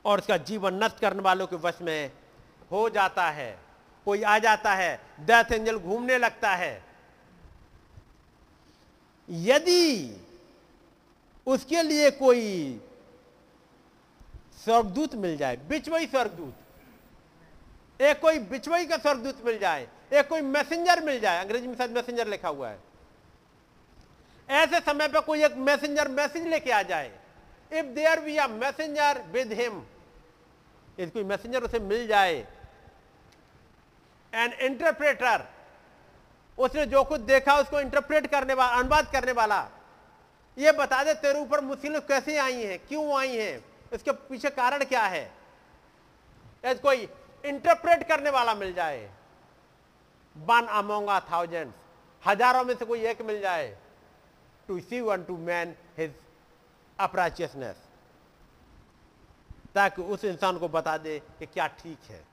[0.06, 2.12] और उसका जीवन नष्ट करने वालों के वश में
[2.72, 3.60] हो जाता है,
[4.06, 6.93] कोई आ जाता है डेथ एंजल घूमने लगता है
[9.30, 10.16] यदि
[11.48, 12.80] उसके लिए कोई
[14.64, 16.54] स्वर्गदूत मिल जाए, बिचवई स्वर्गदूत,
[18.02, 21.92] एक कोई बिचवई का स्वर्गदूत मिल जाए, एक कोई मैसेंजर मिल जाए, अंग्रेज़ी में शायद
[21.92, 22.80] मैसेंजर लिखा हुआ है,
[24.50, 27.12] ऐसे समय पर कोई एक मैसेंजर मैसेज लेके आ जाए
[27.72, 29.84] if there we are messenger with him
[31.00, 32.36] यदि कोई मैसेंजर उसे मिल जाए
[34.34, 35.46] एन इंटरप्रेटर
[36.58, 39.68] उसने जो कुछ देखा, उसको इंटरप्रेट करने वाला, अनुवाद करने वाला।
[40.58, 42.80] ये बता दे, तेरे ऊपर मुश्किलें कैसे आई हैं?
[42.88, 43.64] क्यों आई हैं?
[43.94, 45.24] इसके पीछे कारण क्या है?
[46.66, 47.08] यदि कोई
[47.44, 49.10] इंटरप्रेट करने वाला मिल जाए।
[50.36, 51.72] वन अमोंग थाउज़ेंड
[52.24, 53.68] हज़ारों में से कोई एक मिल जाए।
[54.68, 56.14] To see one to man his
[57.00, 57.82] uprightness
[59.76, 62.24] ताकि उस इंसान को बता दे कि क्या ठीक है।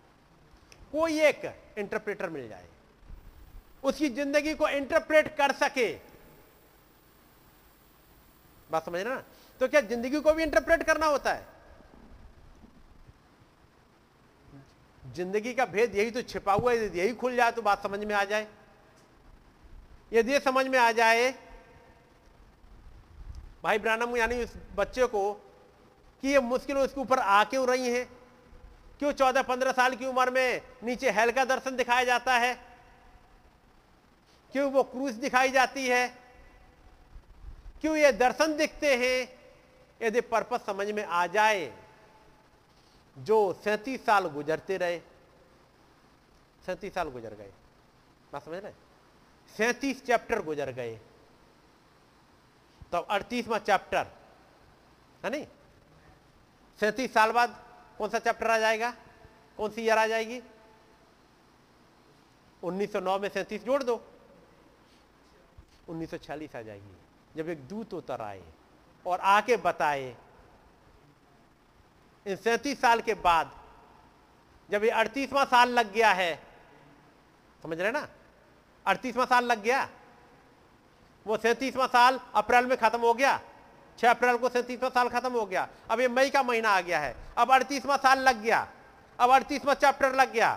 [0.92, 1.44] कोई एक
[1.78, 2.66] इंटरप्रेटर मिल जाए।
[3.83, 5.92] उसकी ज़िंदगी को इंटरप्रेट कर सके।
[8.70, 9.23] बात समझ रहे ना?
[9.60, 11.47] तो क्या ज़िंदगी को भी इंटरप्रेट करना होता है?
[15.02, 18.15] ज़िंदगी का भेद यही तो छिपा हुआ है, यही खुल जाए तो बात समझ में
[18.15, 18.47] आ जाए।
[20.12, 21.31] यदि समझ में आ जाए,
[23.62, 25.33] भाई ब्रानम, यानी उस बच्चे को
[26.23, 28.05] कि ये मुश्किल उसके ऊपर आ क्यों रही है?
[28.99, 32.55] क्यों चौदह पंद्रह साल की उम्र में नीचे हेल का दर्शन दिखाया जाता है?
[34.52, 36.08] क्यों वो क्रूज दिखाई जाती है?
[37.80, 39.40] क्यों ये दर्शन दिखते हैं?
[40.02, 41.78] यदि पर्पस समझ में आ जाए,
[43.18, 44.98] जो सैतीस साल गुजरते रहे,
[46.66, 47.52] सैतीस साल गुजर गए।
[48.32, 48.72] बात समझ रहे
[49.56, 51.00] सैतीस चैप्टर गुजर गए।
[52.92, 54.06] तो अड़तीसवा चैप्टर,
[55.24, 55.46] है नहीं?
[56.80, 57.64] सैतीस साल बाद
[57.98, 58.90] कौन सा चैप्टर आ जाएगा?
[59.56, 60.42] कौन सी ईयर आ जाएगी?
[62.62, 64.09] 1909 में सैतीस जोड़ दो।
[65.90, 66.96] 1946 आ जाएगी,
[67.36, 68.42] जब एक दूत उतर आए
[69.06, 70.16] और आके बताए,
[72.26, 73.50] इन सैतीस साल के बाद
[74.68, 76.34] जब ये अड़तीसवां साल लग गया है,
[77.62, 78.06] समझ रहे ना?
[78.86, 79.88] अड़तीसवां साल लग गया,
[81.26, 83.40] वो सैतीसवां साल अप्रैल में खत्म हो गया,
[83.98, 86.98] छह अप्रैल को सैतीसवां साल खत्म हो गया, अब ये मई का महीना आ गया
[86.98, 88.66] है, अब अड़तीसवां साल लग गया,
[89.18, 90.54] अब अड़तीसवां चैप्टर लग गया,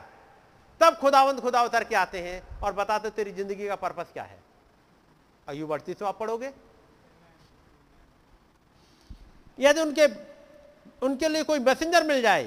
[0.82, 4.43] तब खुदावंद खुदा उतर के आते हैं और बताते तेरी ज़िंदगी का पर्पस क्या है?
[5.48, 6.52] अयुब अड़तीसवां आप पढ़ोगे।
[9.58, 10.06] यदि उनके
[11.02, 12.46] उनके लिए कोई मैसेंजर मिल जाए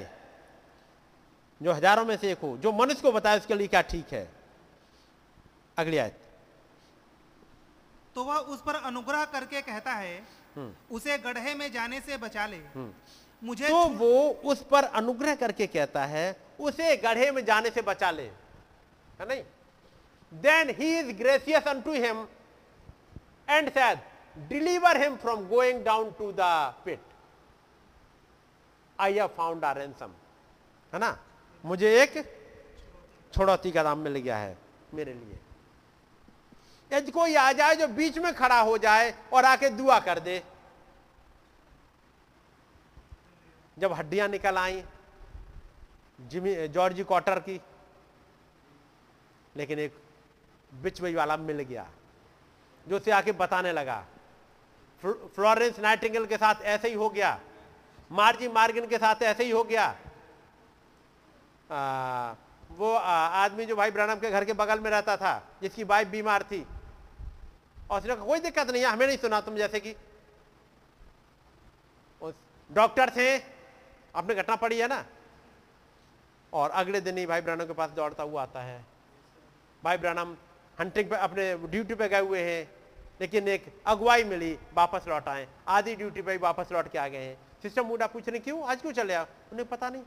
[1.60, 4.28] जो हज़ारों में से एक हो जो मनुष्य को बताए उसके लिए क्या ठीक है।
[5.76, 6.20] अगली आयत।
[8.15, 10.23] तो वह उस पर अनुग्रह करके कहता है
[10.91, 12.60] उसे गड्ढे में जाने से बचा ले।
[13.42, 16.25] मुझे तो वो उस पर अनुग्रह करके कहता है
[16.60, 19.42] उसे गढ़े में जाने से बचा ले। है नहीं?
[20.33, 22.26] Then he is gracious unto him
[23.49, 24.00] and said
[24.49, 27.00] deliver him from going down to pit
[28.99, 30.12] I have found a ransom
[30.92, 31.16] है ना?
[31.65, 32.12] मुझे एक
[33.33, 34.57] छोड़ौती का दाम मिल गया है
[34.94, 35.39] मेरे लिए।
[36.91, 40.42] यदि कोई आ जाए जो बीच में खड़ा हो जाए और आके दुआ कर दे।
[43.76, 44.83] जब हड्डियाँ निकल आई,
[46.20, 47.60] जिमी, जॉर्जी क्वार्टर की,
[49.57, 49.99] लेकिन एक
[50.73, 51.86] बिचवई वाला मिल गया।
[52.89, 54.05] जो उसे आके बताने लगा।
[55.02, 57.39] फ्लोरेंस नाइटिंगल के साथ ऐसे ही हो गया।
[58.10, 59.84] मार्जी मार्गिन के साथ ऐसे ही हो गया।
[61.70, 62.34] आ,
[62.70, 66.42] वो आदमी जो भाई ब्रानम के घर के बगल में रहता था जिसकी वाइफ बीमार
[66.42, 66.66] थी।
[67.90, 69.94] और उसने कोई दिक्कत नहीं है हमें नहीं सुना तुम जैसे कि
[72.70, 73.36] डॉक्टर थे।
[74.15, 75.05] आपने घटना पड़ी है ना?
[76.52, 78.84] और अगले दिन ही भाई ब्रानम के पास दौड़ता हुआ आता है।
[79.82, 80.34] भाई ब्रानम
[80.78, 82.76] हंटिंग पे अपने ड्यूटी पे गए हुए हैं।
[83.20, 87.09] लेकिन एक अगुवाई मिली, वापस लौट आए। आधी ड्यूटी पर ही वापस लौट के आ
[87.09, 88.69] गए हैं। सिस्टम मूडा पूछ रहे क्यों?
[88.69, 90.03] आज क्यों चले आओ उन्हें पता नहीं।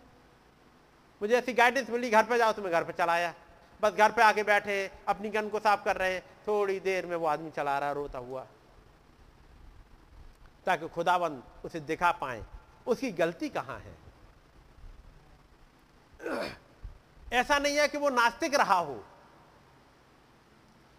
[1.22, 3.34] मुझे ऐसी गाइडेंस मिली, घर पर जाओ तो मैं घर पर चला आया
[3.82, 7.16] बस घर पे आके बैठे, अपनी गन को साफ़ कर रहे हैं। थोड़ी देर में
[7.16, 8.48] वो आदमी चला रहा, रोता हुआ।
[10.66, 12.44] ताकि खुदाबंद उसे दिखा पाए,
[12.88, 13.98] उसकी गलती कहाँ है?
[17.34, 19.04] ऐसा नहीं है कि वो नास्तिक रहा हो।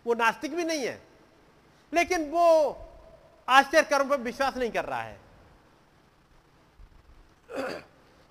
[0.07, 1.10] वो नास्तिक भी नहीं है।
[1.93, 2.47] लेकिन वो
[3.49, 5.19] आश्चर्य कर्म पर विश्वास नहीं कर रहा है।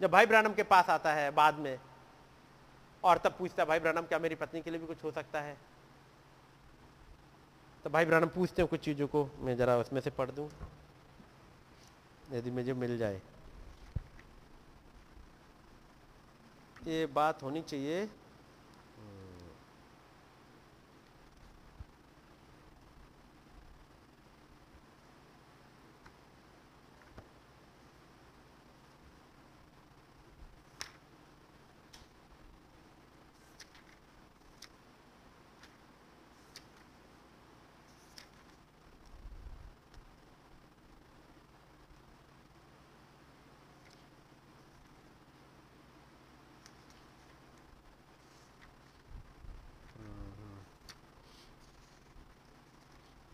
[0.02, 1.78] जब भाई ब्रानम के पास आता है बाद में,
[3.04, 5.42] और तब पूछता है, भाई ब्रानम क्या मेरी पत्नी के लिए भी कुछ हो सकता
[5.42, 5.58] है?
[7.86, 10.50] तो भाई ब्रानम पूछते हैं कुछ चीज़ों को, मैं जरा उसमें से पढ़ दूँ,
[12.32, 13.22] यदि मुझे मिल जाए।
[16.88, 18.08] ये बात होनी चाहिए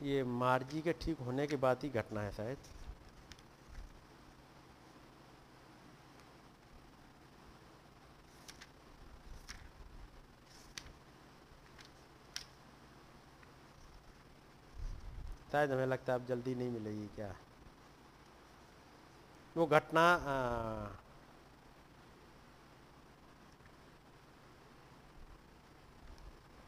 [0.06, 2.58] ये मार्जी के ठीक होने के बाद ही घटना है शायद।
[15.52, 17.34] शायद हमें लगता है अब जल्दी नहीं मिलेगी क्या?
[19.56, 20.06] वो घटना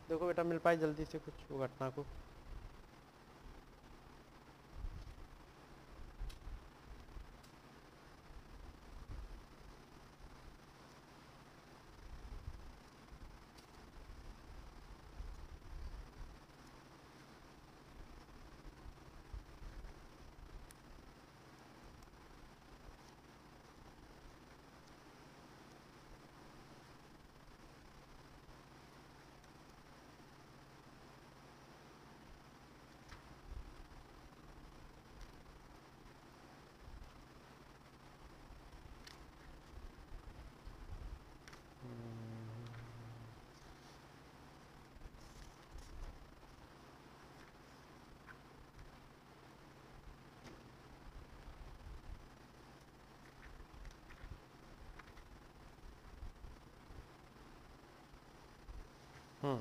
[0.10, 2.06] देखो बेटा मिल पाए जल्दी से कुछ वो घटना को।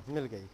[0.09, 0.49] मिल गई।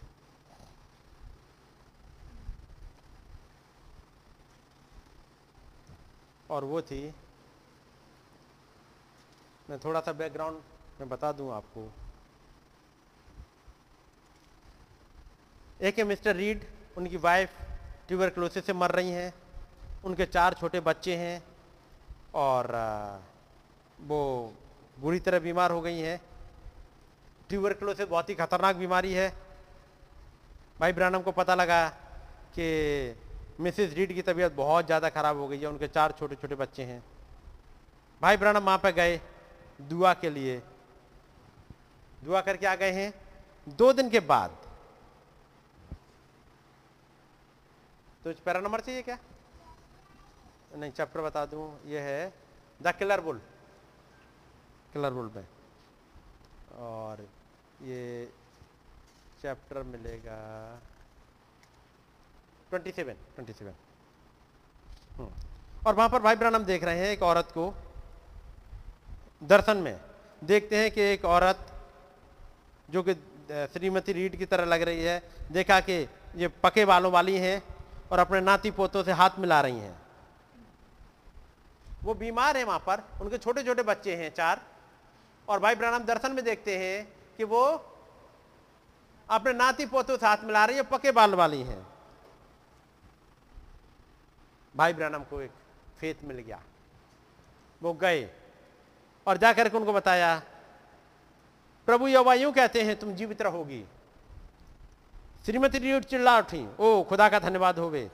[6.51, 7.03] और वो थी,
[9.71, 10.57] मैं थोड़ा सा बैकग्राउंड
[11.01, 11.89] मैं बता दूँ आपको।
[15.81, 16.65] एक है मिस्टर रीड,
[16.97, 17.51] उनकी वाइफ
[18.09, 19.33] ट्यूबरक्लोसिस से मर रही हैं,
[20.05, 21.43] उनके चार छोटे बच्चे हैं,
[22.35, 22.67] और
[24.01, 24.21] वो
[24.99, 26.21] बुरी तरह बीमार हो गई हैं।
[27.53, 29.29] ट्यूबरक्लोसिस बहुत ही खतरनाक बीमारी है।
[30.81, 31.89] भाई ब्रानम को पता लगा
[32.57, 32.67] कि
[33.61, 36.83] मिसिस रीड की तबीयत बहुत ज़्यादा ख़राब हो गई है, उनके चार छोटे छोटे बच्चे
[36.83, 37.03] हैं।
[38.21, 39.21] भाई ब्रानम वहाँ पे गए
[39.83, 40.57] दुआ के लिए।
[42.25, 43.13] दुआ करके आ गए हैं।
[43.69, 44.57] दो दिन के बाद।
[48.25, 49.19] तो पैरा नंबर चाहिए क्या?
[50.73, 52.33] नहीं, चैप्टर बता दूँ, ये है
[52.81, 53.41] the killer bull.
[54.93, 55.47] Killer bull में
[56.81, 57.27] और
[57.83, 58.29] ये
[59.43, 60.39] चैप्टर मिलेगा
[62.71, 63.75] ट्वेंटी सेवन ट्वेंटी सेवन
[65.87, 67.65] और वहाँ पर भाई ब्रानम देख रहे हैं एक औरत को
[69.45, 70.01] दर्शन में।
[70.43, 71.67] देखते हैं कि एक औरत
[72.89, 73.15] जो कि
[73.73, 75.93] श्रीमती रीड की तरह लग रही है। देखा कि
[76.37, 77.63] ये पके बालों वाली हैं
[78.13, 79.97] और अपने नाती पोतों से हाथ मिला रही हैं।
[82.05, 84.61] वो बीमार है वहाँ पर। उनके छोटे छोटे बच्चे हैं चार।
[85.49, 87.63] और भाई ब्रानम दर्शन में देखते हैं कि वो
[89.31, 91.87] अपने नाती पोतों से हाथ मिला रही है, पके बाल वाली हैं।
[94.77, 95.51] भाई ब्रानम को एक
[95.99, 96.63] फेत मिल गया।
[97.83, 98.31] वो गए
[99.27, 100.43] और जाकर के उनको बताया,
[101.87, 103.85] प्रभु यवा यूँ कहते हैं, तुम जीवित रहोगी।
[105.47, 108.11] श्रीमती रीड चिल्ला उठी, ओ, खुदा का धन्यवाद होवे।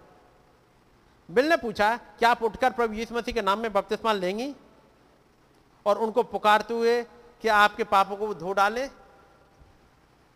[1.30, 4.56] बिल ने पूछा, क्या आप उठकर प्रभु यीशु के नाम में बपतिस्मा लेंगी?
[5.86, 7.02] और उनको पुकारते हुए
[7.42, 8.88] कि आपके पापों को वो धो डाले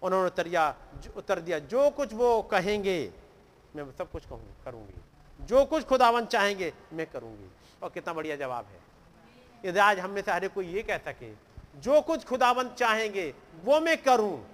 [0.02, 0.74] उन्होंने उत्तर दिया
[1.16, 3.12] उत्तर दिया, जो कुछ वो कहेंगे,
[3.76, 7.50] मैं सब कुछ कहूँ, करूँगी। जो कुछ खुदावन चाहेंगे, मैं करूँगी।
[7.82, 8.80] और कितना बढ़िया जवाब है।
[9.64, 11.32] यदि आज हम में से हर कोई ये कह सके,
[11.80, 14.46] जो कुछ खुदावन चाहेंगे, वो मैं करूँ।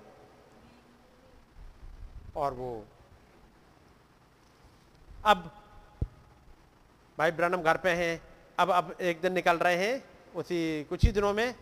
[2.36, 2.84] और वो
[5.24, 5.50] अब
[7.18, 8.22] भाई ब्रनम घर पे हैं,
[8.58, 10.04] अब अब एक दिन निकल रहे हैं,
[10.34, 11.54] उसी कुछ ही दिनों में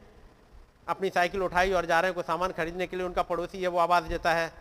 [0.88, 3.68] अपनी साइकिल उठाई और जा रहे हैं, कोई सामान खरीदने के लिए उनका पड़ोसी है,
[3.68, 4.52] वो आवाज़ देता है,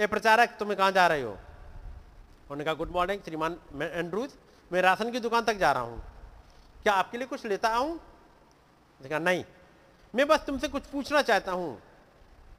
[0.00, 1.30] ए प्रचारक, तुम्हें कहाँ जा रहे हो?
[1.30, 4.30] उन्होंने कहा, गुड मॉर्निंग, श्रीमान, मैं एंड्रूज,
[4.72, 6.02] मैं राशन की दुकान तक जा रहा हूँ।
[6.82, 8.00] क्या आपके लिए कुछ लेता आऊँ?
[9.08, 9.44] कहा, नहीं,
[10.14, 11.82] मैं बस तुमसे कुछ पूछना चाहता हूँ।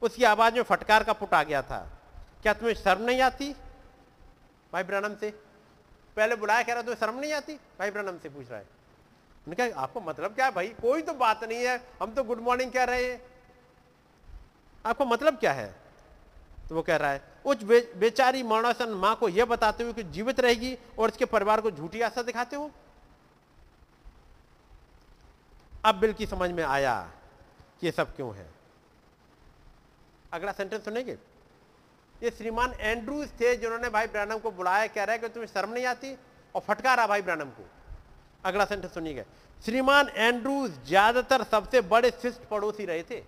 [0.02, 1.88] उसकी आवाज़ में फटकार का पुट आ गया था।
[2.42, 3.52] क्या तुम्हें शर्म नहीं आती?
[4.72, 5.30] भाई ब्रनम से,
[6.16, 7.54] पहले बुलाया कह रहा तुम्हें शर्म नहीं आती?
[7.54, 8.66] भाई ब्रनम से पूछ रहा है।
[9.46, 10.68] उन्होंने कहा आपको मतलब क्या है भाई?
[10.68, 13.22] कोई तो बात नहीं है। हम तो गुड मॉर्निंग कह रहे हैं।
[14.86, 15.74] आपको मतलब क्या है?
[16.68, 20.02] तो वो कह रहा है उस बे, बेचारी मौनासन माँ को यह बताते हुए कि
[20.02, 22.70] जीवित रहेगी और उसके परिवार को झूठी आशा दिखाते हो?
[25.84, 27.10] अब बिल की समझ में आया
[27.80, 28.50] कि ये सब क्यों है।
[30.32, 31.18] अगला सेंटेंस सुनेंगे?
[32.22, 35.72] ये श्रीमान एंड्रूज थे जिन्होंने भाई ब्रैनम को बुलाया कह रहा है कि तुम्हें शर्म
[35.72, 36.16] नहीं आती?
[36.54, 37.68] और फटकारा भाई ब्रैनम को।
[38.44, 39.22] अगला सेंटेंस सुनिएगा
[39.64, 43.22] श्रीमान एंड्रूज ज़्यादातर सबसे बड़े शिष्ट पड़ोसी रहे थे।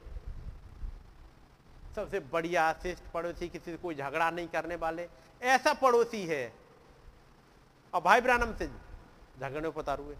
[1.97, 5.09] सबसे बढ़िया शिष्ट पड़ोसी, किसी से कोई झगड़ा नहीं करने वाले।
[5.41, 6.53] ऐसा पड़ोसी है।
[7.95, 8.67] और भाई ब्रानम से
[9.41, 10.17] झगड़े पतार हुए।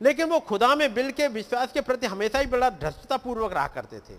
[0.00, 3.66] लेकिन वो खुदा में बिल के विश्वास के प्रति हमेशा ही बड़ा धृष्टता पूर्वक रहा
[3.68, 4.16] करते थे।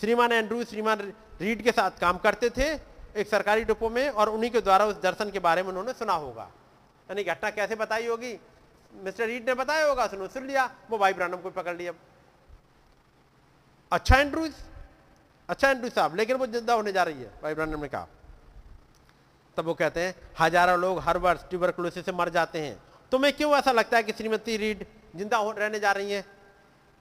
[0.00, 1.00] श्रीमान एंड्रू श्रीमान
[1.40, 2.74] रीड के साथ काम करते थे।
[3.18, 6.12] एक सरकारी डिपो में और उन्हीं के द्वारा उस दर्शन के बारे में उन्होंने सुना
[6.14, 6.48] होगा।
[7.08, 8.38] यानी घटना कैसे बताई होगी?
[8.92, 11.92] मिस्टर रीड ने बताया होगा सुनो सुन लिया, वो भाई ब्रानम को पकड़ लिया।
[13.92, 14.52] अच्छा एंड्रूज
[15.48, 18.06] अच्छा एंड्रूज साहब, लेकिन वो ज़िंदा होने जा रही है, भाई ब्रानम ने कहा।
[19.56, 22.76] तब वो कहते हैं, हज़ारों लोग हर वर्ष ट्यूबरकुलोसिस से मर जाते हैं।
[23.12, 24.84] तुम्हें क्यों ऐसा लगता है कि श्रीमती रीड
[25.16, 26.24] ज़िंदा रहने जा रही है?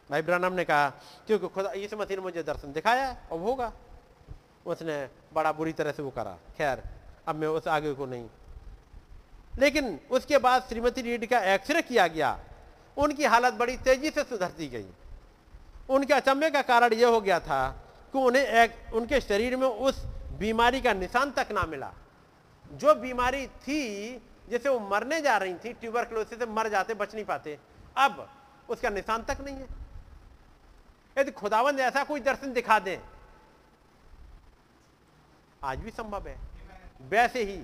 [0.10, 0.90] भाई ब्रानम ने कहा,
[1.28, 3.72] क्योंकि खुदा इस मसीह ने मुझे दर्शन दिखाया है और होगा।
[4.68, 6.84] उसने बड़ा बुरी तरह से वो करा। खैर,
[7.28, 8.30] अब मैं उस आगे को नहीं।
[9.60, 12.40] लेकिन उसके बाद श्रीमती रीड का एक्सरे किया गया।
[12.98, 14.86] उनकी हालत बड़ी तेज़ी से सुधरती गई।
[15.90, 20.06] उनके अचंभे का कारण यह हो गया था कि उन्हें एक, उनके शरीर में उस
[20.40, 21.94] बीमारी का निशान तक ना मिला।
[22.74, 24.12] जो बीमारी थी,
[24.50, 27.60] जैसे वो मरने जा रही थी, ट्यूबरक्लोसिस से मर जाते, बच नहीं पाते,
[27.98, 28.30] अब
[28.70, 29.68] उसका निशान तक नहीं है।
[31.18, 33.02] यदि खुदावंद ऐसा कोई दर्शन दिखा दे
[35.64, 36.38] आज भी संभव है।
[37.10, 37.58] वैसे ही,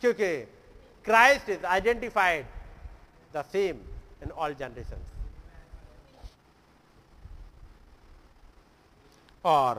[0.00, 0.36] क्योंकि
[1.04, 2.46] Christ is identified
[3.34, 3.76] the same
[4.22, 5.04] in all generation
[9.44, 9.78] और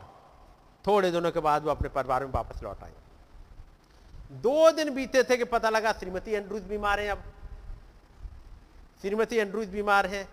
[0.86, 2.94] थोड़े दिनों के बाद वो अपने परिवार में वापस लौट आए।
[4.42, 7.24] दो दिन बीते थे कि पता लगा श्रीमती एंड्रूज बीमार हैं अब।
[9.02, 10.28] श्रीमती एंड्रूज बीमार हैं।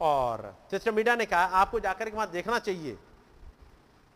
[0.00, 2.96] और सिस्टर मीडिया ने कहा, आपको जाकर के वहाँ देखना चाहिए।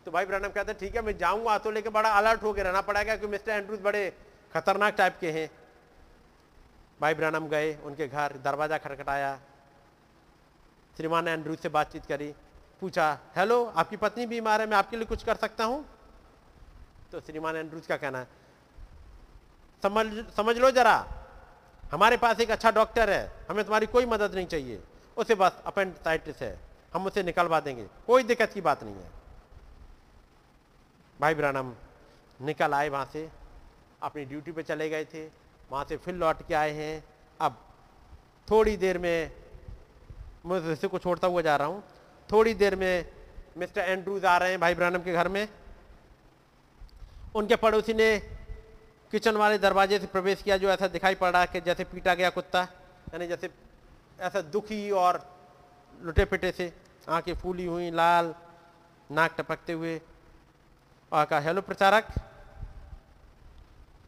[0.05, 2.81] तो भाई ब्रनम कहते हैं, ठीक है, मैं जाऊँगा। तो लेके बड़ा अलर्ट होकर रहना
[2.83, 4.11] पड़ेगा क्योंकि मिस्टर एंड्रूज बड़े
[4.53, 5.49] खतरनाक टाइप के हैं।
[7.01, 9.39] भाई ब्रनम गए, उनके घर दरवाज़ा खटखटाया
[10.97, 12.33] श्रीमान एंड्रूज से बातचीत करी,
[12.81, 15.85] पूछा हेलो आपकी पत्नी बीमार है, मैं आपके लिए कुछ कर सकता हूँ?
[17.11, 18.27] तो श्रीमान एंड्रूज का कहना है
[19.83, 20.95] समझ समझ लो जरा,
[21.83, 24.81] हमारे पास एक अच्छा डॉक्टर है, हमें तुम्हारी कोई मदद नहीं चाहिए।
[25.17, 26.57] उसे बस अपेंडिसाइटिस है,
[26.93, 29.22] हम उसे निकलवा देंगे, कोई दिक्कत की बात नहीं है।
[31.23, 31.71] भाई ब्रानम,
[32.39, 33.29] निकल आए वहाँ से,
[34.03, 35.23] अपनी ड्यूटी पे चले गए थे,
[35.71, 37.03] वहाँ से फिर लौट के आए हैं।
[37.39, 37.57] अब
[38.47, 39.31] थोड़ी देर में,
[40.45, 41.83] मैं इसे को छोड़ता हुआ जा रहा हूँ।
[42.29, 43.05] थोड़ी देर में
[43.57, 45.47] मिस्टर एंड्रूज आ रहे हैं भाई ब्रानम के घर में।
[47.35, 48.19] उनके पड़ोसी ने
[49.11, 52.13] किचन वाले दरवाजे से प्रवेश किया जो ऐसा दिखाई पड़ रहा है कि जैसे पीटा
[52.13, 52.67] गया कुत्ता,
[53.13, 53.49] यानी जैसे
[54.19, 55.25] ऐसा दुखी और
[56.01, 56.73] लुटे पिटे से
[57.07, 58.35] आँखें फूली हुई, लाल,
[59.09, 60.01] नाक टपकते हुए।
[61.13, 62.07] कहा हेलो प्रचारक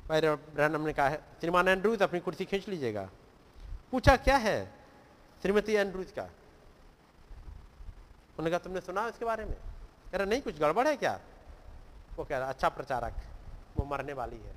[0.10, 3.10] भाई ब्रहणम ने कहा है श्रीमान एंड्रूज अपनी कुर्सी खींच लीजिएगा
[3.92, 4.58] पूछा क्या है
[5.44, 6.24] श्रीमती एंड्रूज का
[8.32, 11.20] उन्होंने कहा तुमने सुना इसके बारे में कह रहा नहीं कुछ गड़बड़ है क्या
[12.18, 13.22] वो कह रहा अच्छा प्रचारक
[13.78, 14.54] वो मरने वाली है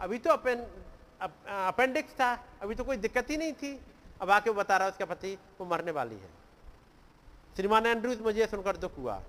[0.00, 0.54] अभी तो अपें
[1.16, 3.78] अपेंडिक्स था अभी तो कोई दिक्कत ही नहीं थी
[4.20, 6.30] अब आके बता रहा है उसका पति वो मरने वाली है
[7.56, 9.20] श्रीमान एंड्रूज मुझे सुनकर दुख हुआ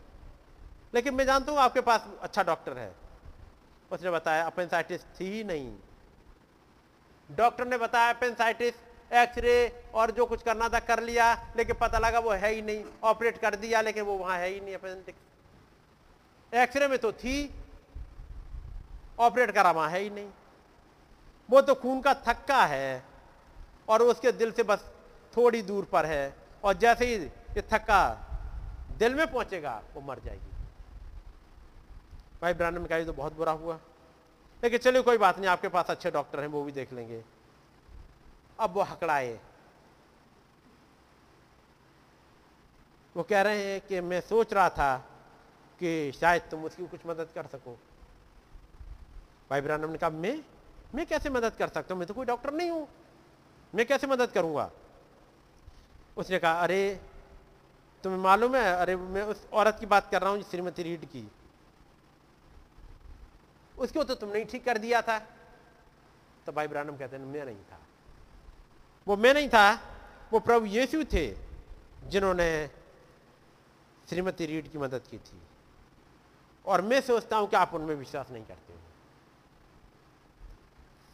[0.96, 2.92] लेकिन मैं जानता हूँ आपके पास अच्छा डॉक्टर है।
[3.92, 5.72] उसने बताया अपेंसाइटिस थी ही नहीं।
[7.30, 8.74] डॉक्टर ने बताया अपेंसाइटिस,
[9.14, 12.84] एक्सरे और जो कुछ करना था कर लिया, लेकिन पता लगा वो है ही नहीं,
[13.04, 15.20] ऑपरेट कर दिया, लेकिन वो वहाँ है ही नहीं अपेंडिक्स
[16.54, 17.54] एक्सरे में तो थी,
[19.20, 20.30] ऑपरेट करा वहाँ है ही नहीं।
[21.50, 23.04] वो तो खून का थक्का है,
[23.90, 24.90] और उसके दिल से बस
[25.38, 28.02] थोड़ी दूर पर है, और जैसे ही ये थक्का
[28.98, 30.55] दिल में पहुंचेगा, वो मर जाएगी।
[32.42, 33.80] भाई ब्रांड ने कहा तो बहुत बुरा हुआ।
[34.64, 37.24] लेकिन चलिए कोई बात नहीं, आपके पास अच्छे डॉक्टर हैं, वो भी देख लेंगे।
[38.60, 39.40] अब वो हकड़ाए।
[43.18, 44.98] वो कह रहे हैं कि मैं सोच रहा था
[45.80, 47.80] कि शायद तुम उसकी कुछ मदद कर सको।
[49.50, 50.46] भाई ब्रानम ने कहा, मैं?
[50.96, 52.00] मैं कैसे मदद कर सकता हूँ?
[52.00, 52.88] मैं तो कोई डॉक्टर नहीं हूँ।
[53.76, 54.72] मैं कैसे मदद करूँगा?
[56.18, 57.00] उसने कहा, अरे,
[58.04, 61.32] तुम्हें मालूम है, अरे, मैं उस औरत की बात कर रहा हूँ श्रीमती रीड की।
[63.78, 65.20] उसको तो तुमने ही ठीक कर दिया था।
[66.46, 67.80] तो भाई ब्रानम कहते हैं, मैं नहीं था।
[69.08, 69.74] वो मैं नहीं था?
[70.34, 71.38] वो प्रभु यीशु थे,
[72.04, 72.70] जिन्होंने
[74.10, 75.42] श्रीमती रीड की मदद की थी।
[76.66, 78.80] और मैं सोचता हूँ कि आप उनमें विश्वास नहीं करते हो।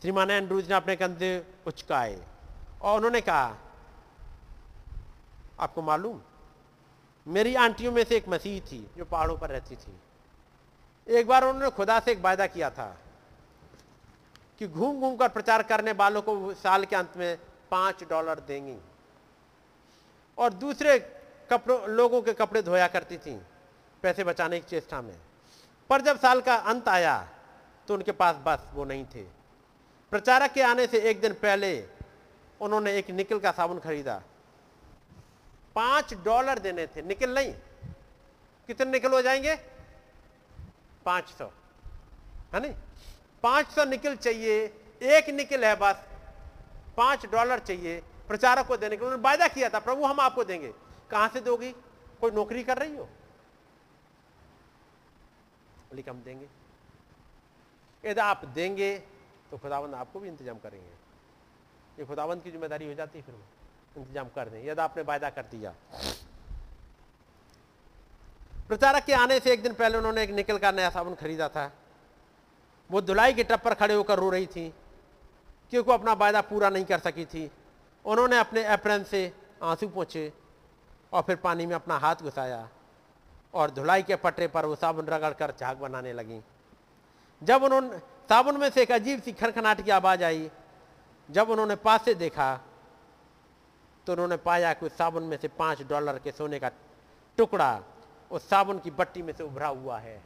[0.01, 2.25] श्रीमान एंड्रूज ने अपने कंधे उचकाए
[2.81, 3.57] और उन्होंने कहा,
[5.59, 6.21] आपको मालूम,
[7.27, 9.99] मेरी आंटियों में से एक मसीह थी, जो पहाड़ों पर रहती थी।
[11.07, 12.97] एक बार उन्होंने खुदा से एक वायदा किया था
[14.59, 17.37] कि घूम घूम कर प्रचार करने वालों को साल के अंत में
[17.71, 18.77] पाँच डॉलर देंगी।
[20.37, 20.99] और दूसरे
[21.49, 23.35] कपड़ों, लोगों के कपड़े धोया करती थी,
[24.03, 25.15] पैसे बचाने की चेष्टा में।
[25.89, 27.27] पर जब साल का अंत आया
[27.87, 29.23] तो उनके पास बस वो नहीं थे।
[30.11, 31.87] प्रचारक के आने से एक दिन पहले
[32.61, 34.21] उन्होंने एक निकल का साबुन खरीदा।
[35.75, 37.53] पाँच डॉलर देने थे। निकल नहीं।
[38.67, 39.55] कितने निकल हो जाएँगे?
[41.05, 41.45] पाँच सौ।
[42.53, 42.73] है नहीं?
[43.43, 44.63] पाँच सौ निकल चाहिए,
[45.01, 46.03] एक निकल है बस।
[46.97, 50.73] पाँच डॉलर चाहिए प्रचारक को देने के उन्होंने वायदा किया था, प्रभु हम आपको देंगे।
[51.11, 51.71] कहाँ से दोगी?
[52.21, 53.03] कोई नौकरी कर रही हो?
[55.89, 56.47] बोली हम देंगे।
[58.03, 58.97] यदि आप देंगे
[59.51, 60.91] तो खुदावंद आपको भी इंतज़ाम करेंगे।
[61.99, 63.35] ये खुदावंद की ज़िम्मेदारी हो जाती है फिर
[63.97, 65.73] इंतज़ाम कर दें। यदि आपने वायदा कर दिया
[68.71, 71.71] प्रचारक के आने से एक दिन पहले उन्होंने एक निकल का नया साबुन खरीदा था।
[72.89, 74.67] वो धुलाई के टप पर खड़े होकर रो रही थी,
[75.71, 77.49] क्योंकि वो अपना वायदा पूरा नहीं कर सकी थी।
[78.05, 79.21] उन्होंने अपने अप्रैन से
[79.63, 80.31] आँसू पहुँचे
[81.13, 82.67] और फिर पानी में अपना हाथ घुसाया
[83.53, 86.41] और धुलाई के पटरे पर वो साबुन रगड़ कर झाग बनाने लगी।
[87.41, 87.97] जब उन्होंने,
[88.29, 90.49] साबुन में से एक अजीब सी खनखनाट की आवाज़ आई,
[91.29, 92.53] जब उन्होंने पास से देखा
[94.07, 96.71] तो उन्होंने पाया कि उस साबुन में से पाँच डॉलर के सोने का
[97.37, 97.73] टुकड़ा
[98.31, 100.21] उस साबुन की बट्टी में से उभरा हुआ है।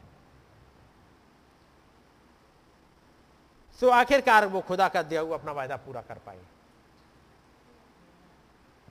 [3.80, 6.40] सो आखिरकार वो खुदा का दिया हुआ अपना वायदा पूरा कर पाए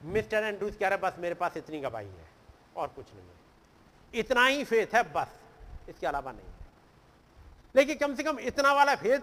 [0.04, 2.28] मिस्टर एंड्रूज कह रहे, बस मेरे पास इतनी गवाही है,
[2.76, 3.34] और कुछ नहीं है।
[4.14, 5.28] इतना ही फेथ है, बस।
[5.88, 6.66] इसके अलावा नहीं है।
[7.74, 9.20] लेकिन कम से कम इतना वाला फेथ,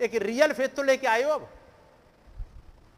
[0.00, 1.48] एक रियल फेथ तो लेके आए हो अब।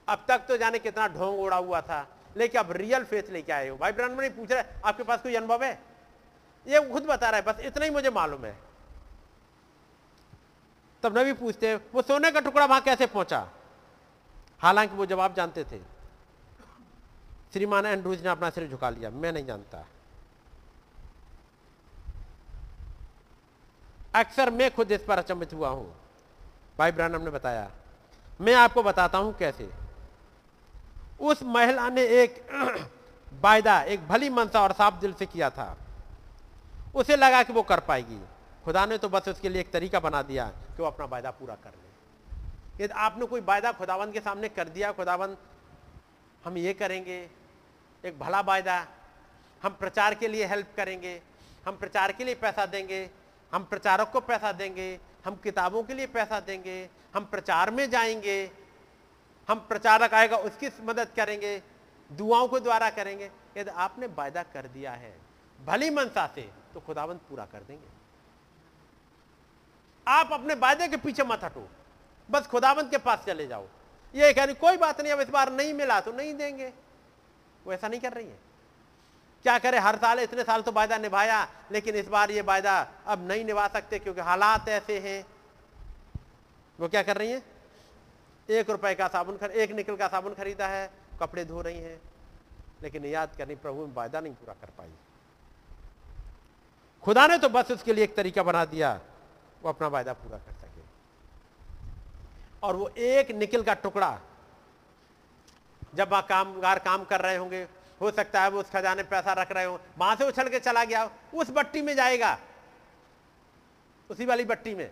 [0.09, 2.07] अब तक तो जाने कितना ढोंग उड़ा हुआ था
[2.37, 5.65] लेकिन अब रियल फेथ लेके आए हो। भाई ब्राह्मण पूछ रहा, आपके पास कोई अनुभव
[5.65, 5.94] है?
[6.67, 8.57] ये खुद बता रहा है, बस इतना ही मुझे मालूम है।
[11.03, 13.49] तब नबी पूछते हैं, वो सोने का टुकड़ा वहाँ कैसे पहुँचा?
[14.61, 15.79] हालाँकि वो जवाब जानते थे।
[17.53, 19.85] श्रीमान एंड्रूज ने अपना सिर झुका लिया, मैं नहीं जानता।
[24.15, 25.95] अक्सर मैं खुद इस पर अचंभित हुआ हूँ।
[26.79, 27.71] भाई ब्रानम ने बताया,
[28.41, 29.71] मैं आपको बताता हूँ कैसे।
[31.21, 32.47] उस महिला ने एक
[33.43, 35.77] वायदा, एक भली मनसा और साफ़ दिल से किया था।
[36.95, 38.21] उसे लगा कि वो कर पाएगी।
[38.65, 41.55] खुदा ने तो बस उसके लिए एक तरीका बना दिया कि वो अपना वायदा पूरा
[41.55, 45.39] कर ले। यदि आपने कोई वायदा खुदावंत के सामने कर दिया, खुदावंत,
[46.45, 47.31] हम ये करेंगे,
[48.05, 48.87] एक भला वायदा,
[49.63, 51.23] हम प्रचार के लिए हेल्प करेंगे,
[51.69, 53.11] हम प्रचार के लिए पैसा देंगे,
[53.53, 58.51] हम प्रचारक को पैसा देंगे, हम किताबों के लिए पैसा देंगे, हम प्रचार में जाएँगे,
[59.49, 61.63] हम प्रचारक आएगा, उसकी मदद करेंगे,
[62.13, 65.17] दुआओं को द्वारा करेंगे। यदि आपने वायदा कर दिया है,
[65.65, 67.89] भली मनसा से तो खुदावंत पूरा कर देंगे।
[70.09, 71.69] आप अपने वायदे के पीछे मत हटो।
[72.31, 73.67] बस खुदावंत के पास चले जाओ।
[74.15, 76.73] ये कह रही, कोई बात नहीं, अब इस बार नहीं मिला तो नहीं देंगे।
[77.65, 78.39] वो ऐसा नहीं कर रही है।
[79.43, 83.29] क्या करे, हर साल, इतने साल तो वायदा निभाया, लेकिन इस बार ये वायदा अब
[83.29, 85.27] नहीं निभा सकते क्योंकि हालात ऐसे हैं।
[86.81, 87.43] वो क्या कर रही है?
[88.51, 92.01] एक रुपए का साबुन खर, एक निकल का साबुन खरीदा है, कपड़े धो रही हैं।
[92.83, 94.93] लेकिन याद करनी, प्रभु वायदा नहीं पूरा कर पाई।
[97.05, 99.01] खुदा ने तो बस उसके लिए एक तरीका बना दिया,
[99.63, 100.83] वो अपना वायदा पूरा कर सके।
[102.63, 104.19] और वो एक निकल का टुकड़ा,
[105.95, 107.67] जब वहाँ कामगार काम कर रहे होंगे,
[108.01, 110.85] हो सकता है वो उस खजाने पैसा रख रहे हो, वहाँ से उछल के चला
[110.85, 112.39] गया, उस बट्टी में जाएगा,
[114.11, 114.91] उसी वाली बट्टी में।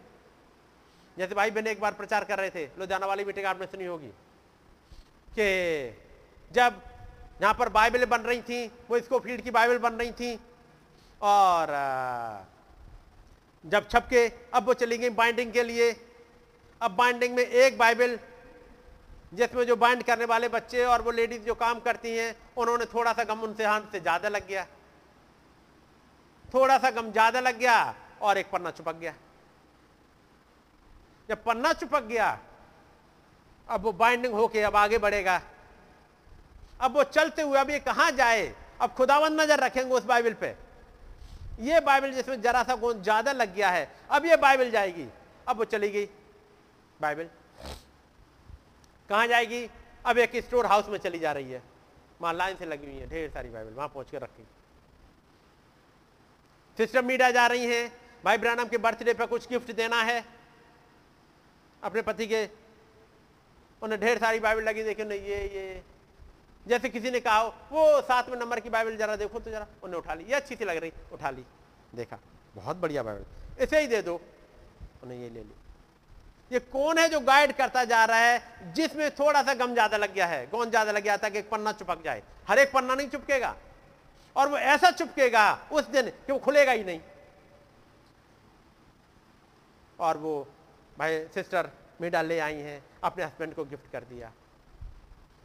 [1.17, 4.13] जैसे भाई बहन एक बार प्रचार कर रहे थे, लुधियाना वाली मीटिंग आपने सुनी होगी,
[5.33, 5.99] कि
[6.51, 6.81] जब
[7.43, 10.39] यहाँ पर बाइबल बन रही थी, वो इसको फ़ील्ड की बाइबल बन रही थी
[11.23, 11.67] और
[13.65, 15.91] जब छपके, अब वो चली गई बाइंडिंग के लिए।
[16.81, 18.19] अब बाइंडिंग में एक बाइबल
[19.35, 23.13] जिसमें जो बाइंड करने वाले बच्चे और वो लेडीज़ जो काम करती हैं, उन्होंने थोड़ा
[23.13, 24.65] सा गम उनसे हाथ से ज़्यादा लग गया।
[26.55, 29.15] थोड़ा सा गम ज़्यादा लग गया और एक पन्ना चिपक गया।
[31.29, 32.39] जब पन्ना चुपक गया,
[33.69, 35.41] अब वो बाइंडिंग होके अब आगे बढ़ेगा।
[36.81, 38.55] अब वो चलते हुए, अब ये कहाँ जाए?
[38.81, 40.55] अब खुदावन नज़र रखेंगे उस बाइबल पे।
[41.61, 45.07] ये बाइबल जिसमें जरा सा गोंद ज़्यादा लग गया है, अब ये बाइबल जाएगी।
[45.49, 46.07] अब वो चली गई
[47.01, 47.29] बाइबल।
[49.11, 49.69] कहाँ जाएगी?
[50.07, 51.63] अब एक स्टोर हाउस में चली जा रही है।
[52.21, 54.47] वहाँ लाइन से लगी हुई है, ढेर सारी बाइबल वहाँ पहुँच कर रखी।
[56.79, 57.93] सिस्टर मीडिया जा रही हैं,
[58.25, 60.25] भाई ब्रानम के बर्थडे पर कुछ गिफ्ट देना है।
[61.83, 62.45] अपने पति के,
[63.83, 65.83] उन्हें ढेर सारी बाइबल लगी देखो ये ये।
[66.67, 69.99] जैसे किसी ने कहा हो, वो सातवें नंबर की बाइबल जरा देखो तो जरा उन्हें
[69.99, 71.45] उठा ली ये अच्छी सी लग रही उठा ली
[71.95, 72.19] देखा
[72.57, 74.21] बहुत बढ़िया बाइबल इसे ही दे दो
[75.03, 75.55] उन्हें ये ले ली।
[76.51, 80.15] ये कौन है जो गाइड करता जा रहा है जिसमें थोड़ा सा गम ज़्यादा लग
[80.15, 80.47] गया है?
[80.47, 82.23] कौन ज़्यादा लग गया था कि एक पन्ना चुपक जाए?
[82.49, 83.55] हर एक पन्ना नहीं चुपकेगा।
[84.37, 87.01] और वो ऐसा चुपकेगा उस दिन कि वो खुलेगा ही नहीं।
[89.99, 90.35] और वो
[90.99, 94.33] भाई सिस्टर मीडा ले आई हैं अपने हस्बैंड को गिफ्ट कर दिया।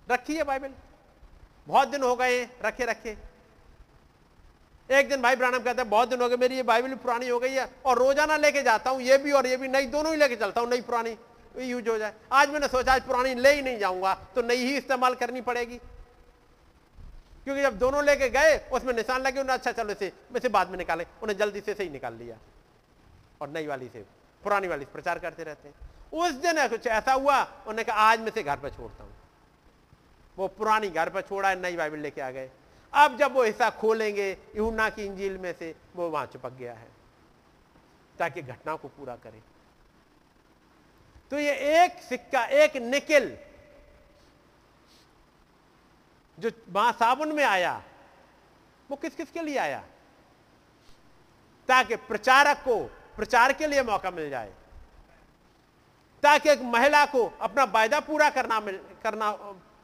[0.07, 0.73] रखी है बाइबल?
[1.67, 3.17] बहुत दिन हो गए रखे रखे।
[4.89, 7.39] एक दिन भाई ब्रानम कहता है, बहुत दिन हो गए, मेरी ये बाइबल पुरानी हो
[7.39, 10.19] गई है, और रोज़ाना लेके जाता हूँ, ये भी और ये भी नई दोनों ही
[10.19, 11.17] लेके चलता हूँ, नई पुरानी।
[11.55, 14.75] यूज़ हो जाए। आज मैंने सोचा, आज पुरानी ले ही नहीं जाऊँगा तो नई ही
[14.77, 15.77] इस्तेमाल करनी पड़ेगी।
[17.45, 20.77] क्योंकि जब दोनों लेके गए, उसमें निशान लगे उन्हें अच्छा चलो इसे इसे बाद में
[20.77, 22.37] निकाले। उन्हें जल्दी से सही निकाल लिया।
[23.41, 24.05] और नई वाली से,
[24.43, 25.75] पुरानी वाली से प्रचार करते रहते हैं।
[26.13, 29.13] उस दिन कुछ ऐसा हुआ, उन्होंने कहा, आज मैं से घर पर छोड़ता हूँ।
[30.37, 32.49] वो पुरानी घर पर छोड़ा है नई बाइबल लेके आ गए।
[32.93, 36.87] अब जब वो हिस्सा खोलेंगे यूना की इंजील में से वो वहाँ चिपक गया है,
[38.19, 39.41] ताकि घटना को पूरा करे।
[41.31, 43.37] तो ये एक सिक्का, एक निकिल,
[46.37, 47.81] जो वहाँ साबुन में आया,
[48.89, 49.83] वो किस किस के लिए आया?
[51.69, 52.83] ताकि प्रचारक को,
[53.15, 54.53] प्रचार के लिए मौका मिल जाए।
[56.23, 59.29] ताकि एक महिला को अपना वायदा पूरा करना मिल, करना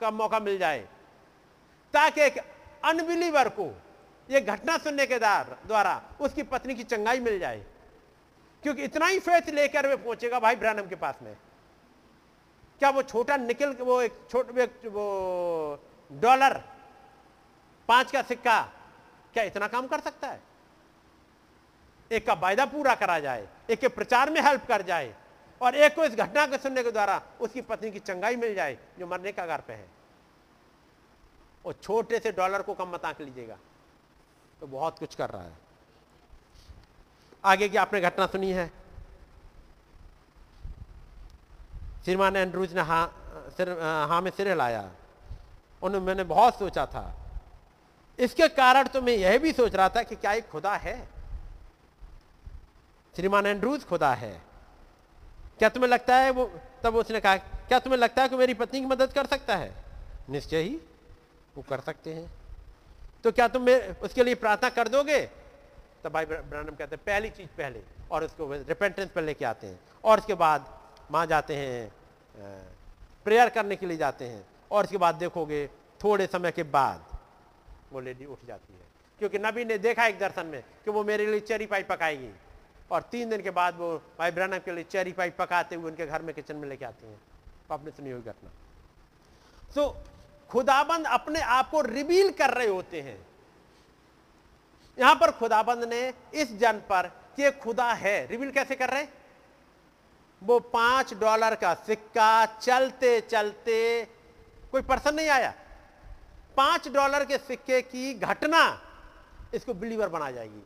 [0.03, 0.80] का मौका मिल जाए।
[1.93, 2.38] ताकि एक
[2.85, 3.72] अनबिलीवर को
[4.30, 7.64] यह घटना सुनने के द्वारा उसकी पत्नी की चंगाई मिल जाए।
[8.64, 11.35] क्योंकि इतना ही फेथ लेकर वे पहुंचेगा भाई ब्रहणम के पास में।
[12.80, 15.06] क्या वो छोटा निकल, वो एक छोटा, वो
[16.11, 16.57] डॉलर,
[17.90, 18.61] पाँच का सिक्का,
[19.33, 20.40] क्या इतना काम कर सकता है?
[22.11, 25.14] एक का वायदा पूरा करा जाए, एक के प्रचार में हेल्प कर जाए
[25.64, 28.77] और एक को इस घटना को सुनने के द्वारा उसकी पत्नी की चंगाई मिल जाए
[29.00, 29.88] जो मरने का घर पे है।
[31.66, 33.58] और छोटे से डॉलर को कम मत आंक लीजिएगा।
[34.61, 35.58] तो बहुत कुछ कर रहा है।
[37.45, 38.72] आगे की आपने घटना सुनी है।
[42.06, 43.06] श्रीमान एंड्रूज ने हाँ
[43.58, 43.69] सिर
[44.09, 44.92] हाँ में सिर हिलाया।
[45.82, 47.19] उन्होंने मैंने बहुत सोचा था।
[48.19, 51.09] इसके कारण तो मैं यह भी सोच रहा था कि क्या एक खुदा है?
[53.16, 54.52] श्रीमान एंड्रूज खुदा है।
[55.64, 56.43] क्या तुम्हें लगता है वो,
[56.83, 59.72] तब उसने कहा, क्या तुम्हें लगता है कि मेरी पत्नी की मदद कर सकता है?
[60.30, 60.75] निश्चय ही,
[61.56, 62.32] वो कर सकते हैं।
[63.24, 63.69] तो क्या तुम
[64.03, 65.19] उसके लिए प्रार्थना कर दोगे?
[66.03, 69.80] तब भाई ब्रानम कहते हैं, पहली चीज़ पहले, और उसको रिपेंटेंस पर लेके आते हैं,
[70.03, 70.66] और उसके बाद
[71.11, 71.92] वहाँ जाते हैं
[73.25, 75.67] प्रेयर करने के लिए जाते हैं, और उसके बाद देखोगे,
[76.01, 77.17] थोड़े समय के बाद
[77.93, 78.88] वो लेडी उठ जाती है,
[79.19, 82.33] क्योंकि नबी ने देखा एक दर्शन में कि वो मेरे लिए चेरी पाई पकाएगी।
[82.92, 86.06] और तीन दिन के बाद वो भाई ब्रहण के लिए चेरी पाई पकाते हुए उनके
[86.06, 87.20] घर में किचन में लेके आते हैं।
[87.72, 88.50] आपने सुनी हुई घटना।
[89.76, 89.90] तो
[90.50, 93.18] खुदाबंद अपने आप को रिवील कर रहे होते हैं।
[94.98, 96.02] यहाँ पर खुदाबंद ने
[96.34, 99.08] इस जन पर कि खुदा है रिवील कैसे कर रहे
[100.42, 104.06] वो पाँच डॉलर का सिक्का चलते चलते,
[104.72, 105.53] कोई पर्सन नहीं आया।
[106.58, 108.62] पाँच डॉलर के सिक्के की घटना
[109.53, 110.64] इसको बिलीवर बना जाएगी।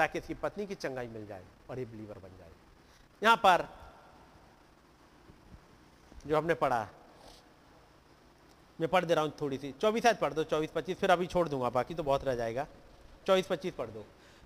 [0.00, 2.50] ताकि इसकी पत्नी की चंगाई मिल जाए और ये बिलीवर बन जाए।
[3.22, 3.68] यहाँ पर
[6.26, 6.88] जो हमने पढ़ा
[8.78, 11.26] मैं पढ़ दे रहा हूँ थोड़ी सी। चौबीस आज पढ़ दो चौबीस पच्चीस फिर अभी
[11.26, 12.66] छोड़ दूँगा बाकी तो बहुत रह जाएगा।
[13.26, 14.04] चौबीस पच्चीस पढ़ दो।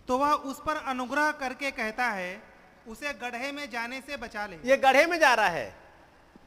[0.09, 2.43] तो वह उस पर अनुग्रह करके कहता है
[2.89, 5.69] उसे गढ़े में जाने से बचा ले। ये गढ़े में जा रहा है।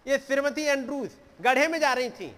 [0.07, 1.09] ये श्रीमती एंड्रूज
[1.41, 2.29] गढ़े में जा रही थी।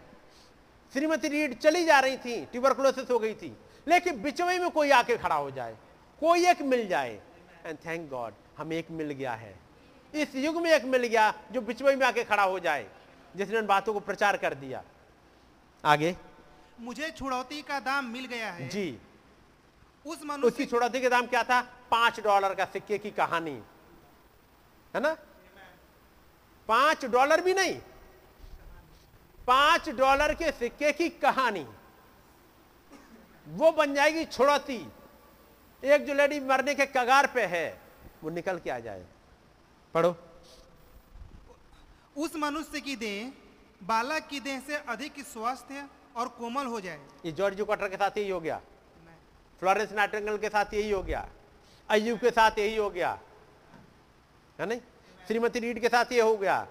[0.94, 3.56] श्रीमती रीड चली जा रही थी ट्यूबरकुलोसिस हो गई थी।
[3.88, 5.76] लेकिन बिचवे में कोई आके खड़ा हो जाए।
[6.20, 7.22] कोई एक मिल जाए।
[7.66, 9.60] एंड थैंक गॉड हम एक मिल गया है।
[10.14, 12.90] इस युग में एक मिल गया जो बिचवे में आके खड़ा हो जाए
[13.36, 14.84] जिसने उन बातों को प्रचार कर दिया।
[15.86, 16.18] आगे।
[16.80, 19.00] मुझे छुड़ौती का दाम मिल गया है। जी।
[20.06, 21.62] उस उसकी मनुष्य छुड़ौती के दाम क्या था?
[21.92, 23.64] पाँच डॉलर का सिक्के की कहानी।
[24.96, 25.18] है ना?
[26.68, 27.82] पाँच डॉलर भी नहीं।
[29.48, 31.66] पाँच डॉलर के सिक्के की कहानी।
[33.48, 34.92] वो बन जाएगी छुड़ौती।
[35.84, 37.68] एक जो लेडी मरने के कगार पे है
[38.24, 39.06] वो निकल के आ जाए।
[39.94, 40.16] पढ़ो।
[42.18, 43.32] उस मनुष्य की देह
[43.84, 45.72] बालक की देह से अधिक स्वस्थ
[46.16, 48.62] और कोमल हो जाए। ये जॉर्ज कटर के साथ यही हो गया।
[49.62, 51.28] फ्लोरेंस नाइटिंगेल के साथ यही हो गया।
[51.90, 53.18] अयुब के साथ यही हो गया।
[54.60, 54.80] है नहीं?
[55.28, 56.68] श्रीमती रीड के साथ ये हो गया।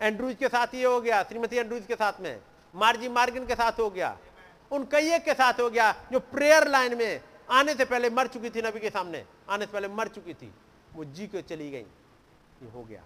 [0.00, 2.40] एंड्रूज के साथ ये हो गया। श्रीमती एंड्रूज के साथ में।
[2.74, 4.16] मार्जी मार्गिन के साथ हो गया।
[4.70, 7.20] उन कई एक के साथ हो गया जो प्रेयर लाइन में
[7.52, 10.54] आने से पहले मर चुकी थी नबी के सामने, आने से पहले मर चुकी थी।
[10.94, 11.86] वो जी के चली गई।
[12.62, 13.02] ये हो गया।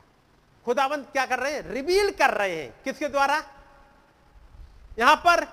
[0.65, 1.63] खुदावंत क्या कर रहे हैं?
[1.63, 3.43] रिवील कर रहे हैं। किसके द्वारा?
[4.99, 5.47] यहाँ पर,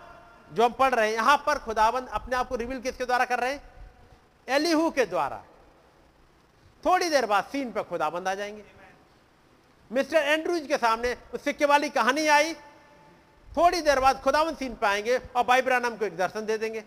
[0.54, 3.40] जो हम पढ़ रहे हैं, यहाँ पर खुदावंत अपने आप को रिवील किसके द्वारा कर
[3.40, 3.64] रहे हैं?
[4.50, 5.44] एलिहू के द्वारा।
[6.86, 8.64] थोड़ी देर बाद सीन पे खुदाबंद आ जाएँगे।
[9.92, 12.54] मिस्टर एंड्रूज के सामने उस सिक्के वाली कहानी आई।
[13.58, 16.84] थोड़ी देर बाद खुदावन सीन पे आएँगे और भाई ब्रानम को एक दर्शन दे देंगे।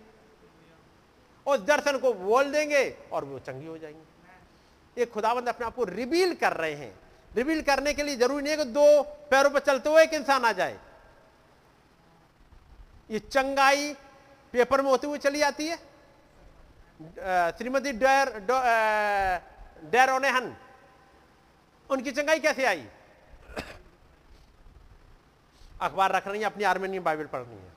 [1.47, 5.85] उस दर्शन को बोल देंगे और वो चंगी हो जाएँगे। ये खुदावंद अपने आप को
[5.85, 6.93] रिवील कर रहे हैं।
[7.33, 10.45] रिवील करने के लिए ज़रूरी नहीं है कि दो पैरों पर चलते हुए एक इंसान
[10.45, 10.79] आ जाए।
[13.11, 13.93] ये चंगाई
[14.55, 15.77] पेपर में होती हुई चली जाती है।
[17.53, 18.29] श्रीमती डैर
[19.91, 20.55] डैर ओनेहन,
[21.91, 22.87] उनकी चंगाई कैसे आई?
[25.81, 27.73] अखबार रख रही है, अपनी आर्मेनियन बाइबल पढ़ रही है।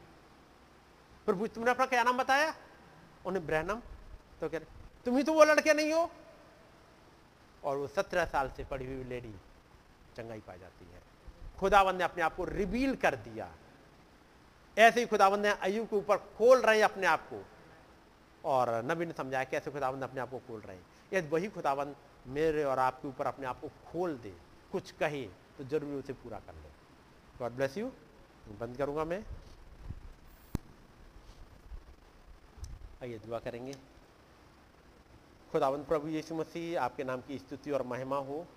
[1.27, 2.53] प्रभु, तुमने अपना क्या नाम बताया?
[3.25, 3.81] उन्हें ब्रहनम
[4.41, 4.67] तो कह रहे,
[5.06, 6.09] तुम ही तो वो लड़के नहीं हो?
[7.64, 9.33] और वो सत्रह साल से पढ़ी हुई लेडी
[10.17, 11.01] चंगाई पा जाती है।
[11.59, 13.49] खुदावन ने अपने आप को रिवील कर दिया।
[14.77, 17.43] ऐसे ही खुदावन ने अयुब के ऊपर खोल रहे अपने आप को।
[18.43, 20.85] और नबी ने समझाया, कैसे खुदावन अपने आप को खोल रहे हैं?
[21.14, 21.95] यदि वही खुदावन
[22.27, 24.33] मेरे और आपके ऊपर अपने आप को खोल दे,
[24.72, 25.23] कुछ कहे
[25.57, 26.69] तो ज़रूर उसे पूरा कर ले।
[27.39, 27.91] God bless you.
[28.59, 29.23] बंद करूँगा मैं।
[33.03, 33.74] आइए दुआ करेंगे।
[35.52, 38.48] खुदावंत प्रभु यीशु मसीह, आपके नाम की स्तुति और महिमा हो।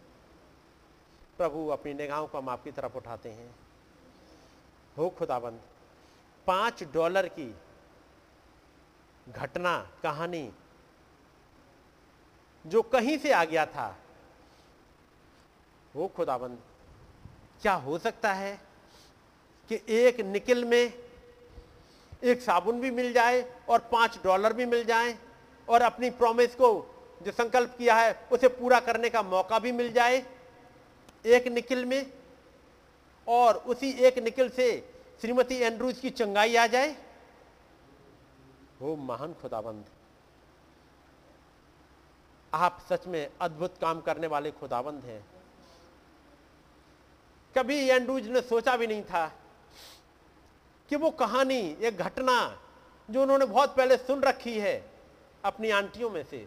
[1.36, 3.54] प्रभु, अपनी निगाहों को हम आपकी तरफ़ उठाते हैं।
[4.98, 5.62] हो खुदावंत
[6.46, 7.54] पाँच डॉलर की
[9.28, 10.52] घटना, कहानी,
[12.66, 13.98] जो कहीं से आ गया था।
[15.96, 16.62] वो खुदाबंद
[17.62, 18.60] क्या हो सकता है
[19.68, 21.11] कि एक निकिल में
[22.22, 25.16] एक साबुन भी मिल जाए और पाँच डॉलर भी मिल जाए
[25.68, 26.70] और अपनी प्रॉमिस को
[27.22, 30.26] जो संकल्प किया है, उसे पूरा करने का मौका भी मिल जाए
[31.26, 32.12] एक निकिल में
[33.28, 34.68] और उसी एक निकिल से
[35.20, 36.96] श्रीमती एंड्रूज की चंगाई आ जाए।
[38.80, 39.84] वो महान खुदाबंद।
[42.54, 45.24] आप सच में अद्भुत काम करने वाले खुदाबंद हैं।
[47.54, 49.30] कभी एंड्रूज ने सोचा भी नहीं था
[50.90, 52.34] कि वो कहानी एक घटना
[53.08, 54.74] जो उन्होंने बहुत पहले सुन रखी है
[55.44, 56.46] अपनी आंटियों में से,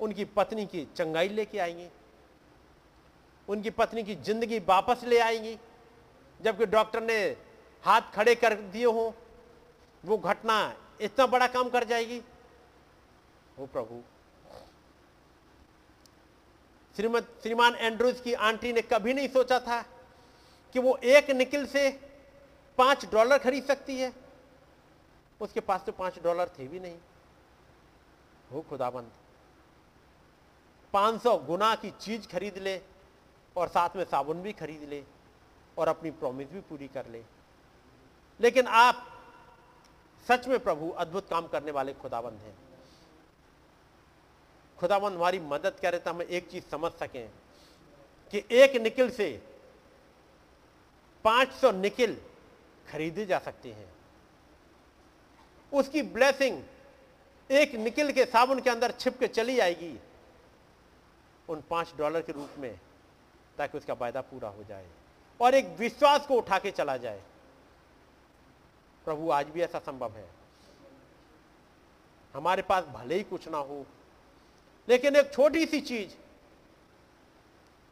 [0.00, 1.88] उनकी पत्नी की चंगाई लेके आएँगी,
[3.48, 5.56] उनकी पत्नी की ज़िंदगी वापस ले आएँगी,
[6.40, 7.18] जबकि डॉक्टर ने
[7.84, 9.10] हाथ खड़े कर दिए हों,
[10.04, 10.56] वो घटना
[11.00, 12.22] इतना बड़ा काम कर जाएगी।
[13.58, 14.00] हो प्रभु।
[16.96, 19.80] श्रीमद, श्रीमान एंड्रूज की आंटी ने कभी नहीं सोचा था
[20.74, 21.88] कि वो एक निकिल से
[22.78, 24.12] पाँच डॉलर खरीद सकती है।
[25.40, 26.98] उसके पास तो पाँच डॉलर थे भी नहीं।
[28.52, 29.10] हो खुदाबंद।
[30.92, 32.80] पाँच सौ गुना की चीज़ खरीद ले
[33.56, 35.04] और साथ में साबुन भी खरीद ले
[35.78, 37.22] और अपनी प्रॉमिस भी पूरी कर ले।
[38.40, 39.08] लेकिन आप
[40.28, 42.54] सच में प्रभु अद्भुत काम करने वाले खुदाबंद हैं।
[44.78, 47.30] खुदाबंद, हमारी मदद करे तो हम एक चीज़ समझ सकें
[48.32, 49.42] कि एक निकिल से
[51.24, 52.20] 500 निकिल
[52.90, 53.92] खरीदे जा सकते हैं।
[55.72, 56.62] उसकी ब्लेसिंग
[57.50, 59.98] एक निकिल के साबुन के अंदर छिप के चली आएगी
[61.48, 62.80] उन पाँच डॉलर के रूप में,
[63.58, 64.88] ताकि उसका वायदा पूरा हो जाए
[65.40, 67.22] और एक विश्वास को उठा के चला जाए।
[69.04, 70.28] प्रभु, आज भी ऐसा संभव है।
[72.34, 73.86] हमारे पास भले ही कुछ ना हो,
[74.88, 76.14] लेकिन एक छोटी सी चीज़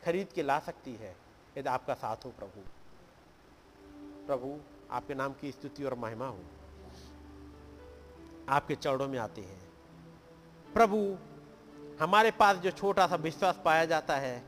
[0.05, 1.15] खरीद के ला सकती है।
[1.59, 2.61] यदि आपका साथ हो प्रभु।
[4.27, 4.59] प्रभु
[4.91, 6.39] आपके नाम की स्तुति और महिमा हो।
[8.49, 9.61] आपके चरणों में आते हैं।
[10.75, 11.17] प्रभु,
[12.01, 14.43] हमारे पास जो छोटा सा विश्वास पाया जाता है,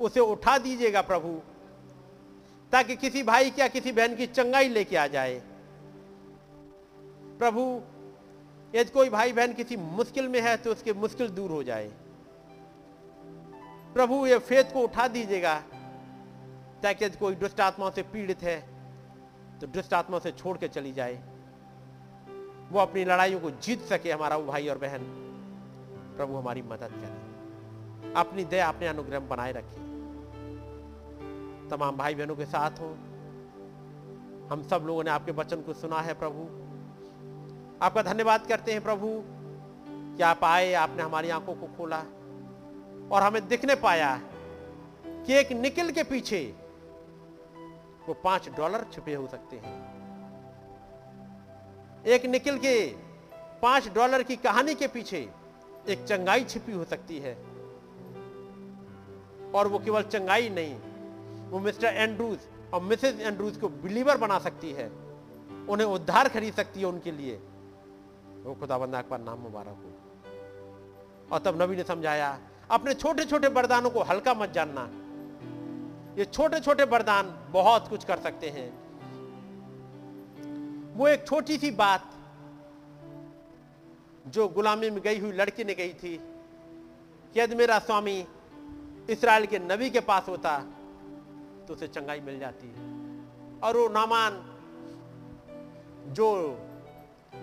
[0.00, 1.40] उसे उठा दीजिएगा प्रभु,
[2.72, 5.42] ताकि किसी भाई की या किसी बहन की चंगाई लेके आ जाए।
[7.38, 7.82] प्रभु,
[8.74, 11.88] यदि कोई भाई बहन किसी मुश्किल में है तो उसकी मुश्किल दूर हो जाए।
[13.94, 15.60] प्रभु, ये फेत को उठा दीजिएगा,
[16.82, 18.77] ताकि यदि कोई दुष्ट आत्माओं से पीड़ित है
[19.60, 21.22] तो दुष्ट आत्मा से छोड़ के चली जाए।
[22.72, 25.00] वो अपनी लड़ाइयों को जीत सके, हमारा वो भाई और बहन।
[26.16, 27.28] प्रभु हमारी मदद करे।
[28.14, 29.88] अपनी दया, अपने अनुग्रह बनाए रखे।
[31.68, 32.98] तमाम भाई बहनों के साथ हो।
[34.52, 36.42] हम सब लोगों ने आपके वचन को सुना है, प्रभु।
[37.84, 39.22] आपका धन्यवाद करते हैं, प्रभु,
[40.16, 41.98] कि आप आए, आपने हमारी आँखों को खोला
[43.12, 44.20] और हमें दिखने पाया
[45.06, 46.54] कि एक निकल के पीछे
[48.08, 49.72] वो पाँच डॉलर छुपे हो सकते हैं।
[52.06, 52.94] एक निकल के
[53.62, 55.30] पाँच डॉलर की कहानी के पीछे
[55.88, 57.34] एक चंगाई छिपी हो सकती है।
[59.54, 60.78] और वो केवल चंगाई नहीं,
[61.50, 62.38] वो मिस्टर एंड्रूज
[62.74, 64.88] और मिसेस एंड्रूज को बिलीवर बना सकती है।
[65.68, 67.36] उन्हें उद्धार खरीद सकती है उनके लिए।
[68.44, 69.92] वो खुदाबंद पर नाम मुबारक हो।
[71.32, 72.38] और तब नबी ने समझाया,
[72.70, 74.88] अपने छोटे छोटे वरदानों को हल्का मत जानना।
[76.18, 78.68] ये छोटे छोटे वरदान बहुत कुछ कर सकते हैं।
[80.96, 82.10] वो एक छोटी सी बात
[84.26, 86.16] जो गुलामी में गई हुई लड़की ने गई थी
[87.34, 88.16] कि यदि मेरा स्वामी
[89.10, 90.58] इसराइल के नबी के पास होता
[91.68, 92.68] तो उसे चंगाई मिल जाती।
[93.60, 94.44] और वो नामान
[96.14, 96.28] जो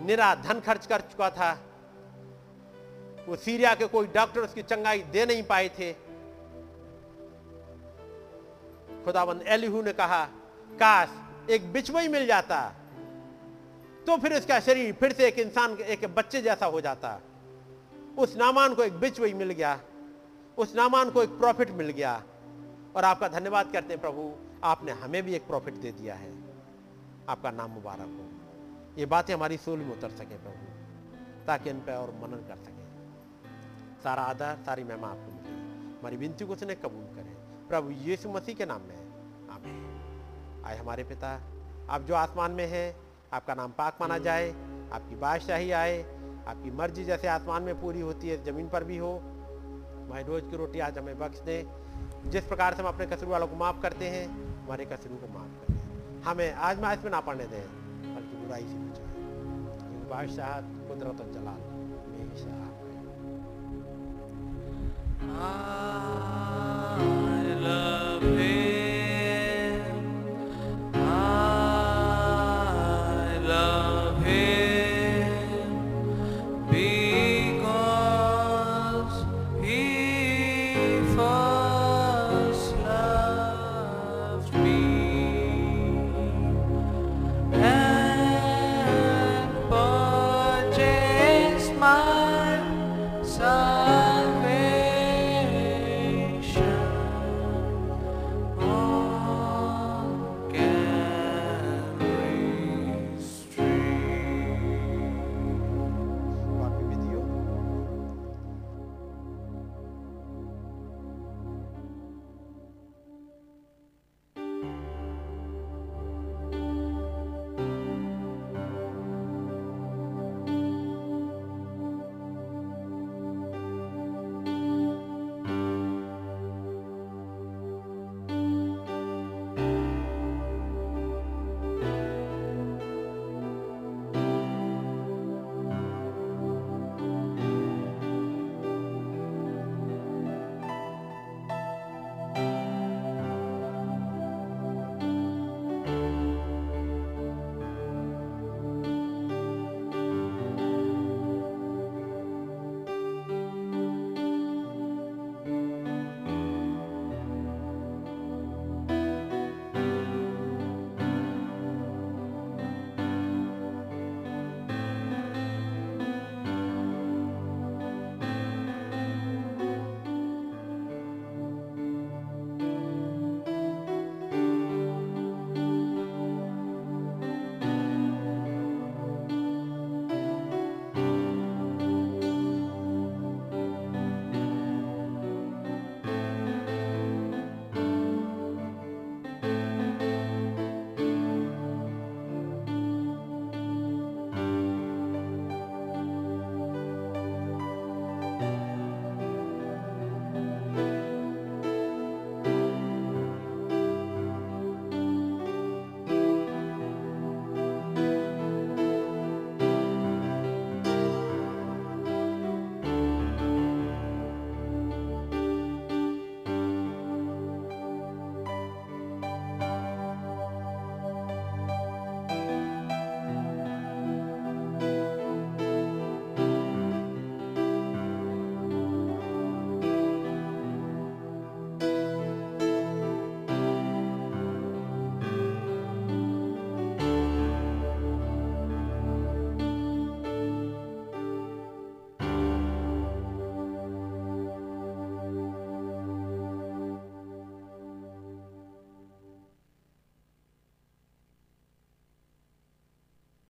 [0.02, 1.52] निरा धन खर्च कर चुका था,
[3.28, 5.92] वो सीरिया के कोई डॉक्टर उसकी चंगाई दे नहीं पाए थे।
[9.06, 10.24] खुदाबंद एलिहू ने कहा,
[10.72, 12.58] काश एक बिचवई मिल जाता
[14.06, 17.10] तो फिर उसका शरीर फिर से एक इंसान एक बच्चे जैसा हो जाता।
[18.18, 19.78] उस नामान को एक बिचवई मिल गया,
[20.58, 22.12] उस नामान को एक प्रॉफिट मिल गया,
[22.96, 24.30] और आपका धन्यवाद करते हैं प्रभु,
[24.64, 26.30] आपने हमें भी एक प्रॉफिट दे दिया है।
[27.28, 28.28] आपका नाम मुबारक हो।
[28.98, 30.64] ये बातें हमारी सोल में उतर सके प्रभु,
[31.46, 32.84] ताकि इन पर और मनन कर सके।
[34.02, 35.54] सारा आदर, सारी महिमा आपको मिले।
[35.98, 37.04] हमारी विनती को उसने कबूल
[37.68, 38.96] प्रभु यीशु मसीह के नाम में
[39.50, 41.40] आमीन। आए हमारे पिता,
[41.90, 42.96] आप जो आसमान में हैं,
[43.32, 44.50] आपका नाम पाक माना जाए,
[44.92, 46.02] आपकी बादशाही आए,
[46.48, 49.18] आपकी मर्ज़ी जैसे आसमान में पूरी होती है, ज़मीन पर भी हो
[50.06, 51.64] हमारी रोज़ की रोटी आज हमें बख्श दें।
[52.30, 54.28] जिस प्रकार से हम अपने कसरू वालों को माफ़ करते हैं,
[54.64, 57.62] हमारे कसरू को माफ़ करें हमें आज में में ना पढ़ने दें,
[58.16, 59.06] बल्कि बुराई से बचाए।
[60.10, 61.76] बादशाह कुदरत और जलाल में
[65.28, 66.55] Ah
[68.16, 68.75] amém.